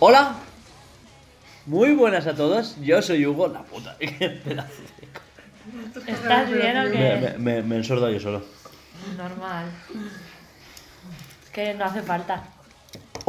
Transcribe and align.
Hola, 0.00 0.34
muy 1.66 1.92
buenas 1.94 2.26
a 2.26 2.34
todos. 2.34 2.76
Yo 2.80 3.02
soy 3.02 3.26
Hugo, 3.26 3.48
la 3.48 3.62
puta. 3.64 3.96
qué 3.98 4.08
pedazo 4.44 4.82
de- 4.82 6.12
¿Estás 6.12 6.50
bien 6.50 6.78
o 6.78 6.90
qué? 6.90 7.34
me, 7.38 7.54
me, 7.56 7.62
me 7.62 7.76
ensordo 7.76 8.08
yo 8.10 8.20
solo. 8.20 8.42
Normal. 9.16 9.66
Es 11.44 11.50
que 11.50 11.74
no 11.74 11.84
hace 11.84 12.02
falta. 12.02 12.42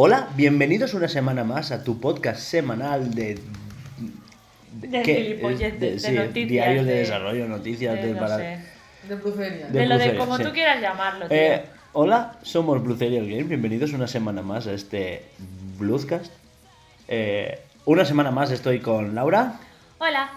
Hola, 0.01 0.29
bienvenidos 0.37 0.93
una 0.93 1.09
semana 1.09 1.43
más 1.43 1.71
a 1.73 1.83
tu 1.83 1.99
podcast 1.99 2.39
semanal 2.39 3.13
de. 3.13 3.37
De 4.71 4.87
de 4.87 5.99
sí, 5.99 6.11
noticias, 6.13 6.49
Diario 6.49 6.85
de, 6.85 6.91
de- 6.93 6.99
desarrollo, 6.99 7.47
noticias, 7.49 7.95
de 7.95 8.07
de, 8.07 8.13
no 8.13 8.19
para- 8.21 8.37
sé. 8.37 8.59
De 9.09 9.15
brucería. 9.15 9.67
De 9.67 9.79
De 9.79 9.85
lo 9.87 9.97
de 9.97 10.15
como 10.15 10.37
sí. 10.37 10.43
tú 10.43 10.51
quieras 10.53 10.79
llamarlo, 10.81 11.27
tío. 11.27 11.35
Eh, 11.35 11.65
hola, 11.91 12.37
somos 12.43 12.81
Blue 12.81 12.95
Serial 12.95 13.27
Game. 13.27 13.43
Bienvenidos 13.43 13.91
una 13.91 14.07
semana 14.07 14.41
más 14.41 14.67
a 14.67 14.71
este 14.73 15.25
Bluescast. 15.77 16.31
Eh, 17.09 17.59
una 17.83 18.05
semana 18.05 18.31
más 18.31 18.51
estoy 18.51 18.79
con 18.79 19.15
Laura, 19.15 19.59
Hola. 19.97 20.29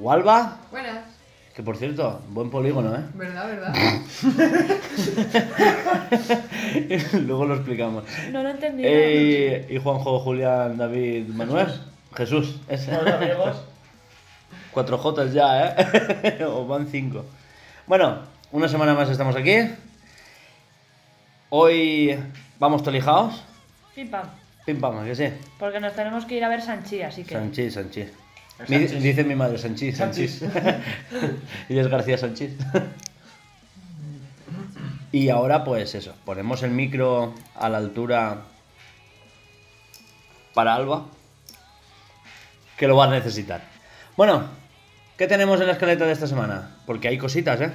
Walva, 0.00 0.56
Buenas. 0.72 1.04
Que 1.54 1.62
por 1.62 1.76
cierto, 1.76 2.20
buen 2.30 2.50
polígono, 2.50 2.96
¿eh? 2.96 3.04
¿Verdad, 3.14 3.46
verdad? 3.46 3.74
Luego 7.26 7.44
lo 7.44 7.54
explicamos. 7.54 8.02
No 8.32 8.42
lo 8.42 8.48
he 8.48 8.52
entendido. 8.52 8.90
Eh, 8.92 9.68
y 9.70 9.78
Juanjo, 9.78 10.18
Julián, 10.18 10.76
David, 10.76 11.28
Manuel. 11.28 11.68
Jesús. 12.16 12.60
ese. 12.68 12.90
Cuatro 14.72 14.98
Jotas 14.98 15.32
ya, 15.32 15.68
¿eh? 15.68 16.44
o 16.48 16.66
van 16.66 16.88
cinco. 16.88 17.24
Bueno, 17.86 18.22
una 18.50 18.68
semana 18.68 18.94
más 18.94 19.08
estamos 19.08 19.36
aquí. 19.36 19.58
Hoy 21.50 22.18
vamos 22.58 22.82
tolijados. 22.82 23.44
Pim 23.94 24.10
pam. 24.10 24.26
Pim 24.66 24.80
pam, 24.80 24.98
¿a 24.98 25.04
que 25.04 25.14
sí. 25.14 25.28
Porque 25.60 25.78
nos 25.78 25.94
tenemos 25.94 26.24
que 26.24 26.36
ir 26.36 26.42
a 26.42 26.48
ver 26.48 26.62
Sanchi, 26.62 27.02
así 27.02 27.22
que. 27.22 27.34
Sanchís, 27.34 27.74
Sanchís. 27.74 28.23
Mi- 28.68 28.78
dice 28.78 29.24
mi 29.24 29.34
madre, 29.34 29.58
Sanchís, 29.58 29.96
Sanchís. 29.96 30.42
y 31.68 31.78
es 31.78 31.88
García 31.88 32.16
Sanchís. 32.16 32.52
y 35.12 35.28
ahora, 35.28 35.64
pues 35.64 35.94
eso, 35.94 36.14
ponemos 36.24 36.62
el 36.62 36.70
micro 36.70 37.34
a 37.56 37.68
la 37.68 37.78
altura 37.78 38.42
para 40.54 40.74
Alba, 40.74 41.06
que 42.76 42.86
lo 42.86 42.96
va 42.96 43.04
a 43.06 43.10
necesitar. 43.10 43.62
Bueno, 44.16 44.48
¿qué 45.18 45.26
tenemos 45.26 45.60
en 45.60 45.66
la 45.66 45.72
escaleta 45.72 46.06
de 46.06 46.12
esta 46.12 46.26
semana? 46.28 46.76
Porque 46.86 47.08
hay 47.08 47.18
cositas, 47.18 47.60
¿eh? 47.60 47.72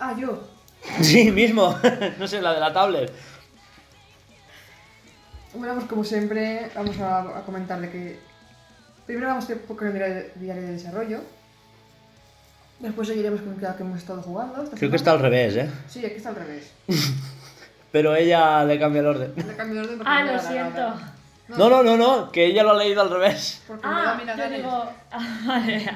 Ah, 0.00 0.14
yo. 0.18 0.42
Sí, 1.02 1.30
mismo. 1.30 1.76
no 2.18 2.26
sé, 2.28 2.40
la 2.40 2.54
de 2.54 2.60
la 2.60 2.72
tablet. 2.72 3.12
Bueno, 5.54 5.74
pues 5.74 5.86
como 5.86 6.04
siempre, 6.04 6.70
vamos 6.74 6.98
a, 7.00 7.38
a 7.38 7.42
comentar 7.42 7.80
de 7.80 7.90
que. 7.90 8.27
Primero 9.08 9.28
vamos 9.28 9.48
a 9.48 9.52
ir 9.52 9.62
con 9.62 9.86
el 9.86 10.32
diario, 10.34 10.62
de 10.62 10.72
desarrollo. 10.72 11.20
Después 12.78 13.08
seguiremos 13.08 13.40
con 13.40 13.58
lo 13.58 13.76
que 13.76 13.82
hemos 13.82 13.98
estado 13.98 14.20
jugando. 14.20 14.64
Creo 14.76 14.90
que 14.90 14.96
está 14.96 15.12
al 15.12 15.20
revés, 15.20 15.56
¿eh? 15.56 15.70
Sí, 15.88 16.04
aquí 16.04 16.16
está 16.16 16.28
al 16.28 16.34
revés. 16.36 16.70
Pero 17.90 18.14
ella 18.14 18.62
le 18.66 18.78
cambia 18.78 19.00
el 19.00 19.06
orden. 19.06 19.32
Le 19.34 19.56
cambio 19.56 19.76
de 19.76 19.80
orden 19.80 19.96
porque 19.96 20.12
Ah, 20.12 20.24
lo 20.24 20.38
siento. 20.38 20.94
No, 21.48 21.70
no, 21.70 21.82
no, 21.82 21.96
no, 21.96 22.30
que 22.30 22.44
ella 22.44 22.62
lo 22.62 22.72
ha 22.72 22.76
leído 22.76 23.00
al 23.00 23.08
revés. 23.08 23.62
Porque 23.66 23.82
Ah, 23.86 24.20
yo 24.36 24.50
digo. 24.50 24.90
Ah, 25.10 25.38
vale. 25.46 25.90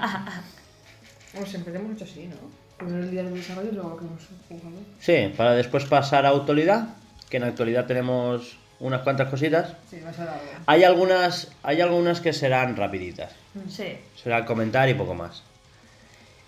Como 1.34 1.44
siempre 1.44 1.76
hemos 1.76 1.92
hecho 1.96 2.04
así, 2.04 2.28
¿no? 2.28 2.36
Primero 2.78 3.04
el 3.04 3.10
diario 3.10 3.30
de 3.30 3.36
desarrollo 3.36 3.68
y 3.72 3.74
luego 3.74 3.90
lo 3.90 3.96
que 3.98 4.04
hemos 4.06 4.22
jugado. 4.48 4.76
Sí, 5.00 5.34
para 5.36 5.52
después 5.52 5.84
pasar 5.84 6.24
a 6.24 6.30
actualidad, 6.30 6.88
que 7.28 7.36
en 7.36 7.44
actualidad 7.44 7.84
tenemos 7.84 8.56
unas 8.82 9.02
cuantas 9.02 9.28
cositas. 9.28 9.74
Sí, 9.88 10.00
va 10.04 10.10
a 10.10 10.12
ser. 10.12 10.28
Hay 10.66 10.84
algunas, 10.84 11.52
hay 11.62 11.80
algunas 11.80 12.20
que 12.20 12.32
serán 12.32 12.76
rapiditas. 12.76 13.32
Sí. 13.68 13.96
Será 14.20 14.44
comentar 14.44 14.88
y 14.88 14.94
poco 14.94 15.14
más. 15.14 15.42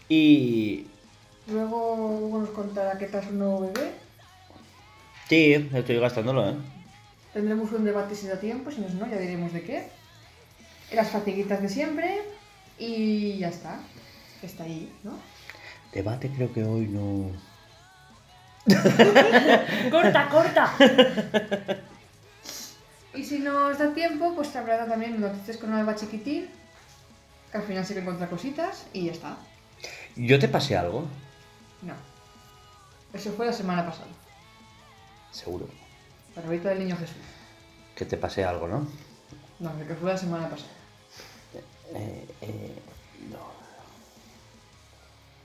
Y 0.08 0.86
Luego 1.46 1.94
Hugo 1.94 2.40
nos 2.40 2.50
contará 2.50 2.98
qué 2.98 3.06
tal 3.06 3.22
su 3.22 3.32
nuevo 3.32 3.60
bebé. 3.60 3.92
sí, 5.28 5.52
estoy 5.72 5.98
gastándolo, 5.98 6.50
¿eh? 6.50 6.54
Tendremos 7.32 7.70
un 7.72 7.84
debate 7.84 8.14
si 8.14 8.26
da 8.26 8.38
tiempo, 8.38 8.70
si 8.70 8.80
no, 8.80 8.88
no, 8.88 9.06
ya 9.08 9.18
diremos 9.18 9.52
de 9.52 9.62
qué. 9.62 9.88
Las 10.92 11.10
fatiguitas 11.10 11.62
de 11.62 11.68
siempre 11.68 12.22
y 12.78 13.38
ya 13.38 13.48
está. 13.48 13.80
Está 14.42 14.64
ahí, 14.64 14.92
¿no? 15.02 15.18
Debate 15.92 16.30
creo 16.34 16.52
que 16.52 16.64
hoy 16.64 16.86
no... 16.88 17.30
Corta, 19.90 20.28
corta. 20.28 20.74
Y 23.14 23.24
si 23.24 23.38
no 23.38 23.68
os 23.68 23.78
da 23.78 23.92
tiempo, 23.94 24.34
pues 24.34 24.54
habrá 24.56 24.86
también 24.86 25.20
noticias 25.20 25.56
con 25.56 25.72
Alba 25.72 25.94
Chiquitín, 25.94 26.48
que 27.52 27.58
al 27.58 27.62
final 27.64 27.84
se 27.84 27.94
que 27.94 28.00
encuentra 28.00 28.28
cositas 28.28 28.86
y 28.92 29.06
ya 29.06 29.12
está. 29.12 29.36
¿Yo 30.16 30.38
te 30.38 30.48
pasé 30.48 30.76
algo? 30.76 31.06
No. 31.82 31.94
Eso 33.12 33.32
fue 33.32 33.46
la 33.46 33.52
semana 33.52 33.86
pasada. 33.86 34.08
Seguro. 35.30 35.68
Para 36.34 36.46
ahorita 36.48 36.70
del 36.70 36.80
niño 36.80 36.96
Jesús. 36.96 37.16
Que 37.94 38.04
te 38.04 38.16
pasé 38.16 38.44
algo, 38.44 38.66
¿no? 38.66 38.88
No, 39.60 39.86
que 39.86 39.94
fue 39.94 40.10
la 40.10 40.18
semana 40.18 40.48
pasada. 40.48 40.70
Eh, 41.94 42.26
eh, 42.40 42.78
no. 43.30 43.38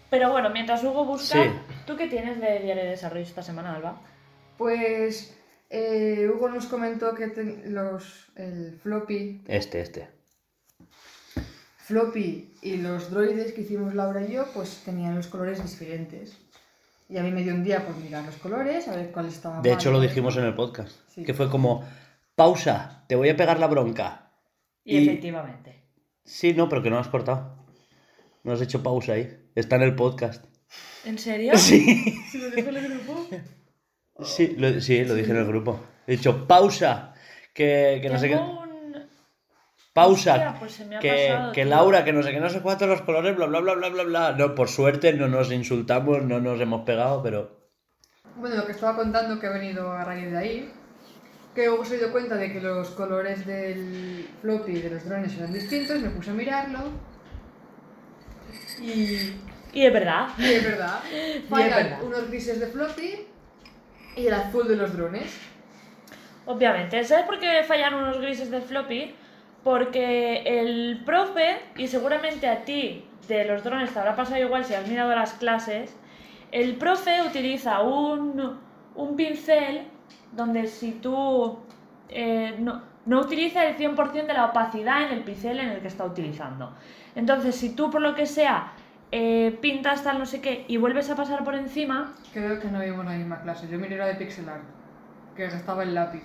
Pero 0.10 0.32
bueno, 0.32 0.50
mientras 0.50 0.84
Hugo 0.84 1.06
busca, 1.06 1.44
Sí. 1.44 1.52
¿tú 1.86 1.96
qué 1.96 2.08
tienes 2.08 2.40
de 2.42 2.60
diario 2.60 2.84
de 2.84 2.90
desarrollo 2.90 3.22
esta 3.24 3.44
semana, 3.44 3.76
Alba? 3.76 3.98
Pues 4.58 5.36
eh, 5.70 6.30
Hugo 6.34 6.50
nos 6.50 6.66
comentó 6.68 7.14
que 7.16 7.28
ten- 7.28 7.74
los, 7.74 8.32
el 8.36 8.78
floppy 8.82 9.42
Este, 9.48 9.82
este. 9.82 10.08
Floppy 11.78 12.54
y 12.62 12.78
los 12.78 13.10
droides 13.10 13.54
que 13.54 13.62
hicimos 13.62 13.96
Laura 13.96 14.22
y 14.24 14.34
yo, 14.34 14.46
pues 14.54 14.82
tenían 14.86 15.16
los 15.16 15.28
colores 15.28 15.62
diferentes. 15.64 16.38
Y 17.08 17.18
a 17.18 17.24
mí 17.24 17.32
me 17.32 17.42
dio 17.44 17.54
un 17.56 17.64
día 17.64 17.84
por 17.86 17.96
mirar 17.98 18.24
los 18.26 18.36
colores, 18.36 18.88
a 18.88 18.96
ver 18.96 19.12
cuál 19.12 19.28
estaba 19.28 19.62
De 19.62 19.70
mal, 19.72 19.80
hecho 19.80 19.92
lo 19.92 20.00
dijimos 20.00 20.38
en 20.38 20.44
el 20.46 20.54
podcast. 20.54 20.92
Sí. 21.10 21.24
Que 21.24 21.34
fue 21.34 21.50
como, 21.50 21.84
pausa, 22.36 23.06
te 23.08 23.16
voy 23.16 23.30
a 23.30 23.36
pegar 23.38 23.60
la 23.60 23.66
bronca. 23.68 24.32
Y, 24.84 24.98
Y- 25.00 25.08
efectivamente. 25.10 25.84
Sí, 26.24 26.54
no, 26.54 26.70
pero 26.70 26.84
que 26.84 26.92
no 26.92 27.00
has 27.00 27.08
cortado. 27.08 27.58
No 28.44 28.54
has 28.54 28.62
hecho 28.62 28.84
pausa 28.84 29.14
ahí. 29.14 29.36
Está 29.56 29.78
en 29.78 29.82
el 29.82 29.96
podcast. 29.96 30.46
¿En 31.06 31.18
serio? 31.18 31.54
Sí. 31.58 32.22
¿Se 32.32 32.38
lo 32.38 32.52
dijo 32.52 32.70
en 32.70 32.78
el 32.78 32.88
grupo? 32.90 33.28
Sí, 34.24 34.56
lo, 34.58 34.80
sí, 34.82 35.04
lo 35.06 35.16
dije 35.16 35.32
en 35.32 35.38
el 35.38 35.46
grupo. 35.48 35.80
He 36.08 36.14
dicho 36.14 36.48
pausa. 36.48 37.14
Que, 37.54 38.00
que 38.02 38.10
no 38.10 38.20
sé 38.20 38.30
qué. 38.30 38.36
Un... 38.36 38.60
Pausa. 39.94 40.34
Hostia, 40.34 40.56
pues 40.60 40.72
se 40.74 40.86
me 40.86 40.96
ha 40.98 41.00
que, 41.00 41.30
pasado, 41.32 41.52
que 41.52 41.62
tío. 41.62 41.70
Laura, 41.70 42.04
que 42.06 42.14
no 42.14 42.24
sé 42.24 42.32
qué, 42.32 42.40
no 42.40 42.50
sé 42.50 42.62
cuántos 42.62 42.88
los 42.88 43.02
colores, 43.02 43.36
bla, 43.36 43.48
bla, 43.48 43.60
bla, 43.60 43.74
bla, 43.76 43.90
bla, 43.90 44.04
bla. 44.04 44.32
No, 44.34 44.56
por 44.56 44.70
suerte 44.70 45.14
no 45.14 45.28
nos 45.28 45.52
insultamos, 45.52 46.24
no 46.24 46.40
nos 46.40 46.60
hemos 46.62 46.86
pegado, 46.86 47.22
pero. 47.24 47.60
Bueno, 48.36 48.56
lo 48.56 48.66
que 48.66 48.72
estaba 48.72 48.96
contando 48.96 49.40
que 49.40 49.48
ha 49.48 49.52
venido 49.52 49.92
a 49.92 50.06
raíz 50.06 50.32
de 50.32 50.38
ahí, 50.38 50.72
que 51.54 51.68
se 51.84 51.98
dio 51.98 52.12
cuenta 52.12 52.36
de 52.36 52.54
que 52.54 52.62
los 52.62 52.90
colores 52.92 53.46
del 53.46 54.30
floppy 54.42 54.72
y 54.72 54.82
de 54.82 54.90
los 54.92 55.04
drones 55.06 55.36
eran 55.38 55.52
distintos, 55.52 56.00
me 56.00 56.10
puse 56.12 56.30
a 56.30 56.34
mirarlo. 56.34 56.80
Y, 58.82 59.34
Y 59.74 59.86
es 59.86 59.94
verdad. 59.94 60.30
y 60.38 60.46
es 60.46 60.64
verdad, 60.64 61.00
verdad. 61.50 62.04
unos 62.04 62.30
grises 62.30 62.60
de 62.60 62.68
floppy 62.68 63.28
y 64.20 64.28
el 64.28 64.34
azul 64.34 64.68
de 64.68 64.76
los 64.76 64.96
drones. 64.96 65.40
Obviamente. 66.46 67.04
¿Sabes 67.04 67.26
por 67.26 67.40
qué 67.40 67.64
fallan 67.64 67.94
unos 67.94 68.20
grises 68.20 68.52
de 68.52 68.62
floppy? 68.62 69.16
Porque 69.64 70.44
el 70.46 71.02
profe, 71.06 71.60
y 71.78 71.88
seguramente 71.88 72.48
a 72.48 72.64
ti 72.64 73.06
de 73.28 73.46
los 73.46 73.64
drones 73.64 73.92
te 73.92 74.00
habrá 74.00 74.16
pasado 74.16 74.42
igual 74.42 74.66
si 74.66 74.74
has 74.74 74.88
mirado 74.88 75.14
las 75.14 75.34
clases, 75.34 75.96
el 76.52 76.76
profe 76.76 77.22
utiliza 77.22 77.82
un, 77.82 78.60
un 78.96 79.16
pincel 79.16 79.84
donde 80.32 80.68
si 80.68 80.92
tú 80.94 81.60
eh, 82.10 82.56
no, 82.60 82.82
no 83.06 83.22
utiliza 83.22 83.68
el 83.68 83.78
100% 83.78 84.26
de 84.26 84.34
la 84.34 84.46
opacidad 84.46 85.04
en 85.04 85.18
el 85.18 85.24
pincel 85.24 85.60
en 85.60 85.70
el 85.70 85.82
que 85.82 85.88
está 85.88 86.06
utilizando. 86.06 86.74
Entonces, 87.16 87.56
si 87.56 87.76
tú 87.76 87.92
por 87.92 88.02
lo 88.02 88.16
que 88.16 88.26
sea 88.26 88.74
eh, 89.12 89.58
pintas 89.62 90.04
tal 90.04 90.20
no 90.20 90.26
sé 90.26 90.42
qué 90.42 90.66
y 90.68 90.78
vuelves 90.78 91.10
a 91.10 91.16
pasar 91.16 91.44
por 91.44 91.56
encima, 91.56 92.16
Creo 92.34 92.60
que 92.60 92.68
no 92.68 92.80
vimos 92.80 93.06
la 93.06 93.12
misma 93.12 93.42
clase, 93.42 93.68
yo 93.70 93.80
miré 93.80 93.98
la 93.98 94.06
de 94.06 94.16
pixel 94.16 94.48
art, 94.48 94.64
que 95.36 95.46
estaba 95.46 95.84
el 95.84 95.96
lápiz. 95.96 96.24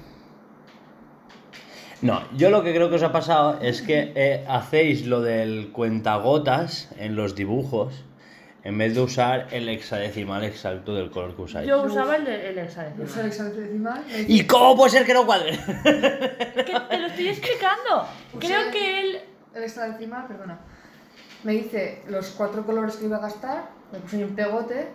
No, 2.02 2.20
yo 2.36 2.50
lo 2.50 2.62
que 2.62 2.74
creo 2.74 2.90
que 2.90 2.96
os 2.96 3.02
ha 3.02 3.12
pasado 3.12 3.60
es 3.62 3.80
que 3.80 4.12
eh, 4.14 4.44
hacéis 4.46 5.06
lo 5.06 5.22
del 5.22 5.72
cuentagotas 5.72 6.90
en 6.98 7.16
los 7.16 7.34
dibujos 7.34 8.04
en 8.62 8.78
vez 8.78 8.94
de 8.94 9.00
usar 9.00 9.48
el 9.52 9.68
hexadecimal 9.68 10.42
exacto 10.42 10.94
del 10.94 11.10
color 11.10 11.36
que 11.36 11.42
usáis. 11.42 11.68
Yo 11.68 11.82
usaba 11.82 12.16
el, 12.16 12.26
el 12.26 12.58
hexadecimal. 12.58 13.06
Usa 13.06 13.52
el 14.10 14.30
¿Y 14.30 14.46
cómo 14.46 14.76
puede 14.76 14.90
ser 14.90 15.06
que 15.06 15.14
no 15.14 15.24
cuadre? 15.24 15.58
Que 15.82 16.80
te 16.88 16.98
lo 16.98 17.06
estoy 17.06 17.28
explicando. 17.28 18.06
Usé 18.32 18.38
Creo 18.46 18.70
que 18.70 19.00
él. 19.00 19.18
El 19.54 19.62
hexadecimal, 19.64 20.26
perdona. 20.26 20.58
Me 21.44 21.52
dice 21.52 22.02
los 22.08 22.30
cuatro 22.30 22.64
colores 22.64 22.96
que 22.96 23.04
iba 23.04 23.18
a 23.18 23.20
gastar, 23.20 23.68
me 23.92 23.98
puse 23.98 24.24
un 24.24 24.34
pegote. 24.34 24.88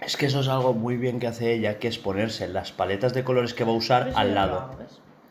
Es 0.00 0.16
que 0.16 0.26
eso 0.26 0.40
es 0.40 0.48
algo 0.48 0.74
muy 0.74 0.96
bien 0.96 1.20
que 1.20 1.28
hace 1.28 1.52
ella, 1.52 1.78
que 1.78 1.88
es 1.88 1.98
ponerse 1.98 2.48
las 2.48 2.72
paletas 2.72 3.14
de 3.14 3.24
colores 3.24 3.54
que 3.54 3.64
va 3.64 3.70
a 3.70 3.76
usar 3.76 4.12
al 4.14 4.34
lado. 4.34 4.70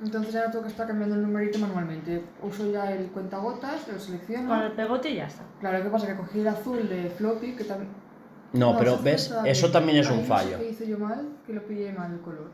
Entonces 0.02 0.36
ahora 0.36 0.52
tengo 0.52 0.64
que 0.64 0.70
estar 0.70 0.88
cambiando 0.88 1.16
el 1.16 1.22
numerito 1.22 1.60
manualmente. 1.60 2.24
Uso 2.42 2.72
ya 2.72 2.92
el 2.92 3.08
cuentagotas, 3.08 3.88
lo 3.88 4.00
selecciono. 4.00 4.50
Con 4.50 4.62
el 4.62 4.72
pegote 4.72 5.10
y 5.10 5.16
ya 5.16 5.28
está. 5.28 5.44
Claro, 5.60 5.84
¿qué 5.84 5.90
pasa? 5.90 6.08
Que 6.08 6.16
cogí 6.16 6.40
el 6.40 6.48
azul 6.48 6.90
de 6.90 7.10
floppy, 7.10 7.56
que 7.56 7.64
también... 7.64 7.92
No, 8.54 8.78
pero 8.78 8.96
ese 8.96 9.04
ves, 9.04 9.34
eso 9.46 9.72
también 9.72 9.98
es 9.98 10.10
un 10.10 10.22
no 10.22 10.24
fallo. 10.24 10.58
qué 10.58 10.70
hice 10.70 10.88
yo 10.88 10.98
mal? 10.98 11.28
Que 11.46 11.54
lo 11.54 11.62
pillé 11.66 11.92
mal 11.92 12.14
el 12.14 12.22
color. 12.22 12.50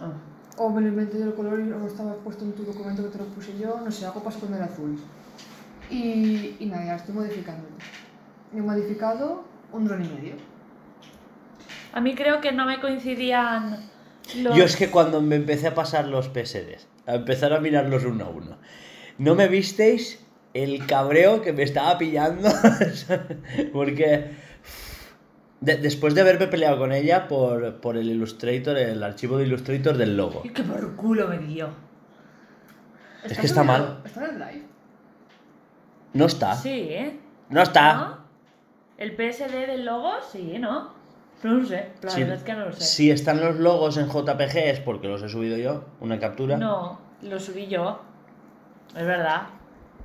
Ah. 0.00 0.12
O 0.58 0.70
me 0.70 0.80
lo 0.80 0.88
inventé 0.88 1.18
yo 1.18 1.26
el 1.26 1.34
color 1.34 1.60
y 1.60 1.64
no 1.64 1.86
estaba 1.86 2.14
puesto 2.16 2.44
en 2.44 2.52
tu 2.52 2.64
documento 2.64 3.02
que 3.04 3.10
te 3.10 3.18
lo 3.18 3.24
puse 3.26 3.56
yo. 3.56 3.80
No 3.84 3.90
sé, 3.90 4.06
algo 4.06 4.22
pasó 4.22 4.40
con 4.40 4.54
el 4.54 4.62
azul. 4.62 4.98
Y, 5.90 6.56
y 6.60 6.66
nada, 6.66 6.84
ya 6.86 6.96
estoy 6.96 7.14
modificando. 7.14 7.66
Y 8.54 8.58
he 8.58 8.62
modificado 8.62 9.44
un 9.72 9.86
dron 9.86 10.04
y 10.04 10.08
medio. 10.08 10.34
A 11.92 12.00
mí 12.00 12.14
creo 12.14 12.40
que 12.40 12.52
no 12.52 12.66
me 12.66 12.80
coincidían 12.80 13.78
los. 14.38 14.56
Yo 14.56 14.64
es 14.64 14.76
que 14.76 14.90
cuando 14.90 15.20
me 15.20 15.36
empecé 15.36 15.66
a 15.68 15.74
pasar 15.74 16.06
los 16.06 16.26
PSDs, 16.26 16.86
a 17.06 17.14
empezar 17.16 17.52
a 17.52 17.60
mirarlos 17.60 18.04
uno 18.04 18.24
a 18.26 18.28
uno, 18.28 18.58
¿no 19.18 19.34
me 19.34 19.48
visteis 19.48 20.24
el 20.54 20.86
cabreo 20.86 21.42
que 21.42 21.52
me 21.52 21.62
estaba 21.64 21.98
pillando? 21.98 22.48
Porque 23.72 24.30
de- 25.60 25.76
después 25.78 26.14
de 26.14 26.20
haberme 26.20 26.46
peleado 26.46 26.78
con 26.78 26.92
ella 26.92 27.26
por, 27.28 27.80
por 27.80 27.96
el 27.96 28.08
Illustrator, 28.08 28.76
el 28.78 29.02
archivo 29.02 29.38
de 29.38 29.46
Illustrator 29.46 29.96
del 29.96 30.16
logo. 30.16 30.42
Y 30.44 30.50
que 30.50 30.62
por 30.62 30.94
culo 30.96 31.26
me 31.28 31.38
dio. 31.38 31.68
Es 33.24 33.36
que 33.38 33.46
está 33.46 33.64
mal. 33.64 34.00
¿Está 34.04 34.24
en 34.26 34.30
el 34.30 34.38
drive? 34.38 34.62
No 36.12 36.26
está. 36.26 36.54
Sí, 36.54 36.88
¿eh? 36.90 37.18
No 37.48 37.62
está. 37.62 37.94
¿No? 37.94 38.18
El 38.98 39.12
PSD 39.12 39.66
del 39.66 39.84
logo, 39.84 40.12
sí, 40.30 40.58
¿no? 40.58 40.92
No 41.42 41.54
lo 41.54 41.64
sé. 41.64 41.92
La 42.02 42.14
verdad 42.14 42.36
es 42.36 42.42
que 42.42 42.52
no 42.52 42.66
lo 42.66 42.72
sé. 42.72 42.84
Si 42.84 43.10
están 43.10 43.40
los 43.40 43.56
logos 43.56 43.96
en 43.96 44.08
JPG 44.08 44.56
es 44.56 44.80
porque 44.80 45.08
los 45.08 45.22
he 45.22 45.28
subido 45.28 45.56
yo, 45.56 45.84
una 46.00 46.18
captura. 46.18 46.56
No, 46.58 46.98
lo 47.22 47.40
subí 47.40 47.66
yo. 47.66 48.00
Es 48.94 49.06
verdad. 49.06 49.42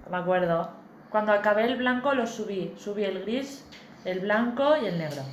Me 0.09 0.17
acuerdo. 0.17 0.69
Cuando 1.09 1.33
acabé 1.33 1.65
el 1.65 1.77
blanco 1.77 2.13
lo 2.13 2.25
subí. 2.25 2.73
Subí 2.77 3.03
el 3.03 3.21
gris, 3.23 3.65
el 4.05 4.21
blanco 4.21 4.77
y 4.81 4.85
el 4.85 4.97
negro. 4.97 5.23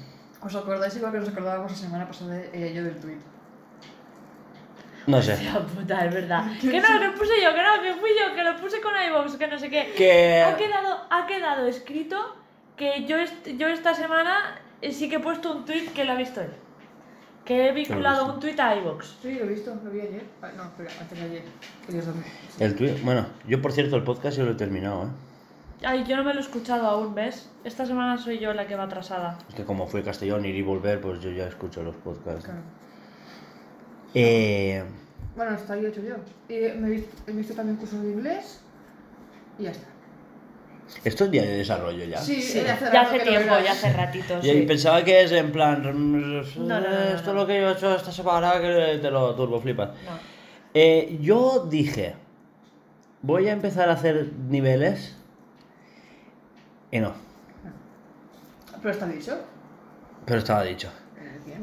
¿Os 0.42 0.54
acordáis 0.56 0.96
igual 0.96 1.12
que 1.12 1.18
nos 1.18 1.28
acordábamos 1.28 1.70
la 1.70 1.76
semana 1.76 2.06
pasada 2.06 2.36
eh, 2.52 2.72
yo 2.74 2.82
del 2.82 2.96
tweet? 2.96 3.18
No 5.06 5.20
sé. 5.22 5.32
Hostia 5.34 5.60
puta, 5.60 6.04
es 6.06 6.14
verdad. 6.14 6.44
Que 6.60 6.80
no, 6.80 7.00
que 7.00 7.08
puse 7.18 7.32
yo, 7.42 7.54
que 7.54 7.62
no, 7.62 7.82
que 7.82 7.92
fui 7.94 8.10
yo, 8.18 8.34
que 8.34 8.42
lo 8.44 8.56
puse 8.56 8.80
con 8.80 8.92
iVoox, 9.08 9.36
que 9.36 9.46
no 9.48 9.58
sé 9.58 9.68
qué. 9.70 9.92
Que... 9.96 10.42
Ha 10.42 10.56
quedado, 10.56 10.98
ha 11.10 11.26
quedado 11.26 11.66
escrito 11.66 12.36
que 12.76 13.04
yo, 13.06 13.16
est- 13.18 13.48
yo 13.58 13.68
esta 13.68 13.94
semana 13.94 14.60
eh, 14.80 14.92
sí 14.92 15.08
que 15.08 15.16
he 15.16 15.20
puesto 15.20 15.52
un 15.52 15.64
tweet 15.64 15.88
que 15.94 16.04
lo 16.04 16.12
ha 16.12 16.16
visto 16.16 16.40
él. 16.40 16.50
Que 17.44 17.68
he 17.68 17.72
vinculado 17.72 18.32
un 18.34 18.38
tweet 18.40 18.58
a 18.60 18.76
iVoox. 18.76 19.04
Sí, 19.20 19.34
lo 19.34 19.44
he 19.44 19.48
visto, 19.48 19.74
lo 19.84 19.90
vi 19.90 20.00
ayer. 20.02 20.24
Ah, 20.40 20.50
no, 20.56 20.62
espera, 20.64 20.90
antes 21.00 21.18
de 21.18 21.24
ayer. 21.24 21.42
El 22.60 22.74
tweet, 22.76 22.96
bueno, 23.02 23.26
yo 23.48 23.60
por 23.60 23.72
cierto 23.72 23.96
el 23.96 24.04
podcast 24.04 24.38
yo 24.38 24.44
lo 24.44 24.52
he 24.52 24.54
terminado, 24.54 25.04
¿eh? 25.04 25.08
Ay, 25.84 26.04
yo 26.04 26.16
no 26.16 26.22
me 26.22 26.32
lo 26.32 26.38
he 26.38 26.42
escuchado 26.44 26.86
aún, 26.86 27.12
¿ves? 27.16 27.50
Esta 27.64 27.84
semana 27.84 28.16
soy 28.16 28.38
yo 28.38 28.52
la 28.54 28.68
que 28.68 28.76
va 28.76 28.84
atrasada. 28.84 29.36
Es 29.48 29.56
que 29.56 29.64
como 29.64 29.88
fui 29.88 30.02
a 30.02 30.04
Castellón, 30.04 30.44
ir 30.44 30.54
y 30.54 30.62
volver, 30.62 31.00
pues 31.00 31.20
yo 31.20 31.30
ya 31.30 31.48
escucho 31.48 31.82
los 31.82 31.96
podcasts. 31.96 32.44
Claro. 32.44 32.60
Eh, 34.14 34.82
Bueno, 35.36 35.54
está 35.56 35.74
ahí 35.74 35.86
hecho 35.86 36.02
yo. 36.02 36.16
Y 36.48 36.60
me 36.78 36.88
he 36.88 36.90
visto, 36.90 37.16
he 37.26 37.32
visto 37.32 37.54
también 37.54 37.76
cursos 37.76 38.02
de 38.02 38.10
inglés. 38.10 38.60
Y 39.58 39.64
ya 39.64 39.70
está. 39.70 39.86
esto 41.04 41.24
es 41.24 41.30
día 41.30 41.42
de 41.42 41.56
desarrollo 41.58 42.04
ya. 42.04 42.18
Sí, 42.18 42.42
Sí, 42.42 42.62
ya 42.92 43.02
hace 43.02 43.20
tiempo, 43.20 43.54
ya 43.64 43.72
hace 43.72 43.92
ratito. 43.92 44.38
Y 44.42 44.50
sí. 44.50 44.62
pensaba 44.62 45.02
que 45.04 45.22
es 45.22 45.32
en 45.32 45.50
plan, 45.52 45.80
mm, 45.82 46.58
no, 46.66 46.80
no, 46.80 46.80
no, 46.80 46.98
esto 47.14 47.30
es 47.30 47.36
lo 47.36 47.46
que 47.46 47.60
yo 47.60 47.68
he 47.70 47.72
hecho 47.72 47.94
esta 47.94 48.12
semana 48.12 48.60
que 48.60 48.98
te 49.00 49.10
lo 49.10 49.34
turbo 49.34 49.60
flipas. 49.60 49.88
No. 50.04 50.18
Eh, 50.74 51.18
yo 51.20 51.66
dije, 51.70 52.14
voy 53.22 53.48
a 53.48 53.52
empezar 53.52 53.88
a 53.88 53.92
hacer 53.92 54.30
niveles. 54.48 55.16
Y 56.90 56.98
no, 56.98 57.12
Pero 58.82 58.90
está 58.92 59.06
dicho. 59.06 59.38
pero 60.26 60.38
estaba 60.40 60.62
dicho. 60.64 60.90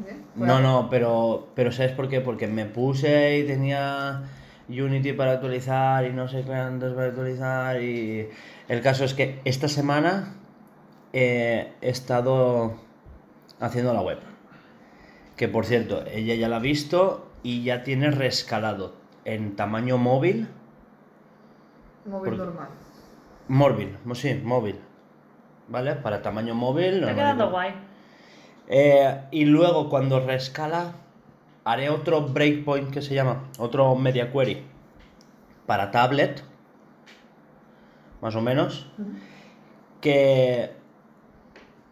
Eh. 0.07 0.17
No, 0.35 0.59
no, 0.59 0.87
pero, 0.89 1.49
pero 1.55 1.71
¿sabes 1.71 1.91
por 1.91 2.07
qué? 2.09 2.21
Porque 2.21 2.47
me 2.47 2.65
puse 2.65 3.39
y 3.39 3.43
tenía 3.47 4.23
Unity 4.69 5.13
para 5.13 5.33
actualizar 5.33 6.05
y 6.05 6.13
no 6.13 6.27
sé 6.27 6.43
cuántos 6.43 6.93
para 6.93 7.07
actualizar 7.07 7.81
y 7.81 8.29
el 8.67 8.81
caso 8.81 9.03
es 9.03 9.13
que 9.13 9.41
esta 9.45 9.67
semana 9.67 10.35
eh, 11.13 11.73
he 11.81 11.89
estado 11.89 12.75
haciendo 13.59 13.93
la 13.93 14.01
web. 14.01 14.19
Que 15.35 15.47
por 15.47 15.65
cierto, 15.65 16.03
ella 16.05 16.35
ya 16.35 16.47
la 16.49 16.57
ha 16.57 16.59
visto 16.59 17.27
y 17.43 17.63
ya 17.63 17.83
tiene 17.83 18.11
rescalado 18.11 18.93
en 19.25 19.55
tamaño 19.55 19.97
móvil. 19.97 20.47
Móvil 22.05 22.35
por- 22.35 22.45
normal. 22.45 22.67
Móvil, 23.47 23.97
sí, 24.13 24.39
móvil. 24.43 24.79
¿Vale? 25.67 25.95
Para 25.95 26.21
tamaño 26.21 26.53
móvil. 26.55 26.95
Está 26.95 27.15
quedando 27.15 27.49
guay. 27.51 27.73
Eh, 28.69 29.21
y 29.31 29.45
luego 29.45 29.89
cuando 29.89 30.19
rescala, 30.19 30.93
haré 31.65 31.89
otro 31.89 32.21
breakpoint 32.21 32.91
que 32.91 33.01
se 33.01 33.15
llama, 33.15 33.49
otro 33.57 33.95
media 33.95 34.31
query 34.31 34.63
para 35.65 35.91
tablet, 35.91 36.43
más 38.21 38.35
o 38.35 38.41
menos, 38.41 38.85
que, 40.01 40.71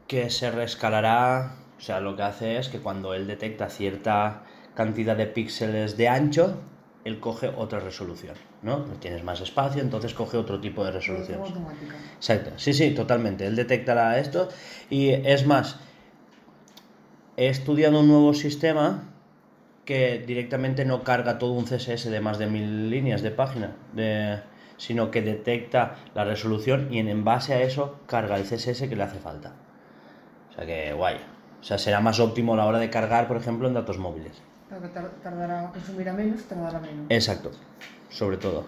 que 0.07 0.29
se 0.29 0.51
rescalará, 0.51 1.51
o 1.77 1.81
sea, 1.81 1.99
lo 1.99 2.15
que 2.15 2.23
hace 2.23 2.57
es 2.57 2.69
que 2.69 2.79
cuando 2.79 3.13
él 3.13 3.27
detecta 3.27 3.69
cierta 3.69 4.43
cantidad 4.75 5.15
de 5.17 5.27
píxeles 5.27 5.97
de 5.97 6.07
ancho, 6.07 6.57
él 7.03 7.19
coge 7.19 7.49
otra 7.49 7.79
resolución, 7.79 8.35
¿no? 8.61 8.85
Tienes 8.99 9.23
más 9.23 9.41
espacio, 9.41 9.81
entonces 9.81 10.13
coge 10.13 10.37
otro 10.37 10.59
tipo 10.59 10.83
de 10.85 10.91
resolución. 10.91 11.41
Exacto, 12.17 12.51
sí, 12.57 12.73
sí, 12.73 12.91
totalmente. 12.91 13.45
Él 13.45 13.55
detectará 13.55 14.19
esto 14.19 14.49
y 14.89 15.09
es 15.09 15.45
más, 15.45 15.79
he 17.37 17.47
estudiado 17.47 17.99
un 17.99 18.07
nuevo 18.07 18.33
sistema 18.33 19.03
que 19.85 20.19
directamente 20.27 20.83
no 20.83 21.03
carga 21.03 21.39
todo 21.39 21.53
un 21.53 21.65
CSS 21.65 22.09
de 22.09 22.19
más 22.19 22.37
de 22.39 22.47
mil 22.47 22.89
líneas 22.89 23.21
de 23.21 23.31
página, 23.31 23.71
de- 23.93 24.39
sino 24.77 25.09
que 25.11 25.21
detecta 25.21 25.95
la 26.13 26.23
resolución 26.25 26.93
y 26.93 26.99
en, 26.99 27.07
en 27.07 27.23
base 27.23 27.53
a 27.53 27.61
eso 27.61 27.99
carga 28.05 28.35
el 28.35 28.43
CSS 28.43 28.89
que 28.89 28.95
le 28.95 29.03
hace 29.03 29.17
falta. 29.19 29.53
O 30.51 30.53
sea 30.55 30.65
que 30.65 30.93
guay. 30.93 31.15
O 31.61 31.63
sea, 31.63 31.77
será 31.77 31.99
más 32.01 32.19
óptimo 32.19 32.53
a 32.53 32.57
la 32.57 32.65
hora 32.65 32.79
de 32.79 32.89
cargar, 32.89 33.27
por 33.27 33.37
ejemplo, 33.37 33.67
en 33.67 33.73
datos 33.73 33.97
móviles. 33.97 34.41
Claro 34.67 34.83
que 34.83 34.89
tar- 34.89 35.11
tardará, 35.23 35.71
consumirá 35.71 36.13
menos, 36.13 36.43
tardará 36.43 36.79
menos. 36.79 37.05
Exacto, 37.09 37.51
sobre 38.09 38.37
todo. 38.37 38.65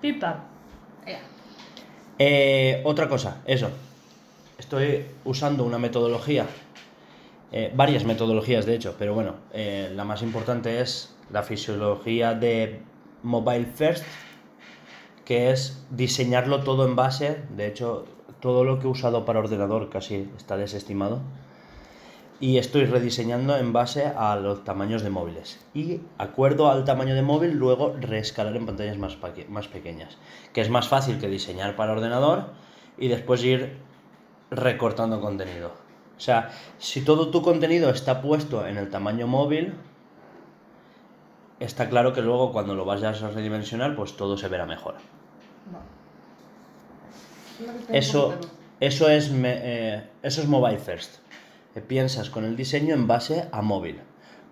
Pipa. 0.00 0.44
Eh, 2.18 2.82
otra 2.84 3.08
cosa, 3.08 3.42
eso. 3.46 3.70
Estoy 4.58 5.06
usando 5.24 5.64
una 5.64 5.78
metodología, 5.78 6.46
eh, 7.52 7.72
varias 7.74 8.04
metodologías 8.04 8.66
de 8.66 8.74
hecho, 8.74 8.96
pero 8.98 9.14
bueno, 9.14 9.36
eh, 9.52 9.90
la 9.94 10.04
más 10.04 10.22
importante 10.22 10.80
es 10.80 11.14
la 11.30 11.42
fisiología 11.42 12.34
de 12.34 12.80
Mobile 13.22 13.66
First, 13.66 14.04
que 15.24 15.50
es 15.50 15.84
diseñarlo 15.90 16.62
todo 16.62 16.86
en 16.86 16.96
base, 16.96 17.42
de 17.56 17.66
hecho, 17.66 18.06
todo 18.40 18.64
lo 18.64 18.78
que 18.78 18.86
he 18.86 18.90
usado 18.90 19.24
para 19.24 19.40
ordenador 19.40 19.90
casi 19.90 20.28
está 20.36 20.56
desestimado. 20.56 21.20
Y 22.38 22.58
estoy 22.58 22.84
rediseñando 22.84 23.56
en 23.56 23.72
base 23.72 24.06
a 24.06 24.36
los 24.36 24.62
tamaños 24.62 25.02
de 25.02 25.08
móviles. 25.08 25.58
Y 25.72 26.00
acuerdo 26.18 26.70
al 26.70 26.84
tamaño 26.84 27.14
de 27.14 27.22
móvil, 27.22 27.52
luego 27.52 27.96
reescalar 27.98 28.54
en 28.56 28.66
pantallas 28.66 28.98
más, 28.98 29.16
pequeñas. 29.68 30.18
Que 30.52 30.60
es 30.60 30.68
más 30.68 30.86
fácil 30.86 31.18
que 31.18 31.28
diseñar 31.28 31.76
para 31.76 31.92
ordenador 31.92 32.50
y 32.98 33.08
después 33.08 33.42
ir 33.42 33.78
recortando 34.50 35.20
contenido. 35.22 35.85
O 36.16 36.20
sea, 36.20 36.50
si 36.78 37.02
todo 37.02 37.28
tu 37.30 37.42
contenido 37.42 37.90
está 37.90 38.22
puesto 38.22 38.66
en 38.66 38.78
el 38.78 38.88
tamaño 38.90 39.26
móvil, 39.26 39.74
está 41.60 41.88
claro 41.88 42.12
que 42.12 42.22
luego 42.22 42.52
cuando 42.52 42.74
lo 42.74 42.84
vayas 42.84 43.22
a 43.22 43.30
redimensionar, 43.30 43.94
pues 43.96 44.16
todo 44.16 44.36
se 44.36 44.48
verá 44.48 44.64
mejor. 44.66 44.94
No, 45.70 45.78
Eso, 47.94 48.34
eso, 48.80 49.08
es, 49.08 49.30
me- 49.30 49.60
eh, 49.62 50.10
eso 50.22 50.40
es 50.42 50.48
mobile 50.48 50.78
first. 50.78 51.16
Que 51.74 51.80
piensas 51.80 52.30
con 52.30 52.44
el 52.44 52.56
diseño 52.56 52.94
en 52.94 53.06
base 53.06 53.48
a 53.52 53.60
móvil. 53.62 54.00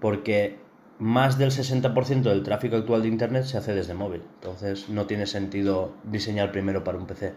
Porque 0.01 0.59
más 0.99 1.39
del 1.39 1.51
60% 1.51 2.23
del 2.23 2.43
tráfico 2.43 2.77
actual 2.77 3.03
de 3.03 3.09
Internet 3.09 3.45
se 3.45 3.57
hace 3.59 3.75
desde 3.75 3.95
móvil. 3.95 4.23
Entonces 4.35 4.89
no 4.91 5.07
tiene 5.07 5.27
sentido 5.27 5.93
diseñar 6.05 6.53
primero 6.53 6.85
para 6.85 6.99
un 6.99 7.07
PC. 7.07 7.33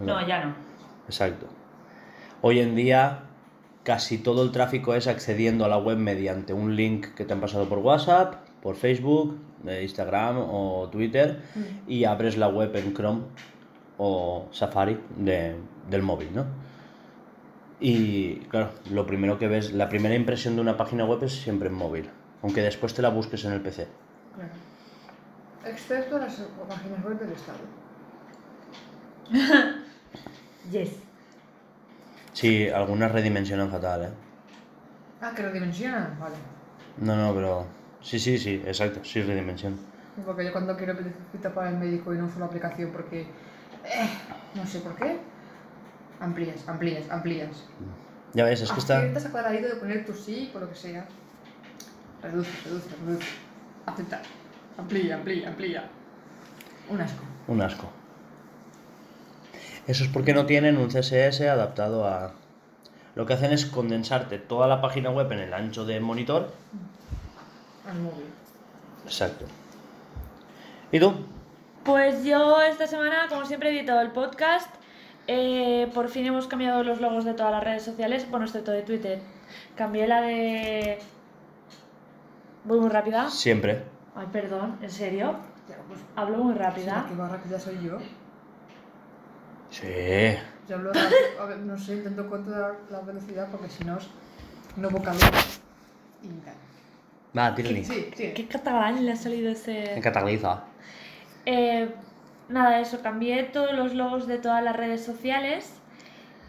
No, 0.00 0.26
ya 0.26 0.44
no. 0.44 0.54
Exacto. 1.06 1.46
Hoy 2.42 2.58
en 2.60 2.74
día 2.74 3.20
casi 3.84 4.18
todo 4.18 4.42
el 4.42 4.52
tráfico 4.52 4.94
es 4.94 5.06
accediendo 5.06 5.64
a 5.64 5.68
la 5.68 5.78
web 5.78 5.96
mediante 5.98 6.52
un 6.52 6.76
link 6.76 7.14
que 7.14 7.24
te 7.24 7.32
han 7.32 7.40
pasado 7.40 7.68
por 7.68 7.78
WhatsApp, 7.78 8.34
por 8.62 8.76
Facebook, 8.76 9.38
eh, 9.66 9.80
Instagram 9.82 10.36
o 10.38 10.88
Twitter 10.90 11.40
y 11.88 12.04
abres 12.04 12.36
la 12.36 12.48
web 12.48 12.74
en 12.76 12.94
Chrome 12.94 13.22
o 13.98 14.48
Safari 14.52 14.98
de- 15.16 15.56
del 15.90 16.02
móvil, 16.02 16.28
¿no? 16.34 16.44
Y 17.80 18.36
claro, 18.48 18.70
lo 18.90 19.06
primero 19.06 19.38
que 19.38 19.48
ves, 19.48 19.72
la 19.72 19.88
primera 19.88 20.14
impresión 20.14 20.54
de 20.54 20.60
una 20.62 20.76
página 20.76 21.04
web 21.04 21.22
es 21.24 21.32
siempre 21.32 21.68
en 21.68 21.74
móvil, 21.74 22.08
aunque 22.42 22.60
después 22.62 22.94
te 22.94 23.02
la 23.02 23.08
busques 23.08 23.44
en 23.44 23.52
el 23.52 23.60
PC. 23.60 23.88
Claro. 24.34 24.50
Excepto 25.64 26.18
las 26.18 26.34
páginas 26.68 27.04
web 27.04 27.18
del 27.18 27.32
Estado. 27.32 27.58
Yes. 30.70 30.90
Sí, 32.32 32.68
algunas 32.68 33.12
redimensionan 33.12 33.70
fatal, 33.70 34.04
¿eh? 34.04 34.08
Ah, 35.20 35.32
que 35.34 35.42
redimensionan, 35.42 36.18
vale. 36.18 36.34
No, 36.98 37.16
no, 37.16 37.34
pero... 37.34 37.66
Sí, 38.00 38.18
sí, 38.18 38.38
sí, 38.38 38.62
exacto, 38.66 39.04
sí 39.04 39.22
redimensiona. 39.22 39.76
Porque 40.26 40.44
yo 40.44 40.52
cuando 40.52 40.76
quiero 40.76 40.96
pedir 40.96 41.14
cita 41.30 41.54
para 41.54 41.70
el 41.70 41.76
médico 41.76 42.12
y 42.12 42.18
no 42.18 42.26
uso 42.26 42.38
la 42.40 42.46
aplicación 42.46 42.90
porque... 42.90 43.20
eh, 43.22 44.08
no 44.54 44.66
sé 44.66 44.80
por 44.80 44.94
qué. 44.96 45.18
Amplías, 46.20 46.68
amplías, 46.68 47.08
amplías. 47.10 47.64
Ya 48.34 48.44
ves, 48.44 48.60
es 48.62 48.72
que 48.72 48.80
está... 48.80 48.98
Aciertas 48.98 49.26
a 49.26 49.30
cuadradito 49.30 49.68
de 49.68 49.76
poner 49.76 50.04
tu 50.04 50.12
sí, 50.14 50.50
por 50.52 50.62
lo 50.62 50.68
que 50.68 50.74
sea. 50.76 51.06
Reduce, 52.22 52.50
reduce, 52.64 52.88
reduce. 53.06 53.26
Aceptar. 53.86 54.22
Amplía, 54.78 55.16
amplía, 55.16 55.48
amplía. 55.48 55.88
Un 56.88 57.00
asco. 57.00 57.24
Un 57.48 57.62
asco. 57.62 57.90
Eso 59.86 60.04
es 60.04 60.10
porque 60.10 60.32
no 60.32 60.46
tienen 60.46 60.76
un 60.78 60.88
CSS 60.88 61.40
adaptado 61.42 62.06
a... 62.06 62.32
Lo 63.14 63.26
que 63.26 63.34
hacen 63.34 63.52
es 63.52 63.66
condensarte 63.66 64.38
toda 64.38 64.66
la 64.66 64.80
página 64.80 65.10
web 65.10 65.30
en 65.32 65.40
el 65.40 65.52
ancho 65.52 65.84
de 65.84 66.00
monitor. 66.00 66.50
Al 67.88 67.98
móvil. 67.98 68.26
Exacto. 69.04 69.44
¿Y 70.92 71.00
tú? 71.00 71.14
Pues 71.84 72.24
yo 72.24 72.60
esta 72.62 72.86
semana, 72.86 73.26
como 73.28 73.44
siempre, 73.44 73.70
he 73.70 73.78
editado 73.78 74.00
el 74.00 74.12
podcast. 74.12 74.72
Eh, 75.26 75.90
por 75.94 76.08
fin 76.08 76.26
hemos 76.26 76.46
cambiado 76.46 76.82
los 76.84 77.00
logos 77.00 77.24
de 77.24 77.34
todas 77.34 77.52
las 77.52 77.62
redes 77.62 77.82
sociales, 77.82 78.28
bueno, 78.30 78.46
excepto 78.46 78.70
de 78.70 78.82
Twitter. 78.82 79.20
Cambié 79.76 80.06
la 80.06 80.20
de... 80.20 80.98
Voy 82.64 82.80
muy 82.80 82.88
rápida. 82.88 83.28
Siempre. 83.30 83.82
Ay, 84.14 84.26
perdón, 84.32 84.78
¿en 84.80 84.90
serio? 84.90 85.36
Ya, 85.68 85.76
pues, 85.88 86.00
Hablo 86.16 86.38
muy 86.38 86.54
rápida. 86.54 87.06
que 87.08 87.14
va 87.16 87.28
rápida 87.28 87.58
soy 87.58 87.78
yo. 87.82 87.98
Sí. 89.72 90.36
Yo 90.68 90.76
hablo 90.76 90.92
a 91.40 91.44
ver, 91.46 91.58
no 91.58 91.76
sé, 91.76 91.94
intento 91.94 92.28
controlar 92.28 92.76
la 92.90 93.00
velocidad 93.00 93.48
porque 93.50 93.68
si 93.68 93.84
no, 93.84 93.98
no 94.76 94.90
vocablo. 94.90 95.20
Y 96.22 96.28
tal. 96.44 96.54
Va, 97.36 97.54
tírale. 97.54 97.82
Sí, 97.82 98.10
sí. 98.14 98.32
¿Qué 98.34 98.46
catalán 98.46 99.04
le 99.04 99.12
ha 99.12 99.16
salido 99.16 99.50
ese...? 99.50 99.94
En 99.94 100.02
cataliza. 100.02 100.64
Eh, 101.46 101.92
nada, 102.48 102.78
eso, 102.80 103.00
cambié 103.02 103.42
todos 103.44 103.72
los 103.72 103.94
logos 103.94 104.26
de 104.26 104.38
todas 104.38 104.62
las 104.62 104.76
redes 104.76 105.02
sociales, 105.04 105.74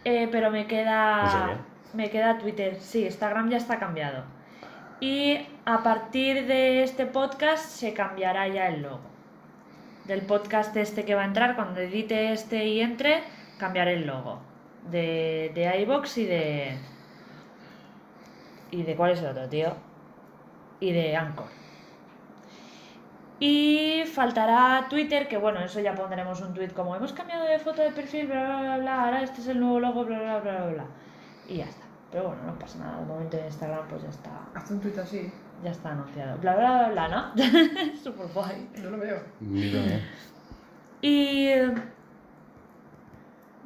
eh, 0.04 0.28
pero 0.32 0.52
me 0.52 0.62
¿En 0.62 0.68
queda, 0.68 1.32
serio? 1.32 1.58
me 1.94 2.10
queda 2.10 2.38
Twitter. 2.38 2.78
Sí, 2.80 3.06
Instagram 3.06 3.50
ya 3.50 3.58
está 3.58 3.80
cambiado. 3.80 4.26
Y 5.00 5.40
a 5.66 5.82
partir 5.82 6.46
de 6.46 6.84
este 6.84 7.06
podcast 7.06 7.66
se 7.66 7.94
cambiará 7.94 8.48
ya 8.50 8.68
el 8.68 8.84
logo. 8.84 9.13
Del 10.06 10.22
podcast 10.22 10.76
este 10.76 11.06
que 11.06 11.16
va 11.16 11.22
a 11.22 11.26
entrar, 11.26 11.56
cuando 11.56 11.80
edite 11.80 12.34
este 12.34 12.66
y 12.66 12.82
entre, 12.82 13.24
cambiaré 13.58 13.94
el 13.94 14.06
logo. 14.06 14.40
De, 14.92 15.52
de 15.56 15.82
iVoox 15.82 16.18
y 16.18 16.26
de... 16.26 16.78
¿Y 18.72 18.84
de 18.84 18.96
cuál 18.96 19.12
es 19.12 19.20
el 19.20 19.28
otro, 19.28 19.48
tío? 19.48 19.76
Y 20.80 20.92
de 20.92 21.16
Anchor. 21.16 21.64
Y 23.40 24.04
faltará 24.06 24.88
Twitter, 24.90 25.28
que 25.28 25.38
bueno, 25.38 25.60
eso 25.60 25.80
ya 25.80 25.94
pondremos 25.96 26.40
un 26.42 26.54
tweet 26.54 26.70
como 26.70 26.96
hemos 26.96 27.14
cambiado 27.14 27.46
de 27.46 27.60
foto 27.60 27.82
de 27.82 27.92
perfil, 27.92 28.28
bla 28.28 28.46
bla 28.46 28.62
bla 28.62 28.78
bla, 28.78 29.04
ahora 29.04 29.22
este 29.22 29.42
es 29.42 29.48
el 29.48 29.60
nuevo 29.60 29.80
logo, 29.82 30.06
bla 30.06 30.20
bla 30.20 30.40
bla 30.40 30.66
bla. 30.68 30.86
Y 31.48 31.58
ya 31.58 31.66
está. 31.66 31.86
Pero 32.10 32.28
bueno, 32.28 32.44
no 32.44 32.60
pasa 32.60 32.80
nada, 32.80 33.00
de 33.00 33.06
momento 33.06 33.38
en 33.38 33.46
Instagram 33.46 33.88
pues 33.90 34.04
ya 34.04 34.10
está, 34.10 34.30
Haz 34.54 34.72
un 34.72 34.80
tweet 34.80 34.98
así. 34.98 35.32
Ya 35.64 35.72
está 35.72 35.92
anunciado. 35.92 36.38
Bla 36.40 36.56
bla 36.56 36.90
bla 36.90 37.08
bla, 37.08 37.08
¿no? 37.36 37.44
Super 38.04 38.28
guay. 38.34 38.70
No 38.82 38.90
lo 38.92 38.98
veo. 39.00 39.20
Y 41.02 41.50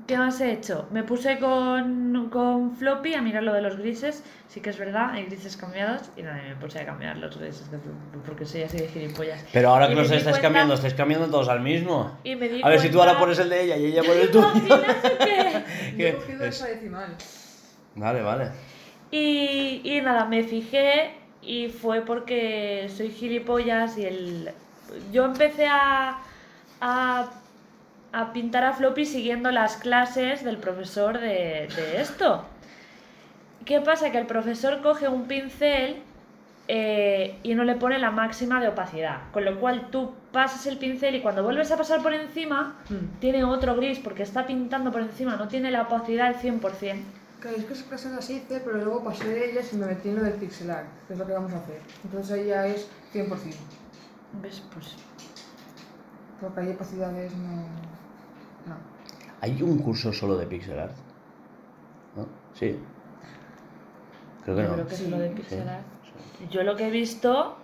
¿qué 0.08 0.18
más 0.18 0.40
he 0.42 0.52
hecho? 0.54 0.88
Me 0.92 1.04
puse 1.04 1.38
con, 1.40 2.30
con 2.32 2.76
Floppy 2.78 3.14
a 3.14 3.22
mirar 3.22 3.44
lo 3.44 3.54
de 3.54 3.62
los 3.62 3.78
grises, 3.78 4.24
sí 4.48 4.62
que 4.62 4.70
es 4.70 4.78
verdad, 4.80 5.12
hay 5.12 5.26
grises 5.26 5.58
cambiados 5.58 6.10
y 6.16 6.22
nada, 6.24 6.42
me 6.42 6.56
puse 6.56 6.80
a 6.80 6.86
cambiar 6.86 7.18
los 7.18 7.38
grises 7.38 7.70
de 7.70 7.78
Floppy 7.78 8.18
porque 8.26 8.46
soy 8.46 8.64
así 8.64 8.78
de 8.78 8.88
gilipollas. 8.88 9.44
Pero 9.54 9.70
ahora 9.70 9.86
Y 9.86 9.90
que 9.90 9.96
los 9.96 10.06
estáis 10.06 10.24
cuenta- 10.24 10.42
cambiando, 10.42 10.74
estáis 10.76 10.94
cambiando 10.94 11.28
todos 11.28 11.50
al 11.50 11.60
mismo. 11.62 12.18
Y 12.24 12.36
me 12.36 12.48
di 12.50 12.62
A 12.64 12.70
ver 12.70 12.80
si 12.80 12.90
tú 12.90 13.00
ahora 13.02 13.20
pones 13.20 13.38
el 13.40 13.50
de 13.50 13.64
ella 13.64 13.78
y 13.78 13.86
ella 13.88 14.02
pone 14.08 14.22
el 14.22 14.28
¿Te 14.28 14.34
tuyo. 14.34 14.82
¿Qué? 15.20 15.64
he 16.10 16.14
cogido 16.16 16.46
Es- 16.46 16.56
esa 16.56 16.68
decimal. 16.68 17.16
Vale, 17.96 18.22
vale. 18.22 18.52
Y, 19.12 19.82
y 19.84 20.02
nada, 20.02 20.26
me 20.26 20.44
fijé 20.44 21.16
y 21.48 21.70
fue 21.70 22.02
porque 22.02 22.90
soy 22.96 23.10
gilipollas 23.10 23.98
y 23.98 24.06
el... 24.06 24.50
Yo 25.12 25.26
empecé 25.26 25.68
a, 25.68 26.18
a, 26.82 27.30
a 28.12 28.34
pintar 28.34 28.64
a 28.66 28.74
Floppy 28.74 29.06
siguiendo 29.06 29.50
las 29.52 29.78
clases 29.78 30.44
del 30.44 30.58
profesor 30.58 31.20
de, 31.20 31.68
de 31.76 32.02
esto. 32.02 32.46
¿Qué 33.66 33.82
pasa? 33.82 34.12
Que 34.12 34.18
el 34.18 34.28
profesor 34.28 34.82
coge 34.82 35.08
un 35.08 35.26
pincel 35.28 35.98
eh, 36.70 37.38
y 37.44 37.54
no 37.56 37.64
le 37.64 37.76
pone 37.76 37.98
la 38.00 38.12
máxima 38.12 38.60
de 38.62 38.70
opacidad. 38.70 39.20
Con 39.32 39.44
lo 39.46 39.60
cual 39.60 39.88
tú 39.92 40.14
pasas 40.32 40.66
el 40.68 40.78
pincel 40.78 41.16
y 41.16 41.22
cuando 41.22 41.44
vuelves 41.44 41.72
a 41.72 41.78
pasar 41.78 42.02
por 42.02 42.14
encima, 42.14 42.76
Mm. 42.90 43.20
tiene 43.20 43.44
otro 43.44 43.76
gris 43.76 44.00
porque 44.00 44.24
está 44.24 44.46
pintando 44.46 44.92
por 44.92 45.02
encima, 45.02 45.36
no 45.36 45.48
tiene 45.48 45.72
la 45.72 45.84
opacidad 45.84 46.28
al 46.28 46.36
100%. 46.36 47.04
Claro, 47.40 47.58
es 47.58 47.66
que 47.66 47.74
esas 47.74 47.86
clases 47.88 48.12
las 48.14 48.30
hice, 48.30 48.60
pero 48.66 48.78
luego 48.78 49.04
pasé 49.04 49.28
de 49.28 49.52
ellas 49.52 49.72
y 49.72 49.78
me 49.78 49.86
metí 49.86 50.10
en 50.10 50.16
lo 50.16 50.24
del 50.24 50.34
pixel 50.34 50.72
art, 50.72 50.88
que 51.08 51.14
es 51.14 51.20
lo 51.20 51.26
que 51.28 51.34
vamos 51.34 51.54
a 51.54 51.58
hacer. 51.58 51.82
Entonces 52.04 52.32
ahí 52.32 52.48
ya 52.48 52.66
es 52.68 52.90
100%. 53.14 53.28
¿Ves? 54.42 54.64
Pues 54.74 54.96
Porque 56.42 56.62
hay 56.62 56.70
opacidades 56.72 57.32
no... 57.36 57.56
No. 58.66 58.76
¿Hay 59.42 59.62
un 59.62 59.78
curso 59.80 60.12
solo 60.12 60.36
de 60.38 60.48
pixel 60.48 60.80
art? 60.80 60.96
¿No? 62.16 62.28
Sí. 62.54 62.80
Creo 64.44 64.56
que 64.56 64.64
Yo 64.64 64.68
no. 64.70 64.74
creo 64.74 64.88
que 64.88 64.94
es 64.96 65.00
Sí, 65.00 65.10
lo 65.10 65.20
de 65.20 65.30
sí. 65.30 65.34
pixel 65.36 65.70
art. 65.70 65.86
Yo 66.50 66.64
lo 66.64 66.76
que 66.76 66.88
he 66.88 66.92
visto, 66.92 67.58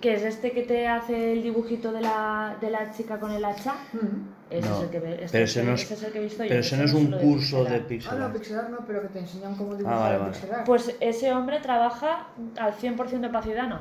que 0.00 0.14
es 0.14 0.22
este 0.22 0.50
que 0.52 0.62
te 0.62 0.88
hace 0.88 1.32
el 1.32 1.42
dibujito 1.44 1.92
de 1.92 2.00
la, 2.00 2.56
de 2.60 2.70
la 2.70 2.90
chica 2.90 3.20
con 3.20 3.30
el 3.30 3.44
hacha, 3.44 3.74
Mm. 3.92 4.35
Ese 4.50 4.68
No, 4.68 4.76
es 4.76 4.82
el 4.84 4.90
que, 4.90 5.00
ve- 5.00 5.24
este 5.24 5.32
pero 5.32 5.44
es 5.44 5.50
ese 5.50 5.64
no 5.64 5.72
es- 5.74 5.82
ese 5.82 5.94
es 5.94 6.02
el 6.04 6.12
que 6.12 6.18
he 6.18 6.22
visto 6.22 6.42
yo. 6.44 6.48
Pero 6.48 6.60
ese 6.60 6.76
no 6.76 6.84
es 6.84 6.92
un 6.94 7.10
curso 7.10 7.64
de 7.64 7.80
pixel 7.80 8.10
art. 8.12 8.16
Ah, 8.16 8.18
no, 8.20 8.24
art. 8.26 8.34
pixel 8.36 8.58
art 8.58 8.68
no, 8.70 8.78
pero 8.86 9.02
que 9.02 9.08
te 9.08 9.18
enseñan 9.20 9.54
cómo 9.56 9.74
dibujar 9.74 9.98
vale, 9.98 10.14
en 10.14 10.20
vale. 10.22 10.32
pixel 10.32 10.54
art. 10.54 10.66
Pues 10.66 10.96
ese 11.00 11.32
hombre 11.32 11.60
trabaja 11.60 12.28
al 12.58 12.72
100% 12.74 13.20
de 13.20 13.26
opacidad, 13.28 13.68
¿no? 13.68 13.80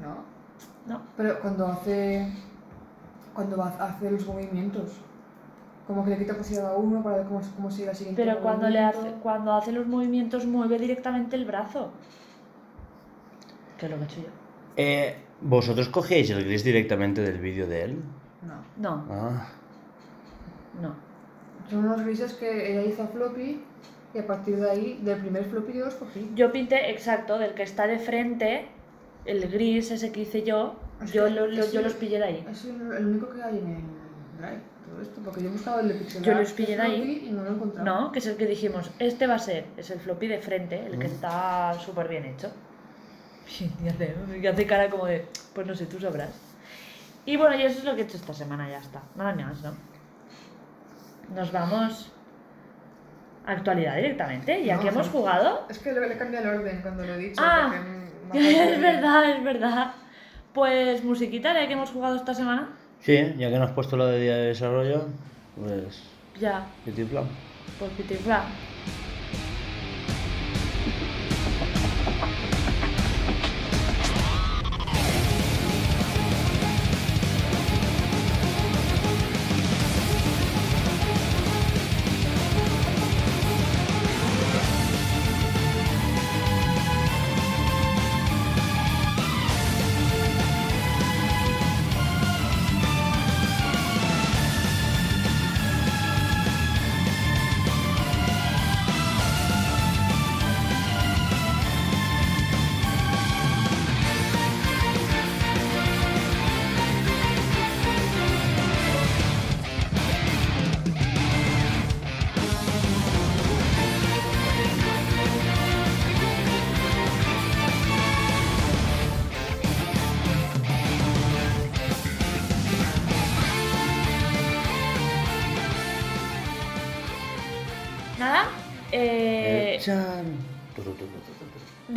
No. 0.00 0.16
No. 0.86 1.02
Pero 1.16 1.40
cuando 1.40 1.66
hace... 1.66 2.28
Cuando 3.34 3.60
hacer 3.62 4.12
los 4.12 4.26
movimientos. 4.26 4.92
Como 5.86 6.04
que 6.04 6.10
le 6.10 6.18
quita 6.18 6.34
opacidad 6.34 6.72
a 6.72 6.76
uno 6.76 7.02
para 7.02 7.16
ver 7.16 7.26
cómo, 7.26 7.40
cómo 7.56 7.70
sigue 7.70 7.90
el 7.90 7.96
siguiente 7.96 8.22
Pero 8.24 8.40
cuando, 8.40 8.68
le 8.70 8.78
hace, 8.78 9.10
cuando 9.22 9.52
hace 9.52 9.72
los 9.72 9.86
movimientos 9.86 10.46
mueve 10.46 10.78
directamente 10.78 11.34
el 11.36 11.44
brazo. 11.44 11.90
Que 13.78 13.86
es 13.86 13.90
lo 13.92 13.98
que 13.98 14.02
he 14.04 14.06
hecho 14.06 14.20
yo. 14.20 14.28
Eh, 14.76 15.16
¿Vosotros 15.40 15.88
cogéis 15.88 16.30
el 16.30 16.44
gris 16.44 16.62
directamente 16.64 17.20
del 17.22 17.38
vídeo 17.38 17.66
de 17.66 17.82
él? 17.82 18.02
No. 18.42 18.54
No, 18.76 19.04
Ah. 19.10 19.48
No. 20.80 20.94
Son 21.70 21.84
unos 21.84 22.04
grises 22.04 22.32
que 22.34 22.72
ella 22.72 22.82
hizo 22.82 23.02
a 23.02 23.06
floppy 23.06 23.60
y 24.14 24.18
a 24.18 24.26
partir 24.26 24.56
de 24.56 24.70
ahí, 24.70 25.00
del 25.02 25.18
primer 25.18 25.44
floppy 25.44 25.72
yo 25.78 25.84
los 25.86 25.94
cogí. 25.94 26.30
Yo 26.34 26.52
pinté 26.52 26.90
exacto 26.90 27.38
del 27.38 27.54
que 27.54 27.62
está 27.62 27.86
de 27.86 27.98
frente, 27.98 28.66
el 29.24 29.48
gris 29.50 29.90
ese 29.90 30.12
que 30.12 30.20
hice 30.20 30.42
yo, 30.42 30.74
Es 31.02 31.12
yo, 31.12 31.24
que 31.24 31.30
lo- 31.30 31.46
lo- 31.46 31.70
yo 31.70 31.80
los 31.82 31.94
pillé 31.94 32.18
de 32.18 32.24
ahí. 32.24 32.46
Es 32.50 32.64
el, 32.66 32.80
el 32.92 33.06
único 33.06 33.30
que 33.30 33.42
hay 33.42 33.58
en 33.58 33.66
el 33.68 33.82
Drive, 34.38 34.60
todo 34.84 35.00
esto, 35.00 35.20
porque 35.24 35.42
yo 35.42 35.48
he 35.48 35.52
buscado 35.52 35.80
el 35.80 35.88
de 35.88 35.94
pixel 35.94 36.22
Yo 36.22 36.34
los 36.34 36.52
pillé 36.52 36.76
de 36.76 36.82
ahí. 36.82 36.96
floppy 36.96 37.26
y 37.28 37.30
no 37.32 37.42
lo 37.44 37.50
he 37.50 37.52
encontrado. 37.54 37.84
No, 37.84 38.12
que 38.12 38.18
es 38.18 38.26
el 38.26 38.36
que 38.36 38.46
dijimos, 38.46 38.90
este 38.98 39.26
va 39.26 39.34
a 39.36 39.38
ser, 39.38 39.64
es 39.76 39.90
el 39.90 40.00
floppy 40.00 40.26
de 40.28 40.38
frente, 40.38 40.84
el 40.86 40.98
que 40.98 41.08
Mm. 41.08 41.12
está 41.12 41.74
súper 41.74 42.08
bien 42.08 42.24
hecho. 42.26 42.50
Y 43.84 43.88
hace, 43.88 44.14
y 44.42 44.46
hace 44.46 44.66
cara 44.66 44.90
como 44.90 45.06
de, 45.06 45.24
pues 45.54 45.66
no 45.66 45.74
sé, 45.74 45.86
tú 45.86 45.98
sabrás. 46.00 46.30
Y 47.26 47.36
bueno, 47.36 47.56
y 47.56 47.62
eso 47.62 47.78
es 47.78 47.84
lo 47.84 47.94
que 47.94 48.02
he 48.02 48.04
hecho 48.04 48.16
esta 48.16 48.34
semana, 48.34 48.68
ya 48.68 48.78
está. 48.78 49.02
Nada 49.16 49.34
más, 49.34 49.62
¿no? 49.62 49.72
Nos 51.34 51.52
vamos 51.52 52.12
a 53.46 53.52
actualidad 53.52 53.96
directamente, 53.96 54.64
ya 54.64 54.76
No, 54.76 54.82
que 54.82 54.88
hemos 54.88 55.08
jugado. 55.08 55.66
Es 55.68 55.78
que 55.78 55.92
le, 55.92 56.16
cambié 56.16 56.40
el 56.40 56.46
orden 56.48 56.80
cuando 56.82 57.04
lo 57.04 57.14
he 57.14 57.18
dicho. 57.18 57.42
Ah, 57.44 57.72
es 58.32 58.40
bien. 58.40 58.80
verdad, 58.80 59.30
es 59.30 59.44
verdad. 59.44 59.92
Pues 60.52 61.04
musiquita, 61.04 61.52
ya 61.52 61.66
que 61.66 61.72
hemos 61.74 61.90
jugado 61.90 62.16
esta 62.16 62.34
semana. 62.34 62.68
Sí, 63.00 63.16
ya 63.36 63.50
que 63.50 63.58
nos 63.58 63.68
has 63.68 63.74
puesto 63.74 63.96
lo 63.96 64.06
de 64.06 64.20
día 64.20 64.36
de 64.36 64.46
desarrollo, 64.46 65.06
pues. 65.60 66.02
Ya, 66.40 66.64
Pitiflam. 66.84 67.26
pues 67.78 67.90
pitifla. 67.92 68.44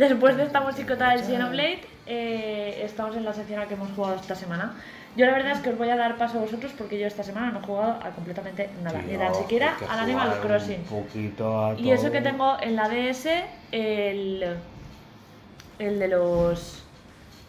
Después 0.08 0.36
de 0.36 0.44
esta 0.44 0.60
musicota 0.60 1.10
del 1.10 1.22
Xenoblade, 1.24 1.80
eh, 2.06 2.80
estamos 2.84 3.14
en 3.16 3.24
la 3.24 3.32
sección 3.34 3.58
a 3.58 3.62
la 3.62 3.68
que 3.68 3.74
hemos 3.74 3.90
jugado 3.92 4.14
esta 4.16 4.34
semana. 4.34 4.74
Yo 5.16 5.26
la 5.26 5.32
verdad 5.32 5.52
es 5.52 5.58
que 5.58 5.70
os 5.70 5.78
voy 5.78 5.90
a 5.90 5.96
dar 5.96 6.16
paso 6.16 6.38
a 6.38 6.40
vosotros 6.42 6.72
porque 6.78 6.98
yo 6.98 7.06
esta 7.06 7.22
semana 7.22 7.50
no 7.50 7.58
he 7.58 7.62
jugado 7.62 7.92
a 8.02 8.10
completamente 8.10 8.70
nada, 8.82 9.02
ni 9.02 9.16
tan 9.16 9.34
siquiera 9.34 9.76
al 9.90 9.98
Animal 10.00 10.38
Crossing. 10.40 10.80
Un 10.90 11.02
poquito 11.02 11.64
a 11.64 11.74
Y 11.74 11.90
eso 11.90 12.10
que 12.10 12.20
tengo 12.20 12.56
en 12.60 12.76
la 12.76 12.88
DS, 12.88 13.26
el, 13.72 14.56
el 15.78 15.98
de 15.98 16.08
los... 16.08 16.82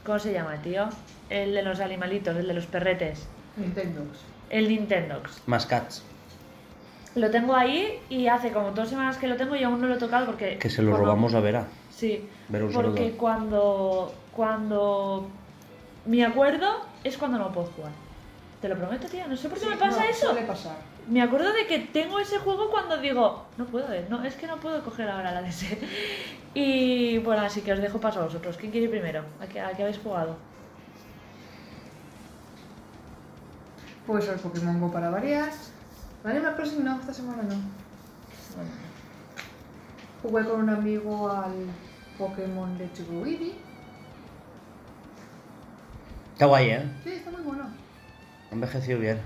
¿Cómo 0.05 0.19
se 0.19 0.33
llama, 0.33 0.55
tío? 0.61 0.89
El 1.29 1.53
de 1.53 1.61
los 1.61 1.79
animalitos, 1.79 2.35
el 2.35 2.47
de 2.47 2.53
los 2.53 2.65
perretes. 2.65 3.27
Nintendo. 3.55 4.01
El 4.49 4.67
Nintendox. 4.67 5.43
Más 5.47 5.65
cats. 5.65 6.03
Lo 7.15 7.29
tengo 7.29 7.55
ahí 7.55 7.99
y 8.09 8.27
hace 8.27 8.51
como 8.51 8.71
dos 8.71 8.89
semanas 8.89 9.17
que 9.17 9.27
lo 9.27 9.35
tengo 9.35 9.55
y 9.55 9.63
aún 9.63 9.79
no 9.79 9.87
lo 9.87 9.95
he 9.95 9.99
tocado 9.99 10.25
porque... 10.25 10.57
Que 10.57 10.69
se 10.69 10.81
lo 10.81 10.89
cuando- 10.91 11.05
robamos 11.05 11.33
a 11.35 11.39
Vera. 11.39 11.67
Sí, 11.91 12.27
Un 12.51 12.71
porque 12.73 12.97
saludo. 12.97 13.17
cuando, 13.17 14.13
cuando 14.35 15.27
me 16.05 16.25
acuerdo 16.25 16.81
es 17.03 17.17
cuando 17.17 17.37
no 17.37 17.51
puedo 17.51 17.67
jugar. 17.67 17.91
Te 18.61 18.67
lo 18.67 18.75
prometo, 18.75 19.07
tía, 19.07 19.27
no 19.27 19.37
sé 19.37 19.47
por 19.47 19.57
qué 19.57 19.65
Sí, 19.65 19.69
me 19.69 19.77
pasa 19.77 20.01
no, 20.01 20.09
eso. 20.09 20.31
Suele 20.31 20.45
pasar. 20.47 20.77
Me 21.07 21.21
acuerdo 21.21 21.53
de 21.53 21.65
que 21.65 21.79
tengo 21.79 22.19
ese 22.19 22.37
juego 22.39 22.69
cuando 22.69 22.97
digo, 22.97 23.45
no 23.57 23.65
puedo, 23.65 23.91
eh, 23.93 24.05
no, 24.09 24.23
es 24.23 24.35
que 24.35 24.47
no 24.47 24.57
puedo 24.57 24.83
coger 24.83 25.09
ahora 25.09 25.31
la 25.31 25.41
DS. 25.41 25.65
Y 26.53 27.19
bueno, 27.19 27.43
así 27.43 27.61
que 27.61 27.73
os 27.73 27.79
dejo 27.79 27.99
paso 27.99 28.19
a 28.19 28.25
vosotros. 28.25 28.57
¿Quién 28.57 28.71
quiere 28.71 28.85
ir 28.85 28.91
primero? 28.91 29.23
¿A 29.41 29.45
qué, 29.45 29.61
a 29.61 29.71
qué 29.71 29.83
habéis 29.83 29.99
jugado? 29.99 30.35
Puede 34.07 34.23
ser 34.23 34.37
Pokémon 34.37 34.79
Go 34.79 34.91
para 34.91 35.09
variar. 35.11 35.51
Animal 36.23 36.55
Crossing 36.55 36.83
no, 36.83 36.99
esta 36.99 37.13
semana 37.13 37.43
no. 37.43 37.55
Jugué 40.21 40.43
con 40.45 40.61
un 40.61 40.69
amigo 40.69 41.29
al 41.29 41.53
Pokémon 42.19 42.77
Let's 42.77 42.99
Go 43.07 43.25
Eevee. 43.25 43.55
Está 46.33 46.45
guay, 46.45 46.69
¿eh? 46.69 46.91
Sí, 47.03 47.11
está 47.11 47.31
muy 47.31 47.41
bueno. 47.41 47.63
Ha 48.51 48.53
envejecido 48.53 48.99
bien. 48.99 49.19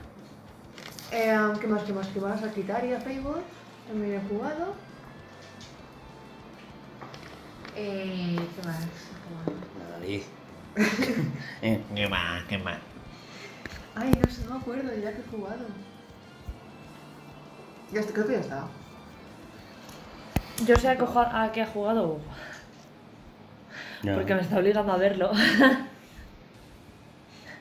Eh, 1.11 1.35
¿Qué 1.59 1.67
más, 1.67 1.83
qué 1.83 1.93
más, 1.93 2.07
qué 2.07 2.19
más? 2.19 2.43
Aquitaria, 2.43 2.99
Fable. 2.99 3.41
También 3.87 4.13
he 4.13 4.29
jugado. 4.29 4.75
Eh, 7.75 8.35
¿Qué 8.35 8.67
más? 8.67 8.79
La 9.79 9.97
nariz. 9.99 10.25
Eh, 11.63 11.83
¿Qué 11.95 12.07
más? 12.07 12.43
¿Qué 12.43 12.57
más? 12.59 12.77
Ay, 13.95 14.11
no 14.23 14.31
sé, 14.31 14.43
no 14.45 14.51
me 14.55 14.59
acuerdo 14.59 14.91
ya 14.95 15.11
que 15.13 15.21
he 15.21 15.37
jugado. 15.37 15.65
Ya 17.91 18.01
creo 18.01 18.27
que 18.27 18.33
ya 18.33 18.39
está. 18.39 18.67
Yo 20.65 20.75
sé 20.75 20.97
qué, 20.97 21.05
a 21.15 21.51
qué 21.51 21.61
ha 21.61 21.67
jugado 21.67 22.19
Porque 24.03 24.35
me 24.35 24.41
está 24.41 24.57
obligando 24.59 24.91
a 24.93 24.97
verlo. 24.97 25.31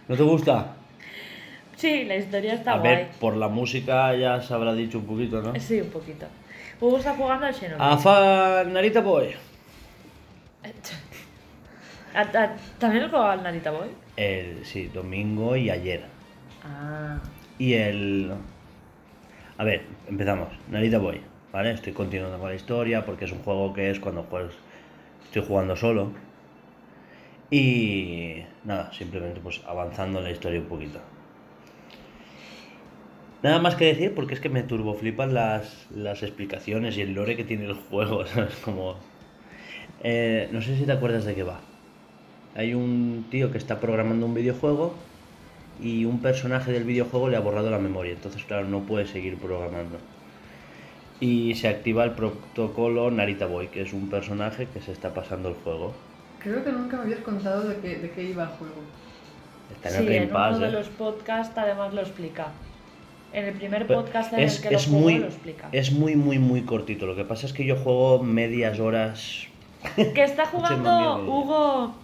¿No 0.09 0.17
te 0.17 0.23
gusta? 0.23 0.75
sí, 1.77 2.05
la 2.05 2.17
historia 2.17 2.55
está 2.55 2.75
a 2.75 2.79
guay. 2.79 2.95
ver, 2.97 3.09
por 3.21 3.37
la 3.37 3.49
música 3.49 4.15
ya 4.15 4.41
se 4.41 4.55
habrá 4.55 4.73
dicho 4.75 4.99
un 4.99 5.07
poquito, 5.07 5.41
¿no? 5.43 5.59
Sí, 5.59 5.81
un 5.81 5.91
poquito. 5.91 6.27
Hugo 6.81 6.99
está 6.99 7.15
jugando 7.15 7.47
al 7.47 7.55
Xenoblade. 7.55 7.93
Afa 7.95 8.65
Narita 8.65 9.01
Boy. 9.01 9.35
¿A- 12.15 12.21
a- 12.21 12.57
¿También 12.79 13.09
jugado 13.09 13.31
al 13.31 13.43
Narita 13.43 13.71
Boy? 13.71 13.89
El, 14.17 14.65
sí, 14.65 14.89
domingo 14.93 15.57
y 15.57 15.71
ayer. 15.71 16.05
Ah. 16.65 17.19
Y 17.59 17.75
el... 17.75 18.33
A 19.59 19.65
ver, 19.65 19.83
empezamos. 20.09 20.49
Narita 20.71 20.99
Boy, 20.99 21.21
¿vale? 21.53 21.73
Estoy 21.73 21.93
continuando 21.93 22.39
con 22.39 22.49
la 22.51 22.55
historia 22.57 23.05
porque 23.05 23.25
es 23.25 23.33
un 23.33 23.43
juego 23.43 23.73
que 23.73 23.91
es 23.91 23.99
cuando 24.01 24.23
pues, 24.25 24.53
estoy 25.25 25.43
jugando 25.47 25.75
solo. 25.77 26.11
Y 27.53 28.43
nada, 28.65 28.91
simplemente 28.95 29.39
pues 29.41 29.61
avanzando 29.67 30.21
en 30.21 30.25
la 30.25 30.31
historia 30.31 30.59
un 30.59 30.69
poquito. 30.69 30.99
Nada 33.43 33.59
más 33.59 33.75
que 33.75 33.85
decir 33.85 34.15
porque 34.15 34.33
es 34.33 34.41
que 34.41 34.49
me 34.49 34.63
turboflipan 34.63 35.35
las, 35.35 35.87
las 35.95 36.23
explicaciones 36.23 36.97
y 36.97 37.03
el 37.03 37.13
lore 37.13 37.37
que 37.37 37.45
tiene 37.45 37.67
el 37.67 37.75
juego, 37.75 38.27
¿sabes? 38.27 38.57
Como... 38.65 38.97
Eh, 40.03 40.49
no 40.51 40.63
sé 40.63 40.79
si 40.79 40.85
te 40.87 40.93
acuerdas 40.93 41.27
de 41.27 41.35
qué 41.35 41.43
va. 41.43 41.61
Hay 42.55 42.73
un 42.73 43.27
tío 43.31 43.53
que 43.53 43.59
está 43.59 43.81
programando 43.81 44.25
un 44.25 44.33
videojuego 44.33 44.95
y 45.79 46.07
un 46.07 46.23
personaje 46.23 46.73
del 46.73 46.85
videojuego 46.85 47.29
le 47.29 47.37
ha 47.37 47.41
borrado 47.41 47.71
la 47.71 47.79
memoria, 47.79 48.13
entonces 48.13 48.45
claro, 48.45 48.67
no 48.67 48.81
puede 48.87 49.07
seguir 49.07 49.37
programando. 49.37 49.99
Y 51.21 51.55
se 51.57 51.69
activa 51.69 52.05
el 52.05 52.13
protocolo 52.13 53.11
Narita 53.11 53.45
Boy, 53.45 53.69
que 53.69 53.83
es 53.83 53.93
un 53.93 54.09
personaje 54.09 54.69
que 54.73 54.81
se 54.81 54.93
está 54.93 55.13
pasando 55.13 55.51
el 55.51 55.55
juego. 55.57 55.95
Creo 56.43 56.65
que 56.65 56.73
nunca 56.73 56.97
me 56.97 57.03
habías 57.05 57.21
contado 57.21 57.69
de 57.69 57.77
qué, 57.79 57.97
de 57.97 58.11
qué 58.11 58.23
iba 58.25 58.43
el 58.45 58.49
juego. 58.51 58.75
Está 59.73 59.89
en 59.91 59.95
Sí, 59.95 60.01
el 60.01 60.07
Game 60.07 60.25
en 60.27 60.31
Pass, 60.31 60.57
uno 60.57 60.65
de 60.67 60.69
¿eh? 60.69 60.73
los 60.73 60.89
podcasts 60.89 61.57
además 61.57 61.95
lo 61.95 62.01
explica. 62.01 62.49
En 63.33 63.47
el 63.47 63.55
primer 63.55 63.87
Pero 63.87 64.03
podcast 64.03 64.33
en 64.35 64.41
es, 64.41 64.57
el 64.63 64.69
que 64.69 64.75
es 64.75 64.87
lo 64.87 64.91
juego 64.93 65.05
muy, 65.05 65.19
lo 65.21 65.27
explica. 65.27 65.69
es 65.73 65.93
muy, 65.93 66.17
muy, 66.17 66.39
muy 66.39 66.63
cortito. 66.63 67.07
Lo 67.07 67.17
que 67.17 67.25
pasa 67.25 67.47
es 67.47 67.53
que 67.53 67.65
yo 67.65 67.77
juego 67.77 68.23
medias 68.23 68.79
horas. 68.81 69.47
Que 69.97 70.25
está 70.25 70.45
jugando 70.53 71.17
de- 71.19 71.31
Hugo, 71.31 71.95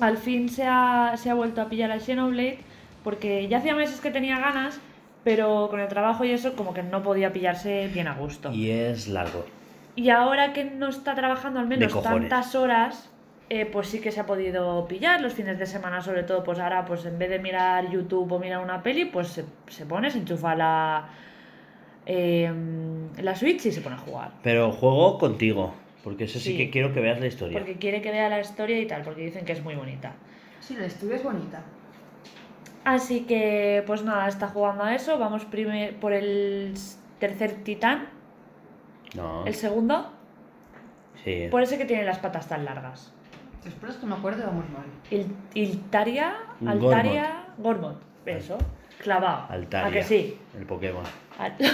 al 0.00 0.16
fin 0.16 0.48
se 0.48 0.64
ha, 0.66 1.14
se 1.16 1.30
ha 1.30 1.34
vuelto 1.34 1.60
a 1.60 1.68
pillar 1.68 1.92
al 1.92 2.00
Xenoblade, 2.00 2.58
porque 3.04 3.46
ya 3.48 3.58
hacía 3.58 3.76
meses 3.76 4.00
que 4.00 4.10
tenía 4.10 4.40
ganas, 4.40 4.80
pero 5.22 5.68
con 5.70 5.78
el 5.80 5.88
trabajo 5.88 6.24
y 6.24 6.32
eso 6.32 6.54
como 6.56 6.74
que 6.74 6.82
no 6.82 7.02
podía 7.04 7.32
pillarse 7.32 7.88
bien 7.94 8.08
a 8.08 8.14
gusto. 8.14 8.50
Y 8.52 8.70
es 8.70 9.06
largo. 9.06 9.44
Y 9.94 10.10
ahora 10.10 10.52
que 10.52 10.64
no 10.64 10.88
está 10.88 11.14
trabajando 11.14 11.60
al 11.60 11.68
menos 11.68 12.02
tantas 12.02 12.54
horas, 12.56 13.08
eh, 13.48 13.66
pues 13.66 13.88
sí 13.88 14.00
que 14.00 14.10
se 14.10 14.20
ha 14.20 14.26
podido 14.26 14.86
pillar 14.88 15.20
los 15.20 15.32
fines 15.32 15.58
de 15.58 15.66
semana, 15.66 16.00
sobre 16.00 16.22
todo, 16.24 16.42
pues 16.42 16.58
ahora 16.58 16.84
pues 16.84 17.04
en 17.06 17.18
vez 17.18 17.30
de 17.30 17.38
mirar 17.38 17.90
YouTube 17.90 18.30
o 18.32 18.38
mirar 18.38 18.62
una 18.62 18.82
peli, 18.82 19.04
pues 19.04 19.28
se, 19.28 19.44
se 19.68 19.86
pone, 19.86 20.10
se 20.10 20.18
enchufa 20.18 20.54
la, 20.54 21.08
eh, 22.06 22.52
la 23.18 23.34
Switch 23.36 23.66
y 23.66 23.72
se 23.72 23.80
pone 23.80 23.96
a 23.96 23.98
jugar. 23.98 24.32
Pero 24.42 24.72
juego 24.72 25.18
contigo, 25.18 25.74
porque 26.02 26.24
eso 26.24 26.38
sí, 26.38 26.50
Sí. 26.52 26.56
que 26.56 26.70
quiero 26.70 26.92
que 26.92 27.00
veas 27.00 27.20
la 27.20 27.26
historia. 27.26 27.58
Porque 27.58 27.76
quiere 27.76 28.00
que 28.02 28.10
vea 28.10 28.28
la 28.28 28.40
historia 28.40 28.78
y 28.80 28.86
tal, 28.86 29.02
porque 29.02 29.22
dicen 29.22 29.44
que 29.44 29.52
es 29.52 29.62
muy 29.62 29.74
bonita. 29.74 30.12
Sí, 30.60 30.74
la 30.76 30.86
historia 30.86 31.16
es 31.16 31.22
bonita. 31.22 31.62
Así 32.84 33.22
que, 33.26 33.82
pues 33.86 34.02
nada, 34.04 34.28
está 34.28 34.46
jugando 34.48 34.84
a 34.84 34.94
eso. 34.94 35.18
Vamos 35.18 35.44
primer, 35.44 35.96
por 35.96 36.12
el 36.12 36.74
tercer 37.18 37.52
titán, 37.64 38.08
No, 39.16 39.44
el 39.46 39.54
segundo, 39.54 40.10
sí. 41.24 41.48
por 41.50 41.62
ese 41.62 41.78
que 41.78 41.84
tiene 41.84 42.04
las 42.04 42.18
patas 42.20 42.48
tan 42.48 42.64
largas. 42.64 43.12
Si 43.66 43.72
esperas 43.72 43.96
que 43.96 44.06
me 44.06 44.14
acuerde, 44.14 44.44
vamos 44.44 44.64
mal. 44.70 44.84
Il- 45.10 45.34
Iltaria. 45.54 46.36
Altaria, 46.64 47.46
Gormont. 47.58 47.98
Eso, 48.24 48.56
clavado. 49.02 49.46
Altaria. 49.50 49.88
¿A 49.88 49.90
que 49.90 50.02
sí? 50.04 50.38
El 50.56 50.66
Pokémon. 50.66 51.02
Al- 51.36 51.56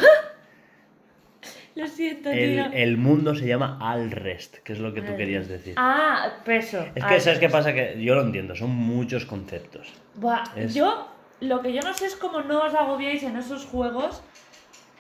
Lo 1.75 1.87
siento, 1.87 2.31
El, 2.31 2.55
tío. 2.55 2.71
el 2.73 2.97
mundo 2.99 3.35
se 3.35 3.47
llama 3.47 3.79
Alrest, 3.81 4.59
que 4.59 4.73
es 4.75 4.79
lo 4.79 4.93
que 4.95 5.01
tú 5.03 5.13
Al- 5.13 5.17
querías 5.19 5.49
decir. 5.49 5.75
Ah, 5.77 6.31
peso. 6.45 6.83
Es 6.95 7.05
que, 7.05 7.15
Al- 7.15 7.21
¿sabes 7.21 7.39
qué 7.39 7.49
pasa? 7.51 7.75
Que 7.75 8.03
yo 8.03 8.15
lo 8.15 8.23
entiendo, 8.23 8.55
son 8.55 8.71
muchos 8.71 9.25
conceptos. 9.27 9.93
Buah, 10.15 10.45
Es- 10.57 10.75
Yo, 10.75 11.09
lo 11.41 11.61
que 11.61 11.73
yo 11.75 11.83
no 11.83 11.93
sé 11.95 12.07
es 12.07 12.17
cómo 12.17 12.41
no 12.43 12.63
os 12.63 12.75
agobiáis 12.75 13.23
en 13.23 13.37
esos 13.37 13.67
juegos, 13.67 14.23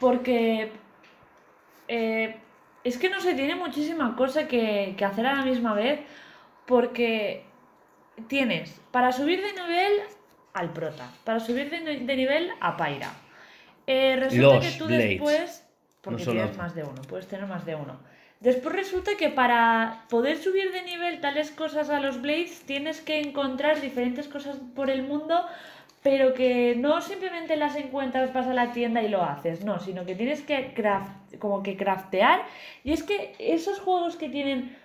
porque 0.00 0.72
eh, 1.88 2.36
Es 2.84 2.98
que 2.98 3.08
no 3.10 3.20
se 3.20 3.34
tiene 3.34 3.54
muchísima 3.54 4.16
cosa 4.16 4.48
que, 4.48 4.94
que 4.96 5.04
hacer 5.04 5.24
a 5.26 5.36
la 5.36 5.44
misma 5.44 5.72
vez 5.74 6.00
porque 6.72 7.44
tienes 8.28 8.80
para 8.92 9.12
subir 9.12 9.42
de 9.42 9.52
nivel 9.52 9.92
al 10.54 10.72
prota, 10.72 11.10
para 11.22 11.38
subir 11.38 11.68
de, 11.68 11.98
de 11.98 12.16
nivel 12.16 12.50
a 12.60 12.78
Pyra. 12.78 13.12
Eh, 13.86 14.16
resulta 14.18 14.54
Los 14.54 14.64
que 14.64 14.78
tú 14.78 14.86
Blades, 14.86 15.10
después, 15.10 15.68
porque 16.00 16.24
no 16.24 16.32
tienes 16.32 16.56
más 16.56 16.74
de 16.74 16.84
uno, 16.84 17.02
puedes 17.02 17.28
tener 17.28 17.46
más 17.46 17.66
de 17.66 17.74
uno. 17.74 18.00
Después 18.40 18.74
resulta 18.74 19.10
que 19.18 19.28
para 19.28 20.06
poder 20.08 20.38
subir 20.38 20.72
de 20.72 20.80
nivel 20.84 21.20
tales 21.20 21.50
cosas 21.50 21.90
a 21.90 22.00
los 22.00 22.22
Blades 22.22 22.62
tienes 22.62 23.02
que 23.02 23.20
encontrar 23.20 23.82
diferentes 23.82 24.26
cosas 24.26 24.56
por 24.74 24.88
el 24.88 25.02
mundo, 25.02 25.44
pero 26.02 26.32
que 26.32 26.74
no 26.74 27.02
simplemente 27.02 27.56
las 27.56 27.76
encuentras, 27.76 28.32
vas 28.32 28.46
a 28.46 28.54
la 28.54 28.72
tienda 28.72 29.02
y 29.02 29.10
lo 29.10 29.22
haces, 29.22 29.62
no, 29.62 29.78
sino 29.78 30.06
que 30.06 30.14
tienes 30.14 30.40
que 30.40 30.72
craft, 30.72 31.36
como 31.38 31.62
que 31.62 31.76
craftear. 31.76 32.46
Y 32.82 32.94
es 32.94 33.02
que 33.02 33.34
esos 33.38 33.78
juegos 33.78 34.16
que 34.16 34.30
tienen 34.30 34.80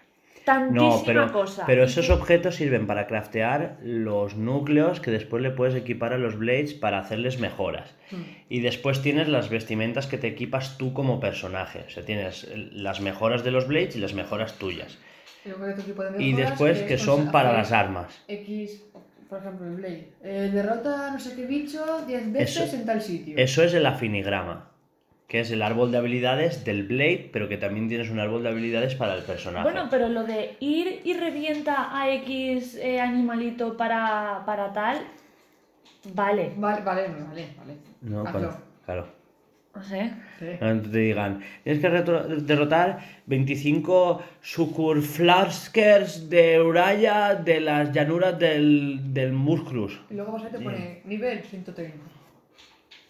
tantísima 0.48 0.90
No, 0.96 1.04
pero, 1.06 1.32
cosa. 1.32 1.66
pero 1.68 1.84
esos 1.84 2.10
objetos 2.10 2.56
sirven 2.56 2.88
para 2.88 3.06
craftear 3.06 3.78
los 3.84 4.36
núcleos 4.38 5.02
que 5.02 5.12
después 5.12 5.44
le 5.44 5.52
puedes 5.52 5.76
equipar 5.76 6.14
a 6.14 6.18
los 6.18 6.38
Blades 6.40 6.74
para 6.74 7.00
hacerles 7.00 7.40
mejoras. 7.40 7.94
Hmm. 8.12 8.22
Y 8.50 8.62
después 8.62 9.02
tienes 9.02 9.28
las 9.28 9.50
vestimentas 9.50 10.08
que 10.08 10.18
te 10.18 10.28
equipas 10.28 10.78
tú 10.78 10.94
como 10.94 11.20
personaje. 11.20 11.84
O 11.86 11.90
sea, 11.90 12.06
tienes 12.06 12.48
las 12.72 13.02
mejoras 13.02 13.44
de 13.44 13.52
los 13.52 13.68
Blades 13.68 13.98
y 13.98 14.00
las 14.00 14.14
mejoras 14.14 14.54
tuyas. 14.54 14.98
Y 16.18 16.34
de 16.34 16.42
después 16.44 16.80
que 16.84 16.98
son 16.98 17.32
para 17.32 17.54
las 17.54 17.72
armas. 17.72 18.08
X, 18.28 18.84
por 19.30 19.40
ejemplo, 19.40 19.68
el 19.68 19.76
Blade. 19.76 20.08
Eh, 20.24 20.50
derrota 20.54 21.12
no 21.12 21.20
sé 21.20 21.36
qué 21.36 21.46
bicho 21.46 22.06
10 22.08 22.32
veces 22.32 22.58
Eso- 22.58 22.76
en 22.76 22.86
tal 22.86 23.02
sitio. 23.02 23.38
Eso 23.38 23.64
es 23.64 23.74
el 23.74 23.86
afinigrama, 23.86 24.67
que 25.28 25.42
es 25.42 25.52
el 25.52 25.62
árbol 25.62 25.92
de 25.92 25.98
habilidades 25.98 26.64
del 26.64 26.84
Blade, 26.88 27.30
pero 27.34 27.50
que 27.50 27.58
también 27.58 27.90
tienes 27.90 28.10
un 28.10 28.20
árbol 28.20 28.44
de 28.44 28.50
habilidades 28.50 28.96
para 28.96 29.16
el 29.16 29.24
personaje. 29.24 29.64
Bueno, 29.64 29.88
pero 29.92 30.08
lo 30.08 30.24
de 30.24 30.56
ir 30.62 31.02
y 31.04 31.14
revienta 31.14 31.90
a 32.00 32.10
X 32.14 32.76
eh, 32.76 33.02
animalito 33.02 33.76
para, 33.76 34.44
para 34.46 34.72
tal, 34.72 35.00
vale. 36.14 36.52
Vale, 36.56 36.82
vale, 36.82 37.10
no, 37.10 37.28
vale, 37.28 37.48
vale. 37.58 37.78
no, 38.02 38.22
cuando- 38.24 38.58
claro. 38.86 39.18
No 39.76 39.84
sé. 39.84 40.12
Sí. 40.40 40.46
Cuando 40.58 40.90
te 40.90 40.98
digan, 40.98 41.40
tienes 41.64 41.82
que 41.82 41.90
retro- 41.90 42.24
derrotar 42.42 42.98
25 43.28 44.24
Sucurflaskers 44.42 46.30
de 46.32 46.60
Uraya 46.62 47.36
de 47.36 47.60
las 47.60 47.92
llanuras 47.92 48.40
del, 48.40 49.14
del 49.14 49.34
Muscrus. 49.34 50.00
Y 50.10 50.16
luego 50.16 50.32
vas 50.32 50.46
a 50.46 50.50
te 50.50 50.58
pone 50.60 51.02
nivel 51.06 51.44
130. 51.44 51.96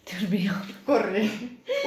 Dios 0.10 0.30
mío. 0.30 0.52
Corre, 0.86 1.30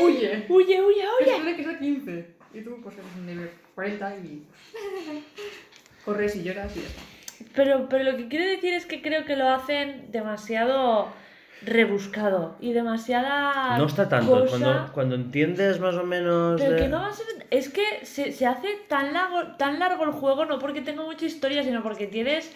huye. 0.00 0.46
Huye, 0.48 0.82
huye, 0.82 1.04
huye. 1.20 1.36
suele 1.36 1.56
que 1.56 1.64
sea 1.64 1.78
15. 1.78 2.26
Y 2.52 2.60
tú 2.62 2.78
pues 2.82 2.96
eres 2.96 3.06
un 3.16 3.26
nivel 3.26 3.50
40 3.74 4.16
y. 4.16 4.46
Corres 6.04 6.36
y 6.36 6.42
lloras 6.42 6.76
y 6.76 6.80
ya 6.80 6.86
está. 6.86 7.02
Pero, 7.54 7.88
pero 7.88 8.04
lo 8.04 8.16
que 8.16 8.28
quiero 8.28 8.44
decir 8.44 8.74
es 8.74 8.86
que 8.86 9.00
creo 9.02 9.24
que 9.24 9.36
lo 9.36 9.48
hacen 9.48 10.10
demasiado 10.10 11.12
rebuscado 11.62 12.56
y 12.60 12.72
demasiada 12.72 13.76
No 13.76 13.86
está 13.86 14.08
tanto, 14.08 14.30
cosa, 14.30 14.48
cuando, 14.48 14.92
cuando 14.92 15.14
entiendes 15.14 15.78
más 15.78 15.94
o 15.94 16.04
menos... 16.04 16.60
Pero 16.60 16.74
de- 16.74 16.82
que 16.82 16.88
no 16.88 17.00
va 17.00 17.08
a 17.08 17.12
ser... 17.12 17.26
Es 17.50 17.68
que 17.68 17.82
se, 18.02 18.32
se 18.32 18.46
hace 18.46 18.68
tan 18.88 19.12
largo, 19.12 19.56
tan 19.58 19.78
largo 19.78 20.04
el 20.04 20.10
juego, 20.12 20.44
no 20.46 20.58
porque 20.58 20.80
tenga 20.80 21.02
mucha 21.02 21.26
historia, 21.26 21.62
sino 21.62 21.82
porque 21.82 22.06
tienes... 22.06 22.50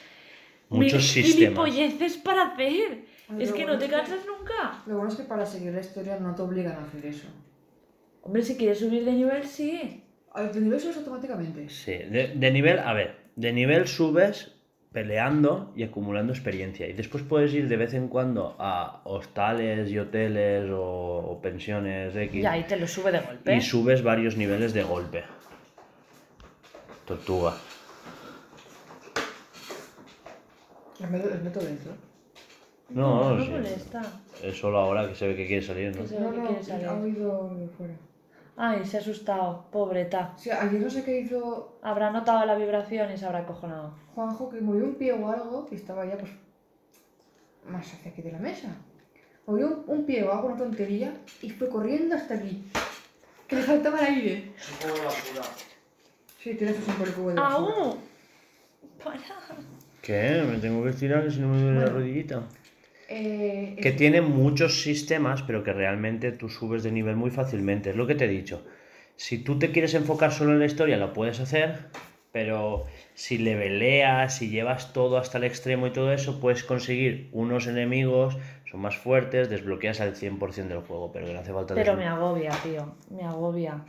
Muchos 0.75 0.93
mil 0.93 1.25
sistemas. 1.25 1.67
gilipolleces 1.67 2.17
para 2.19 2.43
hacer. 2.53 3.05
Es 3.39 3.53
que 3.53 3.59
bueno 3.65 3.73
no 3.75 3.79
te 3.79 3.87
que- 3.87 3.93
cansas 3.93 4.21
nunca. 4.27 4.83
Lo 4.87 4.97
bueno 4.97 5.11
es 5.11 5.17
que 5.17 5.25
para 5.25 5.47
seguir 5.47 5.73
la 5.73 5.81
historia 5.81 6.19
no 6.19 6.35
te 6.35 6.43
obligan 6.43 6.75
a 6.77 6.85
hacer 6.85 7.07
eso. 7.07 7.29
Hombre, 8.23 8.43
si 8.43 8.57
quieres 8.57 8.79
subir 8.79 9.05
de 9.05 9.13
nivel, 9.13 9.45
sí. 9.45 10.03
A 10.33 10.51
tu 10.51 10.61
nivel 10.61 10.81
subes 10.81 10.97
automáticamente. 10.97 11.69
Sí, 11.69 11.93
de, 11.93 12.33
de 12.35 12.51
nivel, 12.51 12.79
a 12.79 12.93
ver, 12.93 13.17
de 13.37 13.53
nivel 13.53 13.87
subes 13.87 14.51
peleando 14.93 15.73
y 15.77 15.83
acumulando 15.83 16.33
experiencia. 16.33 16.87
Y 16.89 16.93
después 16.93 17.23
puedes 17.25 17.53
ir 17.53 17.67
de 17.69 17.77
vez 17.77 17.95
en 17.95 18.09
cuando 18.09 18.55
a 18.59 19.01
hostales 19.05 19.91
y 19.91 19.99
hoteles 19.99 20.71
o, 20.71 21.19
o 21.19 21.41
pensiones 21.43 22.15
X. 22.15 22.43
Y 22.43 22.47
ahí 22.47 22.63
te 22.65 22.77
lo 22.77 22.87
sube 22.87 23.11
de 23.13 23.21
golpe. 23.21 23.57
y 23.57 23.61
subes 23.61 24.03
varios 24.03 24.37
niveles 24.37 24.73
de 24.73 24.83
golpe. 24.85 25.25
Tortuga. 27.07 27.55
Les 31.05 31.11
meto, 31.11 31.29
les 31.29 31.43
meto 31.43 31.61
dentro. 31.61 31.93
No, 32.91 33.35
no 33.35 33.45
sí. 33.45 33.51
molesta. 33.51 34.03
Es 34.43 34.57
solo 34.59 34.79
ahora 34.79 35.07
que 35.09 35.15
se 35.15 35.27
ve 35.29 35.37
que 35.37 35.47
quiere 35.47 35.65
salir, 35.67 35.95
¿no? 35.95 36.03
Que 36.03 36.09
se- 36.09 36.19
No, 36.21 36.31
que 36.33 36.39
no, 36.39 36.47
quiere 36.49 36.63
salir. 36.65 36.87
ha 36.87 36.95
oído 36.95 37.55
de 37.55 37.69
fuera. 37.69 37.95
Ay, 38.57 38.85
se 38.87 38.97
ha 38.97 39.01
asustado, 39.01 39.67
pobreta. 39.71 40.33
O 40.37 40.39
sea, 40.39 40.63
ayer 40.63 40.81
no 40.81 40.89
sé 40.89 41.03
qué 41.05 41.21
hizo 41.21 41.79
Habrá 41.83 42.11
notado 42.11 42.47
la 42.47 42.55
vibración 42.55 43.13
y 43.13 43.19
se 43.19 43.27
habrá 43.27 43.41
acojonado. 43.41 43.95
Juanjo 44.15 44.49
que 44.49 44.61
movió 44.61 44.85
un 44.85 44.95
pie 44.95 45.13
o 45.13 45.29
algo 45.29 45.67
y 45.71 45.75
estaba 45.75 46.07
ya 46.07 46.17
pues 46.17 46.31
más 47.69 47.93
hacia 47.93 48.13
aquí 48.13 48.23
de 48.23 48.33
la 48.33 48.39
mesa. 48.39 48.69
Movió 49.47 49.67
un, 49.67 49.85
un 49.99 50.05
pie 50.07 50.23
o 50.23 50.33
algo, 50.33 50.47
una 50.49 50.57
tontería 50.57 51.13
y 51.43 51.51
fue 51.51 51.69
corriendo 51.69 52.15
hasta 52.15 52.35
aquí. 52.35 52.65
Que 53.49 53.57
le 53.57 53.63
faltaba 53.63 53.99
el 54.01 54.07
aire. 54.15 54.53
Sí, 56.41 56.55
tienes 56.55 56.77
un 56.79 56.95
cubo 57.13 57.29
de 57.31 57.35
basura. 57.35 57.47
¡Au! 57.85 57.97
Para. 59.03 59.19
¿Qué? 60.05 60.45
Me 60.51 60.59
tengo 60.59 60.85
que 60.85 60.91
estirar 60.91 61.31
si 61.33 61.41
no 61.41 61.49
me 61.49 61.61
duele 61.61 61.81
la 61.81 61.89
rodillita. 61.89 62.43
Eh, 63.09 63.77
Que 63.81 63.93
tiene 63.93 64.21
muchos 64.21 64.83
sistemas, 64.83 65.43
pero 65.43 65.65
que 65.65 65.73
realmente 65.73 66.33
tú 66.33 66.49
subes 66.49 66.83
de 66.83 66.93
nivel 66.93 67.17
muy 67.17 67.31
fácilmente. 67.31 67.91
Es 67.91 67.97
lo 67.97 68.07
que 68.07 68.15
te 68.15 68.27
he 68.27 68.29
dicho. 68.29 68.65
Si 69.17 69.39
tú 69.39 69.59
te 69.59 69.71
quieres 69.71 69.95
enfocar 69.95 70.33
solo 70.33 70.53
en 70.53 70.59
la 70.59 70.67
historia, 70.67 70.97
lo 70.97 71.13
puedes 71.13 71.41
hacer, 71.41 71.87
pero 72.33 72.85
si 73.15 73.39
leveleas, 73.39 74.37
si 74.37 74.51
llevas 74.51 74.93
todo 74.93 75.19
hasta 75.19 75.39
el 75.39 75.45
extremo 75.45 75.87
y 75.87 75.93
todo 75.93 76.13
eso, 76.13 76.41
puedes 76.41 76.65
conseguir 76.65 77.29
unos 77.33 77.67
enemigos, 77.67 78.37
son 78.71 78.81
más 78.81 78.97
fuertes, 78.97 79.49
desbloqueas 79.49 80.01
al 80.01 80.17
100% 80.17 80.75
del 80.75 80.81
juego, 80.81 81.13
pero 81.13 81.27
que 81.27 81.33
no 81.33 81.41
hace 81.41 81.53
falta 81.53 81.75
Pero 81.75 81.95
me 81.97 82.07
agobia, 82.07 82.51
tío. 82.63 82.97
Me 83.11 83.23
agobia. 83.23 83.85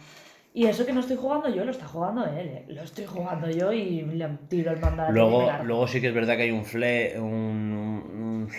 Y 0.58 0.66
eso 0.68 0.86
que 0.86 0.94
no 0.94 1.02
estoy 1.02 1.18
jugando 1.18 1.50
yo, 1.54 1.66
lo 1.66 1.72
está 1.72 1.86
jugando 1.86 2.26
él. 2.26 2.48
¿eh? 2.48 2.66
Lo 2.70 2.82
estoy 2.82 3.06
jugando 3.06 3.50
yo 3.50 3.74
y 3.74 4.02
le 4.04 4.26
tiro 4.48 4.72
el 4.72 4.80
mandado. 4.80 5.12
Luego, 5.12 5.52
luego 5.66 5.86
sí 5.88 6.00
que 6.00 6.08
es 6.08 6.14
verdad 6.14 6.38
que 6.38 6.44
hay 6.44 6.52
un, 6.52 6.64
fle, 6.66 7.20
un, 7.20 7.28
un, 7.28 8.50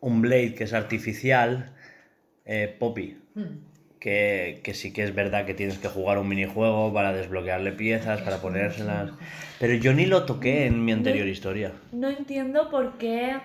un 0.00 0.22
Blade 0.22 0.54
que 0.54 0.62
es 0.64 0.72
artificial, 0.72 1.74
eh, 2.44 2.74
Poppy, 2.78 3.18
Hmm. 3.34 3.64
que, 3.98 4.60
que 4.62 4.74
sí 4.74 4.92
que 4.92 5.02
es 5.02 5.12
verdad 5.14 5.44
que 5.44 5.54
tienes 5.54 5.78
que 5.78 5.88
jugar 5.88 6.18
un 6.18 6.28
minijuego 6.28 6.92
para 6.94 7.12
desbloquearle 7.12 7.72
piezas, 7.72 8.20
para 8.22 8.36
ponérselas. 8.40 9.10
Pero 9.58 9.74
yo 9.74 9.92
ni 9.94 10.06
lo 10.06 10.24
toqué 10.24 10.66
en 10.66 10.84
mi 10.84 10.92
anterior 10.92 11.26
historia. 11.26 11.72
No 11.92 12.08
entiendo 12.10 12.70
por 12.70 12.96
qué. 12.98 13.38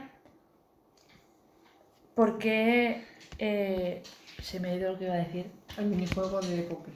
Por 2.15 2.37
qué. 2.37 3.01
eh, 3.39 4.03
se 4.41 4.59
me 4.59 4.69
ha 4.69 4.75
ido 4.75 4.91
lo 4.91 4.99
que 4.99 5.05
iba 5.05 5.13
a 5.15 5.17
decir. 5.17 5.45
El 5.77 5.85
minijuego 5.87 6.39
de 6.41 6.61
Poppy. 6.63 6.91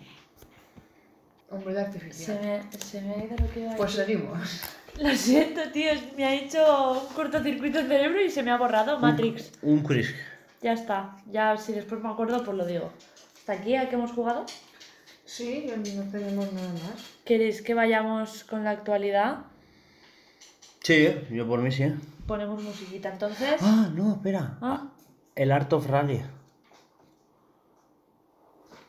Hombre 1.51 1.73
de 1.73 1.79
Se 1.81 1.85
artificial. 1.87 2.39
me, 2.41 2.77
se 2.79 3.01
me 3.01 3.13
ha 3.13 3.17
ido 3.25 3.35
lo 3.37 3.51
que 3.51 3.59
iba 3.61 3.73
a 3.73 3.75
Pues 3.75 3.95
decir. 3.95 4.15
seguimos. 4.17 4.61
Lo 4.99 5.15
siento, 5.15 5.61
tío. 5.71 5.91
Me 6.17 6.25
ha 6.25 6.33
hecho 6.35 6.91
un 7.07 7.13
cortocircuito 7.15 7.79
el 7.79 7.87
cerebro 7.87 8.21
y 8.21 8.29
se 8.29 8.43
me 8.43 8.51
ha 8.51 8.57
borrado 8.57 8.99
Matrix. 8.99 9.51
Un 9.61 9.83
Chris. 9.83 10.13
Ya 10.61 10.73
está. 10.73 11.15
Ya 11.31 11.55
si 11.57 11.71
después 11.71 12.01
me 12.01 12.09
acuerdo, 12.09 12.43
pues 12.43 12.57
lo 12.57 12.65
digo. 12.65 12.91
¿Hasta 13.39 13.53
aquí 13.53 13.75
a 13.75 13.87
qué 13.89 13.95
hemos 13.95 14.11
jugado? 14.11 14.45
Sí, 15.25 15.65
no 15.95 16.03
tenemos 16.11 16.51
nada 16.53 16.73
más. 16.73 17.05
¿Queréis 17.23 17.61
que 17.61 17.73
vayamos 17.73 18.43
con 18.43 18.65
la 18.65 18.71
actualidad? 18.71 19.39
Sí, 20.83 21.07
yo 21.31 21.47
por 21.47 21.61
mí 21.61 21.71
sí. 21.71 21.85
Ponemos 22.27 22.61
musiquita 22.61 23.09
entonces. 23.13 23.55
Ah, 23.61 23.89
no, 23.95 24.13
espera. 24.15 24.57
Ah, 24.61 24.89
El 25.35 25.51
Art 25.53 25.71
of 25.73 25.87
Rally. 25.87 26.21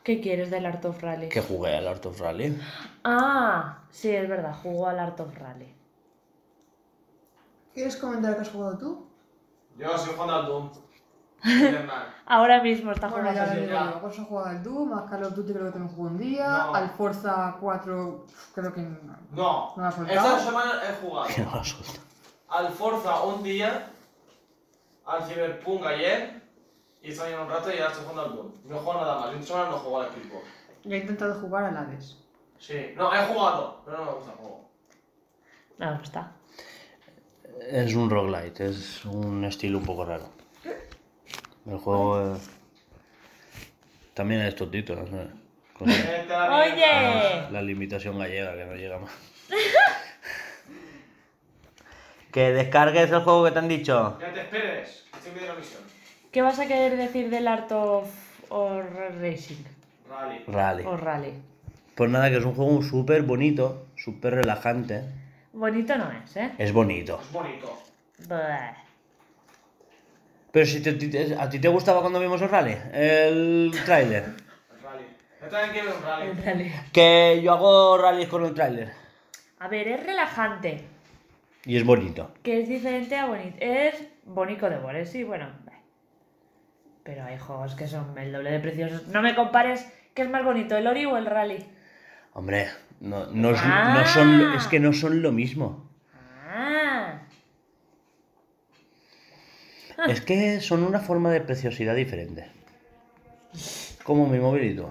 ¿Qué 0.03 0.19
quieres 0.19 0.49
del 0.51 0.65
Art 0.65 0.83
of 0.85 1.01
Rally? 1.01 1.29
Que 1.29 1.41
jugué 1.41 1.75
al 1.77 1.87
Art 1.87 2.05
of 2.05 2.19
Rally. 2.19 2.59
Ah, 3.03 3.79
sí, 3.89 4.09
es 4.13 4.27
verdad, 4.27 4.53
jugó 4.61 4.87
al 4.87 4.99
Art 4.99 5.19
of 5.19 5.33
Rally. 5.37 5.73
¿Quieres 7.73 7.95
comentar 7.97 8.35
que 8.35 8.41
has 8.41 8.49
jugado 8.49 8.77
tú? 8.77 9.07
Yo 9.77 9.95
estoy 9.95 10.13
jugando 10.13 10.33
al 10.35 10.45
Doom. 10.45 10.69
Ahora 12.25 12.61
mismo 12.61 12.91
está 12.91 13.07
Bueno, 13.07 13.29
jugando. 13.31 13.53
ya 13.53 13.59
digo 13.59 13.73
ya. 13.73 13.91
yo. 13.93 13.99
Vos 13.99 14.19
has 14.19 14.27
jugado 14.27 14.47
al 14.49 14.63
Doom, 14.63 14.93
a 14.93 15.05
Call 15.09 15.23
of 15.23 15.33
Duty 15.35 15.53
creo 15.53 15.65
que 15.65 15.71
también 15.71 15.95
jugó 15.95 16.07
un 16.09 16.17
día, 16.17 16.47
No. 16.47 16.75
al 16.75 16.89
Forza 16.91 17.57
4 17.59 18.25
creo 18.55 18.73
que 18.73 18.81
no. 18.81 19.17
No, 19.31 19.73
¿No 19.75 19.81
me 19.81 19.87
has 19.87 19.95
soltado? 19.95 20.27
esta 20.37 20.39
semana 20.39 20.71
he 20.87 20.93
jugado 21.05 21.27
Que 21.35 21.41
no 21.41 21.55
la 21.55 21.63
suelto. 21.63 21.99
al 22.49 22.69
Forza 22.69 23.23
un 23.23 23.43
día, 23.43 23.87
al 25.05 25.23
Cyberpunk 25.23 25.85
ayer, 25.85 26.42
y 27.03 27.11
esta 27.11 27.23
mañana 27.23 27.43
un 27.43 27.49
rato 27.49 27.69
y 27.69 27.73
ahora 27.73 27.91
estoy 27.91 28.05
jugando 28.05 28.21
al 28.21 28.35
Doom. 28.35 28.51
No 28.63 28.77
juego 28.77 29.01
nada 29.01 29.19
más, 29.19 29.33
y 29.33 29.35
esta 29.35 29.47
semana 29.47 29.71
no 29.71 29.77
juego 29.77 30.01
al 30.01 30.07
equipo. 30.07 30.41
Ya 30.85 30.95
he 30.95 30.99
intentado 30.99 31.41
jugar 31.41 31.65
al 31.65 31.77
Hades. 31.77 32.17
Sí, 32.57 32.93
no, 32.95 33.13
he 33.13 33.25
jugado, 33.25 33.81
pero 33.83 33.97
no 33.97 34.05
me 34.05 34.11
gusta 34.13 34.31
el 34.31 34.37
juego. 34.37 34.69
No, 35.77 35.95
no 35.95 36.01
está. 36.01 36.31
Es 37.69 37.93
un 37.93 38.09
roguelite, 38.09 38.67
es 38.67 39.03
un 39.03 39.43
estilo 39.43 39.79
un 39.79 39.85
poco 39.85 40.05
raro. 40.05 40.29
El 41.65 41.77
juego 41.77 42.35
eh, 42.35 42.37
también 44.13 44.41
es 44.41 44.55
tontito, 44.55 44.95
no 44.95 45.05
sé. 45.05 45.27
Con 45.77 45.87
Vete 45.87 46.33
a 46.33 46.47
la. 46.47 47.49
Oye. 47.51 47.61
limitación 47.63 48.17
gallega 48.17 48.55
que 48.55 48.65
no 48.65 48.75
llega 48.75 48.99
más. 48.99 49.11
que 52.31 52.51
descargues 52.51 53.11
el 53.11 53.21
juego 53.21 53.45
que 53.45 53.51
te 53.51 53.59
han 53.59 53.67
dicho. 53.67 54.17
Ya 54.21 54.33
te 54.33 54.41
esperes. 54.41 55.05
Estoy 55.13 55.29
en 55.29 55.35
medio 55.35 55.47
de 55.47 55.53
la 55.53 55.59
misión. 55.59 56.02
¿Qué 56.33 56.41
vas 56.41 56.57
a 56.59 56.65
querer 56.67 56.97
decir 56.97 57.29
del 57.29 57.47
Art 57.47 57.71
of 57.71 58.09
or 58.49 58.83
Racing? 59.21 59.63
Rally. 60.09 60.43
Rally. 60.47 60.83
O 60.85 60.97
Rally. 60.97 61.33
Pues 61.95 62.09
nada, 62.09 62.29
que 62.29 62.37
es 62.37 62.43
un 62.45 62.55
juego 62.55 62.81
súper 62.81 63.21
bonito, 63.21 63.85
súper 63.95 64.33
relajante. 64.35 65.03
Bonito 65.53 65.95
no 65.95 66.11
es, 66.11 66.35
¿eh? 66.35 66.51
Es 66.57 66.73
bonito. 66.73 67.19
Es 67.21 67.31
bonito. 67.31 67.77
Buah. 68.27 68.73
Pero 70.51 70.65
si 70.65 70.81
te- 70.81 70.93
te- 70.93 71.35
a 71.35 71.49
ti 71.49 71.59
te 71.59 71.67
gustaba 71.67 72.01
cuando 72.01 72.19
vimos 72.19 72.41
el 72.41 72.49
rally, 72.49 72.75
el 72.93 73.71
tráiler. 73.85 74.23
El 74.73 74.83
rally. 74.83 75.05
Yo 75.41 75.47
también 75.49 75.71
quiero 75.71 75.95
un 75.97 76.03
rally. 76.03 76.27
El 76.31 76.43
Rally. 76.43 76.71
Que 76.91 77.41
yo 77.43 77.53
hago 77.53 77.97
rallies 77.99 78.27
con 78.29 78.43
el 78.45 78.53
tráiler. 78.55 78.91
A 79.59 79.67
ver, 79.67 79.87
es 79.87 80.03
relajante. 80.03 80.83
Y 81.65 81.77
es 81.77 81.85
bonito. 81.85 82.31
Que 82.43 82.61
es 82.61 82.67
diferente 82.67 83.15
a 83.15 83.25
bonito. 83.27 83.55
Es 83.59 83.95
bonito 84.25 84.69
de 84.69 84.77
ver, 84.77 85.05
sí, 85.07 85.23
bueno. 85.23 85.47
Pero 87.03 87.23
hay 87.25 87.37
juegos 87.37 87.75
que 87.75 87.87
son 87.87 88.17
el 88.17 88.31
doble 88.31 88.51
de 88.51 88.59
preciosos. 88.59 89.07
No 89.07 89.21
me 89.21 89.35
compares 89.35 89.85
qué 90.13 90.21
es 90.23 90.29
más 90.29 90.43
bonito, 90.43 90.75
el 90.77 90.87
Ori 90.87 91.05
o 91.05 91.17
el 91.17 91.25
Rally. 91.25 91.65
Hombre, 92.33 92.67
no, 93.01 93.25
no, 93.27 93.51
es- 93.51 93.59
Ah. 93.61 93.95
no 93.99 94.05
son, 94.07 94.53
es 94.55 94.67
que 94.67 94.79
no 94.79 94.93
son 94.93 95.21
lo 95.21 95.31
mismo. 95.31 95.89
Ah. 96.49 97.19
Es 100.07 100.21
que 100.21 100.61
son 100.61 100.83
una 100.83 100.99
forma 100.99 101.31
de 101.31 101.41
preciosidad 101.41 101.95
diferente. 101.95 102.49
Como 104.03 104.27
mi 104.27 104.39
móvil 104.39 104.63
y 104.71 104.75
tú. 104.75 104.87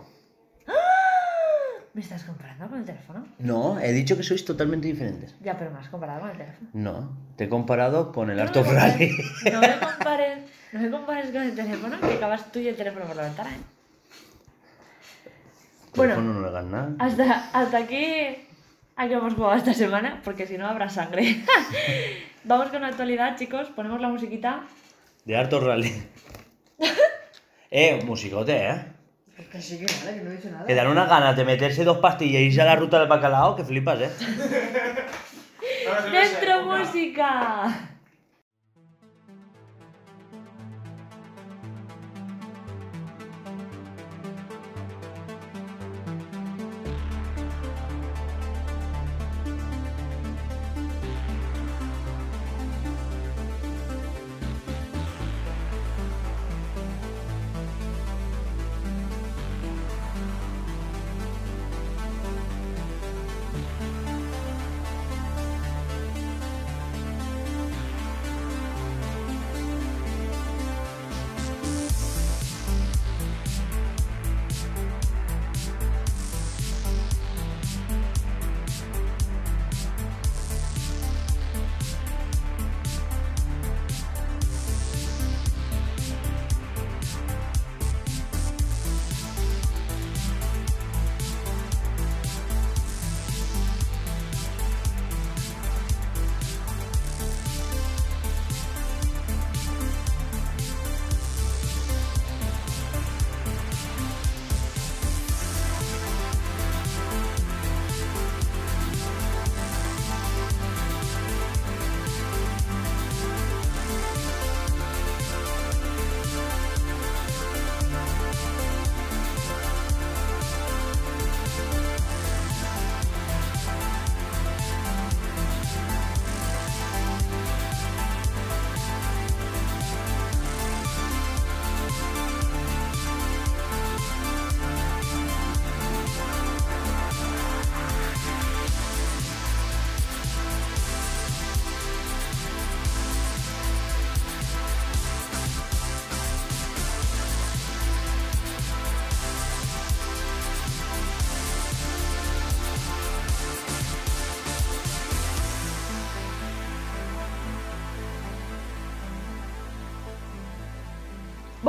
¿Me 1.94 2.00
estás 2.00 2.22
comparando 2.24 2.68
con 2.70 2.78
el 2.78 2.84
teléfono? 2.86 3.26
No, 3.38 3.78
he 3.78 3.92
dicho 3.92 4.16
que 4.16 4.22
sois 4.22 4.46
totalmente 4.46 4.86
diferentes. 4.88 5.34
Ya, 5.42 5.58
pero 5.58 5.70
me 5.70 5.78
has 5.78 5.88
comparado 5.90 6.20
con 6.20 6.30
el 6.30 6.38
teléfono. 6.38 6.70
No, 6.72 7.16
te 7.36 7.44
he 7.44 7.48
comparado 7.50 8.12
con 8.12 8.30
el 8.30 8.36
No 8.38 8.42
Art 8.44 8.56
of 8.56 8.72
Rally. 8.72 9.10
No 9.52 9.60
me 9.60 9.78
compares, 9.78 10.38
no 10.72 10.80
me 10.80 10.90
compares 10.90 11.30
con 11.30 11.42
el 11.42 11.54
teléfono, 11.54 12.00
que 12.00 12.14
acabas 12.14 12.50
tú 12.50 12.58
y 12.58 12.68
el 12.68 12.76
teléfono 12.76 13.04
por 13.04 13.16
la 13.16 13.24
ventana, 13.24 13.50
¿eh? 13.50 13.58
Bueno. 15.94 16.14
Teléfono 16.14 16.34
no 16.34 16.40
le 16.40 16.48
hagas 16.48 16.64
nada. 16.64 16.92
Hasta, 16.98 17.50
hasta 17.52 17.78
aquí, 17.78 18.06
aquí 18.96 19.12
hemos 19.12 19.34
jugado 19.34 19.56
esta 19.56 19.74
semana, 19.74 20.22
porque 20.24 20.46
si 20.46 20.56
no 20.56 20.66
habrá 20.66 20.88
sangre. 20.88 21.44
Vamos 22.44 22.68
con 22.68 22.80
la 22.80 22.88
actualidad, 22.88 23.36
chicos. 23.36 23.68
Ponemos 23.68 24.00
la 24.00 24.08
musiquita. 24.08 24.62
De 25.26 25.36
Art 25.36 25.52
of 25.52 25.64
Rally. 25.64 25.92
eh, 27.70 28.02
musicote, 28.04 28.68
eh. 28.68 28.84
Que 29.50 29.60
sí, 29.60 29.78
que 29.78 29.84
nada, 29.84 30.14
que 30.14 30.20
no 30.22 30.30
he 30.30 30.36
dicho 30.36 30.50
nada. 30.50 30.64
Que 30.64 30.74
dan 30.74 30.88
una 30.88 31.04
ganas 31.04 31.36
de 31.36 31.44
meterse 31.44 31.84
dos 31.84 31.98
pastillas 31.98 32.40
y 32.40 32.46
irse 32.46 32.62
a 32.62 32.64
la 32.64 32.76
ruta 32.76 32.98
del 32.98 33.08
bacalao, 33.08 33.54
que 33.54 33.64
flipas, 33.64 34.00
eh. 34.00 34.10
¡Dentro 36.10 36.64
música! 36.64 37.90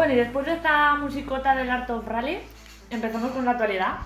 Bueno, 0.04 0.16
y 0.16 0.18
después 0.20 0.46
de 0.46 0.52
esta 0.56 0.96
musicota 0.96 1.56
del 1.56 1.70
Art 1.70 1.89
of 1.89 2.06
Rally, 2.06 2.39
empezamos 2.89 3.32
con 3.32 3.46
la 3.46 3.52
actualidad. 3.52 4.00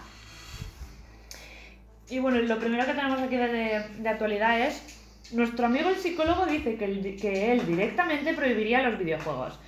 Y 2.07 2.19
bueno, 2.19 2.37
lo 2.37 2.59
primero 2.59 2.85
que 2.85 2.93
tenemos 2.93 3.19
aquí 3.19 3.35
de, 3.35 3.81
de 3.97 4.07
actualidad 4.09 4.59
es. 4.59 4.93
Nuestro 5.33 5.65
amigo 5.65 5.89
el 5.89 5.95
psicólogo 5.95 6.45
dice 6.45 6.75
que, 6.75 6.85
el- 6.85 7.17
que 7.19 7.51
él 7.51 7.65
directamente 7.65 8.35
prohibiría 8.35 8.83
los 8.87 8.99
videojuegos. 8.99 9.59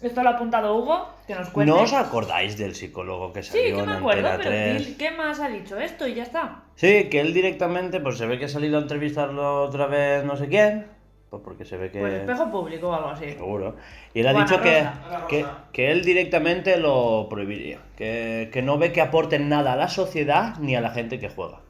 Esto 0.00 0.22
lo 0.22 0.28
ha 0.28 0.32
apuntado 0.34 0.76
Hugo, 0.76 1.08
que 1.26 1.34
nos 1.34 1.48
cuente. 1.50 1.72
¿No 1.72 1.80
os 1.80 1.92
acordáis 1.94 2.56
del 2.56 2.76
psicólogo 2.76 3.32
que 3.32 3.42
Sí, 3.42 3.48
salió 3.50 3.74
que 3.78 3.82
en 3.82 3.88
me 3.88 3.96
acuerdo, 3.96 4.28
Antena 4.28 4.50
pero 4.50 4.74
3? 4.78 4.86
di- 4.86 4.94
¿qué 4.94 5.10
más 5.10 5.40
ha 5.40 5.48
dicho 5.48 5.76
esto? 5.78 6.06
Y 6.06 6.14
ya 6.14 6.22
está. 6.22 6.60
Sí, 6.76 7.08
que 7.10 7.18
él 7.20 7.34
directamente, 7.34 7.98
pues 7.98 8.18
se 8.18 8.26
ve 8.26 8.38
que 8.38 8.44
ha 8.44 8.48
salido 8.48 8.78
a 8.78 8.82
entrevistarlo 8.82 9.62
otra 9.64 9.86
vez 9.88 10.22
no 10.24 10.36
sé 10.36 10.46
quién, 10.46 10.86
pues 11.32 11.42
porque 11.44 11.64
se 11.64 11.78
ve 11.78 11.90
que... 11.90 11.98
Pues 11.98 12.12
espejo 12.12 12.50
público 12.50 12.90
o 12.90 12.92
algo 12.92 13.08
así. 13.08 13.32
Seguro. 13.32 13.74
Y 14.12 14.20
él 14.20 14.28
ha 14.28 14.34
dicho 14.34 14.60
que, 14.60 14.86
que, 15.30 15.46
que 15.72 15.90
él 15.90 16.04
directamente 16.04 16.76
lo 16.76 17.26
prohibiría, 17.30 17.80
que, 17.96 18.50
que 18.52 18.60
no 18.60 18.76
ve 18.76 18.92
que 18.92 19.00
aporten 19.00 19.48
nada 19.48 19.72
a 19.72 19.76
la 19.76 19.88
sociedad 19.88 20.56
ni 20.58 20.76
a 20.76 20.82
la 20.82 20.90
gente 20.90 21.18
que 21.18 21.30
juega. 21.30 21.60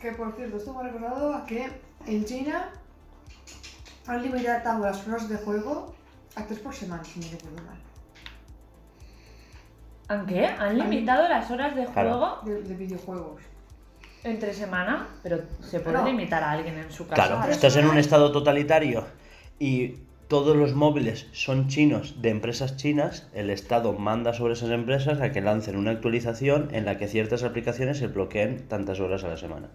Que 0.00 0.12
por 0.12 0.32
cierto, 0.34 0.56
esto 0.56 0.72
me 0.72 0.80
ha 0.80 0.82
recordado 0.84 1.34
a 1.34 1.44
que 1.44 1.68
en 2.06 2.24
China 2.24 2.70
han 4.06 4.22
limitado 4.22 4.82
las 4.82 5.06
horas 5.06 5.28
de 5.28 5.36
juego 5.36 5.94
a 6.34 6.42
3 6.46 6.58
por 6.60 6.74
semana, 6.74 7.04
si 7.04 7.20
no 7.20 7.26
recuerdo 7.30 7.62
mal. 7.62 7.76
¿Aunque 10.08 10.46
han 10.46 10.78
limitado 10.78 11.28
las 11.28 11.50
horas 11.50 11.76
de 11.76 11.84
Claro. 11.84 12.08
juego 12.08 12.38
De, 12.44 12.62
de 12.62 12.74
videojuegos. 12.74 13.42
Entre 14.24 14.52
semana, 14.54 15.08
pero 15.22 15.40
se 15.62 15.80
puede 15.80 15.98
No. 15.98 16.04
limitar 16.06 16.42
a 16.42 16.52
alguien 16.52 16.78
en 16.78 16.90
su 16.92 17.06
casa. 17.06 17.26
Claro, 17.26 17.50
estás 17.50 17.76
en 17.76 17.86
un 17.86 17.98
estado 17.98 18.32
totalitario 18.32 19.04
y 19.58 19.96
todos 20.28 20.54
los 20.56 20.74
móviles 20.74 21.26
son 21.32 21.68
chinos 21.68 22.20
de 22.22 22.28
empresas 22.30 22.76
chinas, 22.76 23.26
el 23.34 23.50
Estado 23.50 23.94
manda 23.94 24.32
sobre 24.32 24.52
esas 24.52 24.70
empresas 24.70 25.20
a 25.20 25.32
que 25.32 25.40
lancen 25.40 25.76
una 25.76 25.90
actualización 25.90 26.68
en 26.72 26.84
la 26.84 26.98
que 26.98 27.08
ciertas 27.08 27.42
aplicaciones 27.42 27.98
se 27.98 28.06
bloqueen 28.06 28.68
tantas 28.68 29.00
horas 29.00 29.24
a 29.24 29.28
la 29.28 29.36
semana. 29.36 29.66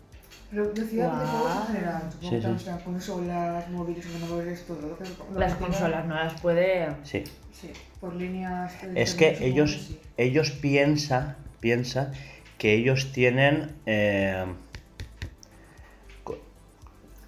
Pero 0.52 0.70
decía 0.72 1.08
Guau. 1.08 1.18
videojuegos 1.20 1.58
en 1.70 1.76
general, 1.76 2.02
Sí, 2.22 2.30
sí. 2.42 2.46
o 2.48 2.60
sea, 2.60 2.78
consolas, 2.78 3.70
móviles, 3.70 4.06
ordenadores, 4.06 4.66
todo 4.66 4.82
lo 4.88 4.98
que... 4.98 5.04
lo 5.34 5.40
Las 5.40 5.56
que 5.56 5.64
consolas 5.66 6.06
no 6.06 6.14
las 6.16 6.40
puede. 6.40 6.88
Sí. 7.04 7.24
Sí, 7.52 7.72
por 8.00 8.16
líneas... 8.16 8.72
de 8.82 9.02
Es 9.02 9.16
que 9.16 9.38
ellos, 9.46 9.92
ellos 10.18 10.52
piensa, 10.52 11.36
piensa 11.60 12.14
que 12.58 12.74
ellos 12.74 13.12
tienen 13.12 13.72
eh, 13.86 14.46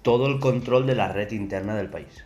todo 0.02 0.26
el 0.26 0.40
control 0.40 0.86
de 0.86 0.94
la 0.94 1.12
red 1.12 1.30
interna 1.32 1.74
del 1.76 1.88
país. 1.88 2.24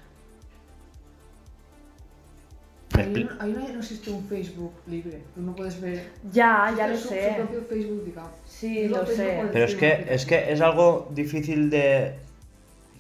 ¿Me 2.96 3.02
Ahí, 3.04 3.24
no- 3.24 3.30
ahí 3.40 3.70
no, 3.72 3.78
existe 3.78 4.10
un 4.10 4.22
Facebook 4.28 4.72
libre. 4.86 5.22
Tú 5.34 5.40
no 5.40 5.56
puedes 5.56 5.80
ver. 5.80 6.10
Ya, 6.30 6.72
ya 6.76 6.86
lo 6.86 6.96
su, 6.96 7.08
sé. 7.08 7.30
Su 7.30 7.36
propio 7.36 7.62
Facebook, 7.62 8.04
digamos. 8.04 8.30
Sí, 8.44 8.86
lo 8.88 9.06
sé. 9.06 9.40
Pero 9.50 9.64
es 9.64 9.74
que, 9.74 9.86
es 9.86 9.96
aplicación. 10.24 10.28
que 10.28 10.52
es 10.52 10.60
algo 10.60 11.08
difícil 11.14 11.70
de, 11.70 12.16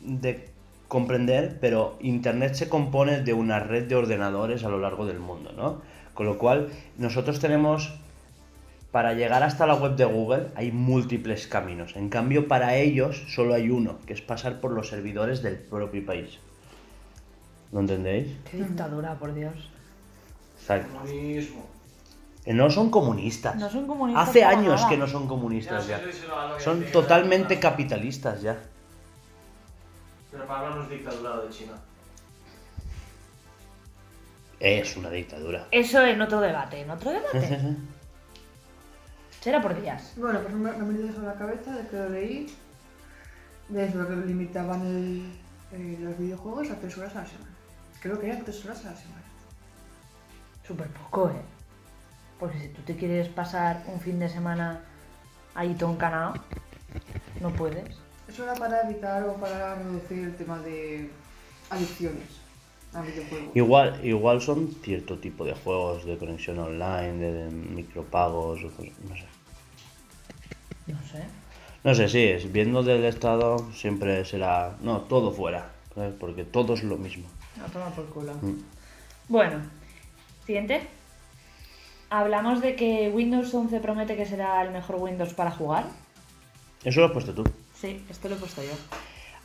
de 0.02 0.48
comprender, 0.88 1.58
pero 1.60 1.98
Internet 2.00 2.54
se 2.54 2.70
compone 2.70 3.20
de 3.20 3.34
una 3.34 3.60
red 3.60 3.84
de 3.86 3.94
ordenadores 3.94 4.64
a 4.64 4.70
lo 4.70 4.78
largo 4.78 5.04
del 5.06 5.18
mundo, 5.18 5.52
¿no? 5.52 5.82
Con 6.14 6.24
lo 6.26 6.38
cual, 6.38 6.70
nosotros 6.96 7.38
tenemos, 7.38 7.92
para 8.92 9.14
llegar 9.14 9.42
hasta 9.42 9.66
la 9.66 9.74
web 9.74 9.96
de 9.96 10.04
Google, 10.04 10.48
hay 10.54 10.70
múltiples 10.70 11.46
caminos. 11.46 11.96
En 11.96 12.10
cambio, 12.10 12.46
para 12.46 12.76
ellos 12.76 13.24
solo 13.34 13.54
hay 13.54 13.70
uno, 13.70 13.98
que 14.06 14.12
es 14.12 14.20
pasar 14.20 14.60
por 14.60 14.72
los 14.72 14.88
servidores 14.88 15.42
del 15.42 15.56
propio 15.56 16.04
país. 16.04 16.38
¿Lo 17.72 17.80
entendéis? 17.80 18.36
Qué 18.50 18.58
dictadura, 18.58 19.14
por 19.14 19.32
Dios. 19.32 19.54
Exacto. 20.60 20.98
Comunismo. 20.98 21.66
No 22.44 22.70
son 22.70 22.90
comunistas. 22.90 23.56
No 23.56 23.70
son 23.70 23.86
comunistas 23.86 24.28
Hace 24.28 24.44
años 24.44 24.80
nada. 24.80 24.88
que 24.88 24.96
no 24.98 25.06
son 25.06 25.26
comunistas 25.26 25.86
Ya, 25.86 26.00
Son 26.58 26.84
totalmente 26.92 27.58
capitalistas 27.58 28.42
ya. 28.42 28.58
Pero 30.30 30.46
para 30.46 30.60
hablar 30.60 30.76
no 30.76 30.82
es 30.84 30.90
dictadura 30.90 31.40
de 31.40 31.48
China. 31.50 31.72
Es 34.60 34.96
una 34.96 35.08
dictadura. 35.10 35.66
Eso 35.70 36.04
en 36.04 36.20
otro 36.20 36.40
debate. 36.40 36.80
¿En 36.80 36.90
otro 36.90 37.10
debate? 37.10 37.76
Será 39.42 39.60
por 39.60 39.78
días. 39.80 40.14
Bueno, 40.16 40.40
pues 40.40 40.54
me, 40.54 40.70
me 40.72 40.76
he 40.78 40.82
metido 40.82 41.08
eso 41.10 41.18
en 41.18 41.26
la 41.26 41.34
cabeza 41.34 41.72
de 41.76 41.88
que 41.88 41.96
lo 41.96 42.08
leí. 42.10 42.46
De 43.68 43.84
eso, 43.86 44.06
que 44.06 44.14
limitaban 44.16 44.80
el, 44.86 45.32
eh, 45.72 45.98
los 46.00 46.16
videojuegos 46.18 46.70
a 46.70 46.76
tres 46.78 46.96
horas 46.98 47.14
a 47.16 47.22
la 47.22 47.26
semana. 47.26 47.50
Creo 48.00 48.18
que 48.20 48.26
eran 48.28 48.44
tres 48.44 48.64
horas 48.64 48.84
a 48.86 48.90
la 48.92 48.96
semana. 48.96 49.22
Súper 50.66 50.86
poco, 50.88 51.28
¿eh? 51.30 51.42
Porque 52.38 52.58
si 52.60 52.68
tú 52.68 52.82
te 52.82 52.96
quieres 52.96 53.28
pasar 53.28 53.82
un 53.86 54.00
fin 54.00 54.18
de 54.18 54.28
semana 54.28 54.80
ahí 55.54 55.74
toncanado, 55.74 56.34
no 57.40 57.50
puedes. 57.50 57.98
Eso 58.28 58.44
era 58.44 58.54
para 58.54 58.88
evitar 58.88 59.24
o 59.24 59.34
para 59.34 59.74
reducir 59.74 60.24
el 60.24 60.36
tema 60.36 60.58
de 60.60 61.10
adicciones 61.70 62.40
a 62.94 63.02
videojuegos. 63.02 63.56
Igual, 63.56 64.04
igual 64.04 64.40
son 64.40 64.68
cierto 64.82 65.18
tipo 65.18 65.44
de 65.44 65.54
juegos 65.54 66.04
de 66.04 66.16
conexión 66.18 66.58
online, 66.58 67.12
de, 67.18 67.32
de 67.32 67.50
micropagos, 67.50 68.62
o 68.64 68.70
cosas- 68.70 68.92
no 69.08 69.16
sé. 69.16 69.24
No 70.86 70.98
sé. 71.02 71.22
No 71.84 71.94
sé, 71.94 72.08
sí, 72.08 72.22
es, 72.22 72.52
viendo 72.52 72.82
del 72.82 73.04
Estado 73.04 73.70
siempre 73.72 74.24
será... 74.24 74.76
No, 74.80 75.00
todo 75.02 75.32
fuera, 75.32 75.70
¿sabes? 75.94 76.14
porque 76.18 76.44
todo 76.44 76.74
es 76.74 76.84
lo 76.84 76.96
mismo. 76.96 77.26
A 77.64 77.68
tomar 77.70 77.92
por 77.92 78.06
culo. 78.06 78.34
Mm. 78.34 78.60
Bueno, 79.28 79.60
siguiente. 80.46 80.82
Hablamos 82.10 82.60
de 82.60 82.76
que 82.76 83.10
Windows 83.12 83.52
11 83.52 83.80
promete 83.80 84.16
que 84.16 84.26
será 84.26 84.62
el 84.62 84.70
mejor 84.70 84.96
Windows 84.96 85.34
para 85.34 85.50
jugar. 85.50 85.86
Eso 86.84 87.00
lo 87.00 87.06
has 87.06 87.12
puesto 87.12 87.32
tú. 87.32 87.44
Sí, 87.74 88.04
esto 88.08 88.28
lo 88.28 88.36
he 88.36 88.38
puesto 88.38 88.62
yo. 88.62 88.72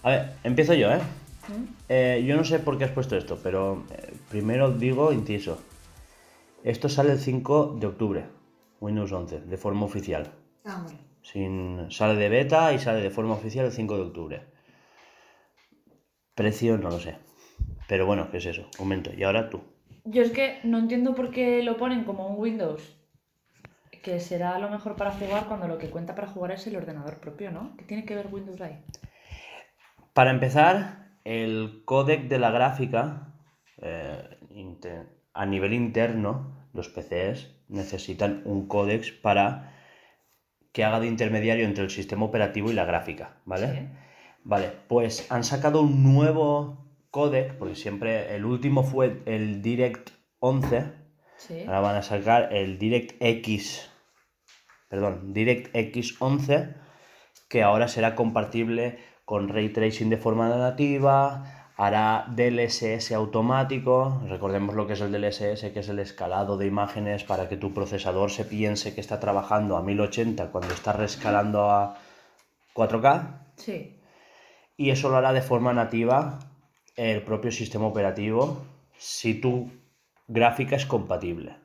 A 0.03 0.09
ver, 0.09 0.33
empiezo 0.43 0.73
yo, 0.73 0.91
¿eh? 0.91 0.99
¿Mm? 1.47 1.63
Eh, 1.89 2.23
yo 2.27 2.35
no 2.35 2.43
sé 2.43 2.59
por 2.59 2.77
qué 2.77 2.83
has 2.83 2.91
puesto 2.91 3.15
esto, 3.15 3.39
pero 3.41 3.83
eh, 3.89 4.13
primero 4.29 4.71
digo 4.71 5.11
inciso. 5.11 5.59
Esto 6.63 6.89
sale 6.89 7.13
el 7.13 7.19
5 7.19 7.77
de 7.79 7.87
octubre, 7.87 8.25
Windows 8.81 9.11
11, 9.11 9.41
de 9.41 9.57
forma 9.57 9.85
oficial. 9.85 10.29
Ah, 10.65 10.81
bueno. 10.83 10.99
Sin, 11.31 11.91
sale 11.91 12.15
de 12.15 12.29
beta 12.29 12.71
y 12.73 12.79
sale 12.79 13.01
de 13.01 13.09
forma 13.09 13.33
oficial 13.33 13.65
el 13.65 13.71
5 13.71 13.95
de 13.95 14.01
octubre. 14.01 14.41
Precio 16.35 16.77
no 16.77 16.89
lo 16.89 16.99
sé. 16.99 17.17
Pero 17.87 18.05
bueno, 18.05 18.29
¿qué 18.31 18.37
es 18.37 18.45
eso? 18.45 18.69
Comento. 18.77 19.11
Y 19.13 19.23
ahora 19.23 19.49
tú. 19.49 19.61
Yo 20.05 20.21
es 20.21 20.31
que 20.31 20.59
no 20.63 20.77
entiendo 20.79 21.15
por 21.15 21.31
qué 21.31 21.63
lo 21.63 21.75
ponen 21.75 22.05
como 22.05 22.27
un 22.27 22.39
Windows 22.39 22.97
que 24.01 24.21
será 24.21 24.57
lo 24.57 24.69
mejor 24.69 24.95
para 24.95 25.11
jugar 25.11 25.47
cuando 25.47 25.67
lo 25.67 25.77
que 25.77 25.89
cuenta 25.89 26.15
para 26.15 26.29
jugar 26.29 26.51
es 26.51 26.65
el 26.65 26.77
ordenador 26.77 27.19
propio, 27.19 27.51
¿no? 27.51 27.75
¿Qué 27.75 27.83
tiene 27.83 28.05
que 28.05 28.15
ver 28.15 28.27
Windows 28.31 28.61
ahí? 28.61 28.81
Para 30.13 30.31
empezar, 30.31 31.09
el 31.25 31.81
códec 31.83 32.29
de 32.29 32.39
la 32.39 32.51
gráfica 32.51 33.33
eh, 33.81 34.39
a 35.33 35.45
nivel 35.45 35.73
interno, 35.73 36.69
los 36.73 36.87
PCs 36.87 37.53
necesitan 37.67 38.43
un 38.45 38.69
códex 38.69 39.11
para 39.11 39.76
que 40.77 40.83
haga 40.83 40.99
de 40.99 41.07
intermediario 41.07 41.65
entre 41.65 41.83
el 41.85 41.89
sistema 41.89 42.25
operativo 42.25 42.69
y 42.69 42.75
la 42.75 42.85
gráfica, 42.85 43.37
¿vale? 43.45 43.67
Sí. 43.71 43.79
Vale, 44.43 44.71
pues 44.87 45.25
han 45.31 45.43
sacado 45.43 45.81
un 45.81 46.03
nuevo 46.03 46.85
códec, 47.09 47.55
porque 47.55 47.73
siempre 47.73 48.35
el 48.35 48.45
último 48.45 48.83
fue 48.83 49.23
el 49.25 49.63
Direct 49.63 50.11
11, 50.37 50.93
Sí. 51.37 51.63
ahora 51.65 51.79
van 51.79 51.95
a 51.95 52.03
sacar 52.03 52.53
el 52.53 52.77
DirectX, 52.77 53.89
perdón, 54.87 55.33
DirectX 55.33 56.21
11, 56.21 56.75
que 57.49 57.63
ahora 57.63 57.87
será 57.87 58.13
compatible 58.13 58.99
con 59.25 59.49
ray 59.49 59.69
tracing 59.69 60.11
de 60.11 60.17
forma 60.17 60.47
nativa, 60.47 61.56
hará 61.77 62.25
DLSS 62.29 63.11
automático, 63.11 64.19
recordemos 64.27 64.73
lo 64.75 64.87
que 64.87 64.93
es 64.93 65.01
el 65.01 65.11
DLSS, 65.11 65.71
que 65.71 65.79
es 65.79 65.89
el 65.89 65.99
escalado 65.99 66.57
de 66.57 66.65
imágenes 66.65 67.23
para 67.23 67.47
que 67.47 67.55
tu 67.55 67.71
procesador 67.73 68.31
se 68.31 68.45
piense 68.45 68.95
que 68.95 69.01
está 69.01 69.19
trabajando 69.19 69.77
a 69.77 69.83
1080 69.83 70.47
cuando 70.51 70.73
está 70.73 70.93
rescalando 70.93 71.69
a 71.69 71.97
4K, 72.73 73.45
Sí. 73.57 73.99
y 74.75 74.89
eso 74.89 75.09
lo 75.09 75.17
hará 75.17 75.33
de 75.33 75.41
forma 75.41 75.71
nativa 75.73 76.39
el 76.95 77.21
propio 77.21 77.51
sistema 77.51 77.85
operativo 77.85 78.63
si 78.97 79.35
tu 79.35 79.71
gráfica 80.27 80.75
es 80.75 80.85
compatible. 80.87 81.57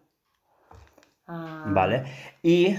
Ah, 1.26 1.64
¿Vale? 1.68 2.04
Y 2.42 2.76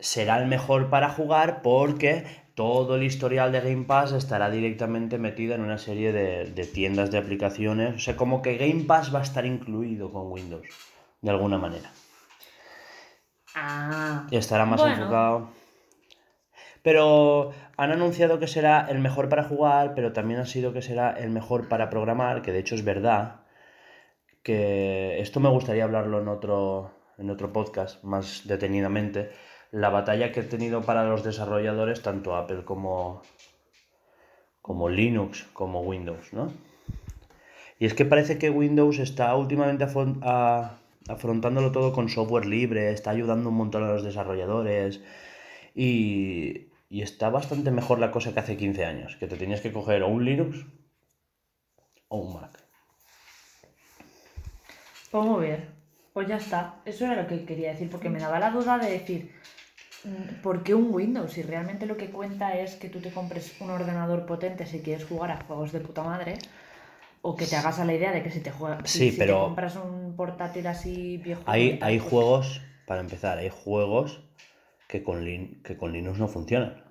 será 0.00 0.38
el 0.40 0.46
mejor 0.48 0.90
para 0.90 1.10
jugar 1.10 1.62
porque 1.62 2.24
todo 2.56 2.96
el 2.96 3.02
historial 3.02 3.52
de 3.52 3.60
Game 3.60 3.84
Pass 3.84 4.12
estará 4.12 4.50
directamente 4.50 5.18
metido 5.18 5.54
en 5.54 5.60
una 5.60 5.76
serie 5.76 6.10
de, 6.10 6.46
de 6.46 6.64
tiendas 6.64 7.10
de 7.10 7.18
aplicaciones. 7.18 7.94
O 7.94 7.98
sea, 7.98 8.16
como 8.16 8.40
que 8.40 8.56
Game 8.56 8.84
Pass 8.84 9.14
va 9.14 9.20
a 9.20 9.22
estar 9.22 9.44
incluido 9.44 10.10
con 10.10 10.32
Windows, 10.32 10.66
de 11.20 11.30
alguna 11.30 11.58
manera. 11.58 11.92
Ah. 13.54 14.26
Y 14.30 14.36
estará 14.36 14.64
más 14.64 14.80
Bueno. 14.80 14.96
enfocado. 14.96 15.48
Pero 16.82 17.52
han 17.76 17.92
anunciado 17.92 18.38
que 18.38 18.46
será 18.46 18.86
el 18.88 19.00
mejor 19.00 19.28
para 19.28 19.44
jugar, 19.44 19.92
pero 19.94 20.14
también 20.14 20.40
ha 20.40 20.46
sido 20.46 20.72
que 20.72 20.80
será 20.80 21.10
el 21.10 21.28
mejor 21.30 21.68
para 21.68 21.90
programar, 21.90 22.40
que 22.40 22.52
de 22.52 22.60
hecho 22.60 22.74
es 22.74 22.84
verdad. 22.84 23.40
Que 24.42 25.20
esto 25.20 25.40
me 25.40 25.50
gustaría 25.50 25.84
hablarlo 25.84 26.22
en 26.22 26.28
otro, 26.28 26.92
en 27.18 27.28
otro 27.28 27.52
podcast 27.52 28.02
más 28.02 28.42
detenidamente. 28.46 29.30
La 29.70 29.90
batalla 29.90 30.32
que 30.32 30.40
he 30.40 30.44
tenido 30.44 30.82
para 30.82 31.04
los 31.04 31.24
desarrolladores, 31.24 32.02
tanto 32.02 32.36
Apple 32.36 32.64
como, 32.64 33.22
como 34.62 34.88
Linux, 34.88 35.44
como 35.52 35.80
Windows, 35.80 36.32
¿no? 36.32 36.52
Y 37.78 37.86
es 37.86 37.94
que 37.94 38.04
parece 38.04 38.38
que 38.38 38.50
Windows 38.50 38.98
está 38.98 39.34
últimamente 39.36 39.84
afrontándolo 39.84 41.72
todo 41.72 41.92
con 41.92 42.08
software 42.08 42.46
libre, 42.46 42.92
está 42.92 43.10
ayudando 43.10 43.50
un 43.50 43.56
montón 43.56 43.84
a 43.84 43.92
los 43.92 44.02
desarrolladores 44.02 45.02
y, 45.74 46.68
y 46.88 47.02
está 47.02 47.28
bastante 47.28 47.70
mejor 47.70 47.98
la 47.98 48.10
cosa 48.10 48.32
que 48.32 48.40
hace 48.40 48.56
15 48.56 48.84
años, 48.84 49.16
que 49.16 49.26
te 49.26 49.36
tenías 49.36 49.60
que 49.60 49.72
coger 49.72 50.02
o 50.02 50.08
un 50.08 50.24
Linux 50.24 50.64
o 52.08 52.18
un 52.18 52.34
Mac. 52.34 52.66
Pues 55.10 55.24
muy. 55.24 55.75
Pues 56.16 56.28
ya 56.28 56.36
está. 56.38 56.76
Eso 56.86 57.04
era 57.04 57.20
lo 57.20 57.28
que 57.28 57.44
quería 57.44 57.72
decir, 57.72 57.90
porque 57.90 58.08
me 58.08 58.18
daba 58.18 58.38
la 58.38 58.50
duda 58.50 58.78
de 58.78 58.90
decir, 58.90 59.34
mm, 60.04 60.40
¿por 60.42 60.62
qué 60.62 60.74
un 60.74 60.88
Windows? 60.94 61.30
Si 61.30 61.42
realmente 61.42 61.84
lo 61.84 61.98
que 61.98 62.08
cuenta 62.08 62.58
es 62.58 62.76
que 62.76 62.88
tú 62.88 63.00
te 63.00 63.10
compres 63.10 63.54
un 63.60 63.68
ordenador 63.68 64.24
potente 64.24 64.64
si 64.64 64.80
quieres 64.80 65.04
jugar 65.04 65.30
a 65.30 65.42
juegos 65.42 65.72
de 65.72 65.80
puta 65.80 66.02
madre, 66.02 66.38
o 67.20 67.36
que 67.36 67.44
te 67.44 67.54
hagas 67.56 67.80
a 67.80 67.84
la 67.84 67.92
idea 67.92 68.12
de 68.12 68.22
que 68.22 68.30
si 68.30 68.40
te, 68.40 68.50
juega, 68.50 68.78
si- 68.86 68.98
Sí, 68.98 69.10
si 69.10 69.18
pero- 69.18 69.34
te 69.34 69.44
compras 69.44 69.76
un 69.76 70.16
portátil 70.16 70.66
así 70.68 71.18
viejo. 71.18 71.42
Hay 71.44 71.76
pues- 71.76 72.02
juegos, 72.02 72.62
para 72.86 73.02
empezar, 73.02 73.36
hay 73.36 73.50
juegos 73.50 74.22
que 74.88 75.02
con, 75.02 75.22
Lin- 75.22 75.60
que 75.62 75.76
con 75.76 75.92
Linux 75.92 76.18
no 76.18 76.28
funcionan. 76.28 76.82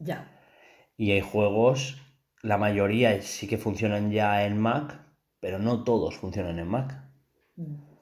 Ya. 0.00 0.26
Y 0.96 1.12
hay 1.12 1.20
juegos, 1.20 2.02
la 2.42 2.58
mayoría 2.58 3.22
sí 3.22 3.46
que 3.46 3.58
funcionan 3.58 4.10
ya 4.10 4.44
en 4.44 4.58
Mac, 4.58 4.98
pero 5.38 5.60
no 5.60 5.84
todos 5.84 6.16
funcionan 6.16 6.58
en 6.58 6.66
Mac. 6.66 7.00
Mm. 7.54 7.93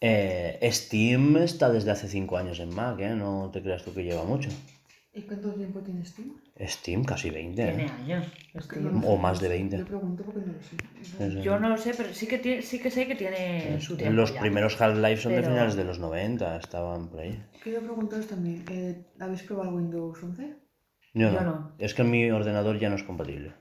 Eh, 0.00 0.58
Steam 0.72 1.36
está 1.38 1.70
desde 1.70 1.90
hace 1.90 2.08
5 2.08 2.36
años 2.36 2.60
en 2.60 2.74
Mac, 2.74 2.98
¿eh? 3.00 3.14
No 3.14 3.50
te 3.52 3.62
creas 3.62 3.82
tú 3.82 3.94
que 3.94 4.04
lleva 4.04 4.24
mucho. 4.24 4.50
¿Y 5.14 5.22
cuánto 5.22 5.54
tiempo 5.54 5.80
tiene 5.80 6.04
Steam? 6.04 6.34
Steam 6.60 7.04
casi 7.04 7.30
20. 7.30 7.62
¿eh? 7.62 7.66
Tiene 7.74 7.90
años. 7.90 8.26
O 8.54 8.60
sé. 8.60 9.22
más 9.22 9.40
de 9.40 9.48
20. 9.48 9.78
Yo 9.78 9.86
pregunto 9.86 10.22
porque 10.24 10.40
no 10.40 10.52
lo 10.52 10.62
sé. 10.62 10.76
Eso. 11.24 11.40
Yo 11.40 11.58
no 11.58 11.70
lo 11.70 11.78
sé, 11.78 11.94
pero 11.96 12.12
sí 12.12 12.26
que, 12.26 12.38
tiene- 12.38 12.60
sí 12.62 12.78
que 12.78 12.90
sé 12.90 13.06
que 13.06 13.14
tiene 13.14 13.80
su 13.80 13.96
tiempo. 13.96 14.14
Los 14.14 14.34
ya. 14.34 14.40
primeros 14.40 14.78
Half-Life 14.80 15.22
son 15.22 15.34
de 15.34 15.42
finales 15.42 15.74
de 15.76 15.84
los 15.84 15.98
90, 15.98 16.56
estaban 16.58 17.08
por 17.08 17.20
ahí. 17.20 17.42
Quería 17.64 17.80
preguntaros 17.80 18.26
también, 18.26 18.64
eh, 18.70 19.04
¿habéis 19.18 19.42
probado 19.44 19.70
Windows 19.74 20.22
11? 20.22 20.56
Yo, 21.14 21.30
Yo 21.32 21.40
no. 21.40 21.44
no. 21.44 21.72
Es 21.78 21.94
que 21.94 22.04
mi 22.04 22.30
ordenador 22.30 22.78
ya 22.78 22.90
no 22.90 22.96
es 22.96 23.02
compatible. 23.02 23.54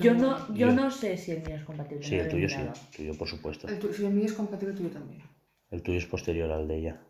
Yo 0.00 0.14
no, 0.14 0.48
yo 0.54 0.54
Yo- 0.68 0.72
no 0.72 0.90
sé 0.90 1.16
si 1.16 1.32
el 1.32 1.42
mío 1.44 1.56
es 1.56 1.64
compatible. 1.64 2.02
Sí, 2.04 2.16
no 2.16 2.22
el 2.22 2.28
tuyo 2.28 2.48
sí. 2.48 2.56
El 2.56 2.96
tuyo, 2.96 3.18
por 3.18 3.28
supuesto. 3.28 3.68
El 3.68 3.78
tu- 3.78 3.92
si 3.92 4.04
el 4.04 4.12
mío 4.12 4.26
es 4.26 4.32
compatible, 4.32 4.72
el 4.72 4.78
tuyo 4.78 4.90
también. 4.90 5.22
El 5.70 5.82
tuyo 5.82 5.98
es 5.98 6.06
posterior 6.06 6.50
al 6.52 6.68
de 6.68 6.76
ella. 6.78 7.00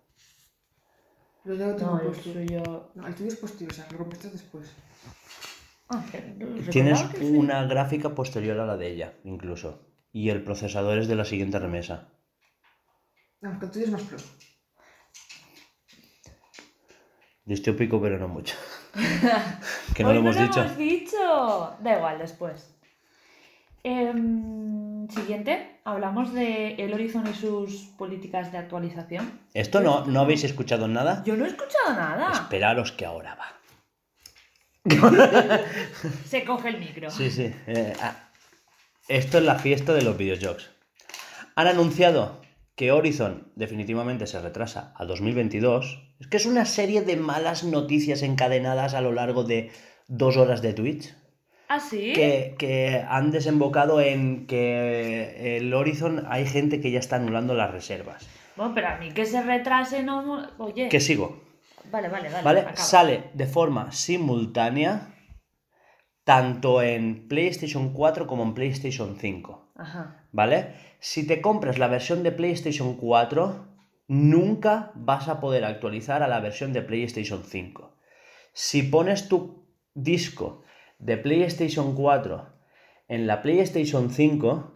Lo 1.45 1.57
tengo 1.77 1.79
No, 1.79 2.01
el 2.01 2.15
suyo. 2.15 2.91
No, 2.95 3.07
el 3.07 3.15
tuyo 3.15 3.29
es 3.29 3.37
posterior, 3.37 3.71
o 3.73 3.75
sea, 3.75 3.87
lo 3.93 3.99
compraste 3.99 4.31
después. 4.31 4.71
Ah, 5.91 6.03
Tienes 6.71 7.01
sí. 7.19 7.25
una 7.27 7.65
gráfica 7.67 8.15
posterior 8.15 8.59
a 8.61 8.67
la 8.67 8.77
de 8.79 8.91
ella, 8.91 9.12
incluso. 9.25 9.87
Y 10.12 10.31
el 10.31 10.43
procesador 10.43 10.97
es 10.99 11.09
de 11.09 11.17
la 11.17 11.25
siguiente 11.27 11.59
remesa. 11.59 12.09
No, 13.43 13.59
que 13.59 13.67
el 13.67 13.71
tuyo 13.71 13.85
es 13.85 13.91
más 13.91 14.03
pro. 14.03 14.17
Distópico, 17.45 18.01
pero 18.01 18.19
no 18.19 18.29
mucho. 18.29 18.57
que 19.95 20.03
no 20.03 20.09
Hoy 20.11 20.14
lo 20.14 20.20
hemos 20.20 20.38
dicho. 20.38 20.61
hemos 20.62 20.76
dicho. 20.76 21.76
Da 21.80 21.97
igual, 21.97 22.18
después. 22.18 22.70
Em, 23.82 25.07
siguiente, 25.09 25.78
hablamos 25.84 26.32
de 26.32 26.74
el 26.76 26.95
Horizon 26.95 27.26
y 27.30 27.34
sus 27.34 27.72
políticas 27.99 28.51
de 28.51 28.59
actualización. 28.59 29.40
¿Esto 29.53 29.80
no, 29.80 30.07
no 30.07 30.20
habéis 30.20 30.45
escuchado 30.45 30.88
nada? 30.88 31.22
Yo 31.26 31.36
no 31.36 31.45
he 31.45 31.49
escuchado 31.49 31.92
nada. 31.95 32.32
Esperaros 32.32 32.92
que 32.92 33.05
ahora 33.05 33.34
va. 33.34 33.53
Se 36.24 36.45
coge 36.45 36.68
el 36.68 36.78
micro. 36.80 37.11
Sí, 37.11 37.30
sí. 37.30 37.53
eh, 37.66 37.92
ah. 38.01 38.16
Esto 39.09 39.38
es 39.38 39.45
la 39.45 39.57
fiesta 39.59 39.92
de 39.92 40.03
los 40.03 40.16
videojuegos. 40.16 40.70
Han 41.57 41.66
anunciado 41.66 42.40
que 42.74 42.90
Horizon 42.90 43.53
definitivamente 43.55 44.26
se 44.26 44.40
retrasa 44.40 44.92
a 44.97 45.05
2022. 45.05 46.14
Es 46.21 46.27
que 46.29 46.37
es 46.37 46.47
una 46.47 46.65
serie 46.65 47.03
de 47.03 47.17
malas 47.17 47.65
noticias 47.65 48.23
encadenadas 48.23 48.95
a 48.95 49.01
lo 49.01 49.12
largo 49.12 49.45
de 49.45 49.71
dos 50.09 50.37
horas 50.37 50.62
de 50.62 50.73
Twitch. 50.73 51.15
¿Ah, 51.69 51.81
sí? 51.81 52.12
Que, 52.12 52.55
que 52.59 53.05
han 53.09 53.31
desembocado 53.31 54.01
en 54.01 54.47
que 54.47 55.57
el 55.57 55.73
Horizon 55.73 56.25
hay 56.29 56.47
gente 56.47 56.81
que 56.81 56.91
ya 56.91 56.99
está 56.99 57.17
anulando 57.17 57.55
las 57.55 57.73
reservas. 57.73 58.29
Bueno, 58.57 58.73
pero 58.75 58.89
a 58.89 58.97
mí 58.97 59.12
que 59.12 59.25
se 59.25 59.43
retrase 59.43 60.03
no... 60.03 60.49
Oye. 60.59 60.89
Que 60.89 61.01
sigo. 61.01 61.43
Vale, 61.91 62.09
vale, 62.09 62.29
vale. 62.29 62.45
¿Vale? 62.45 62.61
acaba. 62.61 62.77
Sale 62.77 63.25
de 63.35 63.47
forma 63.47 63.93
simultánea 63.93 65.15
tanto 66.25 66.81
en 66.83 67.29
PlayStation 67.29 67.93
4 67.93 68.27
como 68.27 68.43
en 68.43 68.55
PlayStation 68.55 69.17
5. 69.19 69.73
Ajá. 69.77 70.25
¿Vale? 70.33 70.75
Si 71.01 71.27
te 71.27 71.41
compras 71.41 71.79
la 71.79 71.89
versión 71.89 72.23
de 72.23 72.33
PlayStation 72.33 72.97
4, 72.97 73.74
nunca 74.07 74.92
vas 74.94 75.28
a 75.28 75.40
poder 75.40 75.64
actualizar 75.64 76.22
a 76.22 76.28
la 76.28 76.40
versión 76.40 76.72
de 76.72 76.82
PlayStation 76.82 77.42
5. 77.44 77.96
Si 78.52 78.82
pones 78.82 79.28
tu 79.28 79.66
disco 79.94 80.62
de 80.98 81.16
PlayStation 81.16 81.94
4 81.94 82.46
en 83.09 83.26
la 83.26 83.42
PlayStation 83.42 84.11
5, 84.11 84.74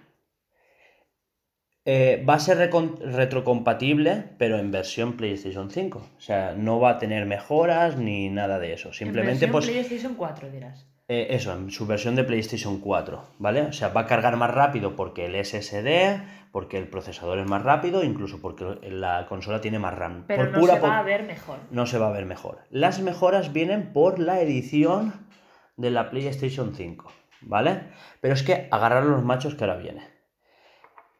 eh, 1.84 2.24
va 2.28 2.34
a 2.34 2.40
ser 2.40 2.58
retrocompatible, 2.58 4.24
pero 4.36 4.58
en 4.58 4.70
versión 4.70 5.16
PlayStation 5.16 5.70
5. 5.70 5.98
O 5.98 6.20
sea, 6.20 6.54
no 6.54 6.80
va 6.80 6.90
a 6.90 6.98
tener 6.98 7.24
mejoras 7.24 7.96
ni 7.96 8.28
nada 8.28 8.58
de 8.58 8.72
eso. 8.72 8.92
Simplemente, 8.92 9.46
en 9.46 9.52
pues. 9.52 9.66
PlayStation 9.68 10.14
4 10.14 10.50
dirás. 10.50 10.87
Eh, 11.10 11.28
eso, 11.34 11.52
en 11.54 11.70
su 11.70 11.86
versión 11.86 12.16
de 12.16 12.24
PlayStation 12.24 12.80
4, 12.80 13.22
¿vale? 13.38 13.62
O 13.62 13.72
sea, 13.72 13.88
va 13.88 14.02
a 14.02 14.06
cargar 14.06 14.36
más 14.36 14.50
rápido 14.52 14.94
porque 14.94 15.24
el 15.24 15.42
SSD, 15.42 16.20
porque 16.52 16.76
el 16.76 16.86
procesador 16.88 17.38
es 17.38 17.46
más 17.48 17.62
rápido, 17.62 18.04
incluso 18.04 18.42
porque 18.42 18.78
la 18.90 19.24
consola 19.26 19.62
tiene 19.62 19.78
más 19.78 19.94
RAM. 19.96 20.24
Pero 20.26 20.44
Por 20.44 20.52
no 20.52 20.60
pura 20.60 20.74
se 20.74 20.80
va 20.80 20.98
a 20.98 21.02
ver 21.02 21.22
mejor. 21.22 21.58
no 21.70 21.86
se 21.86 21.96
va 21.98 22.08
a 22.08 22.12
ver 22.12 22.26
mejor. 22.26 22.58
Las 22.70 23.00
mejoras 23.00 23.54
vienen 23.54 23.94
por 23.94 24.18
la 24.18 24.40
edición 24.40 25.26
de 25.78 25.90
la 25.90 26.10
PlayStation 26.10 26.74
5, 26.74 27.10
¿vale? 27.40 27.84
Pero 28.20 28.34
es 28.34 28.42
que 28.42 28.68
agarrar 28.70 29.04
los 29.04 29.24
machos 29.24 29.54
que 29.54 29.64
ahora 29.64 29.76
viene. 29.76 30.02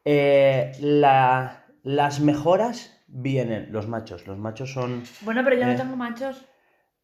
Eh, 0.04 0.72
la- 0.80 1.64
las 1.82 2.20
mejoras 2.20 3.02
vienen, 3.06 3.68
los 3.72 3.88
machos, 3.88 4.26
los 4.26 4.36
machos 4.36 4.70
son... 4.72 5.02
Bueno, 5.22 5.42
pero 5.44 5.56
yo 5.56 5.62
Eh. 5.62 5.66
no 5.72 5.76
tengo 5.76 5.96
machos. 5.96 6.44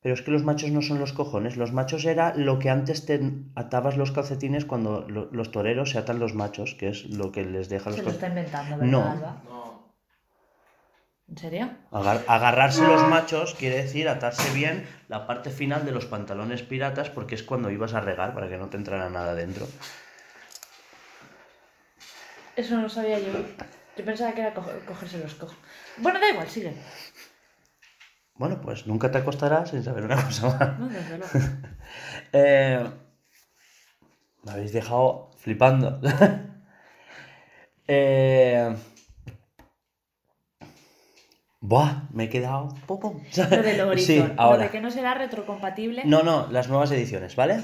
Pero 0.04 0.12
es 0.16 0.20
que 0.20 0.30
los 0.32 0.42
machos 0.44 0.70
no 0.70 0.82
son 0.82 0.98
los 0.98 1.14
cojones. 1.14 1.56
Los 1.56 1.72
machos 1.72 2.04
era 2.04 2.34
lo 2.36 2.58
que 2.58 2.68
antes 2.68 3.06
te 3.06 3.18
atabas 3.54 3.96
los 3.96 4.12
calcetines 4.12 4.66
cuando 4.66 5.06
lo- 5.08 5.30
los 5.32 5.50
toreros 5.50 5.88
se 5.92 5.98
atan 5.98 6.18
los 6.18 6.34
machos, 6.34 6.74
que 6.78 6.88
es 6.90 7.06
lo 7.06 7.32
que 7.32 7.42
les 7.42 7.70
deja 7.70 7.88
los 7.88 7.98
Se 7.98 8.04
lo 8.04 8.10
está 8.10 8.28
inventando, 8.28 8.76
¿verdad, 8.76 8.86
No. 8.92 9.10
Alba? 9.10 9.42
No. 9.48 9.94
¿En 11.30 11.38
serio? 11.38 11.70
Agar- 11.90 12.22
agarrarse 12.28 12.86
los 12.86 13.00
machos 13.08 13.54
quiere 13.54 13.76
decir 13.82 14.06
atarse 14.10 14.52
bien 14.52 14.86
la 15.08 15.26
parte 15.26 15.48
final 15.48 15.86
de 15.86 15.92
los 15.92 16.04
pantalones 16.04 16.60
piratas 16.62 17.08
porque 17.08 17.34
es 17.34 17.42
cuando 17.42 17.70
ibas 17.70 17.94
a 17.94 18.00
regar 18.02 18.34
para 18.34 18.46
que 18.50 18.58
no 18.58 18.66
te 18.66 18.76
entrara 18.76 19.08
nada 19.08 19.34
dentro. 19.34 19.66
Eso 22.56 22.76
no 22.76 22.82
lo 22.82 22.88
sabía 22.90 23.18
yo. 23.20 23.32
Yo 23.96 24.04
pensaba 24.04 24.32
que 24.32 24.42
era 24.42 24.52
co- 24.52 24.70
cogerse 24.86 25.16
los 25.18 25.34
cojos. 25.34 25.56
Bueno, 25.96 26.20
da 26.20 26.28
igual, 26.28 26.48
sigue. 26.50 26.74
Bueno, 28.36 28.60
pues 28.60 28.86
nunca 28.86 29.10
te 29.10 29.18
acostarás 29.18 29.70
sin 29.70 29.82
saber 29.84 30.04
una 30.04 30.16
cosa 30.24 30.56
más. 30.58 30.78
No, 30.78 30.88
desde 30.88 31.18
luego. 31.18 31.32
Eh, 32.32 32.84
me 34.42 34.52
habéis 34.52 34.72
dejado 34.72 35.30
flipando. 35.38 36.00
eh, 37.86 38.74
buah, 41.60 42.08
me 42.12 42.24
he 42.24 42.28
quedado. 42.28 42.68
pum, 42.86 42.98
pum. 43.00 43.20
Lo 43.36 43.62
del 43.62 43.80
Horizon. 43.80 44.06
Sí, 44.06 44.18
Lo 44.34 44.40
ahora. 44.40 44.64
de 44.64 44.70
que 44.70 44.80
no 44.80 44.90
será 44.90 45.14
retrocompatible. 45.14 46.02
No, 46.04 46.22
no, 46.22 46.48
las 46.50 46.68
nuevas 46.68 46.90
ediciones, 46.90 47.36
¿vale? 47.36 47.62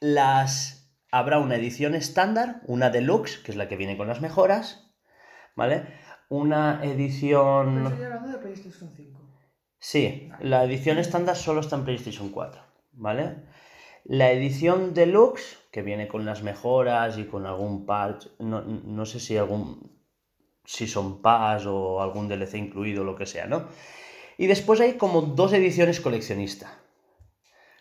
Las. 0.00 0.78
Habrá 1.10 1.38
una 1.38 1.56
edición 1.56 1.94
estándar, 1.94 2.62
una 2.66 2.88
deluxe, 2.88 3.38
que 3.42 3.50
es 3.50 3.56
la 3.56 3.68
que 3.68 3.76
viene 3.76 3.98
con 3.98 4.08
las 4.08 4.20
mejoras, 4.22 4.90
¿vale? 5.56 5.86
Una 6.30 6.78
Pero 6.80 6.92
edición. 6.92 7.86
estoy 7.86 8.04
hablando 8.04 8.28
de 8.28 8.38
PlayStation 8.38 8.90
5. 8.96 9.21
Sí, 9.84 10.30
la 10.38 10.62
edición 10.62 10.98
estándar 10.98 11.34
solo 11.34 11.58
está 11.60 11.74
en 11.74 11.84
PlayStation 11.84 12.28
4, 12.28 12.62
¿vale? 12.92 13.34
La 14.04 14.30
edición 14.30 14.94
deluxe, 14.94 15.58
que 15.72 15.82
viene 15.82 16.06
con 16.06 16.24
las 16.24 16.44
mejoras 16.44 17.18
y 17.18 17.24
con 17.24 17.46
algún 17.46 17.84
patch, 17.84 18.26
no, 18.38 18.60
no 18.62 19.04
sé 19.06 19.18
si 19.18 19.36
algún 19.36 19.90
si 20.64 20.86
son 20.86 21.20
pass 21.20 21.66
o 21.66 22.00
algún 22.00 22.28
DLC 22.28 22.54
incluido, 22.58 23.02
lo 23.02 23.16
que 23.16 23.26
sea, 23.26 23.46
¿no? 23.46 23.66
Y 24.38 24.46
después 24.46 24.80
hay 24.80 24.92
como 24.96 25.20
dos 25.22 25.52
ediciones 25.52 26.00
coleccionista. 26.00 26.78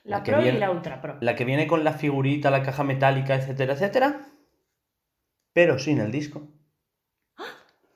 La, 0.04 0.18
la 0.18 0.24
que 0.24 0.32
Pro 0.32 0.42
viene- 0.42 0.58
y 0.58 0.60
la 0.60 0.72
Ultra 0.72 1.02
Pro. 1.04 1.18
La 1.22 1.36
que 1.36 1.46
viene 1.46 1.68
con 1.68 1.84
la 1.84 1.94
figurita, 1.94 2.50
la 2.50 2.64
caja 2.64 2.84
metálica, 2.84 3.36
etcétera, 3.36 3.74
etcétera, 3.74 4.22
pero 5.54 5.78
sin 5.78 6.00
el 6.00 6.12
disco. 6.12 6.48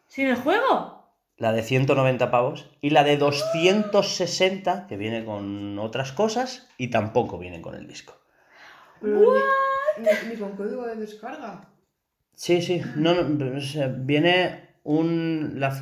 ¿Sin 0.07 0.27
el 0.27 0.35
juego? 0.35 0.94
La 1.37 1.51
de 1.51 1.63
190 1.63 2.31
pavos 2.31 2.69
y 2.81 2.91
la 2.91 3.03
de 3.03 3.17
260 3.17 4.87
que 4.87 4.95
viene 4.97 5.25
con 5.25 5.77
otras 5.79 6.11
cosas 6.13 6.69
y 6.77 6.89
tampoco 6.89 7.37
viene 7.37 7.61
con 7.61 7.75
el 7.75 7.87
disco. 7.87 8.17
Ni, 9.01 10.35
con 10.37 10.55
código 10.55 10.85
de 10.85 10.95
descarga. 10.95 11.69
Sí, 12.33 12.61
sí, 12.61 12.81
no, 12.95 13.13
no, 13.13 13.57
o 13.57 13.61
sea, 13.61 13.87
viene 13.87 14.75
un... 14.83 15.53
La, 15.59 15.77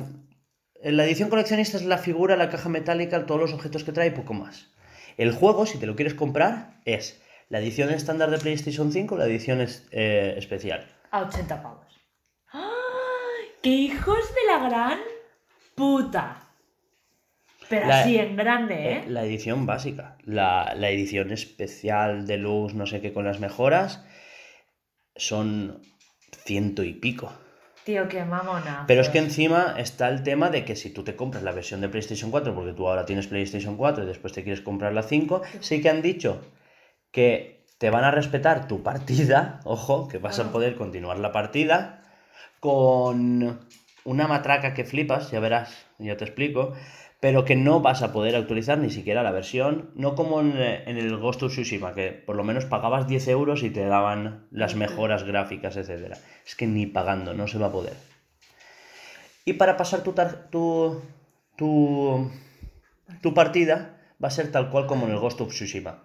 la 0.82 1.04
edición 1.04 1.30
coleccionista 1.30 1.76
es 1.76 1.84
la 1.84 1.98
figura, 1.98 2.36
la 2.36 2.50
caja 2.50 2.68
metálica, 2.68 3.26
todos 3.26 3.40
los 3.40 3.52
objetos 3.52 3.84
que 3.84 3.92
trae 3.92 4.08
y 4.08 4.12
poco 4.12 4.34
más. 4.34 4.72
El 5.16 5.32
juego, 5.32 5.66
si 5.66 5.78
te 5.78 5.86
lo 5.86 5.94
quieres 5.96 6.14
comprar, 6.14 6.80
es 6.84 7.22
la 7.48 7.60
edición 7.60 7.90
estándar 7.90 8.30
de 8.30 8.38
PlayStation 8.38 8.90
5 8.92 9.16
la 9.16 9.26
edición 9.26 9.60
es- 9.60 9.86
eh, 9.92 10.34
especial. 10.36 10.86
A 11.10 11.22
80 11.22 11.62
pavos. 11.62 11.86
¡Qué 13.62 13.70
hijos 13.70 14.18
de 14.34 14.52
la 14.52 14.68
gran 14.68 14.98
puta! 15.74 16.40
Pero 17.68 17.86
La- 17.86 18.00
así 18.00 18.18
en 18.18 18.36
grande, 18.36 18.74
Eh, 18.74 18.92
¿eh? 18.98 19.04
La 19.08 19.24
edición 19.24 19.64
básica. 19.66 20.16
La, 20.24 20.74
la 20.76 20.90
edición 20.90 21.30
especial 21.32 22.26
de 22.26 22.36
luz, 22.36 22.74
no 22.74 22.86
sé 22.86 23.00
qué, 23.00 23.12
con 23.12 23.24
las 23.24 23.40
mejoras, 23.40 24.04
son 25.16 25.80
ciento 26.44 26.82
y 26.82 26.92
pico. 26.92 27.32
Tío, 27.84 28.08
qué 28.08 28.24
mamona. 28.24 28.84
Pero 28.86 29.02
es 29.02 29.08
que 29.10 29.18
encima 29.18 29.74
está 29.78 30.08
el 30.08 30.22
tema 30.22 30.48
de 30.50 30.64
que 30.64 30.74
si 30.76 30.90
tú 30.90 31.04
te 31.04 31.16
compras 31.16 31.42
la 31.42 31.52
versión 31.52 31.80
de 31.82 31.88
PlayStation 31.88 32.30
4, 32.30 32.54
porque 32.54 32.72
tú 32.72 32.88
ahora 32.88 33.04
tienes 33.04 33.26
PlayStation 33.26 33.76
4 33.76 34.04
y 34.04 34.06
después 34.06 34.32
te 34.32 34.42
quieres 34.42 34.62
comprar 34.62 34.92
la 34.94 35.02
5, 35.02 35.42
sí 35.60 35.80
que 35.82 35.90
han 35.90 36.00
dicho 36.02 36.40
que 37.10 37.66
te 37.78 37.90
van 37.90 38.04
a 38.04 38.10
respetar 38.10 38.68
tu 38.68 38.82
partida, 38.82 39.60
ojo, 39.64 40.08
que 40.08 40.18
vas 40.18 40.38
a 40.38 40.44
Ah. 40.44 40.52
poder 40.52 40.76
continuar 40.76 41.18
la 41.18 41.32
partida 41.32 42.02
con 42.60 43.60
una 44.04 44.26
matraca 44.28 44.74
que 44.74 44.84
flipas, 44.84 45.30
ya 45.30 45.40
verás, 45.40 45.86
ya 45.98 46.16
te 46.16 46.24
explico, 46.24 46.74
pero 47.20 47.44
que 47.44 47.56
no 47.56 47.80
vas 47.80 48.02
a 48.02 48.12
poder 48.12 48.36
actualizar 48.36 48.76
ni 48.78 48.90
siquiera 48.90 49.22
la 49.22 49.30
versión, 49.30 49.90
no 49.94 50.14
como 50.14 50.40
en, 50.40 50.56
en 50.58 50.98
el 50.98 51.16
Ghost 51.16 51.42
of 51.42 51.52
Tsushima, 51.52 51.94
que 51.94 52.10
por 52.12 52.36
lo 52.36 52.44
menos 52.44 52.66
pagabas 52.66 53.06
10 53.06 53.26
euros 53.28 53.62
y 53.62 53.70
te 53.70 53.84
daban 53.86 54.46
las 54.50 54.74
mejoras 54.76 55.22
gráficas, 55.24 55.76
etc. 55.76 56.18
Es 56.46 56.54
que 56.54 56.66
ni 56.66 56.86
pagando, 56.86 57.32
no 57.32 57.48
se 57.48 57.58
va 57.58 57.68
a 57.68 57.72
poder. 57.72 57.94
Y 59.46 59.54
para 59.54 59.76
pasar 59.76 60.02
tu, 60.02 60.12
tar- 60.12 60.48
tu, 60.50 61.00
tu, 61.56 62.30
tu 63.22 63.34
partida 63.34 64.00
va 64.22 64.28
a 64.28 64.30
ser 64.30 64.50
tal 64.50 64.70
cual 64.70 64.86
como 64.86 65.06
en 65.06 65.12
el 65.12 65.18
Ghost 65.18 65.40
of 65.40 65.48
Tsushima. 65.48 66.02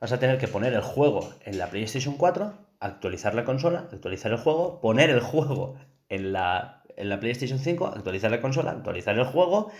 Vas 0.00 0.12
a 0.12 0.18
tener 0.18 0.38
que 0.38 0.48
poner 0.48 0.72
el 0.72 0.82
juego 0.82 1.34
en 1.44 1.58
la 1.58 1.68
PlayStation 1.68 2.16
4, 2.16 2.52
actualizar 2.80 3.34
la 3.34 3.44
consola, 3.44 3.88
actualizar 3.92 4.32
el 4.32 4.38
juego, 4.38 4.80
poner 4.80 5.10
el 5.10 5.20
juego 5.20 5.76
en 6.14 6.32
la, 6.32 6.82
en 6.96 7.08
la 7.08 7.20
PlayStation 7.20 7.58
5, 7.58 7.86
actualizar 7.86 8.30
la 8.30 8.40
consola, 8.40 8.70
actualizar 8.72 9.18
el 9.18 9.24
juego, 9.24 9.70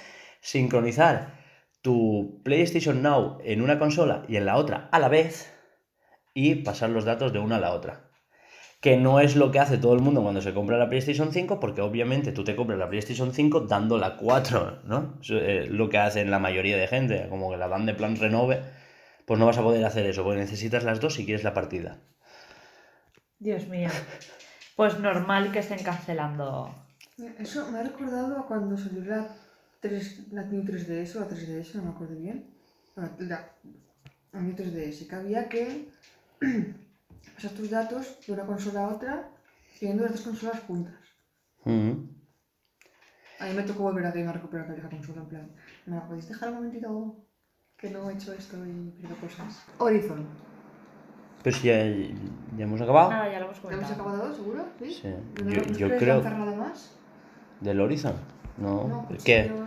sincronizar 0.40 1.42
tu 1.82 2.40
PlayStation 2.42 3.02
Now 3.02 3.38
en 3.44 3.60
una 3.60 3.78
consola 3.78 4.24
y 4.26 4.36
en 4.36 4.46
la 4.46 4.56
otra 4.56 4.88
a 4.90 4.98
la 4.98 5.08
vez 5.08 5.52
y 6.32 6.56
pasar 6.56 6.90
los 6.90 7.04
datos 7.04 7.32
de 7.32 7.38
una 7.38 7.56
a 7.56 7.60
la 7.60 7.72
otra. 7.72 8.10
Que 8.80 8.96
no 8.96 9.20
es 9.20 9.36
lo 9.36 9.50
que 9.50 9.60
hace 9.60 9.78
todo 9.78 9.94
el 9.94 10.00
mundo 10.00 10.22
cuando 10.22 10.42
se 10.42 10.52
compra 10.52 10.76
la 10.76 10.88
PlayStation 10.88 11.32
5, 11.32 11.60
porque 11.60 11.80
obviamente 11.80 12.32
tú 12.32 12.44
te 12.44 12.56
compras 12.56 12.78
la 12.78 12.88
PlayStation 12.88 13.32
5 13.32 13.60
dando 13.60 13.98
la 13.98 14.16
4, 14.16 14.80
¿no? 14.84 15.18
Es 15.22 15.70
lo 15.70 15.88
que 15.88 15.98
hacen 15.98 16.30
la 16.30 16.38
mayoría 16.38 16.76
de 16.76 16.86
gente, 16.86 17.26
como 17.30 17.50
que 17.50 17.56
la 17.56 17.68
dan 17.68 17.86
de 17.86 17.94
plan 17.94 18.16
renove, 18.16 18.60
pues 19.26 19.40
no 19.40 19.46
vas 19.46 19.58
a 19.58 19.62
poder 19.62 19.84
hacer 19.84 20.04
eso, 20.06 20.22
porque 20.22 20.40
necesitas 20.40 20.84
las 20.84 21.00
dos 21.00 21.14
si 21.14 21.24
quieres 21.24 21.44
la 21.44 21.54
partida. 21.54 21.98
Dios 23.38 23.66
mío. 23.68 23.88
Pues 24.76 24.98
normal 24.98 25.52
que 25.52 25.60
estén 25.60 25.82
cancelando. 25.82 26.74
Eso 27.38 27.70
me 27.70 27.78
ha 27.78 27.82
recordado 27.84 28.38
a 28.38 28.46
cuando 28.46 28.76
salió 28.76 29.04
la, 29.04 29.28
3, 29.80 30.32
la 30.32 30.42
New 30.44 30.62
3DS 30.64 31.16
o 31.16 31.20
la 31.20 31.28
3DS, 31.28 31.74
no 31.74 31.82
me 31.84 31.90
acuerdo 31.90 32.16
bien. 32.16 32.44
Bueno, 32.96 33.10
la, 33.20 33.52
la 34.32 34.40
New 34.40 34.56
3DS, 34.56 35.06
que 35.06 35.14
había 35.14 35.48
que 35.48 35.92
pasar 37.34 37.52
tus 37.52 37.70
datos 37.70 38.18
de 38.26 38.32
una 38.32 38.46
consola 38.46 38.84
a 38.84 38.94
otra 38.94 39.30
teniendo 39.78 40.04
las 40.04 40.12
dos 40.12 40.22
consolas 40.22 40.60
juntas. 40.60 40.94
Mm. 41.64 41.92
A 43.40 43.46
mí 43.46 43.54
me 43.54 43.62
tocó 43.62 43.84
volver 43.84 44.06
a 44.06 44.10
game 44.10 44.28
a 44.28 44.32
recuperar 44.32 44.68
la 44.68 44.74
vieja 44.74 44.88
consola, 44.88 45.22
en 45.22 45.28
plan, 45.28 45.50
¿me 45.86 45.96
la 45.96 46.06
podéis 46.06 46.28
dejar 46.28 46.50
un 46.50 46.56
momentito 46.56 47.26
que 47.76 47.90
no 47.90 48.10
he 48.10 48.14
hecho 48.14 48.32
esto 48.32 48.56
y 48.66 48.90
pierdo 48.98 49.16
cosas? 49.16 49.64
Horizon. 49.78 50.26
Pero 51.44 51.56
si 51.56 51.68
ya, 51.68 51.76
ya 52.56 52.64
hemos 52.64 52.80
acabado 52.80 53.10
Nada, 53.10 53.30
ya 53.30 53.38
lo 53.38 53.44
hemos 53.44 53.62
¿Ya 53.62 53.68
hemos 53.70 53.86
comentado. 53.86 54.10
acabado, 54.10 54.34
seguro? 54.34 54.64
¿Sí? 54.80 54.90
Sí. 55.00 55.14
¿No, 55.44 55.50
Yo- 55.52 55.62
yo 55.88 55.96
creo- 55.98 56.22
nada 56.22 56.56
más? 56.56 56.96
del 57.60 57.80
Horizon. 57.80 58.14
No, 58.56 58.88
No, 58.88 59.06
es 59.14 59.22
que, 59.22 59.44
no 59.48 59.66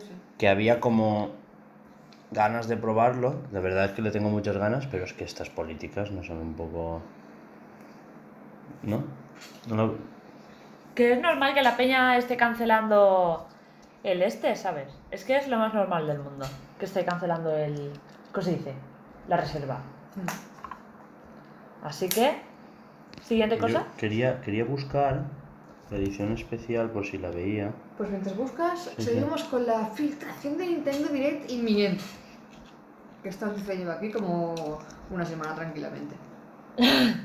sé. 0.00 0.06
que 0.38 0.48
había 0.48 0.78
como 0.80 1.30
ganas 2.30 2.68
de 2.68 2.76
probarlo. 2.76 3.34
La 3.52 3.60
verdad 3.60 3.86
es 3.86 3.90
que 3.92 4.02
le 4.02 4.10
tengo 4.10 4.30
muchas 4.30 4.56
ganas, 4.56 4.86
pero 4.86 5.04
es 5.04 5.12
que 5.12 5.24
estas 5.24 5.50
políticas 5.50 6.10
no 6.12 6.22
son 6.22 6.38
un 6.38 6.54
poco. 6.54 7.02
¿No? 8.82 9.02
No 9.68 9.74
lo- 9.76 9.94
Que 10.94 11.12
es 11.14 11.20
normal 11.20 11.54
que 11.54 11.62
la 11.62 11.76
peña 11.76 12.16
esté 12.18 12.36
cancelando 12.36 13.46
el 14.02 14.22
este, 14.22 14.54
¿sabes? 14.56 14.88
Es 15.10 15.24
que 15.24 15.36
es 15.36 15.48
lo 15.48 15.58
más 15.58 15.72
normal 15.74 16.06
del 16.06 16.18
mundo. 16.20 16.46
Que 16.78 16.84
esté 16.86 17.04
cancelando 17.04 17.54
el. 17.56 17.92
¿Cómo 18.32 18.42
se 18.44 18.52
dice? 18.52 18.74
La 19.28 19.36
reserva. 19.36 19.80
Así 21.82 22.08
que. 22.08 22.38
Siguiente 23.22 23.56
Yo 23.56 23.62
cosa. 23.62 23.86
quería, 23.96 24.40
quería 24.40 24.64
buscar 24.64 25.24
la 25.90 25.96
edición 25.96 26.32
especial 26.32 26.90
por 26.90 27.04
si 27.06 27.18
la 27.18 27.30
veía. 27.30 27.72
Pues 27.96 28.10
mientras 28.10 28.36
buscas, 28.36 28.90
Sí, 28.96 29.02
seguimos 29.04 29.44
con 29.44 29.66
la 29.66 29.86
filtración 29.86 30.56
de 30.58 30.66
Nintendo 30.66 31.08
Direct 31.08 31.50
inminente. 31.50 32.02
Que 33.22 33.28
esta 33.28 33.46
noticia 33.46 33.74
lleva 33.74 33.94
aquí 33.94 34.10
como 34.10 34.78
una 35.10 35.24
semana 35.26 35.54
tranquilamente. 35.54 36.14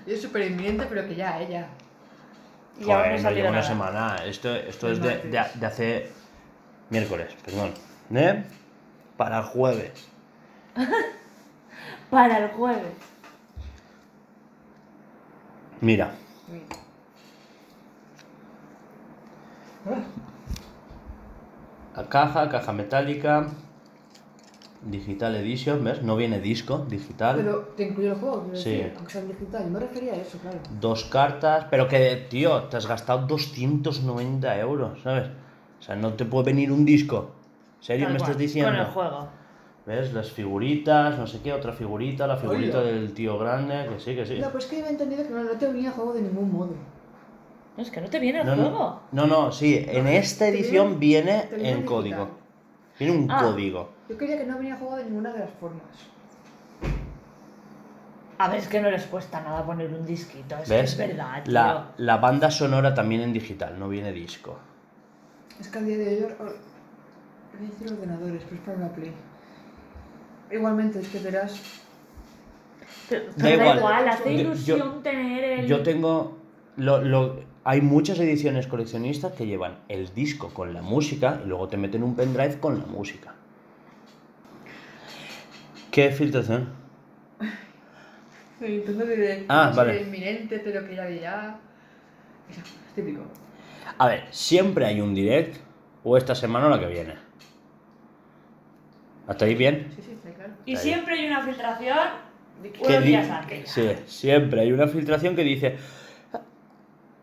Y 0.06 0.12
es 0.12 0.22
súper 0.22 0.52
inminente, 0.52 0.86
pero 0.90 1.08
que 1.08 1.16
ya, 1.16 1.42
¿eh? 1.42 1.48
Ya. 1.50 1.70
Joder, 2.84 3.22
no 3.22 3.32
lleva 3.32 3.50
una 3.50 3.60
nada. 3.60 3.64
semana. 3.68 4.16
Esto, 4.26 4.54
esto 4.54 4.90
es 4.92 5.02
de- 5.02 5.20
de 5.30 5.66
hace. 5.66 6.12
Miércoles, 6.90 7.34
perdón. 7.44 7.72
¿Eh? 8.14 8.44
Para 9.18 9.38
el 9.40 9.44
jueves. 9.46 10.08
Para 12.10 12.38
el 12.40 12.50
jueves. 12.52 12.94
Mira. 15.82 16.16
La 21.96 22.10
caja, 22.10 22.50
caja 22.50 22.74
metálica. 22.74 23.48
Digital 24.82 25.36
Edition, 25.36 25.84
¿ves? 25.84 26.04
No 26.04 26.16
viene 26.16 26.40
disco, 26.40 26.86
digital. 26.90 27.38
Pero 27.38 27.60
te 27.76 27.88
incluye 27.88 28.10
el 28.10 28.16
juego, 28.16 28.50
Sí. 28.54 28.72
decir, 28.78 28.94
aunque 28.98 29.12
sea 29.12 29.22
digital. 29.22 29.64
Yo 29.64 29.70
me 29.70 29.80
refería 29.80 30.14
a 30.14 30.18
eso, 30.18 30.38
claro. 30.38 30.60
Dos 30.80 31.06
cartas, 31.06 31.66
pero 31.72 31.88
que, 31.88 32.28
tío, 32.30 32.64
te 32.64 32.78
has 32.78 32.86
gastado 32.86 33.26
290 33.26 34.60
euros, 34.60 35.02
¿sabes? 35.02 35.30
O 35.80 35.82
sea, 35.82 35.96
no 35.96 36.14
te 36.14 36.26
puede 36.26 36.46
venir 36.46 36.72
un 36.72 36.86
disco. 36.86 37.32
¿En 37.80 37.84
serio 37.84 38.06
Tal 38.06 38.14
me 38.14 38.18
estás 38.20 38.38
diciendo? 38.38 38.72
Con 38.72 38.80
el 38.80 38.86
juego. 38.88 39.30
¿Ves? 39.86 40.14
Las 40.14 40.32
figuritas, 40.32 41.18
no 41.18 41.28
sé 41.28 41.42
qué, 41.44 41.54
otra 41.54 41.72
figurita, 41.72 42.26
la 42.26 42.38
figurita 42.38 42.82
del 42.82 43.14
tío 43.14 43.38
grande, 43.38 43.88
que 43.88 44.00
sí, 44.00 44.16
que 44.16 44.26
sí. 44.26 44.40
No, 44.40 44.50
pues 44.50 44.66
que 44.66 44.80
yo 44.80 44.86
he 44.86 44.90
entendido 44.90 45.24
que 45.24 45.30
no, 45.30 45.44
no 45.44 45.52
te 45.52 45.68
venía 45.68 45.92
juego 45.92 46.14
de 46.14 46.22
ningún 46.24 46.52
modo. 46.52 46.72
No, 47.78 47.84
es 47.84 47.92
que 47.92 48.02
no 48.02 48.08
te 48.10 48.20
viene 48.20 48.40
el 48.42 48.48
No, 48.48 48.56
juego. 48.56 49.02
no, 49.12 49.28
no, 49.28 49.42
no, 49.46 49.52
sí, 49.52 49.86
en 49.88 50.08
esta 50.08 50.48
edición 50.48 51.00
viene- 51.00 51.48
viene 51.54 51.72
en 51.72 51.86
código. 51.86 52.30
Viene 52.98 53.16
un 53.16 53.30
Ah. 53.30 53.42
código. 53.44 53.90
Yo 54.10 54.18
quería 54.18 54.38
que 54.40 54.46
no 54.46 54.58
venía 54.58 54.76
juego 54.78 54.96
de 54.96 55.04
ninguna 55.06 55.34
de 55.34 55.40
las 55.40 55.50
formas. 55.60 55.84
A 58.38 58.50
ver, 58.50 58.58
es 58.60 58.68
que 58.68 58.82
no 58.82 58.90
les 58.90 59.04
cuesta 59.06 59.40
nada 59.42 59.66
poner 59.66 59.94
un 59.94 60.06
disquito. 60.06 60.56
Es 60.58 60.68
que 60.68 60.76
¿Ves? 60.76 60.92
es 60.94 60.98
verdad, 60.98 61.44
tío. 61.44 61.54
La, 61.54 61.92
la 61.98 62.18
banda 62.18 62.50
sonora 62.52 62.94
también 62.94 63.22
en 63.22 63.34
digital, 63.34 63.78
no 63.80 63.88
viene 63.88 64.12
disco. 64.12 64.58
Es 65.60 65.68
que 65.70 65.78
al 65.78 65.86
día 65.86 65.98
de 65.98 66.26
hoy. 66.26 66.34
Voy 67.58 67.68
a 67.68 67.70
decir 67.70 67.94
ordenadores, 67.94 68.44
pero 68.44 68.56
es 68.56 68.62
para 68.62 68.78
una 68.78 68.90
Play. 68.90 69.14
Igualmente, 70.52 71.00
es 71.00 71.08
que 71.10 71.20
verás. 71.20 71.60
Pero, 73.10 73.26
Da 73.26 73.32
pero 73.38 73.48
da 73.50 73.64
igual. 73.64 73.78
igual, 73.78 74.08
hace 74.10 74.34
Yo- 74.36 74.42
ilusión 74.42 75.04
tener 75.04 75.44
el. 75.44 75.68
Yo 75.68 75.84
tengo. 75.84 76.38
Lo, 76.78 77.02
lo- 77.02 77.40
hay 77.64 77.82
muchas 77.82 78.20
ediciones 78.20 78.68
coleccionistas 78.68 79.34
que 79.34 79.48
llevan 79.48 79.80
el 79.90 80.14
disco 80.14 80.54
con 80.54 80.74
la 80.74 80.82
música 80.82 81.40
y 81.44 81.48
luego 81.48 81.68
te 81.68 81.78
meten 81.78 82.04
un 82.04 82.16
pendrive 82.16 82.60
con 82.60 82.78
la 82.80 82.86
música. 82.86 83.34
¿Qué 85.92 86.12
filtración? 86.12 86.70
Ah, 89.50 89.72
vale. 89.76 90.02
Inminente, 90.02 90.60
pero 90.60 90.86
que 90.88 90.96
ya. 90.96 91.60
Eso, 92.50 92.62
es 92.62 92.94
típico. 92.96 93.22
A 93.98 94.08
ver, 94.08 94.26
siempre 94.32 94.86
hay 94.86 95.02
un 95.02 95.14
direct 95.14 95.58
o 96.04 96.18
esta 96.18 96.36
semana 96.36 96.68
o 96.68 96.70
la 96.70 96.80
que 96.80 96.88
viene. 96.88 97.16
¿Hasta 99.28 99.46
ahí 99.46 99.56
bien? 99.56 99.92
Sí, 99.96 100.02
sí. 100.04 100.25
Y 100.66 100.72
Ahí. 100.72 100.78
siempre 100.78 101.20
hay 101.20 101.28
una 101.28 101.42
filtración 101.44 101.98
Que 102.64 102.88
unos 102.88 103.04
días 103.04 103.30
antes. 103.30 103.70
Sí, 103.70 103.90
siempre 104.06 104.62
hay 104.62 104.72
una 104.72 104.88
filtración 104.88 105.36
que 105.36 105.44
dice 105.44 105.78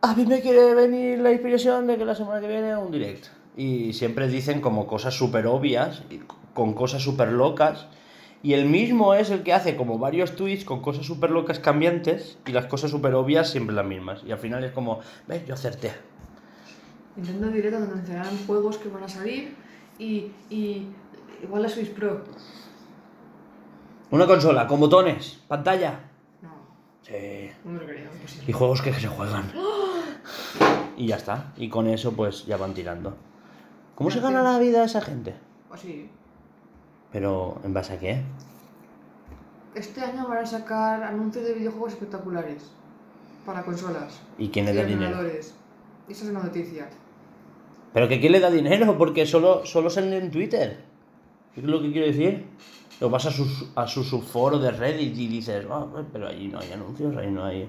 a 0.05 0.15
mí 0.17 0.27
me 0.27 0.41
quiere 0.41 0.75
venir 0.75 1.21
la 1.21 1.31
inspiración 1.31 1.87
de 1.87 1.97
que 1.97 2.05
la 2.05 2.17
semana 2.17 2.41
que 2.41 2.49
viene 2.49 2.77
un 2.77 2.91
direct. 2.91 3.27
Y 3.57 3.93
siempre 3.93 4.27
dicen 4.27 4.61
como 4.61 4.89
cosas 4.89 5.15
súper 5.15 5.47
obvias, 5.47 6.03
y 6.11 6.21
con 6.55 6.75
cosas 6.75 7.03
súper 7.03 7.31
locas. 7.31 7.87
Y 8.43 8.55
el 8.55 8.67
mismo 8.67 9.15
es 9.15 9.31
el 9.31 9.45
que 9.45 9.53
hace 9.53 9.77
como 9.77 10.01
varios 10.01 10.35
tweets 10.35 10.65
con 10.65 10.83
cosas 10.83 11.07
súper 11.07 11.31
locas 11.31 11.61
cambiantes 11.61 12.37
y 12.45 12.51
las 12.51 12.67
cosas 12.67 12.91
súper 12.91 13.15
obvias 13.15 13.51
siempre 13.51 13.77
las 13.77 13.87
mismas. 13.87 14.25
Y 14.27 14.33
al 14.33 14.39
final 14.39 14.65
es 14.65 14.73
como, 14.73 14.99
ves, 15.29 15.47
yo 15.47 15.55
acerté. 15.55 15.93
Nintendo 17.15 17.49
Direct 17.53 17.75
donde 17.75 17.93
anunciarán 17.93 18.37
juegos 18.45 18.79
que 18.79 18.89
van 18.89 19.05
a 19.05 19.09
salir 19.09 19.55
y. 20.01 20.33
y 20.51 20.89
igual 21.45 21.63
la 21.63 21.69
Switch 21.69 21.91
Pro. 21.91 22.25
Una 24.13 24.27
consola 24.27 24.67
con 24.67 24.79
botones, 24.79 25.41
pantalla. 25.49 26.01
No, 26.43 26.51
Sí. 27.03 27.51
no 27.65 27.73
me 27.73 27.79
lo 27.81 27.87
creo, 27.87 28.13
imposible. 28.13 28.45
Y 28.47 28.53
juegos 28.53 28.83
que 28.83 28.93
se 28.93 29.09
juegan. 29.09 29.51
Y 30.97 31.07
ya 31.07 31.17
está. 31.17 31.53
Y 31.57 31.69
con 31.71 31.87
eso 31.89 32.13
pues 32.13 32.45
ya 32.47 32.59
van 32.59 32.75
tirando. 32.75 33.17
¿Cómo 33.95 34.11
se 34.11 34.21
gana 34.21 34.43
la 34.43 34.59
vida 34.59 34.85
esa 34.85 35.01
gente? 35.01 35.35
Sí. 35.77 36.11
Pero, 37.11 37.61
¿en 37.65 37.73
base 37.73 37.95
a 37.95 37.99
qué? 37.99 38.23
Este 39.75 40.03
año 40.03 40.29
van 40.29 40.39
a 40.39 40.47
sacar 40.47 41.03
anuncios 41.03 41.45
de 41.47 41.55
videojuegos 41.55 41.93
espectaculares. 41.95 42.71
Para 43.47 43.63
consolas. 43.63 44.21
¿Y 44.39 44.49
quién 44.51 44.67
le 44.67 44.75
da 44.75 44.85
dinero? 44.85 45.23
Esa 45.23 45.55
es 46.09 46.23
una 46.25 46.43
noticia. 46.43 46.89
¿Pero 47.95 48.09
que 48.09 48.21
quién 48.21 48.33
le 48.33 48.41
da 48.41 48.51
dinero? 48.51 48.97
Porque 48.99 49.25
solo, 49.27 49.65
solo 49.65 49.89
sale 49.89 50.19
en 50.19 50.31
Twitter. 50.31 50.85
¿Qué 51.55 51.61
es 51.61 51.67
lo 51.67 51.81
que 51.81 51.91
quiero 51.93 52.07
decir? 52.07 52.47
Lo 53.03 53.11
vas 53.11 53.27
a 53.27 53.33
su, 53.33 53.45
a 53.75 53.85
su 53.89 54.05
subforo 54.05 54.61
de 54.61 54.71
Reddit 54.71 55.19
y 55.19 55.27
dices, 55.27 55.67
"Ah, 55.69 55.85
pero 56.13 56.29
allí 56.29 56.47
no 56.47 56.61
hay 56.61 56.71
anuncios, 56.71 57.17
ahí 57.17 57.33
no 57.33 57.45
hay... 57.45 57.69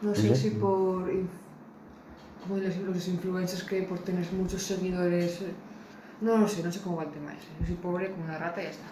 No 0.00 0.14
sé 0.14 0.34
si 0.34 0.48
por. 0.52 1.04
Como 2.42 2.56
los, 2.56 2.76
los 2.78 3.06
influencers 3.06 3.64
que 3.64 3.82
por 3.82 3.98
tener 3.98 4.24
muchos 4.32 4.62
seguidores 4.62 5.42
eh, 5.42 5.52
No 6.22 6.38
lo 6.38 6.48
sé, 6.48 6.62
no 6.62 6.72
sé 6.72 6.80
cómo 6.80 6.96
va 6.96 7.02
el 7.04 7.10
tema 7.10 7.34
ese. 7.34 7.48
Yo 7.60 7.66
soy 7.66 7.74
pobre 7.76 8.10
como 8.12 8.24
una 8.24 8.38
rata 8.38 8.62
y 8.62 8.64
ya 8.64 8.70
está. 8.70 8.86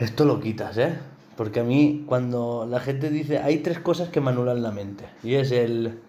Esto 0.00 0.24
lo 0.24 0.40
quitas, 0.40 0.76
¿eh? 0.78 0.98
Porque 1.36 1.60
a 1.60 1.64
mí, 1.64 2.02
cuando 2.04 2.66
la 2.68 2.80
gente 2.80 3.10
dice, 3.10 3.38
hay 3.38 3.58
tres 3.58 3.78
cosas 3.78 4.08
que 4.08 4.20
me 4.20 4.30
anulan 4.30 4.62
la 4.64 4.72
mente. 4.72 5.04
Y 5.22 5.34
es 5.34 5.52
el, 5.52 6.00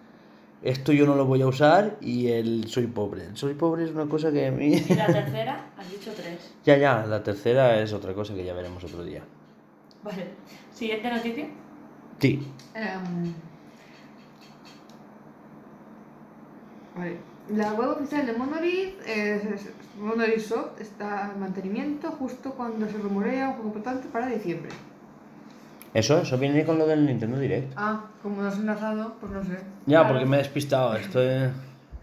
esto 0.62 0.92
yo 0.92 1.06
no 1.06 1.14
lo 1.14 1.24
voy 1.26 1.42
a 1.42 1.46
usar 1.46 1.96
y 2.00 2.28
el 2.28 2.66
soy 2.68 2.86
pobre. 2.86 3.24
El 3.26 3.36
soy 3.36 3.54
pobre 3.54 3.84
es 3.84 3.90
una 3.92 4.06
cosa 4.06 4.30
que 4.30 4.46
a 4.46 4.50
mí... 4.50 4.74
Y 4.74 4.94
la 4.94 5.06
tercera, 5.12 5.66
has 5.76 5.90
dicho 5.90 6.12
tres. 6.16 6.52
ya, 6.64 6.76
ya, 6.76 7.06
la 7.06 7.22
tercera 7.22 7.80
es 7.80 7.92
otra 7.92 8.12
cosa 8.14 8.34
que 8.34 8.44
ya 8.44 8.52
veremos 8.54 8.82
otro 8.84 9.02
día. 9.04 9.22
Vale. 10.02 10.26
Siguiente 10.74 11.10
noticia. 11.10 11.46
Sí. 12.18 12.46
Em, 12.74 13.32
vale. 16.96 17.16
La 17.48 17.72
web 17.72 17.90
oficial 17.90 18.26
de 18.26 18.32
Monolith, 18.34 19.00
es, 19.06 19.44
es- 19.44 19.70
Monolith 19.98 20.38
Soft, 20.40 20.80
está 20.80 21.32
en 21.34 21.40
mantenimiento 21.40 22.10
justo 22.12 22.52
cuando 22.52 22.86
se 22.86 22.96
rumorea 22.98 23.48
un 23.48 23.54
juego 23.54 23.68
importante 23.68 24.08
para 24.08 24.28
diciembre. 24.28 24.70
Eso, 25.92 26.18
eso 26.22 26.38
viene 26.38 26.64
con 26.64 26.78
lo 26.78 26.86
del 26.86 27.04
Nintendo 27.06 27.38
Direct. 27.38 27.72
Ah, 27.76 28.04
como 28.22 28.42
no 28.42 28.48
has 28.48 28.56
enlazado, 28.58 29.16
pues 29.20 29.32
no 29.32 29.42
sé. 29.42 29.58
Ya, 29.86 29.98
Claro. 30.00 30.08
porque 30.08 30.26
me 30.26 30.36
he 30.36 30.38
despistado. 30.38 30.94
Estoy... 30.96 31.48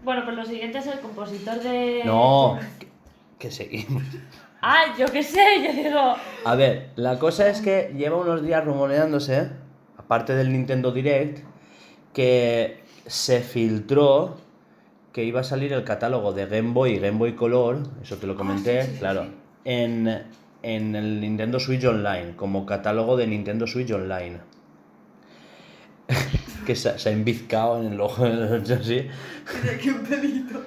Bueno, 0.04 0.22
pues 0.24 0.36
lo 0.36 0.44
siguiente 0.44 0.78
es 0.78 0.86
el 0.86 1.00
compositor 1.00 1.58
de. 1.60 2.02
No, 2.04 2.58
que, 2.78 2.88
que 3.38 3.50
seguimos. 3.50 4.02
Ah, 4.60 4.94
yo 4.98 5.06
qué 5.06 5.22
sé, 5.22 5.44
yo 5.64 5.72
digo. 5.72 6.14
A 6.44 6.54
ver, 6.56 6.90
la 6.96 7.18
cosa 7.18 7.48
es 7.48 7.60
que 7.60 7.92
lleva 7.96 8.16
unos 8.16 8.42
días 8.42 8.64
rumoreándose, 8.64 9.48
aparte 9.96 10.34
del 10.34 10.52
Nintendo 10.52 10.90
Direct, 10.92 11.44
que 12.12 12.82
se 13.06 13.40
filtró 13.40 14.36
que 15.12 15.24
iba 15.24 15.40
a 15.40 15.44
salir 15.44 15.72
el 15.72 15.84
catálogo 15.84 16.32
de 16.32 16.46
Game 16.46 16.72
Boy 16.72 16.92
y 16.94 16.98
Game 16.98 17.18
Boy 17.18 17.34
Color, 17.34 17.78
eso 18.02 18.16
te 18.16 18.26
lo 18.26 18.36
comenté, 18.36 18.80
Ah, 18.80 18.82
sí, 18.82 18.88
sí, 18.88 18.92
sí, 18.94 18.98
claro, 19.00 19.24
sí. 19.24 19.30
En, 19.64 20.22
en 20.62 20.96
el 20.96 21.20
Nintendo 21.20 21.60
Switch 21.60 21.84
Online, 21.84 22.34
como 22.36 22.66
catálogo 22.66 23.16
de 23.16 23.26
Nintendo 23.26 23.66
Switch 23.66 23.90
Online. 23.90 24.40
que 26.66 26.74
se, 26.74 26.98
se 26.98 27.08
ha 27.08 27.12
embizcado 27.12 27.80
en 27.80 27.92
el 27.92 28.00
ojo, 28.00 28.24
así. 28.24 29.06
¡Qué 29.82 29.92
pelito! 30.08 30.62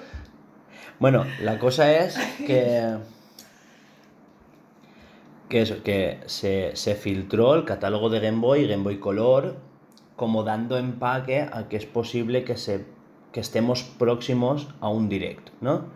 Bueno, 0.98 1.24
la 1.42 1.58
cosa 1.58 1.92
es 1.92 2.16
que. 2.46 2.96
Que 5.48 5.62
eso, 5.62 5.82
que 5.82 6.20
se, 6.26 6.74
se 6.76 6.94
filtró 6.94 7.54
el 7.54 7.64
catálogo 7.66 8.08
de 8.08 8.20
Game 8.20 8.40
Boy 8.40 8.62
y 8.62 8.68
Game 8.68 8.84
Boy 8.84 8.98
Color, 8.98 9.56
como 10.16 10.44
dando 10.44 10.78
empaque 10.78 11.42
a 11.52 11.68
que 11.68 11.76
es 11.76 11.84
posible 11.84 12.42
que, 12.44 12.56
se, 12.56 12.86
que 13.32 13.40
estemos 13.40 13.82
próximos 13.82 14.68
a 14.80 14.88
un 14.88 15.10
direct, 15.10 15.50
¿no? 15.60 15.88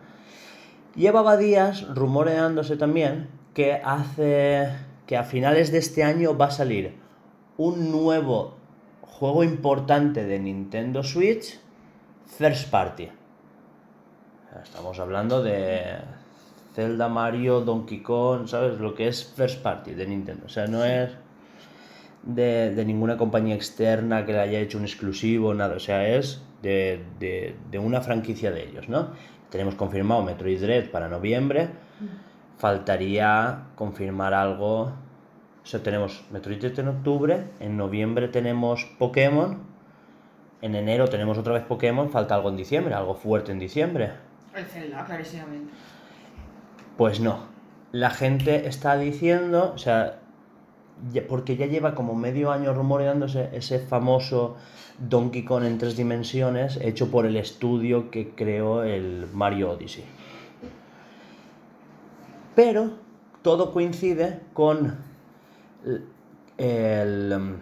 Llevaba 0.95 1.39
días 1.39 1.87
rumoreándose 1.95 2.77
también 2.77 3.29
que 3.57 3.73
hace. 3.73 4.69
que 5.07 5.17
a 5.17 5.25
finales 5.25 5.73
de 5.73 5.79
este 5.79 6.03
año 6.05 6.37
va 6.37 6.47
a 6.47 6.51
salir 6.51 6.93
un 7.57 7.91
nuevo 7.91 8.55
juego 9.01 9.43
importante 9.45 10.25
de 10.25 10.39
Nintendo 10.39 11.03
Switch, 11.03 11.59
First 12.27 12.71
Party. 12.71 13.09
Estamos 14.63 14.99
hablando 14.99 15.43
de 15.43 15.97
Zelda, 16.75 17.09
Mario, 17.09 17.63
Donkey 17.63 18.03
Kong, 18.03 18.47
¿sabes? 18.47 18.79
Lo 18.79 18.95
que 18.95 19.09
es 19.09 19.25
First 19.37 19.63
Party 19.63 19.93
de 19.95 20.07
Nintendo. 20.07 20.45
O 20.47 20.49
sea, 20.51 20.67
no 20.67 20.85
es 20.85 21.11
de, 22.25 22.75
de 22.75 22.85
ninguna 22.85 23.17
compañía 23.17 23.55
externa 23.55 24.27
que 24.27 24.33
le 24.33 24.41
haya 24.41 24.59
hecho 24.61 24.77
un 24.77 24.85
exclusivo, 24.85 25.55
nada. 25.55 25.77
O 25.77 25.81
sea, 25.81 26.07
es 26.07 26.43
de, 26.63 27.03
de- 27.21 27.57
de 27.71 27.79
una 27.79 28.01
franquicia 28.03 28.51
de 28.51 28.65
ellos, 28.69 28.89
¿no? 28.91 29.13
Tenemos 29.51 29.77
confirmado 29.77 30.23
Metroid 30.23 30.61
Dread 30.61 30.91
para 30.91 31.09
noviembre. 31.09 31.69
Faltaría 32.59 33.65
confirmar 33.75 34.35
algo. 34.35 34.83
O 34.83 35.69
sea, 35.69 35.83
tenemos 35.83 36.25
Metroid 36.31 36.79
en 36.79 36.89
octubre. 36.89 37.45
En 37.61 37.77
noviembre 37.77 38.29
tenemos 38.29 38.85
Pokémon. 38.99 39.59
En 40.63 40.75
enero 40.75 41.09
tenemos 41.09 41.37
otra 41.39 41.55
vez 41.55 41.65
Pokémon. 41.65 42.11
Falta 42.11 42.35
algo 42.35 42.49
en 42.49 42.57
diciembre, 42.57 42.95
algo 42.95 43.15
fuerte 43.15 43.53
en 43.53 43.59
diciembre. 43.59 44.13
El 44.55 44.65
Zelda, 44.65 45.05
clarísimamente. 45.05 45.73
Pues 46.97 47.21
no. 47.21 47.41
La 47.93 48.11
gente 48.11 48.67
está 48.67 48.97
diciendo, 48.97 49.73
o 49.75 49.79
sea, 49.79 50.19
porque 51.29 51.57
ya 51.57 51.67
lleva 51.67 51.95
como 51.95 52.15
medio 52.15 52.51
año 52.51 52.73
rumoreándose 52.73 53.51
ese 53.53 53.79
famoso 53.79 54.57
Donkey 54.99 55.45
Kong 55.45 55.65
en 55.65 55.79
tres 55.79 55.97
dimensiones 55.97 56.79
hecho 56.81 57.11
por 57.11 57.27
el 57.27 57.37
estudio 57.37 58.11
que 58.11 58.31
creó 58.31 58.83
el 58.83 59.27
Mario 59.33 59.73
Odyssey. 59.73 60.05
Pero 62.57 62.91
todo 63.43 63.73
coincide 63.73 64.41
con 64.55 64.97
el, 66.59 67.33
um, 67.33 67.57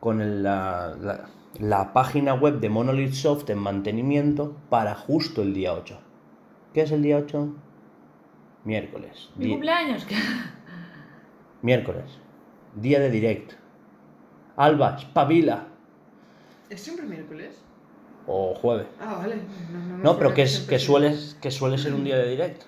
con 0.00 0.20
el- 0.22 0.42
la, 0.42 0.96
la- 0.98 1.28
la 1.58 1.92
página 1.92 2.32
web 2.34 2.60
de 2.60 2.68
Monolith 2.70 3.12
Soft 3.12 3.50
en 3.50 3.58
mantenimiento 3.58 4.56
para 4.70 4.94
justo 4.94 5.42
el 5.42 5.52
día 5.52 5.74
8. 5.74 5.98
¿Qué 6.72 6.82
es 6.82 6.92
el 6.92 7.02
día 7.02 7.18
8? 7.18 7.52
Miércoles. 8.64 9.30
Mi 9.36 9.50
cumpleaños. 9.50 10.06
Miércoles. 11.62 12.04
Día 12.76 13.00
de 13.00 13.10
direct. 13.10 13.52
Alba, 14.56 14.96
espabila. 14.98 15.66
¿Es 16.70 16.80
siempre 16.80 17.04
miércoles? 17.06 17.60
O 18.26 18.54
jueves. 18.54 18.86
Ah, 19.00 19.16
vale. 19.18 19.36
No, 19.72 19.78
no, 19.80 19.98
No, 19.98 20.16
pero 20.16 20.32
que, 20.32 20.42
es, 20.42 20.60
que, 20.60 20.78
suele, 20.78 21.16
que 21.42 21.50
suele 21.50 21.76
ser 21.78 21.92
un 21.94 22.04
día 22.04 22.16
de 22.16 22.28
direct. 22.28 22.62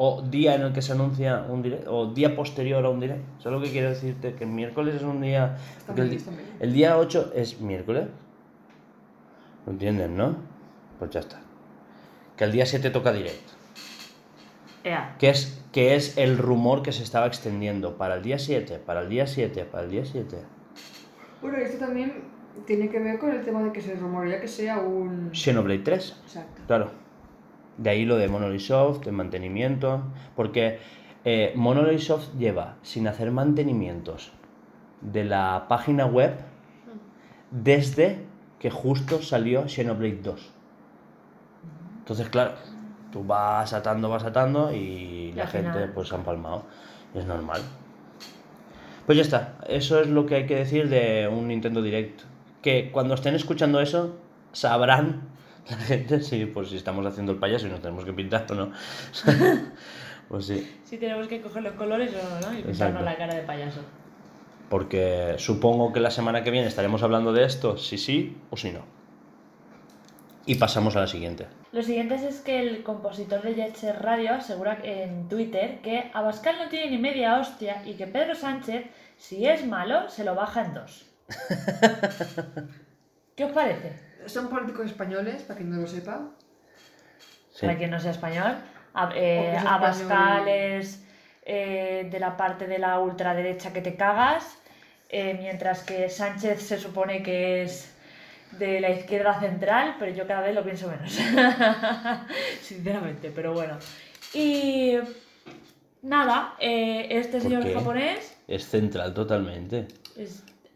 O 0.00 0.22
día 0.22 0.54
en 0.54 0.62
el 0.62 0.72
que 0.72 0.80
se 0.80 0.92
anuncia 0.92 1.44
un 1.48 1.60
direct. 1.60 1.86
O 1.88 2.14
día 2.14 2.34
posterior 2.34 2.84
a 2.84 2.88
un 2.88 3.00
direct. 3.00 3.20
Eso 3.40 3.48
es 3.48 3.52
lo 3.52 3.60
que 3.60 3.70
quiero 3.70 3.88
decirte, 3.90 4.34
que 4.34 4.44
el 4.44 4.50
miércoles 4.50 4.94
es 4.94 5.02
un 5.02 5.20
día... 5.20 5.58
el, 5.96 6.22
el 6.60 6.72
día 6.72 6.96
8 6.96 7.32
es 7.34 7.60
miércoles. 7.60 8.06
¿Lo 9.66 9.72
entienden, 9.72 10.16
no? 10.16 10.36
Pues 11.00 11.10
ya 11.10 11.20
está. 11.20 11.40
Que 12.36 12.44
el 12.44 12.52
día 12.52 12.64
7 12.64 12.90
toca 12.90 13.12
direct. 13.12 13.50
Ea. 14.84 15.16
Que 15.18 15.30
es, 15.30 15.60
que 15.72 15.96
es 15.96 16.16
el 16.16 16.38
rumor 16.38 16.82
que 16.82 16.92
se 16.92 17.02
estaba 17.02 17.26
extendiendo 17.26 17.98
para 17.98 18.14
el 18.14 18.22
día 18.22 18.38
7, 18.38 18.78
para 18.78 19.00
el 19.00 19.08
día 19.08 19.26
7, 19.26 19.64
para 19.64 19.84
el 19.84 19.90
día 19.90 20.04
7. 20.04 20.38
Bueno, 21.42 21.58
esto 21.58 21.78
también 21.78 22.22
tiene 22.66 22.88
que 22.88 23.00
ver 23.00 23.18
con 23.18 23.30
el 23.32 23.44
tema 23.44 23.62
de 23.62 23.72
que 23.72 23.80
se 23.80 23.94
rumorea 23.94 24.40
que 24.40 24.48
sea 24.48 24.78
un... 24.78 25.30
Xenoblade 25.32 25.80
3. 25.80 26.16
Exacto. 26.24 26.62
Claro. 26.66 27.07
De 27.78 27.90
ahí 27.90 28.04
lo 28.04 28.16
de 28.16 28.28
Monolith 28.28 28.60
Soft, 28.60 29.06
el 29.06 29.12
mantenimiento. 29.12 30.02
Porque 30.36 30.78
eh, 31.24 31.52
Monolith 31.56 32.00
Soft 32.00 32.28
lleva 32.38 32.76
sin 32.82 33.08
hacer 33.08 33.30
mantenimientos 33.30 34.32
de 35.00 35.24
la 35.24 35.66
página 35.68 36.06
web 36.06 36.34
desde 37.50 38.26
que 38.58 38.70
justo 38.70 39.22
salió 39.22 39.68
Xenoblade 39.68 40.20
2. 40.22 40.50
Entonces, 42.00 42.28
claro, 42.28 42.52
tú 43.12 43.24
vas 43.24 43.72
atando, 43.72 44.08
vas 44.08 44.24
atando 44.24 44.72
y 44.72 45.32
la 45.36 45.46
gente 45.46 45.70
final- 45.70 45.92
pues 45.94 46.08
se 46.08 46.14
han 46.14 46.24
palmado. 46.24 46.64
Es 47.14 47.24
normal. 47.24 47.62
Pues 49.06 49.16
ya 49.16 49.22
está. 49.22 49.54
Eso 49.68 50.00
es 50.00 50.08
lo 50.08 50.26
que 50.26 50.34
hay 50.34 50.46
que 50.46 50.56
decir 50.56 50.88
de 50.88 51.28
un 51.32 51.48
Nintendo 51.48 51.80
Direct. 51.80 52.22
Que 52.60 52.90
cuando 52.90 53.14
estén 53.14 53.34
escuchando 53.34 53.80
eso, 53.80 54.16
sabrán 54.52 55.28
la 55.70 55.76
gente 55.76 56.22
si, 56.22 56.46
pues, 56.46 56.70
si 56.70 56.76
estamos 56.76 57.04
haciendo 57.06 57.32
el 57.32 57.38
payaso 57.38 57.66
y 57.66 57.70
nos 57.70 57.80
tenemos 57.80 58.04
que 58.04 58.12
pintar 58.12 58.46
o 58.50 58.54
no. 58.54 58.72
pues 60.28 60.46
sí. 60.46 60.80
Si 60.84 60.96
tenemos 60.96 61.28
que 61.28 61.42
coger 61.42 61.62
los 61.62 61.74
colores 61.74 62.12
o 62.12 62.40
no, 62.40 62.52
y 62.52 62.58
Exacto. 62.58 62.70
pintarnos 62.70 63.02
la 63.02 63.16
cara 63.16 63.34
de 63.34 63.42
payaso. 63.42 63.80
Porque 64.68 65.34
supongo 65.38 65.92
que 65.92 66.00
la 66.00 66.10
semana 66.10 66.42
que 66.42 66.50
viene 66.50 66.66
estaremos 66.66 67.02
hablando 67.02 67.32
de 67.32 67.44
esto, 67.44 67.76
si 67.76 67.98
sí 67.98 68.36
o 68.50 68.56
si 68.56 68.70
no. 68.70 68.84
Y 70.46 70.54
pasamos 70.54 70.96
a 70.96 71.00
la 71.00 71.06
siguiente. 71.06 71.46
Lo 71.72 71.82
siguiente 71.82 72.14
es 72.14 72.40
que 72.40 72.60
el 72.60 72.82
compositor 72.82 73.42
de 73.42 73.54
Jet 73.54 73.76
Set 73.76 74.00
Radio 74.00 74.34
asegura 74.34 74.78
en 74.82 75.28
Twitter 75.28 75.80
que 75.82 76.10
Abascal 76.14 76.56
no 76.58 76.68
tiene 76.70 76.90
ni 76.90 76.98
media 76.98 77.38
hostia 77.38 77.82
y 77.84 77.94
que 77.94 78.06
Pedro 78.06 78.34
Sánchez, 78.34 78.86
si 79.18 79.46
es 79.46 79.66
malo, 79.66 80.08
se 80.08 80.24
lo 80.24 80.34
baja 80.34 80.64
en 80.64 80.74
dos. 80.74 81.06
¿Qué 83.36 83.44
os 83.44 83.52
parece? 83.52 84.07
Son 84.26 84.48
políticos 84.48 84.86
españoles, 84.86 85.42
para 85.42 85.56
quien 85.58 85.70
no 85.70 85.80
lo 85.80 85.86
sepa. 85.86 86.28
Sí. 87.52 87.66
Para 87.66 87.76
quien 87.78 87.90
no 87.90 87.98
sea 88.00 88.10
español, 88.12 88.56
Ab- 88.94 89.12
eh, 89.14 89.54
es 89.56 89.64
Abascal 89.64 90.48
es 90.48 91.04
eh, 91.44 92.08
de 92.10 92.20
la 92.20 92.36
parte 92.36 92.66
de 92.66 92.78
la 92.78 92.98
ultraderecha 93.00 93.72
que 93.72 93.80
te 93.80 93.96
cagas, 93.96 94.58
eh, 95.08 95.34
mientras 95.40 95.82
que 95.82 96.08
Sánchez 96.10 96.60
se 96.62 96.78
supone 96.78 97.22
que 97.22 97.62
es 97.62 97.94
de 98.52 98.80
la 98.80 98.90
izquierda 98.90 99.38
central, 99.40 99.96
pero 99.98 100.12
yo 100.12 100.26
cada 100.26 100.40
vez 100.42 100.54
lo 100.54 100.62
pienso 100.62 100.88
menos. 100.88 101.12
Sinceramente, 102.62 103.30
pero 103.34 103.52
bueno. 103.52 103.78
Y 104.34 104.96
nada, 106.02 106.54
eh, 106.60 107.06
este 107.10 107.32
¿Por 107.32 107.42
señor 107.42 107.62
qué? 107.64 107.74
japonés 107.74 108.36
Es 108.46 108.64
central 108.66 109.14
totalmente. 109.14 109.88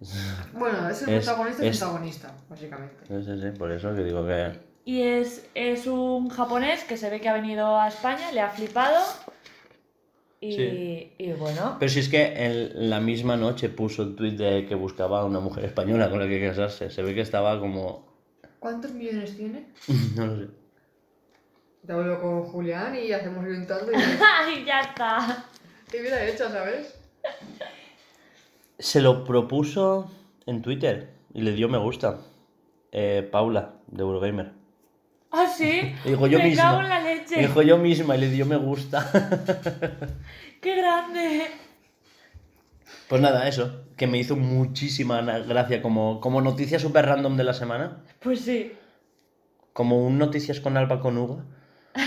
Bueno, 0.53 0.89
es 0.89 1.03
el 1.03 1.11
Es- 1.15 1.25
protagonista 1.27 1.63
el 1.63 1.69
es- 1.69 1.79
protagonista, 1.79 2.35
básicamente. 2.49 2.97
Sí, 3.09 3.15
sí, 3.25 3.41
sí, 3.41 3.59
por 3.59 3.71
eso 3.73 3.95
que 3.95 4.03
digo 4.05 4.27
que... 4.27 4.53
Y 4.85 5.03
es, 5.03 5.47
es 5.55 5.87
un 5.87 6.29
japonés 6.29 6.83
que 6.85 6.97
se 6.97 7.09
ve 7.09 7.21
que 7.21 7.29
ha 7.29 7.35
venido 7.35 7.79
a 7.81 7.89
España, 7.89 8.33
le 8.33 8.41
ha 8.41 8.51
flipado. 8.51 9.01
Y, 10.41 10.53
Sí. 10.57 11.13
y 11.19 11.33
bueno, 11.35 11.77
Pero 11.79 11.89
si 11.93 12.01
es 12.01 12.09
que 12.09 12.33
en 12.47 12.91
la 12.91 12.99
misma 12.99 13.37
noche 13.37 13.69
puso 13.69 14.03
un 14.03 14.17
tuit 14.17 14.37
de 14.37 14.67
que 14.67 14.75
buscaba 14.75 15.21
a 15.21 15.25
una 15.25 15.39
mujer 15.39 15.65
española 15.67 16.11
con 16.11 16.19
la 16.19 16.27
que 16.27 16.45
casarse. 16.45 16.91
Se 16.91 17.03
ve 17.03 17.15
que 17.15 17.21
estaba 17.21 17.61
como... 17.61 18.11
¿Cuántos 18.59 18.91
millones 18.93 19.37
tiene? 19.37 19.67
No 20.17 20.27
lo 20.27 20.37
sé. 20.47 20.49
Te 21.87 21.93
hablo 21.93 22.21
con 22.21 22.43
Julián 22.45 22.95
y 22.97 23.13
hacemos 23.13 23.45
un 23.45 23.67
tanto 23.67 23.91
y, 23.93 23.95
¡ay, 23.97 24.65
ya 24.65 24.81
está! 24.81 25.47
y 25.93 25.99
vida 25.99 26.25
hecha, 26.27 26.49
¿sabes? 26.51 26.95
Se 28.83 29.01
lo 29.01 29.23
propuso 29.25 30.11
en 30.47 30.61
Twitter 30.61 31.11
y 31.33 31.43
le 31.43 31.53
dio 31.53 31.69
me 31.69 31.79
gusta. 31.79 32.19
Eh, 32.91 33.27
Paula, 33.31 33.75
de 33.87 34.03
Eurogamer. 34.03 34.53
¿Ah, 35.31 35.47
sí? 35.47 35.95
Dijo 36.05 36.27
yo 36.27 36.39
Me 36.39 36.47
misma. 36.49 36.63
cago 36.65 36.81
en 36.81 36.89
la 36.89 37.01
leche. 37.01 37.37
Dijo 37.39 37.63
yo 37.63 37.79
misma 37.79 38.17
y 38.17 38.21
le 38.21 38.29
dio 38.29 38.45
me 38.45 38.57
gusta. 38.57 39.09
¡Qué 40.61 40.77
grande! 40.77 41.47
Pues 43.09 43.23
nada, 43.23 43.47
eso. 43.47 43.85
Que 43.97 44.07
me 44.09 44.19
hizo 44.19 44.35
muchísima 44.37 45.21
gracia 45.23 45.81
como, 45.81 46.21
como 46.21 46.41
noticia 46.41 46.79
súper 46.81 47.07
random 47.07 47.37
de 47.37 47.45
la 47.45 47.55
semana. 47.55 48.03
Pues 48.21 48.41
sí, 48.41 48.73
Como 49.73 50.05
un 50.05 50.19
noticias 50.19 50.59
con 50.61 50.77
Alba 50.77 51.01
con 51.01 51.17
Hugo. 51.19 51.43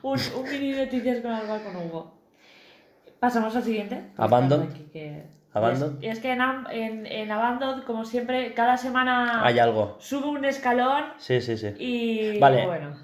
Pues, 0.00 0.32
un, 0.34 0.44
un 0.44 0.50
mini 0.50 0.72
noticias 0.72 1.20
con 1.20 1.30
Alba 1.32 1.58
con 1.62 1.76
Hugo. 1.76 2.14
Pasamos 3.20 3.54
al 3.54 3.62
siguiente. 3.62 4.12
Abandon. 4.16 4.68
Que- 4.92 5.26
Abandon. 5.52 5.98
Y 6.00 6.06
es, 6.06 6.16
es 6.18 6.22
que 6.22 6.32
en, 6.32 6.40
Am- 6.40 6.66
en, 6.70 7.06
en 7.06 7.30
Abandon, 7.30 7.82
como 7.82 8.04
siempre, 8.04 8.52
cada 8.54 8.76
semana 8.76 9.44
hay 9.44 9.58
algo. 9.58 9.96
sube 10.00 10.26
un 10.28 10.44
escalón 10.44 11.04
Sí, 11.18 11.40
sí, 11.40 11.56
sí. 11.56 11.68
y 11.78 12.38
Vale. 12.38 12.66
bueno. 12.66 12.96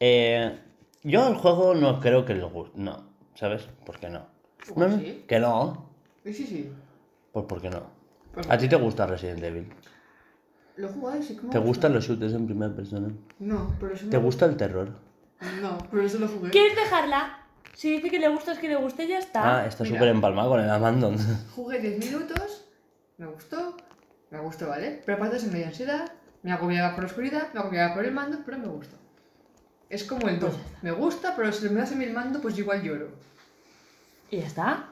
Eh, 0.00 0.58
yo 1.02 1.28
el 1.28 1.34
juego 1.34 1.74
no 1.74 2.00
creo 2.00 2.24
que 2.24 2.34
lo 2.34 2.50
guste. 2.50 2.78
No, 2.78 3.04
¿sabes? 3.34 3.68
¿Por 3.84 3.98
qué 3.98 4.08
no? 4.10 4.26
¿Cómo 4.68 4.86
No, 4.86 4.96
no, 4.96 4.98
sí? 4.98 5.24
Que 5.26 5.38
no. 5.40 5.90
Sí, 6.24 6.32
sí, 6.32 6.44
sí. 6.46 6.72
Pues 7.32 7.44
¿por 7.46 7.60
qué 7.60 7.70
no? 7.70 7.82
Pues 8.32 8.48
¿A 8.50 8.56
ti 8.58 8.68
te 8.68 8.76
gusta 8.76 9.06
Resident 9.06 9.42
Evil? 9.42 9.72
Lo 10.76 10.88
y 11.18 11.22
sí 11.22 11.34
¿Te 11.34 11.40
gusta. 11.40 11.58
gustan 11.58 11.94
los 11.94 12.06
shooters 12.06 12.34
en 12.34 12.46
primera 12.46 12.72
persona? 12.72 13.08
No, 13.40 13.74
pero 13.80 13.94
eso 13.94 14.08
¿Te 14.08 14.16
me 14.18 14.22
gusta 14.22 14.46
el 14.46 14.56
terror? 14.56 14.90
No, 15.60 15.78
pero 15.90 16.02
eso 16.04 16.18
lo 16.18 16.28
jugué. 16.28 16.50
¿Quieres 16.50 16.76
dejarla? 16.76 17.37
Si 17.74 17.92
dice 17.92 18.10
que 18.10 18.18
le 18.18 18.28
gusta, 18.28 18.52
es 18.52 18.58
que 18.58 18.68
le 18.68 18.76
guste 18.76 19.04
y 19.04 19.08
ya 19.08 19.18
está. 19.18 19.60
Ah, 19.60 19.66
está 19.66 19.84
mira. 19.84 19.96
súper 19.96 20.08
empalmado 20.08 20.50
con 20.50 20.60
el 20.60 20.68
Abandon. 20.70 21.16
Jugué 21.54 21.78
10 21.78 21.98
minutos, 21.98 22.64
me 23.18 23.26
gustó, 23.26 23.76
me 24.30 24.40
gustó, 24.40 24.68
¿vale? 24.68 25.00
Pero 25.04 25.16
aparte 25.16 25.38
se 25.38 25.48
me 25.48 25.58
dio 25.58 25.66
ansiedad, 25.66 26.12
me 26.42 26.52
agobiaba 26.52 26.94
por 26.94 27.04
la 27.04 27.10
oscuridad, 27.10 27.52
me 27.52 27.60
agobiaba 27.60 27.94
por 27.94 28.04
el 28.04 28.12
mando, 28.12 28.38
pero 28.44 28.58
me 28.58 28.66
gustó. 28.66 28.96
Es 29.88 30.04
como 30.04 30.28
el 30.28 30.38
2. 30.38 30.54
Me 30.82 30.90
gusta, 30.90 31.34
pero 31.36 31.52
si 31.52 31.68
me 31.68 31.80
hace 31.80 31.94
el 32.02 32.12
mando, 32.12 32.40
pues 32.40 32.58
igual 32.58 32.82
lloro. 32.82 33.08
Y 34.30 34.38
ya 34.38 34.46
está. 34.46 34.88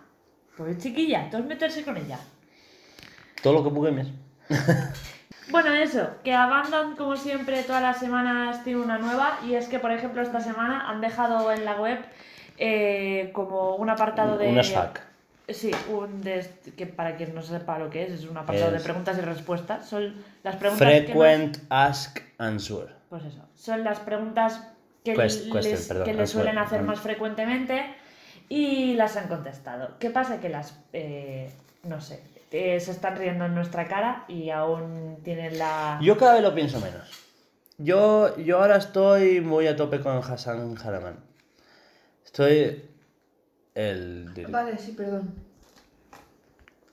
Pues 0.56 0.78
chiquilla, 0.78 1.24
entonces 1.24 1.48
meterse 1.48 1.84
con 1.84 1.96
ella. 1.96 2.18
Todo 3.42 3.54
lo 3.54 3.64
que 3.64 3.70
juguemos. 3.70 4.06
Bueno, 5.48 5.72
eso, 5.72 6.08
que 6.24 6.34
Abandon, 6.34 6.96
como 6.96 7.16
siempre, 7.16 7.62
todas 7.62 7.80
las 7.80 8.00
semanas 8.00 8.64
tiene 8.64 8.80
una 8.80 8.98
nueva. 8.98 9.38
Y 9.46 9.54
es 9.54 9.68
que, 9.68 9.78
por 9.78 9.92
ejemplo, 9.92 10.20
esta 10.20 10.40
semana 10.40 10.90
han 10.90 11.00
dejado 11.00 11.52
en 11.52 11.64
la 11.64 11.80
web 11.80 12.00
eh, 12.59 13.30
como 13.32 13.76
un 13.76 13.90
apartado 13.90 14.38
de. 14.38 14.48
Un 14.48 14.62
SFAQ. 14.62 15.00
Sí, 15.48 15.70
un 15.92 16.22
de, 16.22 16.44
que 16.76 16.86
para 16.86 17.14
quien 17.16 17.32
no 17.32 17.40
sepa 17.40 17.78
lo 17.78 17.88
que 17.88 18.02
es, 18.02 18.11
es 18.12 18.24
un 18.24 18.36
apartado 18.36 18.72
de 18.72 18.80
preguntas 18.80 19.16
y 19.16 19.20
respuestas. 19.20 19.88
Son 19.88 20.14
las 20.42 20.57
preguntas 20.57 20.88
que 20.88 21.02
Frequent 21.02 21.59
Ask 21.68 22.18
Answer. 22.38 22.88
pues 23.09 23.24
eso, 23.24 23.42
son 23.54 23.84
las 23.84 24.00
preguntas 24.00 24.61
que, 25.04 25.14
Quest- 25.14 25.52
question, 25.52 25.62
les, 25.62 25.86
perdón, 25.86 26.04
que 26.04 26.14
les 26.14 26.30
suelen 26.30 26.59
hacer 26.59 26.82
más 26.82 26.98
frecuentemente 26.98 27.94
y 28.48 28.94
las 28.94 29.16
han 29.16 29.28
contestado. 29.28 29.90
¿Qué 30.00 30.11
pasa? 30.11 30.40
Que 30.40 30.48
las, 30.48 30.80
eh, 30.92 31.48
no 31.84 32.00
sé, 32.00 32.24
eh, 32.50 32.80
se 32.80 32.90
están 32.90 33.16
riendo 33.16 33.44
en 33.44 33.54
nuestra 33.54 33.86
cara 33.86 34.24
y 34.26 34.50
aún 34.50 35.18
tienen 35.22 35.59
la... 35.59 36.00
Yo 36.02 36.16
cada 36.18 36.34
vez 36.34 36.42
lo 36.42 36.54
pienso 36.57 36.80
menos. 36.80 37.09
Yo, 37.78 38.36
yo 38.38 38.61
ahora 38.61 38.76
estoy 38.78 39.40
muy 39.40 39.68
a 39.68 39.76
tope 39.76 40.00
con 40.00 40.16
Hassan 40.16 40.74
Haraman. 40.82 41.18
Estoy. 42.37 42.82
El. 43.74 44.30
Vale, 44.51 44.76
sí, 44.76 44.93
perdón. 44.93 45.34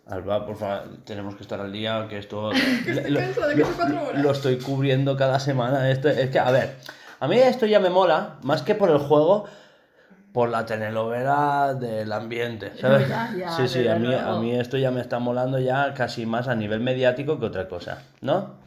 Alba, 0.06 0.46
por 0.46 0.56
favor, 0.56 1.00
tenemos 1.04 1.36
que 1.36 1.42
estar 1.42 1.60
al 1.60 1.74
día, 1.74 2.08
que 2.10 2.18
esto... 2.18 2.54
estoy 2.54 3.10
lo, 3.10 3.20
de 3.20 3.56
que 3.56 3.64
cuatro 3.64 4.04
horas. 4.08 4.24
lo 4.24 4.32
estoy 4.32 4.58
cubriendo 4.58 5.18
cada 5.18 5.42
semana. 5.42 5.92
Esto, 5.92 6.08
es 6.08 6.30
que, 6.30 6.40
a 6.40 6.50
ver, 6.50 6.78
a 7.20 7.28
mí 7.28 7.38
esto 7.40 7.66
ya 7.66 7.82
me 7.82 7.90
mola, 7.90 8.38
más 8.44 8.62
que 8.62 8.74
por 8.74 8.90
el 8.90 9.00
juego, 9.00 9.44
por 10.32 10.48
la 10.48 10.66
telenovela 10.66 11.74
del 11.74 12.14
ambiente, 12.14 12.72
¿sabes? 12.80 13.10
Ya, 13.10 13.34
ya, 13.38 13.50
sí, 13.52 13.68
sí, 13.68 13.86
a 13.86 13.96
mí, 13.96 14.14
a 14.14 14.36
mí 14.36 14.58
esto 14.58 14.78
ya 14.78 14.92
me 14.92 15.02
está 15.02 15.20
molando 15.20 15.60
ya 15.60 15.94
casi 15.94 16.26
más 16.26 16.48
a 16.48 16.56
nivel 16.56 16.80
mediático 16.80 17.38
que 17.38 17.48
otra 17.48 17.68
cosa, 17.68 18.02
¿no? 18.22 18.60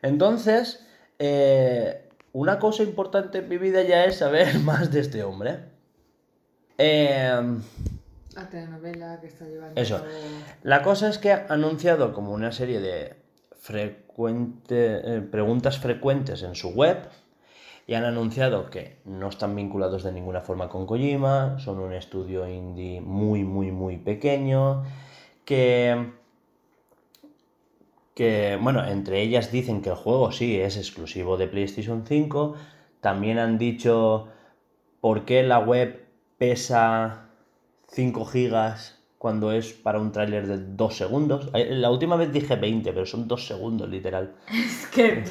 Entonces, 0.00 0.86
eh, 1.18 2.08
una 2.32 2.60
cosa 2.60 2.84
importante 2.84 3.38
en 3.38 3.48
mi 3.48 3.58
vida 3.58 3.82
ya 3.82 4.04
es 4.04 4.18
saber 4.18 4.58
más 4.60 4.92
de 4.92 5.00
este 5.00 5.24
hombre. 5.24 5.73
Eh, 6.78 7.58
La 8.34 8.48
telenovela 8.48 9.20
que 9.20 9.28
está 9.28 9.44
llevando. 9.44 9.80
Eso. 9.80 10.02
La 10.62 10.82
cosa 10.82 11.08
es 11.08 11.18
que 11.18 11.32
ha 11.32 11.46
anunciado 11.48 12.12
como 12.12 12.32
una 12.32 12.52
serie 12.52 12.80
de 12.80 13.16
frecuente, 13.60 15.00
eh, 15.04 15.20
preguntas 15.20 15.78
frecuentes 15.78 16.42
en 16.42 16.54
su 16.54 16.70
web 16.70 17.08
y 17.86 17.94
han 17.94 18.04
anunciado 18.04 18.70
que 18.70 18.98
no 19.04 19.28
están 19.28 19.54
vinculados 19.54 20.02
de 20.02 20.12
ninguna 20.12 20.40
forma 20.40 20.68
con 20.68 20.86
Kojima, 20.86 21.58
son 21.58 21.80
un 21.80 21.92
estudio 21.92 22.48
indie 22.48 23.00
muy, 23.00 23.44
muy, 23.44 23.70
muy 23.72 23.98
pequeño, 23.98 24.84
que, 25.44 26.12
que, 28.14 28.58
bueno, 28.60 28.86
entre 28.86 29.20
ellas 29.20 29.52
dicen 29.52 29.82
que 29.82 29.90
el 29.90 29.96
juego 29.96 30.32
sí 30.32 30.58
es 30.58 30.76
exclusivo 30.76 31.36
de 31.36 31.46
PlayStation 31.46 32.04
5, 32.06 32.54
también 33.00 33.38
han 33.38 33.58
dicho 33.58 34.28
por 35.00 35.26
qué 35.26 35.42
la 35.42 35.58
web 35.58 36.03
pesa 36.38 37.30
5 37.88 38.24
gigas 38.24 39.02
cuando 39.18 39.52
es 39.52 39.72
para 39.72 40.00
un 40.00 40.12
tráiler 40.12 40.46
de 40.46 40.58
2 40.58 40.96
segundos. 40.96 41.48
Eh, 41.54 41.68
La 41.70 41.90
última 41.90 42.16
vez 42.16 42.32
dije 42.32 42.56
20, 42.56 42.92
pero 42.92 43.06
son 43.06 43.26
2 43.26 43.46
segundos 43.46 43.88
literal. 43.88 44.34
Es 44.52 44.86
que... 44.88 45.24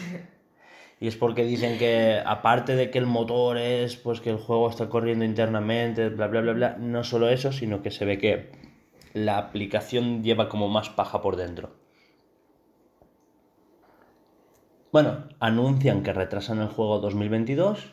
Y 0.99 1.07
es 1.07 1.17
porque 1.17 1.43
dicen 1.43 1.77
que 1.77 2.21
aparte 2.25 2.77
de 2.77 2.89
que 2.89 2.97
el 2.97 3.05
motor 3.05 3.57
es 3.57 3.97
pues 3.97 4.21
que 4.21 4.29
el 4.29 4.37
juego 4.37 4.69
está 4.69 4.87
corriendo 4.87 5.25
internamente, 5.25 6.07
bla 6.07 6.27
bla 6.27 6.39
bla 6.39 6.53
bla, 6.53 6.77
no 6.79 7.03
solo 7.03 7.27
eso, 7.27 7.51
sino 7.51 7.81
que 7.81 7.91
se 7.91 8.05
ve 8.05 8.17
que 8.17 8.51
la 9.13 9.37
aplicación 9.37 10.23
lleva 10.23 10.47
como 10.47 10.69
más 10.69 10.89
paja 10.89 11.21
por 11.21 11.35
dentro. 11.35 11.71
Bueno, 14.93 15.25
anuncian 15.39 16.03
que 16.03 16.13
retrasan 16.13 16.61
el 16.61 16.67
juego 16.67 16.99
2022 16.99 17.89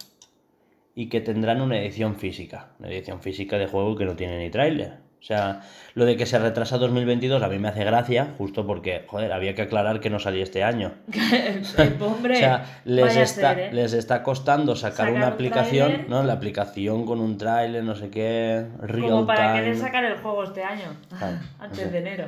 y 1.00 1.08
que 1.08 1.22
tendrán 1.22 1.62
una 1.62 1.78
edición 1.78 2.16
física, 2.16 2.72
una 2.78 2.88
edición 2.90 3.22
física 3.22 3.56
de 3.56 3.66
juego 3.66 3.96
que 3.96 4.04
no 4.04 4.16
tiene 4.16 4.38
ni 4.38 4.50
tráiler. 4.50 4.98
O 5.18 5.22
sea, 5.22 5.62
lo 5.94 6.04
de 6.04 6.16
que 6.18 6.26
se 6.26 6.38
retrasa 6.38 6.76
2022 6.76 7.42
a 7.42 7.48
mí 7.48 7.58
me 7.58 7.68
hace 7.68 7.84
gracia, 7.84 8.34
justo 8.36 8.66
porque, 8.66 9.04
joder, 9.06 9.32
había 9.32 9.54
que 9.54 9.62
aclarar 9.62 10.00
que 10.00 10.10
no 10.10 10.18
salía 10.18 10.42
este 10.42 10.62
año. 10.62 10.92
Hombre, 12.00 12.34
O 12.34 12.38
sea, 12.38 12.82
les 12.84 13.16
está, 13.16 13.54
ser, 13.54 13.58
¿eh? 13.60 13.72
les 13.72 13.94
está 13.94 14.22
costando 14.22 14.76
sacar, 14.76 15.06
Sacar 15.06 15.12
una 15.14 15.26
un 15.28 15.32
aplicación, 15.32 15.88
tráiler. 15.88 16.10
¿no? 16.10 16.22
La 16.22 16.34
aplicación 16.34 17.06
con 17.06 17.20
un 17.20 17.38
tráiler, 17.38 17.82
no 17.82 17.94
sé 17.94 18.10
qué, 18.10 18.66
real 18.80 19.08
Como 19.10 19.26
para 19.26 19.54
querer 19.54 19.76
sacar 19.78 20.04
el 20.04 20.18
juego 20.18 20.44
este 20.44 20.62
año, 20.64 20.96
Claro, 21.18 21.38
antes 21.60 21.78
sé. 21.78 21.88
de 21.90 21.98
enero. 21.98 22.24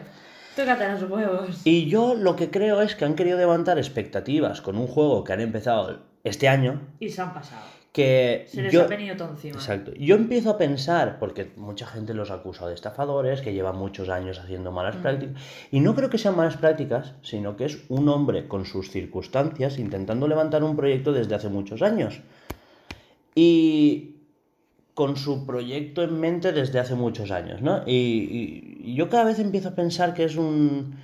Tócate 0.57 0.89
los 0.93 1.03
huevos. 1.11 1.61
Y 1.66 1.91
yo 1.91 2.14
lo 2.14 2.37
que 2.37 2.51
creo 2.51 2.81
es 2.81 2.95
que 2.95 3.05
han 3.05 3.16
querido 3.16 3.37
levantar 3.39 3.77
expectativas 3.77 4.62
con 4.62 4.79
un 4.79 4.87
juego 4.87 5.25
que 5.25 5.35
han 5.35 5.41
empezado 5.41 6.01
este 6.25 6.49
año, 6.49 6.81
Y 7.01 7.11
se 7.11 7.20
han 7.20 7.35
pasado. 7.35 7.82
Que 7.93 8.47
Se 8.49 8.62
les 8.62 8.72
yo... 8.72 8.82
ha 8.82 8.86
venido 8.86 9.16
todo 9.16 9.30
encima. 9.30 9.57
Exacto. 9.57 9.93
Yo 9.95 10.16
empiezo 10.16 10.51
a 10.51 10.59
pensar, 10.59 11.18
porque 11.18 11.53
mucha 11.57 11.86
gente 11.86 12.14
los 12.14 12.30
acusa 12.30 12.66
de 12.66 12.74
estafadores, 12.74 13.43
que 13.43 13.53
llevan 13.53 13.76
muchos 13.76 14.09
años 14.09 14.38
haciendo 14.38 14.72
malas 14.72 14.97
Mm. 14.97 15.03
prácticas, 15.03 15.43
y 15.70 15.80
no 15.80 15.95
creo 15.95 16.09
que 16.09 16.16
sean 16.16 16.36
malas 16.36 16.57
prácticas, 16.57 17.12
sino 17.22 17.57
que 17.57 17.66
es 17.66 17.84
un 17.90 18.09
hombre 18.09 18.49
con 18.49 18.64
sus 18.64 18.90
circunstancias 18.90 19.78
intentando 19.78 20.26
levantar 20.26 20.64
un 20.64 20.74
proyecto 20.74 21.12
desde 21.12 21.34
hace 21.34 21.51
muchos 21.51 21.82
años. 21.82 22.20
Y 23.34 24.16
con 24.95 25.16
su 25.16 25.47
proyecto 25.47 26.03
en 26.03 26.18
mente 26.20 26.53
desde 26.53 26.78
hace 26.78 26.95
muchos 26.95 27.30
años, 27.30 27.62
¿no? 27.62 27.82
Y, 27.86 28.95
yo 28.95 29.09
cada 29.09 29.24
vez 29.24 29.38
empiezo 29.38 29.70
a 29.70 29.74
pensar 29.74 30.14
que 30.14 30.24
es 30.24 30.36
un... 30.36 30.97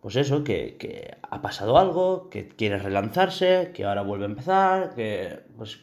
Pues 0.00 0.16
eso, 0.16 0.44
que, 0.44 0.76
que 0.78 1.16
ha 1.22 1.42
pasado 1.42 1.76
algo, 1.76 2.30
que 2.30 2.48
quiere 2.48 2.78
relanzarse, 2.78 3.72
que 3.74 3.84
ahora 3.84 4.02
vuelve 4.02 4.26
a 4.26 4.28
empezar, 4.28 4.94
que... 4.94 5.40
Pues, 5.56 5.78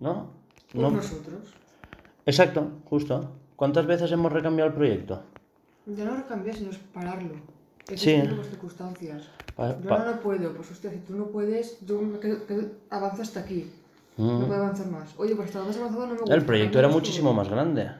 ¿no? 0.00 0.32
Por 0.72 0.80
No, 0.82 0.90
nosotros. 0.90 1.54
Exacto, 2.24 2.80
justo. 2.86 3.30
¿Cuántas 3.56 3.86
veces 3.86 4.10
hemos 4.12 4.32
recambiado 4.32 4.70
el 4.70 4.74
proyecto? 4.76 5.22
Ya 5.86 6.04
no 6.04 6.16
lo 6.16 6.26
cambié, 6.26 6.52
sino 6.54 6.70
es 6.70 6.78
pararlo. 6.78 7.34
Es 7.88 8.00
Sí. 8.00 8.20
circunstancias. 8.50 9.28
Pa- 9.56 9.78
Yo 9.80 9.90
ahora 9.92 10.12
no 10.12 10.20
puedo, 10.20 10.52
pues 10.54 10.70
hostia, 10.70 10.90
si 10.90 10.98
tú 10.98 11.14
no 11.16 11.26
puedes, 11.26 11.78
yo 11.86 12.00
me 12.00 12.18
quedo, 12.20 12.46
quedo- 12.46 12.70
avanzo 12.90 13.22
hasta 13.22 13.40
aquí. 13.40 13.70
Mm. 14.16 14.40
No 14.40 14.46
puedo 14.46 14.62
avanzar 14.62 14.86
más. 14.88 15.14
Oye, 15.18 15.34
pues 15.34 15.46
hasta 15.48 15.58
donde 15.60 15.72
has 15.74 15.78
avanzado 15.80 16.06
no 16.06 16.14
me 16.14 16.20
gusta. 16.20 16.34
El 16.34 16.44
proyecto 16.44 16.78
era 16.78 16.88
no 16.88 16.94
muchísimo 16.94 17.32
más 17.34 17.48
grande. 17.48 17.90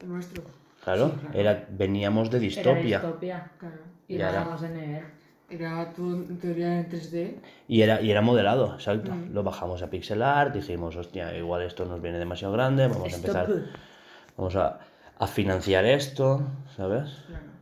El 0.00 0.08
nuestro, 0.08 0.42
Claro, 0.84 1.10
Sí, 1.10 1.14
claro. 1.20 1.38
Era, 1.38 1.68
veníamos 1.70 2.28
de 2.30 2.38
Era 2.38 2.42
distopia. 2.44 2.98
distopia. 3.00 3.50
claro. 3.58 3.76
Y 4.12 4.16
era. 4.16 4.32
bajamos 4.32 4.60
de 4.60 4.68
nivel. 4.68 5.04
Era 5.50 5.92
todo 5.92 6.16
en 6.16 6.38
teoría 6.38 6.78
en 6.80 6.88
3D. 6.88 7.34
Y 7.68 7.82
era, 7.82 8.00
y 8.00 8.10
era 8.10 8.22
modelado, 8.22 8.74
exacto. 8.74 9.12
Mm. 9.14 9.32
Lo 9.34 9.42
bajamos 9.42 9.82
a 9.82 9.90
pixel 9.90 10.22
art, 10.22 10.54
dijimos, 10.54 10.96
hostia, 10.96 11.36
igual 11.36 11.62
esto 11.62 11.84
nos 11.84 12.00
viene 12.00 12.18
demasiado 12.18 12.54
grande, 12.54 12.88
vamos 12.88 13.12
a 13.12 13.16
empezar, 13.16 13.48
vamos 14.36 14.56
a, 14.56 14.78
a 15.18 15.26
financiar 15.26 15.84
esto, 15.84 16.42
¿sabes? 16.74 17.24
Claro. 17.26 17.52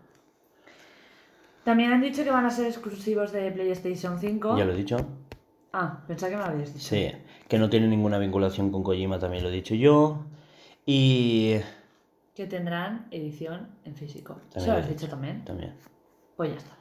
También 1.65 1.93
han 1.93 2.01
dicho 2.01 2.25
que 2.25 2.31
van 2.31 2.47
a 2.47 2.51
ser 2.51 2.67
exclusivos 2.67 3.33
de 3.33 3.51
PlayStation 3.51 4.19
5. 4.19 4.57
Ya 4.57 4.65
lo 4.65 4.73
he 4.73 4.77
dicho. 4.77 4.97
Ah, 5.73 6.01
pensaba 6.07 6.31
que 6.31 6.37
me 6.37 6.43
lo 6.43 6.49
habías 6.49 6.73
dicho. 6.73 6.87
Sí, 6.87 7.13
que 7.49 7.59
no 7.59 7.69
tiene 7.69 7.87
ninguna 7.89 8.19
vinculación 8.19 8.71
con 8.71 8.83
Kojima, 8.83 9.19
también 9.19 9.43
lo 9.43 9.51
he 9.51 9.53
dicho 9.53 9.75
yo. 9.75 10.25
Y 10.87 11.57
Que 12.35 12.47
tendrán 12.47 13.07
edición 13.11 13.69
en 13.85 13.95
físico. 13.95 14.41
También 14.53 14.63
¿Eso 14.63 14.73
lo 14.73 14.79
has 14.79 14.87
he 14.87 14.95
dicho 14.95 15.09
también? 15.09 15.45
también. 15.45 15.75
Pues 16.41 16.53
ya 16.53 16.57
está. 16.57 16.75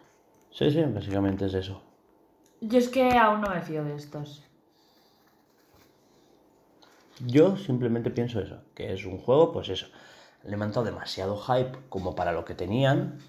Sí, 0.52 0.70
sí, 0.72 0.84
básicamente 0.84 1.48
es 1.48 1.54
eso. 1.56 1.82
Yo 2.62 2.78
es 2.80 2.88
que 2.88 3.18
aún 3.18 3.42
no 3.42 3.50
me 3.50 3.62
fío 3.62 3.84
de 3.84 3.96
estos. 3.96 4.42
Yo 7.28 7.58
simplemente 7.58 8.10
pienso 8.12 8.40
eso, 8.40 8.58
que 8.76 8.94
es 8.94 9.06
un 9.06 9.18
juego, 9.18 9.52
pues 9.52 9.70
eso. 9.70 9.88
Le 10.44 10.56
han 10.56 10.72
demasiado 10.72 11.38
hype 11.38 11.78
como 11.90 12.16
para 12.16 12.32
lo 12.32 12.46
que 12.46 12.54
tenían, 12.56 13.20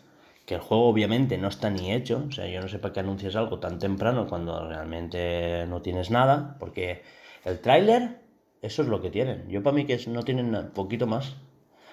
que 0.46 0.54
el 0.54 0.60
juego 0.60 0.88
obviamente 0.88 1.38
no 1.38 1.48
está 1.48 1.70
ni 1.70 1.92
hecho, 1.92 2.24
o 2.28 2.32
sea, 2.32 2.46
yo 2.46 2.60
no 2.60 2.68
sé 2.68 2.78
para 2.78 2.92
qué 2.94 3.00
anuncias 3.00 3.34
algo 3.36 3.58
tan 3.58 3.78
temprano 3.78 4.28
cuando 4.28 4.68
realmente 4.68 5.66
no 5.68 5.82
tienes 5.82 6.10
nada, 6.10 6.56
porque 6.60 7.02
el 7.44 7.60
tráiler, 7.60 8.20
eso 8.62 8.82
es 8.82 8.88
lo 8.88 9.00
que 9.02 9.10
tienen. 9.10 9.48
Yo 9.48 9.62
para 9.62 9.74
mí 9.74 9.86
que 9.86 9.94
es- 9.94 10.06
no 10.08 10.22
tienen 10.22 10.52
na- 10.52 10.70
poquito 10.72 11.06
más. 11.06 11.34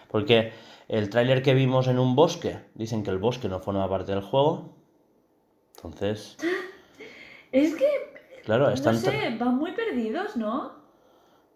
Porque 0.10 0.52
el 0.88 1.10
tráiler 1.10 1.42
que 1.42 1.54
vimos 1.54 1.88
en 1.88 2.00
un 2.00 2.16
bosque, 2.16 2.60
dicen 2.76 3.04
que 3.04 3.12
el 3.12 3.18
bosque 3.18 3.50
no 3.50 3.60
forma 3.60 3.90
parte 3.90 4.12
del 4.12 4.22
juego. 4.22 4.76
Entonces, 5.76 6.38
Es 7.52 7.76
que, 7.76 7.88
claro, 8.44 8.70
están, 8.70 8.96
no 8.96 9.02
sé, 9.02 9.38
van 9.40 9.56
muy 9.56 9.72
perdidos, 9.72 10.36
¿no? 10.36 10.78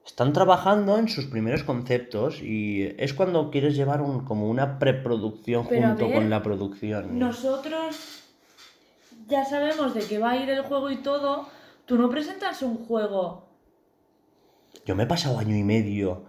están 0.06 0.34
trabajando 0.34 0.98
en 0.98 1.08
sus 1.08 1.26
primeros 1.26 1.64
conceptos 1.64 2.42
y 2.42 2.96
es 2.98 3.14
cuando 3.14 3.52
quieres 3.52 3.76
llevar 3.76 4.02
un, 4.02 4.26
como 4.26 4.50
una 4.50 4.80
preproducción 4.80 5.68
Pero 5.68 5.90
junto 5.90 6.08
ver, 6.08 6.16
con 6.16 6.30
la 6.30 6.42
producción. 6.42 7.20
Nosotros 7.20 8.24
ya 9.28 9.46
sabemos 9.46 9.94
de 9.94 10.02
qué 10.02 10.18
va 10.18 10.32
a 10.32 10.38
ir 10.38 10.50
el 10.50 10.64
juego 10.64 10.90
y 10.90 10.98
todo. 10.98 11.48
Tú 11.86 11.98
no 11.98 12.10
presentas 12.10 12.62
un 12.62 12.78
juego. 12.86 13.48
Yo 14.86 14.96
me 14.96 15.04
he 15.04 15.08
pasado 15.08 15.38
año 15.38 15.56
y 15.56 15.64
medio 15.64 16.26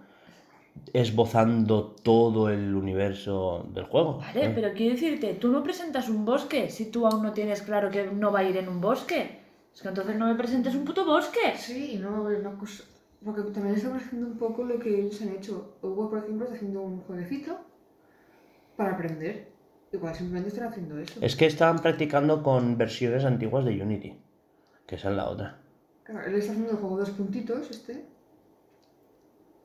esbozando 0.93 1.95
todo 2.03 2.49
el 2.49 2.75
universo 2.75 3.67
del 3.73 3.85
juego. 3.85 4.19
Vale, 4.19 4.45
¿eh? 4.45 4.51
pero 4.53 4.73
quiero 4.73 4.93
decirte, 4.93 5.33
tú 5.33 5.49
no 5.51 5.63
presentas 5.63 6.09
un 6.09 6.23
bosque 6.23 6.69
si 6.69 6.91
tú 6.91 7.07
aún 7.07 7.23
no 7.23 7.31
tienes 7.31 7.61
claro 7.61 7.89
que 7.89 8.05
no 8.05 8.31
va 8.31 8.39
a 8.39 8.43
ir 8.43 8.57
en 8.57 8.69
un 8.69 8.79
bosque. 8.79 9.41
Es 9.73 9.81
que 9.81 9.87
entonces 9.87 10.15
no 10.17 10.27
me 10.27 10.35
presentes 10.35 10.75
un 10.75 10.85
puto 10.85 11.03
bosque. 11.03 11.53
Sí, 11.57 11.93
y 11.93 11.97
no 11.97 12.17
haber 12.17 12.41
una 12.41 12.57
cosa. 12.57 12.83
Porque 13.25 13.41
también 13.51 13.75
estamos 13.75 14.03
haciendo 14.03 14.27
un 14.27 14.37
poco 14.37 14.63
lo 14.63 14.77
que 14.77 15.01
ellos 15.01 15.19
han 15.21 15.29
hecho. 15.29 15.77
Hugo, 15.81 16.09
por 16.09 16.19
ejemplo, 16.19 16.43
está 16.43 16.55
haciendo 16.55 16.81
un 16.81 16.99
jueguecito 17.01 17.57
para 18.75 18.93
aprender. 18.93 19.51
Igual 19.91 20.15
simplemente 20.15 20.49
están 20.49 20.67
haciendo 20.67 20.99
eso. 20.99 21.19
Es 21.21 21.35
que 21.35 21.45
estaban 21.45 21.79
practicando 21.79 22.43
con 22.43 22.77
versiones 22.77 23.25
antiguas 23.25 23.65
de 23.65 23.81
Unity, 23.81 24.19
que 24.85 24.95
esa 24.95 25.09
es 25.09 25.15
la 25.15 25.29
otra. 25.29 25.59
Claro, 26.03 26.27
él 26.27 26.35
está 26.35 26.51
haciendo 26.51 26.71
el 26.71 26.77
juego 26.77 26.97
dos 26.97 27.11
puntitos, 27.11 27.69
este. 27.69 28.05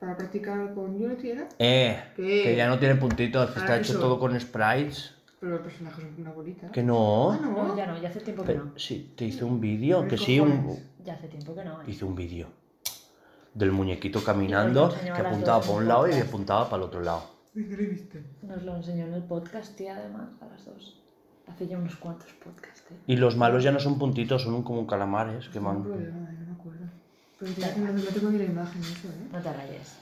Para 0.01 0.17
practicar 0.17 0.75
con 0.75 0.91
Unity, 0.95 1.31
¿era? 1.31 1.49
Eh, 1.59 2.01
¿Qué? 2.15 2.43
que 2.45 2.57
ya 2.57 2.69
no 2.69 2.79
tiene 2.79 2.95
puntitos, 2.95 3.51
que 3.51 3.59
está 3.61 3.77
hecho 3.79 3.93
eso. 3.93 4.01
todo 4.01 4.19
con 4.21 4.39
sprites. 4.39 5.15
Pero 5.41 5.57
el 5.57 5.63
personaje 5.63 6.03
es 6.03 6.19
una 6.19 6.31
bolita. 6.33 6.71
Que 6.71 6.83
no. 6.83 7.33
Ah, 7.33 7.39
no. 7.43 7.69
No, 7.69 7.77
ya 7.77 7.87
no, 7.87 8.01
ya 8.01 8.09
hace 8.09 8.21
tiempo 8.21 8.43
que 8.43 8.53
Pero, 8.53 8.65
no. 8.67 8.73
sí, 8.79 9.13
te 9.17 9.25
hice 9.25 9.45
un 9.45 9.61
vídeo, 9.61 10.07
que 10.07 10.17
sí, 10.17 10.39
un. 10.41 10.79
Ya 11.05 11.15
hace 11.15 11.29
tiempo 11.29 11.55
que 11.55 11.65
no. 11.65 11.81
¿eh? 11.83 11.85
hice 11.89 12.05
un 12.05 12.15
vídeo 12.15 12.49
del 13.55 13.73
muñequito 13.73 14.23
caminando 14.23 14.83
Y 14.83 14.85
nos 14.85 14.93
lo 14.93 14.99
enseñó 14.99 15.15
que 15.15 15.21
apuntaba 15.21 15.61
para 15.61 15.71
en 15.73 15.77
un 15.77 15.83
el 15.83 15.89
lado 15.89 16.07
y 16.07 16.11
podcast. 16.11 16.29
apuntaba 16.29 16.65
para 16.71 16.77
el 16.83 16.89
otro 16.89 17.01
lado. 17.03 17.23
Nos 18.43 18.63
lo 18.63 18.77
enseñó 18.77 19.07
en 19.07 19.15
el 19.15 19.23
podcast, 19.25 19.77
tía, 19.77 19.97
además, 19.97 20.29
a 20.41 20.47
las 20.47 20.65
dos. 20.65 21.01
Hace 21.49 21.67
ya 21.67 21.79
unos 21.79 21.97
cuantos 21.97 22.31
podcasts, 22.35 22.85
¿eh? 22.91 22.95
Y 23.07 23.17
los 23.17 23.37
malos 23.37 23.65
ya 23.65 23.73
no 23.73 23.81
son 23.81 23.99
puntitos, 23.99 24.43
son 24.43 24.63
como 24.63 24.87
calamares 24.87 25.49
que 25.49 25.59
No 25.61 25.67
van. 25.67 25.83
Problema, 27.39 27.55
no 27.55 27.55
me 27.55 27.55
acuerdo. 27.55 27.57
Pero 27.57 27.68
ya 27.68 27.74
que 27.74 27.80
no, 27.80 27.93
no 27.93 28.11
tengo 28.11 28.30
ni 28.30 28.39
la 28.39 28.45
imagen 28.45 28.80
eso, 28.82 29.09
¿eh? 29.09 29.28
No 29.32 29.41
te 29.41 29.53
rayes. 29.53 29.97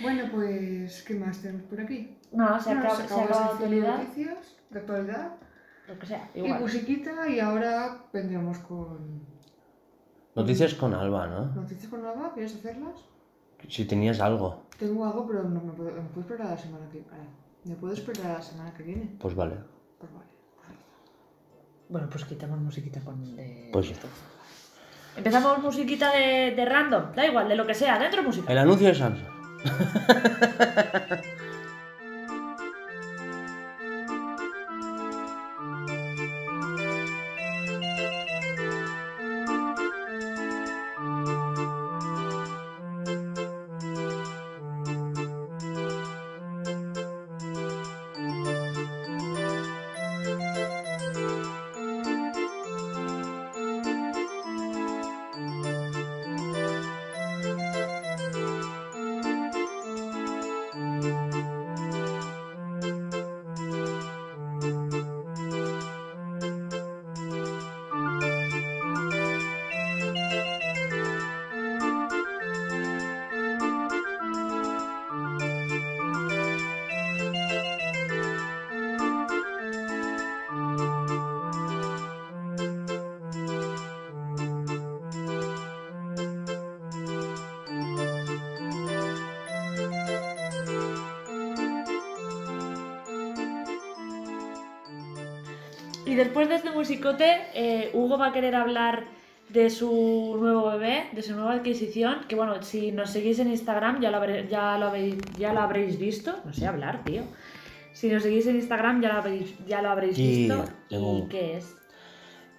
Bueno, 0.00 0.24
pues, 0.32 1.02
¿qué 1.02 1.14
más 1.14 1.38
tenemos 1.42 1.62
por 1.64 1.80
aquí? 1.80 2.18
No, 2.32 2.58
se 2.60 2.66
Bueno, 2.70 2.80
acaba, 2.80 2.96
se 2.96 3.08
se 3.08 3.14
acaba 3.14 3.24
la 3.30 3.30
la 3.40 3.46
actualidad. 3.52 3.98
noticias 3.98 4.38
de 4.70 4.78
actualidad. 4.78 5.32
Lo 5.88 5.98
que 5.98 6.06
sea, 6.06 6.30
Y 6.34 6.38
igual. 6.40 6.60
musiquita, 6.60 7.28
y 7.28 7.40
ahora 7.40 8.04
vendremos 8.12 8.58
con 8.60 9.22
Noticias 10.34 10.74
con 10.74 10.94
Alba, 10.94 11.26
¿no? 11.26 11.46
noticias 11.54 11.88
con 11.90 12.04
Alba. 12.06 12.32
¿Quieres 12.32 12.54
hacerlas? 12.54 12.98
Si 13.68 13.84
tenías 13.84 14.18
algo, 14.20 14.64
Tengo 14.78 15.04
algo, 15.04 15.26
pero 15.26 15.42
no 15.44 15.60
me 15.60 15.72
puedo, 15.72 15.92
me 15.92 16.08
puedo 16.08 16.20
esperar 16.22 16.46
a 16.48 16.50
la 16.52 16.58
semana 16.58 16.86
que 16.88 16.98
viene. 17.00 17.28
¿Me 17.64 17.76
puedo 17.76 17.92
esperar 17.92 18.26
a 18.26 18.34
la 18.34 18.42
semana 18.42 18.72
que 18.74 18.82
viene? 18.82 19.16
pues 19.20 19.34
vale. 19.36 19.56
Pues 19.98 20.10
vale. 20.12 20.26
pues. 20.56 20.78
Bueno, 21.90 22.08
pues 22.10 22.24
quitamos 22.24 22.58
musiquita 22.60 23.00
con 23.02 23.36
de. 23.36 23.68
Pues 23.72 23.90
ya. 23.90 23.96
Empezamos 25.16 25.58
musiquita 25.58 26.10
de, 26.12 26.52
de 26.56 26.64
random, 26.64 27.12
da 27.14 27.26
igual, 27.26 27.48
de 27.48 27.56
lo 27.56 27.66
que 27.66 27.74
sea, 27.74 27.98
dentro 27.98 28.22
música. 28.22 28.50
El 28.50 28.58
anuncio 28.58 28.88
de 28.88 28.94
Samsung. 28.94 29.26
Y 96.12 96.14
después 96.14 96.46
de 96.50 96.56
este 96.56 96.70
musicote, 96.70 97.40
eh, 97.54 97.90
Hugo 97.94 98.18
va 98.18 98.26
a 98.26 98.32
querer 98.34 98.54
hablar 98.54 99.04
de 99.48 99.70
su 99.70 100.36
nuevo 100.38 100.70
bebé, 100.72 101.04
de 101.12 101.22
su 101.22 101.34
nueva 101.34 101.54
adquisición, 101.54 102.26
que 102.28 102.34
bueno, 102.34 102.62
si 102.62 102.92
nos 102.92 103.08
seguís 103.08 103.38
en 103.38 103.48
Instagram 103.48 103.98
ya 104.02 104.10
lo, 104.10 104.18
habré- 104.18 104.46
ya 104.46 104.76
lo, 104.76 104.88
habéis, 104.88 105.16
ya 105.38 105.54
lo 105.54 105.60
habréis 105.60 105.98
visto, 105.98 106.36
no 106.44 106.52
sé 106.52 106.66
hablar, 106.66 107.02
tío. 107.04 107.22
Si 107.94 108.10
nos 108.10 108.24
seguís 108.24 108.46
en 108.46 108.56
Instagram 108.56 109.00
ya 109.00 109.08
lo 109.10 109.14
habréis, 109.20 109.54
ya 109.66 109.80
lo 109.80 109.88
habréis 109.88 110.18
Y 110.18 110.48
visto. 110.48 110.64
tengo 110.90 111.18
¿Y 111.24 111.28
qué 111.30 111.56
es? 111.56 111.76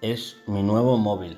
Es 0.01 0.37
mi 0.47 0.63
nuevo 0.63 0.97
móvil. 0.97 1.37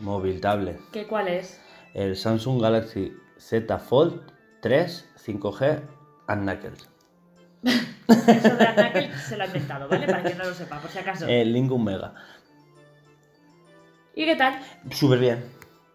Móvil 0.00 0.40
tablet. 0.40 0.80
¿Qué, 0.92 1.06
¿Cuál 1.06 1.28
es? 1.28 1.60
El 1.94 2.16
Samsung 2.16 2.60
Galaxy 2.60 3.12
Z 3.36 3.78
Fold 3.78 4.22
3 4.60 5.08
5G 5.24 5.82
and 6.26 6.42
Knuckles. 6.42 6.88
Eso 7.64 8.56
de 8.56 8.66
Anakel 8.66 9.12
se 9.14 9.36
lo 9.36 9.42
ha 9.42 9.46
inventado, 9.46 9.88
¿vale? 9.88 10.06
Para 10.06 10.22
que 10.22 10.34
no 10.34 10.44
lo 10.44 10.54
sepa, 10.54 10.80
por 10.80 10.90
si 10.90 10.98
acaso. 10.98 11.26
El 11.26 11.52
Link 11.52 11.70
1 11.70 11.84
Mega. 11.84 12.14
¿Y 14.14 14.24
qué 14.24 14.36
tal? 14.36 14.60
Súper 14.90 15.18
bien. 15.18 15.44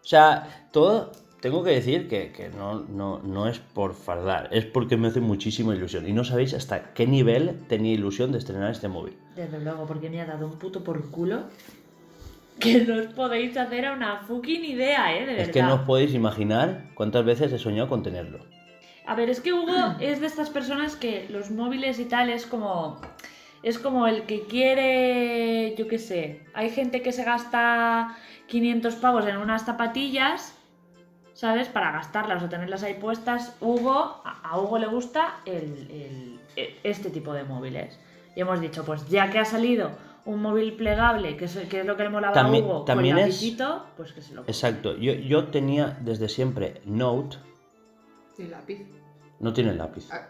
O 0.02 0.06
sea, 0.06 0.68
todo 0.72 1.12
tengo 1.40 1.62
que 1.62 1.72
decir 1.72 2.08
que, 2.08 2.32
que 2.32 2.48
no, 2.48 2.80
no, 2.80 3.18
no 3.18 3.48
es 3.48 3.58
por 3.58 3.94
fardar, 3.94 4.48
es 4.50 4.64
porque 4.64 4.96
me 4.96 5.08
hace 5.08 5.20
muchísima 5.20 5.74
ilusión. 5.74 6.08
Y 6.08 6.12
no 6.12 6.24
sabéis 6.24 6.54
hasta 6.54 6.94
qué 6.94 7.06
nivel 7.06 7.66
tenía 7.68 7.92
ilusión 7.92 8.32
de 8.32 8.38
estrenar 8.38 8.70
este 8.70 8.88
móvil. 8.88 9.16
Desde 9.36 9.60
luego, 9.60 9.86
porque 9.86 10.08
me 10.08 10.20
ha 10.20 10.26
dado 10.26 10.46
un 10.46 10.58
puto 10.58 10.82
por 10.82 11.10
culo 11.10 11.44
que 12.58 12.84
no 12.84 12.96
os 13.00 13.06
podéis 13.08 13.56
hacer 13.56 13.84
a 13.84 13.92
una 13.92 14.20
fucking 14.26 14.64
idea, 14.64 15.14
¿eh? 15.16 15.20
De 15.20 15.32
verdad. 15.32 15.46
Es 15.46 15.50
que 15.50 15.62
no 15.62 15.74
os 15.74 15.80
podéis 15.80 16.14
imaginar 16.14 16.86
cuántas 16.94 17.24
veces 17.24 17.52
he 17.52 17.58
soñado 17.58 17.88
con 17.88 18.02
tenerlo. 18.02 18.46
A 19.06 19.14
ver, 19.14 19.28
es 19.30 19.40
que 19.40 19.52
Hugo 19.52 19.94
es 20.00 20.20
de 20.20 20.26
estas 20.26 20.50
personas 20.50 20.96
que 20.96 21.26
los 21.30 21.50
móviles 21.50 21.98
y 21.98 22.04
tal 22.06 22.30
es 22.30 22.46
como. 22.46 23.00
Es 23.62 23.78
como 23.78 24.06
el 24.06 24.22
que 24.24 24.42
quiere. 24.46 25.74
Yo 25.76 25.88
qué 25.88 25.98
sé. 25.98 26.40
Hay 26.54 26.70
gente 26.70 27.02
que 27.02 27.12
se 27.12 27.24
gasta 27.24 28.16
500 28.46 28.94
pavos 28.96 29.26
en 29.26 29.36
unas 29.38 29.64
zapatillas, 29.64 30.54
¿sabes? 31.32 31.68
Para 31.68 31.90
gastarlas 31.92 32.42
o 32.42 32.48
tenerlas 32.48 32.82
ahí 32.82 32.94
puestas. 32.94 33.56
Hugo, 33.60 34.20
a 34.24 34.58
Hugo 34.58 34.78
le 34.78 34.86
gusta 34.86 35.36
el- 35.46 35.88
el- 35.90 36.40
e- 36.56 36.76
este 36.84 37.10
tipo 37.10 37.32
de 37.32 37.44
móviles. 37.44 37.98
Y 38.36 38.40
hemos 38.40 38.60
dicho, 38.60 38.84
pues 38.84 39.08
ya 39.08 39.30
que 39.30 39.38
ha 39.38 39.44
salido 39.44 39.90
un 40.26 40.40
móvil 40.42 40.72
plegable, 40.74 41.36
que 41.36 41.44
es, 41.46 41.56
que 41.70 41.80
es 41.80 41.86
lo 41.86 41.96
que 41.96 42.02
le 42.04 42.08
molaba 42.10 42.32
También- 42.34 42.64
a 42.64 42.66
Hugo, 42.66 42.84
también 42.84 43.14
con 43.16 43.20
lapicito, 43.22 43.86
pues 43.96 44.12
que 44.12 44.22
se 44.22 44.34
lo 44.34 44.42
Exacto, 44.42 44.96
yo, 44.96 45.12
yo 45.12 45.48
tenía 45.48 45.98
desde 46.00 46.28
siempre 46.28 46.80
Note, 46.84 47.36
Y 48.38 48.44
lápiz. 48.44 48.80
no 49.40 49.52
tiene 49.52 49.74
lápiz. 49.74 50.08
Ah, 50.12 50.28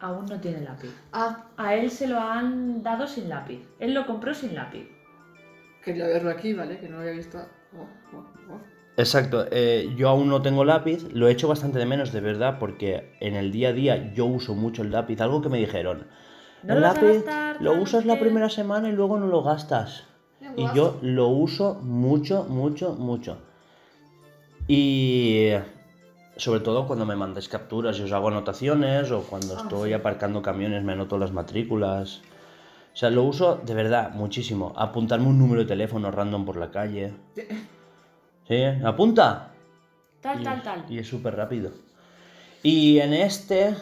Aún 0.00 0.24
no 0.26 0.40
tiene 0.40 0.60
lápiz. 0.62 0.90
Ah, 1.12 1.46
A 1.56 1.74
él 1.74 1.90
se 1.90 2.06
lo 2.08 2.18
han 2.18 2.82
dado 2.82 3.06
sin 3.06 3.28
lápiz. 3.28 3.60
Él 3.78 3.92
lo 3.94 4.06
compró 4.06 4.32
sin 4.34 4.54
lápiz. 4.54 4.88
quería 5.84 6.06
verlo 6.06 6.30
aquí, 6.30 6.52
¿vale? 6.54 6.78
Que 6.78 6.88
no 6.88 6.96
lo 6.96 7.00
había 7.02 7.12
visto. 7.12 7.38
Oh, 7.76 7.86
oh, 8.16 8.24
oh. 8.52 8.60
Exacto, 8.96 9.46
eh, 9.50 9.92
yo 9.96 10.08
aún 10.08 10.28
no 10.28 10.42
tengo 10.42 10.64
lápiz, 10.64 11.04
lo 11.12 11.28
he 11.28 11.32
hecho 11.32 11.48
bastante 11.48 11.78
de 11.78 11.86
menos 11.86 12.12
de 12.12 12.20
verdad 12.20 12.58
porque 12.58 13.16
en 13.20 13.34
el 13.34 13.50
día 13.52 13.70
a 13.70 13.72
día 13.72 14.12
yo 14.12 14.26
uso 14.26 14.54
mucho 14.54 14.82
el 14.82 14.90
lápiz, 14.90 15.20
algo 15.20 15.40
que 15.40 15.48
me 15.48 15.58
dijeron. 15.58 16.06
No 16.62 16.74
el 16.74 16.80
lo 16.80 16.86
vas 16.86 16.98
a 16.98 17.02
lápiz 17.02 17.24
gastar, 17.24 17.62
lo 17.62 17.72
usas 17.80 18.04
la 18.04 18.14
qué". 18.14 18.20
primera 18.20 18.50
semana 18.50 18.88
y 18.88 18.92
luego 18.92 19.18
no 19.18 19.26
lo 19.26 19.42
gastas. 19.42 20.04
Y 20.56 20.66
yo 20.74 20.98
lo 21.02 21.28
uso 21.28 21.74
mucho, 21.82 22.44
mucho, 22.44 22.94
mucho. 22.94 23.38
Y 24.68 25.50
sobre 26.40 26.60
todo 26.60 26.86
cuando 26.86 27.04
me 27.06 27.16
mandáis 27.16 27.48
capturas 27.48 27.98
y 27.98 28.02
os 28.02 28.12
hago 28.12 28.28
anotaciones 28.28 29.10
o 29.10 29.22
cuando 29.22 29.54
Ah, 29.54 29.58
estoy 29.62 29.92
aparcando 29.92 30.40
camiones 30.42 30.82
me 30.82 30.92
anoto 30.92 31.18
las 31.18 31.32
matrículas. 31.32 32.22
O 32.92 32.96
sea, 32.96 33.10
lo 33.10 33.22
uso 33.24 33.60
de 33.64 33.74
verdad 33.74 34.12
muchísimo. 34.12 34.72
Apuntarme 34.76 35.26
un 35.28 35.38
número 35.38 35.60
de 35.60 35.66
teléfono 35.68 36.10
random 36.10 36.44
por 36.44 36.56
la 36.56 36.70
calle. 36.70 37.12
Sí, 38.48 38.64
apunta. 38.84 39.52
Tal, 40.20 40.40
Y- 40.40 40.44
tal, 40.44 40.62
tal. 40.62 40.84
Y 40.88 40.98
es 40.98 41.06
súper 41.08 41.36
rápido. 41.36 41.70
Y 42.62 42.98
en 42.98 43.12
este 43.14 43.74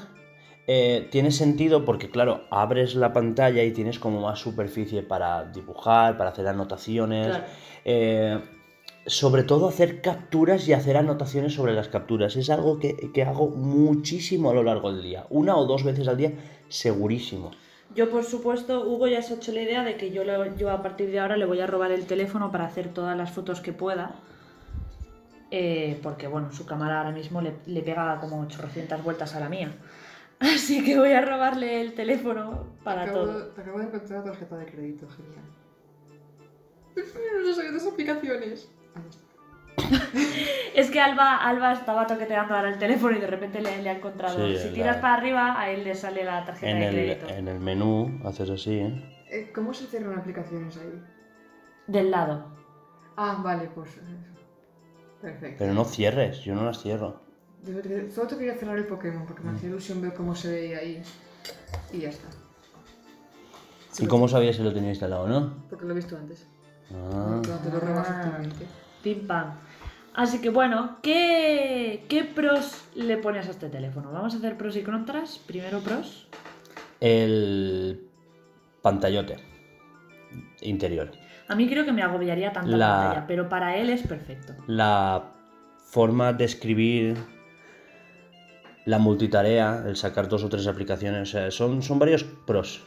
eh, 0.66 1.08
tiene 1.10 1.30
sentido 1.30 1.84
porque, 1.84 2.10
claro, 2.10 2.42
abres 2.50 2.94
la 2.94 3.12
pantalla 3.12 3.62
y 3.64 3.72
tienes 3.72 3.98
como 3.98 4.20
más 4.20 4.38
superficie 4.38 5.02
para 5.02 5.44
dibujar, 5.46 6.18
para 6.18 6.30
hacer 6.30 6.46
anotaciones. 6.46 7.28
Claro. 7.28 7.44
Eh, 7.84 8.38
sobre 9.08 9.42
todo 9.42 9.68
hacer 9.68 10.00
capturas 10.00 10.68
y 10.68 10.72
hacer 10.74 10.96
anotaciones 10.96 11.54
sobre 11.54 11.72
las 11.72 11.88
capturas. 11.88 12.36
Es 12.36 12.50
algo 12.50 12.78
que, 12.78 13.10
que 13.12 13.22
hago 13.24 13.48
muchísimo 13.48 14.50
a 14.50 14.54
lo 14.54 14.62
largo 14.62 14.92
del 14.92 15.02
día. 15.02 15.26
Una 15.30 15.56
o 15.56 15.66
dos 15.66 15.82
veces 15.82 16.06
al 16.08 16.16
día, 16.16 16.32
segurísimo. 16.68 17.50
Yo, 17.94 18.10
por 18.10 18.22
supuesto, 18.22 18.86
Hugo 18.86 19.08
ya 19.08 19.22
se 19.22 19.32
ha 19.32 19.36
hecho 19.36 19.50
la 19.52 19.62
idea 19.62 19.82
de 19.82 19.96
que 19.96 20.10
yo, 20.10 20.22
le- 20.24 20.56
yo 20.58 20.70
a 20.70 20.82
partir 20.82 21.10
de 21.10 21.18
ahora 21.20 21.36
le 21.36 21.46
voy 21.46 21.58
a 21.60 21.66
robar 21.66 21.90
el 21.90 22.06
teléfono 22.06 22.52
para 22.52 22.66
hacer 22.66 22.88
todas 22.92 23.16
las 23.16 23.30
fotos 23.32 23.60
que 23.60 23.72
pueda. 23.72 24.14
Eh, 25.50 25.98
porque, 26.02 26.26
bueno, 26.28 26.52
su 26.52 26.66
cámara 26.66 26.98
ahora 26.98 27.10
mismo 27.12 27.40
le, 27.40 27.54
le 27.66 27.80
pega 27.80 28.20
como 28.20 28.40
800 28.42 29.02
vueltas 29.02 29.34
a 29.34 29.40
la 29.40 29.48
mía. 29.48 29.74
Así 30.38 30.84
que 30.84 30.98
voy 30.98 31.12
a 31.12 31.22
robarle 31.22 31.80
el 31.80 31.94
teléfono 31.94 32.66
para 32.84 33.04
acabo, 33.04 33.20
todo. 33.24 33.46
Te 33.46 33.60
acabo 33.62 33.78
de 33.78 33.84
encontrar 33.86 34.18
la 34.20 34.32
tarjeta 34.32 34.56
de 34.58 34.66
crédito, 34.66 35.06
genial. 35.08 35.44
No 37.46 37.54
sé, 37.54 37.72
dos 37.72 37.86
aplicaciones. 37.86 38.68
Es 40.74 40.90
que 40.90 41.00
Alba, 41.00 41.36
Alba 41.36 41.72
estaba 41.72 42.06
toqueteando 42.06 42.54
ahora 42.54 42.68
el 42.70 42.78
teléfono 42.78 43.16
y 43.16 43.20
de 43.20 43.26
repente 43.26 43.60
le, 43.60 43.82
le 43.82 43.90
ha 43.90 43.96
encontrado. 43.96 44.36
Sí, 44.46 44.56
si 44.58 44.68
la- 44.68 44.74
tiras 44.74 44.96
para 44.98 45.14
arriba, 45.14 45.60
a 45.60 45.70
él 45.70 45.82
le 45.84 45.94
sale 45.94 46.24
la 46.24 46.44
tarjeta 46.44 46.70
En 46.70 46.78
de 46.80 46.86
el, 46.88 46.94
crédito. 46.94 47.28
en 47.34 47.48
el 47.48 47.58
menú 47.60 48.20
haces 48.24 48.50
así, 48.50 48.74
¿eh? 48.78 49.24
Eh, 49.30 49.50
¿Cómo 49.54 49.74
se 49.74 49.86
cierran 49.86 50.18
aplicaciones 50.18 50.76
ahí? 50.76 51.02
Del 51.86 52.10
lado. 52.10 52.46
Ah, 53.16 53.40
vale, 53.42 53.68
pues 53.74 53.90
eso. 53.92 54.02
Perfecto. 55.20 55.56
Pero 55.58 55.74
no 55.74 55.84
cierres, 55.84 56.40
yo 56.40 56.54
no 56.54 56.64
las 56.64 56.80
cierro. 56.80 57.20
Yo 57.64 57.80
te- 57.82 58.10
Solo 58.10 58.28
te 58.28 58.36
quería 58.36 58.54
cerrar 58.54 58.78
el 58.78 58.86
Pokémon 58.86 59.26
porque 59.26 59.42
me 59.42 59.50
hacía 59.56 59.68
ilusión 59.68 60.00
ver 60.00 60.14
cómo 60.14 60.34
se 60.36 60.50
veía 60.52 60.78
ahí. 60.78 61.02
Y 61.92 61.98
ya 62.00 62.10
está. 62.10 62.28
¿Y 63.98 64.06
cómo 64.06 64.28
sabías 64.28 64.54
si 64.56 64.62
lo 64.62 64.72
tenía 64.72 64.90
instalado, 64.90 65.26
no? 65.26 65.54
Porque 65.68 65.84
lo 65.86 65.92
he 65.92 65.96
visto 65.96 66.16
antes. 66.16 66.46
Ah. 66.94 67.40
Cuando 67.44 67.58
te 67.58 67.70
lo 67.70 67.80
robas 67.80 68.06
Ah. 68.08 68.38
Pim 69.02 69.26
pam. 69.26 69.54
Así 70.14 70.40
que 70.40 70.50
bueno, 70.50 70.98
¿qué, 71.02 72.04
¿qué 72.08 72.24
pros 72.24 72.84
le 72.96 73.16
pones 73.18 73.46
a 73.46 73.50
este 73.50 73.68
teléfono? 73.68 74.10
Vamos 74.10 74.34
a 74.34 74.38
hacer 74.38 74.56
pros 74.56 74.76
y 74.76 74.82
contras. 74.82 75.38
Primero 75.46 75.80
pros. 75.80 76.26
El 77.00 78.00
pantallote 78.82 79.36
interior. 80.62 81.12
A 81.46 81.54
mí 81.54 81.68
creo 81.68 81.84
que 81.84 81.92
me 81.92 82.02
agobiaría 82.02 82.52
tanta 82.52 82.76
La- 82.76 82.88
pantalla, 82.88 83.26
pero 83.26 83.48
para 83.48 83.76
él 83.76 83.90
es 83.90 84.02
perfecto. 84.06 84.54
La 84.66 85.30
forma 85.84 86.32
de 86.32 86.44
escribir, 86.44 87.16
la 88.84 88.98
multitarea, 88.98 89.84
el 89.86 89.96
sacar 89.96 90.28
dos 90.28 90.42
o 90.42 90.48
tres 90.48 90.66
aplicaciones, 90.66 91.34
son, 91.54 91.80
son 91.82 91.98
varios 91.98 92.24
pros. 92.24 92.82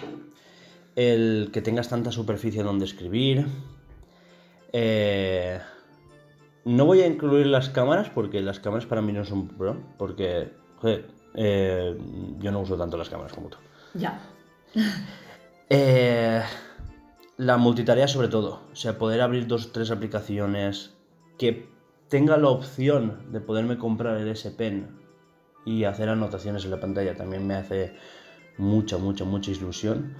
El 0.95 1.49
que 1.53 1.62
tengas 1.62 1.88
tanta 1.89 2.12
superficie 2.12 2.62
donde 2.62 2.86
escribir. 2.86 3.47
Eh, 4.74 5.59
no 6.66 6.86
voy 6.86 7.01
a 7.01 7.07
incluir 7.07 7.47
las 7.47 7.70
cámaras 7.70 8.09
porque 8.09 8.41
las 8.41 8.59
cámaras 8.59 8.86
para 8.86 9.01
mí 9.01 9.14
no 9.14 9.26
son 9.26 9.47
pro, 9.47 9.78
porque 9.97 10.51
joder, 10.78 11.07
eh, 11.36 11.97
yo 12.39 12.51
no 12.51 12.62
uso 12.62 12.78
tanto 12.78 12.97
las 12.97 13.09
cámaras 13.09 13.34
como 13.34 13.49
tú. 13.49 13.57
Ya. 13.93 14.20
Eh, 15.74 16.41
la 17.38 17.55
multitarea 17.55 18.05
sobre 18.05 18.28
todo, 18.28 18.59
o 18.74 18.76
sea, 18.76 18.97
poder 18.97 19.22
abrir 19.22 19.47
dos 19.47 19.68
o 19.68 19.72
tres 19.72 19.89
aplicaciones, 19.89 20.97
que 21.38 21.70
tenga 22.09 22.36
la 22.36 22.49
opción 22.49 23.32
de 23.32 23.39
poderme 23.39 23.78
comprar 23.78 24.18
el 24.18 24.28
S 24.28 24.51
Pen 24.51 24.99
y 25.66 25.86
hacer 25.86 26.09
anotaciones 26.09 26.66
en 26.66 26.72
la 26.72 26.82
pantalla 26.82 27.16
también 27.16 27.47
me 27.47 27.55
hace 27.55 27.95
mucha, 28.57 28.97
mucha, 28.97 29.24
mucha 29.24 29.49
ilusión. 29.51 30.18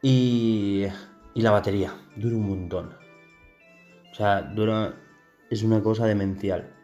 Y, 0.00 0.84
y 1.34 1.42
la 1.42 1.50
batería, 1.50 1.92
dura 2.14 2.36
un 2.36 2.48
montón. 2.48 2.94
O 4.12 4.14
sea, 4.14 4.42
dura, 4.42 4.94
es 5.50 5.62
una 5.62 5.82
cosa 5.82 6.06
demencial. 6.06 6.74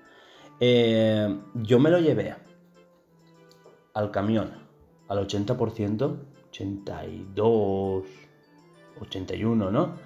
Eh, 0.60 1.40
yo 1.54 1.78
me 1.78 1.90
lo 1.90 1.98
llevé 1.98 2.34
al 3.94 4.10
camión 4.10 4.52
al 5.08 5.26
80%, 5.26 6.16
82, 6.48 8.04
81, 9.00 9.70
¿no? 9.70 9.96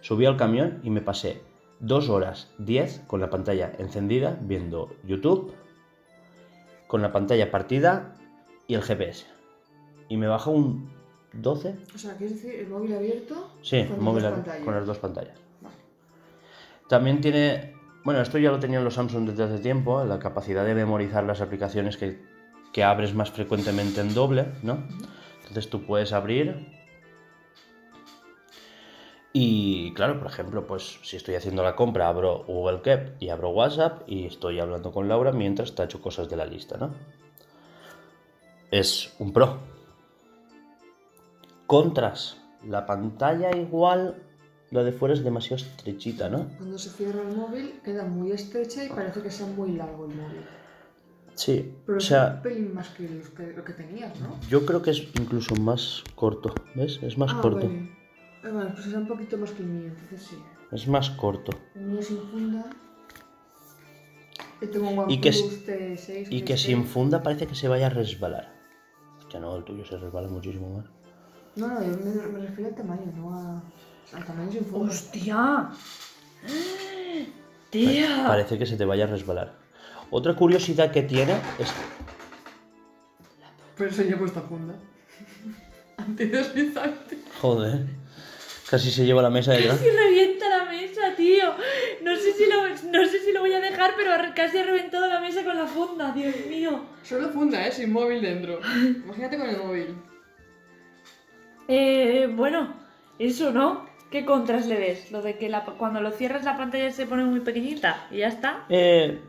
Subí 0.00 0.26
al 0.26 0.36
camión 0.36 0.80
y 0.82 0.90
me 0.90 1.00
pasé 1.00 1.42
2 1.80 2.08
horas 2.08 2.50
10 2.58 3.02
con 3.06 3.20
la 3.20 3.30
pantalla 3.30 3.72
encendida 3.78 4.38
viendo 4.42 4.90
YouTube, 5.04 5.52
con 6.86 7.02
la 7.02 7.12
pantalla 7.12 7.50
partida 7.50 8.14
y 8.66 8.74
el 8.74 8.82
GPS. 8.82 9.26
Y 10.08 10.16
me 10.16 10.26
baja 10.26 10.50
un 10.50 10.88
12, 11.34 11.76
O 11.94 11.98
sea, 11.98 12.16
¿quieres 12.16 12.42
decir 12.42 12.60
el 12.60 12.68
móvil 12.68 12.94
abierto? 12.94 13.50
sí, 13.62 13.84
con 13.84 14.02
móvil 14.02 14.22
dos 14.22 14.32
ab- 14.32 14.36
pantallas? 14.36 14.64
con 14.64 14.74
las 14.74 14.86
dos 14.86 14.98
pantallas. 14.98 15.38
Vale. 15.60 15.76
También 16.88 17.20
tiene, 17.20 17.74
bueno, 18.08 18.22
esto 18.22 18.38
ya 18.38 18.50
lo 18.50 18.58
tenían 18.58 18.84
los 18.84 18.94
Samsung 18.94 19.28
desde 19.28 19.44
hace 19.44 19.58
tiempo, 19.58 20.02
la 20.02 20.18
capacidad 20.18 20.64
de 20.64 20.74
memorizar 20.74 21.24
las 21.24 21.42
aplicaciones 21.42 21.98
que, 21.98 22.18
que 22.72 22.82
abres 22.82 23.12
más 23.12 23.30
frecuentemente 23.30 24.00
en 24.00 24.14
doble, 24.14 24.46
¿no? 24.62 24.78
Entonces 25.40 25.68
tú 25.68 25.84
puedes 25.84 26.14
abrir 26.14 26.72
y 29.34 29.92
claro, 29.92 30.18
por 30.18 30.26
ejemplo, 30.26 30.66
pues 30.66 31.00
si 31.02 31.18
estoy 31.18 31.34
haciendo 31.34 31.62
la 31.62 31.76
compra, 31.76 32.08
abro 32.08 32.44
Google 32.46 32.80
Keep 32.80 33.20
y 33.20 33.28
abro 33.28 33.50
WhatsApp 33.50 34.04
y 34.06 34.24
estoy 34.24 34.58
hablando 34.58 34.90
con 34.90 35.06
Laura 35.06 35.32
mientras 35.32 35.74
tacho 35.74 36.00
cosas 36.00 36.30
de 36.30 36.36
la 36.36 36.46
lista, 36.46 36.78
¿no? 36.78 36.94
Es 38.70 39.14
un 39.18 39.34
pro. 39.34 39.58
Contras. 41.66 42.40
La 42.64 42.86
pantalla 42.86 43.54
igual, 43.54 44.22
la 44.70 44.82
de 44.84 44.92
fuera 44.92 45.14
es 45.14 45.24
demasiado 45.24 45.56
estrechita, 45.56 46.28
¿no? 46.28 46.46
Cuando 46.58 46.78
se 46.78 46.90
cierra 46.90 47.22
el 47.22 47.36
móvil 47.36 47.80
queda 47.84 48.04
muy 48.04 48.32
estrecha 48.32 48.84
y 48.84 48.88
parece 48.88 49.22
que 49.22 49.30
sea 49.30 49.46
muy 49.46 49.72
largo 49.72 50.04
el 50.06 50.14
móvil. 50.14 50.44
Sí, 51.34 51.72
Pero 51.86 51.96
o 51.96 51.98
es 51.98 52.04
sea, 52.06 52.34
un 52.36 52.42
pelín 52.42 52.74
más 52.74 52.88
que, 52.90 53.08
los 53.08 53.28
que- 53.30 53.52
lo 53.52 53.64
que 53.64 53.72
tenías, 53.72 54.18
¿no? 54.20 54.36
yo 54.48 54.66
creo 54.66 54.82
que 54.82 54.90
es 54.90 55.04
incluso 55.18 55.54
más 55.56 56.02
corto, 56.16 56.52
¿ves? 56.74 56.98
Es 57.02 57.16
más 57.16 57.32
ah, 57.34 57.40
corto. 57.40 57.66
Vale. 57.68 57.96
Ah, 58.44 58.48
vale, 58.50 58.70
pues 58.70 58.86
era 58.88 58.98
un 58.98 59.06
poquito 59.08 59.38
más 59.38 59.50
que 59.52 59.62
el 59.62 59.68
mío, 59.68 59.88
entonces 59.88 60.22
sí. 60.28 60.36
Es 60.72 60.86
más 60.88 61.10
corto. 61.10 61.52
El 61.74 61.82
mío 61.86 62.02
sin 62.02 62.18
funda. 62.28 62.68
Yo 64.60 64.70
tengo 64.70 64.90
un 64.90 65.10
Y 65.10 65.20
que 65.20 65.28
OnePlus 65.30 65.52
si- 65.54 65.64
T6. 65.64 66.26
Y 66.30 66.42
que 66.42 66.54
T6. 66.54 66.56
sin 66.58 66.84
funda 66.84 67.22
parece 67.22 67.46
que 67.46 67.54
se 67.54 67.68
vaya 67.68 67.86
a 67.86 67.90
resbalar. 67.90 68.52
Ya 69.32 69.38
no, 69.40 69.56
el 69.56 69.64
tuyo 69.64 69.84
se 69.84 69.96
resbala 69.96 70.28
muchísimo 70.28 70.76
más. 70.78 70.86
No, 71.56 71.68
no, 71.68 71.82
yo 71.82 71.96
me, 71.98 72.26
me 72.32 72.46
refiero 72.46 72.70
al 72.70 72.74
tamaño, 72.76 73.12
no 73.16 73.34
a, 73.34 73.62
al 74.12 74.24
tamaño 74.24 74.52
sin. 74.52 74.64
¡Hostia! 74.72 75.70
¡Tía! 77.70 78.24
Parece 78.26 78.58
que 78.58 78.66
se 78.66 78.76
te 78.76 78.84
vaya 78.84 79.04
a 79.04 79.08
resbalar. 79.08 79.54
Otra 80.10 80.34
curiosidad 80.34 80.90
que 80.90 81.02
tiene 81.02 81.34
es 81.58 81.72
Pero 83.76 83.90
he 83.90 84.16
puesto 84.16 84.42
funda. 84.42 84.74
Antideslizante. 85.98 87.18
Joder. 87.40 87.86
Casi 88.70 88.90
se 88.90 89.06
lleva 89.06 89.22
la 89.22 89.30
mesa 89.30 89.52
detrás. 89.52 89.78
Casi 89.78 89.90
revienta 89.90 90.48
la 90.48 90.64
mesa, 90.70 91.14
tío. 91.16 91.54
No 92.02 92.14
sé 92.16 92.32
si 92.34 92.46
lo, 92.46 92.68
no 92.90 93.06
sé 93.06 93.20
si 93.20 93.32
lo 93.32 93.40
voy 93.40 93.52
a 93.52 93.60
dejar, 93.60 93.92
pero 93.96 94.10
casi 94.34 94.58
ha 94.58 94.64
reventado 94.64 95.06
la 95.08 95.20
mesa 95.20 95.42
con 95.42 95.56
la 95.56 95.66
funda, 95.66 96.12
Dios 96.12 96.34
mío. 96.48 96.84
Solo 97.02 97.30
funda, 97.30 97.66
¿eh? 97.66 97.72
Sin 97.72 97.92
móvil 97.92 98.20
dentro. 98.20 98.60
Imagínate 99.04 99.38
con 99.38 99.48
el 99.48 99.56
móvil. 99.56 99.96
Eh, 101.66 102.30
bueno, 102.30 102.74
eso 103.18 103.52
no. 103.52 103.87
¿Qué 104.10 104.24
contras 104.24 104.66
le 104.66 104.78
ves? 104.78 105.12
Lo 105.12 105.20
de 105.22 105.36
que 105.36 105.48
la- 105.48 105.64
cuando 105.64 106.00
lo 106.00 106.10
cierras 106.12 106.44
la 106.44 106.56
pantalla 106.56 106.90
se 106.90 107.06
pone 107.06 107.24
muy 107.24 107.40
pequeñita 107.40 108.06
y 108.10 108.18
ya 108.18 108.28
está. 108.28 108.64
Eh, 108.68 109.20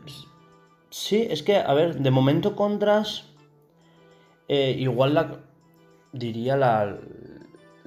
sí, 0.88 1.26
es 1.30 1.42
que, 1.42 1.56
a 1.56 1.74
ver, 1.74 1.96
de 1.96 2.10
momento 2.10 2.56
contras. 2.56 3.26
eh, 4.48 4.74
igual 4.78 5.14
la. 5.14 5.36
Diría 6.12 6.56
la. 6.56 6.96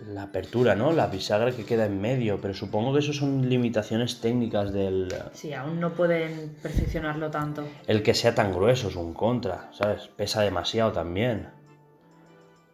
La 0.08 0.24
apertura, 0.24 0.76
¿no? 0.76 0.92
La 0.92 1.08
bisagra 1.08 1.52
que 1.52 1.66
queda 1.66 1.86
en 1.86 2.02
medio. 2.02 2.42
Pero 2.42 2.54
supongo 2.54 2.92
que 2.94 3.00
eso 3.00 3.14
son 3.14 3.48
limitaciones 3.50 4.20
técnicas 4.20 4.74
del. 4.74 5.14
Sí, 5.34 5.54
aún 5.54 5.80
no 5.80 5.92
pueden 5.94 6.56
perfeccionarlo 6.62 7.32
tanto. 7.32 7.64
El 7.88 8.04
que 8.04 8.14
sea 8.14 8.36
tan 8.36 8.52
grueso 8.52 8.90
es 8.90 8.96
un 8.98 9.14
contra, 9.14 9.70
¿sabes? 9.72 10.10
Pesa 10.18 10.42
demasiado 10.42 10.92
también. 10.92 11.48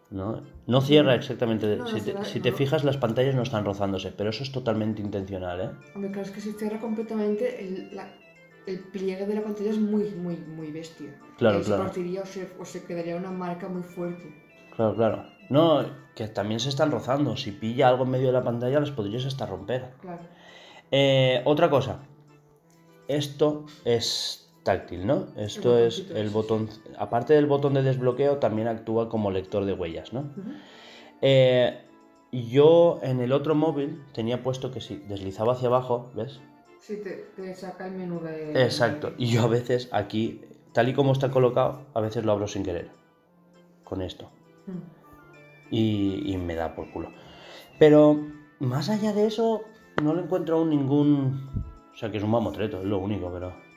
¿No? 0.10 0.42
No 0.70 0.82
cierra 0.82 1.16
exactamente. 1.16 1.78
No, 1.78 1.88
si, 1.88 2.00
te, 2.02 2.24
si 2.26 2.40
fijas, 2.52 2.84
las 2.84 2.98
pantallas 2.98 3.36
no 3.36 3.42
están 3.42 3.66
rozándose, 3.66 4.12
pero 4.12 4.30
eso 4.30 4.44
es 4.44 4.52
totalmente 4.52 5.02
intencional, 5.02 5.60
¿eh? 5.62 5.70
Hombre, 5.96 6.12
claro, 6.12 6.28
es 6.28 6.32
que 6.32 6.42
si 6.42 6.52
cierra 6.54 6.80
completamente, 6.80 7.66
el, 7.66 7.96
la- 7.96 8.14
el 8.68 8.80
pliegue 8.80 9.26
de 9.26 9.34
la 9.36 9.42
pantalla 9.44 9.72
es 9.72 9.80
muy, 9.80 10.12
muy, 10.12 10.36
muy 10.38 10.72
bestia. 10.72 11.10
Claro, 11.38 11.62
claro. 11.62 11.82
Se 11.84 11.88
partiría 11.88 12.22
o 12.22 12.26
se, 12.26 12.52
o 12.60 12.66
se 12.66 12.84
quedaría 12.86 13.16
una 13.16 13.32
marca 13.32 13.68
muy 13.68 13.82
fuerte. 13.82 14.32
Claro, 14.76 14.96
claro. 14.96 15.26
No, 15.50 15.84
que 16.16 16.28
también 16.28 16.60
se 16.60 16.70
están 16.70 16.92
rozando. 16.92 17.36
Si 17.36 17.52
pilla 17.52 17.88
algo 17.90 18.04
en 18.04 18.12
medio 18.12 18.28
de 18.28 18.34
la 18.34 18.44
pantalla, 18.44 18.80
las 18.80 18.92
podrías 18.92 19.26
hasta 19.26 19.48
romper. 19.48 19.90
Claro. 20.02 20.22
Eh, 20.92 21.42
otra 21.46 21.70
cosa. 21.72 22.02
Esto 23.08 23.66
es 23.86 24.49
táctil, 24.70 25.08
¿no? 25.08 25.30
Esto 25.36 25.80
El 25.80 25.88
es 25.88 26.06
el 26.14 26.30
botón. 26.30 26.70
Aparte 27.00 27.34
del 27.34 27.48
botón 27.48 27.74
de 27.74 27.82
desbloqueo, 27.82 28.38
también 28.38 28.68
actúa 28.68 29.10
como 29.10 29.32
lector 29.32 29.66
de 29.66 29.74
huellas, 29.74 30.14
¿no? 30.14 30.30
Eh, 31.22 31.82
yo 32.32 33.00
en 33.02 33.20
el 33.20 33.32
otro 33.32 33.56
móvil 33.56 34.04
tenía 34.14 34.44
puesto 34.44 34.70
que 34.70 34.80
si 34.80 34.98
deslizaba 34.98 35.54
hacia 35.54 35.70
abajo, 35.70 36.12
¿ves? 36.14 36.40
Sí, 36.80 36.98
te, 37.04 37.32
te 37.36 37.56
saca 37.56 37.88
el 37.88 37.94
menú 37.94 38.20
de... 38.20 38.64
Exacto. 38.64 39.14
Y 39.18 39.26
yo 39.32 39.42
a 39.42 39.48
veces 39.48 39.90
aquí, 39.92 40.42
tal 40.72 40.88
y 40.88 40.94
como 40.94 41.14
está 41.14 41.32
colocado, 41.32 41.88
a 41.96 42.00
veces 42.00 42.24
lo 42.24 42.32
abro 42.32 42.48
sin 42.48 42.62
querer. 42.62 42.92
Con 43.84 44.04
esto. 44.04 44.30
Y, 45.72 46.32
y 46.32 46.38
me 46.38 46.54
da 46.54 46.76
por 46.76 46.92
culo. 46.92 47.10
Pero 47.80 48.20
más 48.60 48.90
allá 48.90 49.14
de 49.14 49.26
eso, 49.26 49.64
no 50.04 50.14
le 50.14 50.22
encuentro 50.22 50.58
aún 50.58 50.70
ningún... 50.70 51.50
O 51.92 51.98
sea, 51.98 52.12
que 52.12 52.18
es 52.18 52.24
un 52.24 52.30
mamotreto, 52.30 52.78
es 52.82 52.86
lo 52.86 53.00
único, 53.00 53.32
pero... 53.34 53.69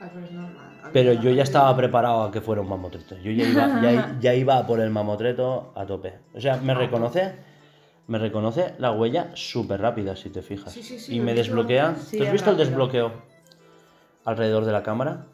Ah, 0.00 0.10
pero 0.92 1.10
normal. 1.12 1.24
Yo 1.24 1.30
ya 1.30 1.42
estaba 1.42 1.76
preparado 1.76 2.22
a 2.22 2.30
que 2.30 2.40
fuera 2.40 2.62
un 2.62 2.68
mamotreto. 2.68 3.16
Yo 3.18 3.30
ya 3.30 3.44
iba, 3.44 3.82
ya, 3.82 4.18
ya 4.20 4.34
iba 4.34 4.58
a 4.58 4.66
por 4.66 4.80
el 4.80 4.90
mamotreto 4.90 5.72
a 5.74 5.84
tope. 5.86 6.18
O 6.34 6.40
sea, 6.40 6.56
me 6.56 6.74
reconoce, 6.74 7.34
me 8.06 8.18
reconoce 8.18 8.74
la 8.78 8.92
huella 8.92 9.30
súper 9.34 9.80
rápida, 9.80 10.16
si 10.16 10.30
te 10.30 10.42
fijas. 10.42 10.72
Sí, 10.72 10.82
sí, 10.82 10.98
sí, 10.98 11.16
y 11.16 11.20
me 11.20 11.34
desbloquea. 11.34 11.94
¿Tú 12.16 12.22
has 12.22 12.32
visto 12.32 12.50
el 12.50 12.56
desbloqueo 12.56 13.12
alrededor 14.24 14.64
de 14.64 14.72
la 14.72 14.82
cámara? 14.82 15.26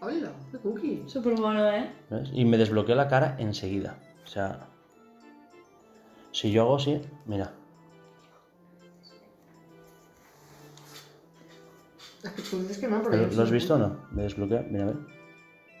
Hola, 0.00 0.32
qué 0.50 0.58
cookie. 0.58 1.04
Súper 1.06 1.34
bueno, 1.34 1.70
¿eh? 1.70 1.88
¿Ves? 2.10 2.30
Y 2.32 2.44
me 2.44 2.58
desbloquea 2.58 2.96
la 2.96 3.08
cara 3.08 3.36
enseguida. 3.38 3.96
O 4.24 4.26
sea, 4.26 4.66
si 6.32 6.50
yo 6.50 6.62
hago 6.62 6.76
así, 6.76 7.00
mira. 7.26 7.52
Es 12.22 12.30
que 12.30 12.42
tú 12.42 12.60
dices 12.60 12.78
que 12.78 12.88
no, 12.88 12.98
pero... 12.98 13.10
¿Pero 13.10 13.24
yo 13.24 13.30
sí 13.30 13.36
¿Lo 13.36 13.42
has 13.42 13.50
visto 13.50 13.74
o 13.74 13.78
no? 13.78 13.96
Me 14.10 14.22
desbloquea, 14.22 14.64
mira, 14.68 14.84
a 14.84 14.86
ver. 14.86 14.96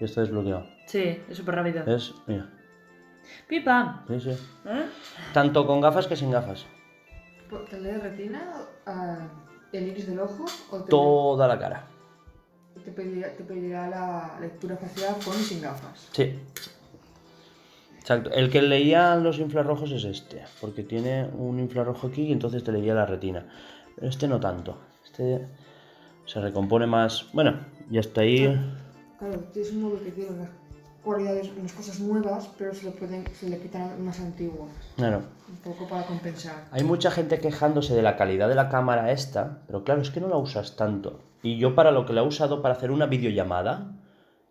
Ya 0.00 0.06
está 0.06 0.22
desbloqueado. 0.22 0.66
Sí, 0.86 1.20
es 1.28 1.36
súper 1.36 1.54
rápido. 1.54 1.84
¿Ves? 1.84 2.12
Mira. 2.26 2.50
Pipa. 3.48 4.04
Sí, 4.08 4.20
sí. 4.20 4.30
¿Eh? 4.30 4.86
Tanto 5.32 5.66
con 5.66 5.80
gafas 5.80 6.06
que 6.06 6.16
sin 6.16 6.30
gafas. 6.30 6.66
¿Te 7.68 7.78
lee 7.80 7.92
retina, 7.92 8.66
el 9.72 9.88
iris 9.88 10.06
del 10.06 10.20
ojo 10.20 10.44
o 10.70 10.78
te, 10.78 10.90
Toda 10.90 11.46
la 11.46 11.58
cara. 11.58 11.86
te, 12.82 12.90
pedirá, 12.90 13.28
te 13.36 13.44
pedirá 13.44 13.88
la 13.88 14.38
lectura 14.40 14.76
facial 14.76 15.16
con 15.24 15.34
y 15.34 15.42
sin 15.42 15.60
gafas? 15.60 16.08
Sí. 16.12 16.40
Exacto. 17.98 18.30
El 18.30 18.50
que 18.50 18.62
leía 18.62 19.14
los 19.16 19.38
infrarrojos 19.38 19.92
es 19.92 20.04
este. 20.04 20.42
Porque 20.60 20.82
tiene 20.82 21.28
un 21.36 21.60
infrarrojo 21.60 22.08
aquí 22.08 22.22
y 22.22 22.32
entonces 22.32 22.64
te 22.64 22.72
leía 22.72 22.94
la 22.94 23.06
retina. 23.06 23.46
Pero 23.94 24.08
este 24.08 24.26
no 24.26 24.40
tanto. 24.40 24.78
Este 25.04 25.46
se 26.26 26.40
recompone 26.40 26.86
más. 26.86 27.26
Bueno, 27.32 27.60
ya 27.90 28.00
está 28.00 28.22
ahí. 28.22 28.46
Claro, 29.18 29.38
tienes 29.52 29.72
un 29.72 29.82
móvil 29.82 30.00
que 30.00 30.10
tiene 30.12 30.30
unas 30.30 30.48
cualidades, 31.04 31.50
unas 31.58 31.72
cosas 31.72 32.00
nuevas, 32.00 32.48
pero 32.58 32.74
se 32.74 32.84
le, 32.86 32.90
pueden, 32.92 33.24
se 33.34 33.48
le 33.48 33.58
quitan 33.58 34.00
unas 34.00 34.18
antiguas. 34.20 34.70
Claro. 34.96 35.22
Un 35.48 35.56
poco 35.56 35.88
para 35.88 36.04
compensar. 36.06 36.64
Hay 36.70 36.84
mucha 36.84 37.10
gente 37.10 37.38
quejándose 37.38 37.94
de 37.94 38.02
la 38.02 38.16
calidad 38.16 38.48
de 38.48 38.54
la 38.54 38.68
cámara 38.68 39.10
esta, 39.12 39.62
pero 39.66 39.84
claro, 39.84 40.00
es 40.02 40.10
que 40.10 40.20
no 40.20 40.28
la 40.28 40.36
usas 40.36 40.76
tanto. 40.76 41.20
Y 41.42 41.58
yo 41.58 41.74
para 41.74 41.90
lo 41.90 42.06
que 42.06 42.12
la 42.12 42.20
he 42.22 42.26
usado 42.26 42.62
para 42.62 42.74
hacer 42.74 42.90
una 42.92 43.06
videollamada, 43.06 43.92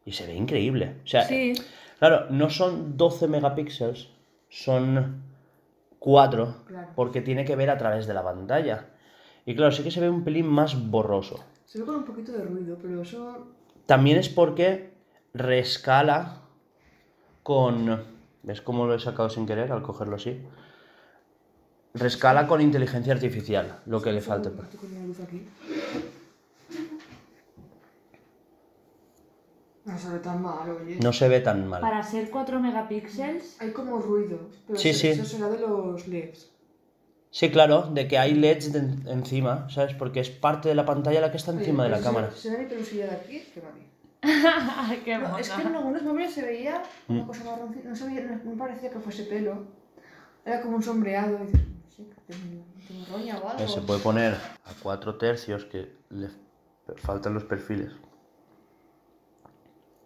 y 0.05 0.11
se 0.13 0.25
ve 0.27 0.35
increíble. 0.35 0.97
O 1.05 1.07
sea, 1.07 1.23
Sí. 1.25 1.53
claro, 1.99 2.25
no 2.31 2.49
son 2.49 2.97
12 2.97 3.27
megapíxeles, 3.27 4.09
son 4.49 5.23
4, 5.99 6.55
Claro. 6.67 6.87
porque 6.95 7.21
tiene 7.21 7.45
que 7.45 7.55
ver 7.55 7.69
a 7.69 7.77
través 7.77 8.07
de 8.07 8.13
la 8.13 8.23
pantalla. 8.23 8.87
Y 9.45 9.55
claro, 9.55 9.71
sí 9.71 9.83
que 9.83 9.91
se 9.91 10.01
ve 10.01 10.09
un 10.09 10.23
pelín 10.23 10.47
más 10.47 10.89
borroso. 10.89 11.39
Se 11.71 11.79
ve 11.79 11.85
con 11.85 11.95
un 11.95 12.03
poquito 12.03 12.33
de 12.33 12.43
ruido, 12.43 12.77
pero 12.81 13.01
eso... 13.01 13.47
También 13.85 14.17
es 14.17 14.27
porque 14.27 14.91
rescala 15.33 16.41
con... 17.43 18.03
¿Ves 18.43 18.59
cómo 18.59 18.85
lo 18.85 18.93
he 18.93 18.99
sacado 18.99 19.29
sin 19.29 19.45
querer 19.45 19.71
al 19.71 19.81
cogerlo 19.81 20.17
así? 20.17 20.41
Rescala 21.93 22.45
con 22.45 22.59
inteligencia 22.59 23.13
artificial, 23.13 23.79
lo 23.85 24.01
que 24.01 24.11
le 24.11 24.19
falta. 24.19 24.51
No 29.85 29.97
se 29.97 30.09
ve 30.09 30.19
tan 30.19 30.41
mal, 30.41 30.69
oye. 30.71 30.99
No 31.01 31.13
se 31.13 31.29
ve 31.29 31.39
tan 31.39 31.69
mal. 31.69 31.79
Para 31.79 32.03
ser 32.03 32.29
4 32.29 32.59
megapíxeles. 32.59 33.55
Hay 33.61 33.71
como 33.71 33.99
ruido, 33.99 34.39
pero 34.67 34.77
Sí, 34.77 34.89
eso, 34.89 34.99
sí. 34.99 35.07
eso 35.07 35.23
será 35.23 35.47
de 35.47 35.59
los 35.59 36.05
LEDs. 36.05 36.50
Sí, 37.31 37.49
claro, 37.49 37.83
de 37.83 38.07
que 38.09 38.17
hay 38.17 38.33
LEDs 38.33 38.73
de- 38.73 39.11
encima, 39.11 39.69
¿sabes? 39.69 39.93
Porque 39.95 40.19
es 40.19 40.29
parte 40.29 40.67
de 40.69 40.75
la 40.75 40.85
pantalla 40.85 41.21
la 41.21 41.31
que 41.31 41.37
está 41.37 41.51
Oye, 41.51 41.61
encima 41.61 41.85
de 41.85 41.89
la 41.89 41.97
pero 41.97 42.07
cámara. 42.09 42.31
Se 42.31 42.49
ve 42.51 42.57
mi 42.59 42.65
pelusilla 42.65 43.05
de 43.07 43.15
aquí, 43.15 43.39
que 43.53 43.61
va 43.61 43.71
bien. 43.71 43.89
Qué 45.05 45.17
No, 45.17 45.37
es 45.39 45.49
que 45.49 45.61
en 45.61 45.75
algunos 45.75 46.03
móviles 46.03 46.33
se 46.33 46.41
veía 46.43 46.83
una 47.07 47.23
Mm. 47.23 47.27
cosa 47.27 47.43
marroncita, 47.45 47.89
no, 47.89 47.95
se 47.95 48.05
veía, 48.05 48.41
no, 48.43 48.57
parecía 48.57 48.89
que 48.91 48.99
fuese 48.99 49.23
pelo. 49.23 49.65
Era 50.45 50.61
como 50.61 50.75
un 50.75 50.83
sombreado. 50.83 51.37
Y 51.41 51.45
dices, 51.47 51.61
no 51.67 51.89
sé, 51.89 52.03
¿tengo, 52.27 52.65
tengo 52.87 53.05
roña 53.17 53.37
o 53.39 53.49
algo? 53.49 53.63
Eh, 53.63 53.67
Se 53.67 53.81
puede 53.81 53.99
poner 54.01 54.33
a 54.33 54.73
4 54.83 55.15
tercios, 55.17 55.63
que 55.65 55.95
le 56.09 56.29
faltan 56.97 57.33
los 57.33 57.45
perfiles. 57.45 57.91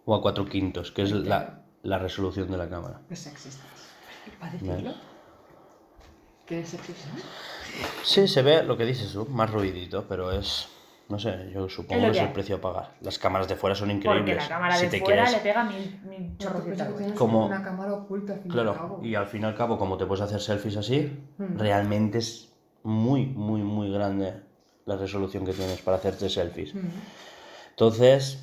O 0.04 0.14
a 0.14 0.22
4 0.22 0.46
quintos, 0.46 0.92
que 0.92 1.02
es 1.02 1.10
la, 1.12 1.62
la 1.82 1.98
resolución 1.98 2.48
de 2.50 2.56
la 2.56 2.68
cámara. 2.68 3.00
Qué 3.08 3.16
sexista. 3.16 3.64
¿Para 4.38 4.52
decirlo? 4.52 4.94
¿Qué 6.46 6.64
sexista? 6.64 7.08
Sí, 8.04 8.26
se 8.28 8.42
ve 8.42 8.62
lo 8.62 8.76
que 8.76 8.84
dices 8.84 9.12
tú, 9.12 9.26
más 9.26 9.50
ruidito, 9.50 10.06
pero 10.08 10.30
es. 10.32 10.68
No 11.08 11.20
sé, 11.20 11.50
yo 11.54 11.68
supongo 11.68 12.00
que 12.10 12.10
es 12.10 12.16
el 12.18 12.32
precio 12.32 12.56
a 12.56 12.60
pagar. 12.60 12.94
Las 13.00 13.16
cámaras 13.18 13.46
de 13.46 13.54
fuera 13.54 13.76
son 13.76 13.88
Porque 13.88 14.08
increíbles. 14.08 14.36
la 14.42 14.48
cámara 14.48 14.76
si 14.76 14.86
de 14.86 14.90
te 14.90 15.00
fuera 15.00 15.24
quieres- 15.24 15.32
le 15.44 15.48
pega 15.48 15.64
mil, 15.64 16.00
mil 16.04 16.36
tienes 16.36 17.12
Como- 17.12 17.46
una 17.46 17.62
cámara 17.62 17.92
oculta 17.94 18.32
al 18.32 18.40
fin 18.40 18.50
y 18.50 18.58
al 18.58 18.64
Claro, 18.64 18.74
cabo. 18.78 19.00
y 19.04 19.14
al 19.14 19.26
fin 19.28 19.42
y 19.42 19.44
al 19.44 19.54
cabo, 19.54 19.78
como 19.78 19.96
te 19.98 20.04
puedes 20.06 20.22
hacer 20.22 20.40
selfies 20.40 20.76
así, 20.76 21.16
Mm. 21.38 21.58
realmente 21.58 22.18
es 22.18 22.52
muy, 22.82 23.24
muy, 23.26 23.62
muy 23.62 23.92
grande 23.92 24.34
la 24.84 24.96
resolución 24.96 25.44
que 25.44 25.52
tienes 25.52 25.80
para 25.80 25.98
hacerte 25.98 26.28
selfies. 26.28 26.74
Mm. 26.74 26.88
Entonces, 27.70 28.42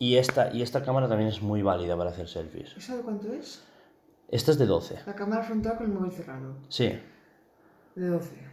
y 0.00 0.16
esta, 0.16 0.52
y 0.52 0.62
esta 0.62 0.82
cámara 0.82 1.08
también 1.08 1.28
es 1.28 1.42
muy 1.42 1.62
válida 1.62 1.96
para 1.96 2.10
hacer 2.10 2.28
selfies. 2.28 2.76
¿Eso 2.76 2.96
de 2.96 3.02
cuánto 3.02 3.32
es? 3.32 3.62
Esta 4.28 4.50
es 4.50 4.58
de 4.58 4.66
12, 4.66 5.00
La 5.06 5.14
cámara 5.14 5.42
frontal 5.42 5.76
con 5.78 5.86
el 5.86 5.92
móvil 5.92 6.12
cerrado. 6.12 6.54
sí. 6.68 6.98
De 7.94 8.06
12. 8.06 8.48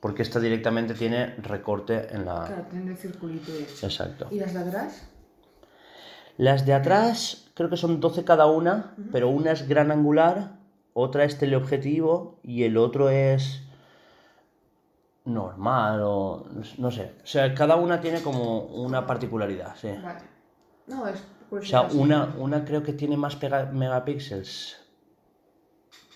Porque 0.00 0.22
esta 0.22 0.38
directamente 0.40 0.94
tiene 0.94 1.34
recorte 1.38 2.14
en 2.14 2.24
la... 2.24 2.44
Claro, 2.44 2.66
tiene 2.70 2.92
el 2.92 2.96
circulito 2.96 3.52
ese. 3.52 3.86
Exacto. 3.86 4.28
¿Y 4.30 4.38
las 4.38 4.54
de 4.54 4.60
atrás? 4.60 5.08
Las 6.36 6.64
de 6.64 6.74
atrás 6.74 7.50
creo 7.54 7.68
que 7.70 7.76
son 7.76 7.98
12 7.98 8.24
cada 8.24 8.46
una, 8.46 8.94
pero 9.10 9.28
una 9.28 9.52
es 9.52 9.66
gran 9.68 9.90
angular, 9.90 10.58
otra 10.92 11.24
es 11.24 11.38
teleobjetivo 11.38 12.38
y 12.42 12.62
el 12.64 12.76
otro 12.76 13.10
es 13.10 13.62
normal 15.24 16.00
o 16.04 16.46
no 16.78 16.90
sé. 16.90 17.14
O 17.22 17.26
sea, 17.26 17.52
cada 17.54 17.76
una 17.76 18.00
tiene 18.00 18.22
como 18.22 18.60
una 18.66 19.06
particularidad, 19.06 19.74
sí. 19.76 19.88
Vale. 20.02 20.20
No, 20.86 21.06
es 21.08 21.22
O 21.50 21.62
sea, 21.62 21.82
una, 21.82 22.34
una 22.38 22.64
creo 22.64 22.82
que 22.82 22.92
tiene 22.92 23.16
más 23.16 23.36
pega- 23.40 23.70
megapíxeles, 23.70 24.76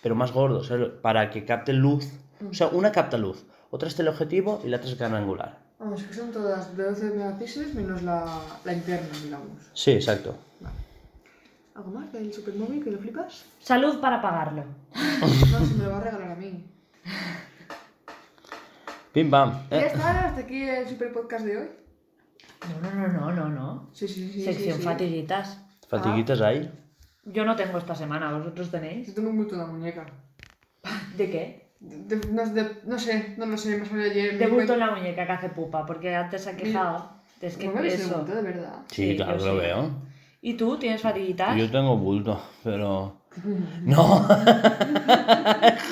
pero 0.02 0.14
más 0.14 0.32
gordos, 0.32 0.70
¿eh? 0.70 0.90
para 1.02 1.30
que 1.30 1.44
capte 1.44 1.72
luz. 1.72 2.06
O 2.50 2.54
sea, 2.54 2.68
una 2.68 2.90
capta 2.90 3.16
luz, 3.18 3.44
otra 3.70 3.88
es 3.88 3.94
teleobjetivo 3.96 4.60
y 4.64 4.68
la 4.68 4.78
otra 4.78 4.88
es 4.90 4.98
gran 4.98 5.14
angular. 5.14 5.58
Vamos, 5.78 6.02
que 6.02 6.12
son 6.12 6.30
todas 6.32 6.76
de 6.76 6.82
12 6.84 7.10
megapíxeles 7.10 7.74
menos 7.74 8.02
la, 8.02 8.40
la 8.64 8.72
interna, 8.72 9.08
digamos. 9.22 9.48
Sí, 9.72 9.92
exacto. 9.92 10.34
¿Algo 11.74 11.90
más 11.92 12.12
del 12.12 12.32
supermóvil 12.34 12.82
que 12.84 12.90
lo 12.90 12.98
flipas? 12.98 13.44
Salud 13.60 14.00
para 14.00 14.20
pagarlo. 14.20 14.64
No, 14.92 15.66
se 15.66 15.74
me 15.74 15.84
lo 15.84 15.90
va 15.90 15.98
a 15.98 16.00
regalar 16.02 16.32
a 16.32 16.34
mí. 16.34 16.64
Pim 19.12 19.30
pam. 19.30 19.66
¿Ya 19.70 19.80
¿eh? 19.80 19.86
está? 19.86 20.26
¿Hasta 20.26 20.40
aquí 20.40 20.62
el 20.62 20.88
super 20.88 21.12
podcast 21.12 21.44
de 21.44 21.56
hoy? 21.58 21.68
No, 22.82 22.90
no, 22.90 23.08
no, 23.08 23.08
no, 23.08 23.32
no, 23.32 23.48
no. 23.48 23.90
Sí, 23.92 24.06
sí, 24.08 24.30
sí. 24.32 24.42
Sección 24.42 24.76
sí, 24.76 24.82
sí. 24.82 24.88
fatiguitas. 24.88 25.60
Fatiguitas 25.88 26.40
ahí. 26.40 26.70
Yo 27.24 27.44
no 27.44 27.56
tengo 27.56 27.78
esta 27.78 27.94
semana, 27.94 28.36
¿vosotros 28.36 28.70
tenéis? 28.70 29.06
Yo 29.08 29.14
tengo 29.14 29.30
un 29.30 29.36
bulto 29.36 29.54
en 29.54 29.60
la 29.60 29.66
muñeca. 29.66 30.06
¿De 31.16 31.30
qué? 31.30 31.70
De- 31.80 32.16
de- 32.16 32.32
no, 32.32 32.46
de- 32.46 32.76
no 32.84 32.98
sé, 32.98 33.34
no 33.38 33.46
lo 33.46 33.56
sé, 33.56 33.78
me 33.78 33.86
salió 33.86 34.04
ayer. 34.10 34.38
De 34.38 34.46
bulto 34.46 34.74
en 34.74 34.78
la 34.80 34.90
muñeca 34.90 35.26
que 35.26 35.32
hace 35.32 35.48
pupa, 35.48 35.86
porque 35.86 36.14
antes 36.14 36.42
se 36.42 36.50
ha 36.50 36.56
quejado. 36.56 37.10
Es 37.40 37.56
que 37.56 37.68
¿No 37.68 37.80
ves 37.80 38.08
bulto, 38.12 38.34
de 38.34 38.42
verdad? 38.42 38.80
Sí, 38.90 39.10
Sí, 39.12 39.16
claro 39.16 39.38
que 39.38 39.44
lo 39.44 39.52
sí. 39.54 39.58
veo. 39.60 39.90
¿Y 40.42 40.54
tú 40.54 40.76
tienes 40.78 41.00
fatiguitas? 41.02 41.56
Yo 41.56 41.70
tengo 41.70 41.96
bulto, 41.96 42.40
pero. 42.62 43.19
No. 43.82 44.26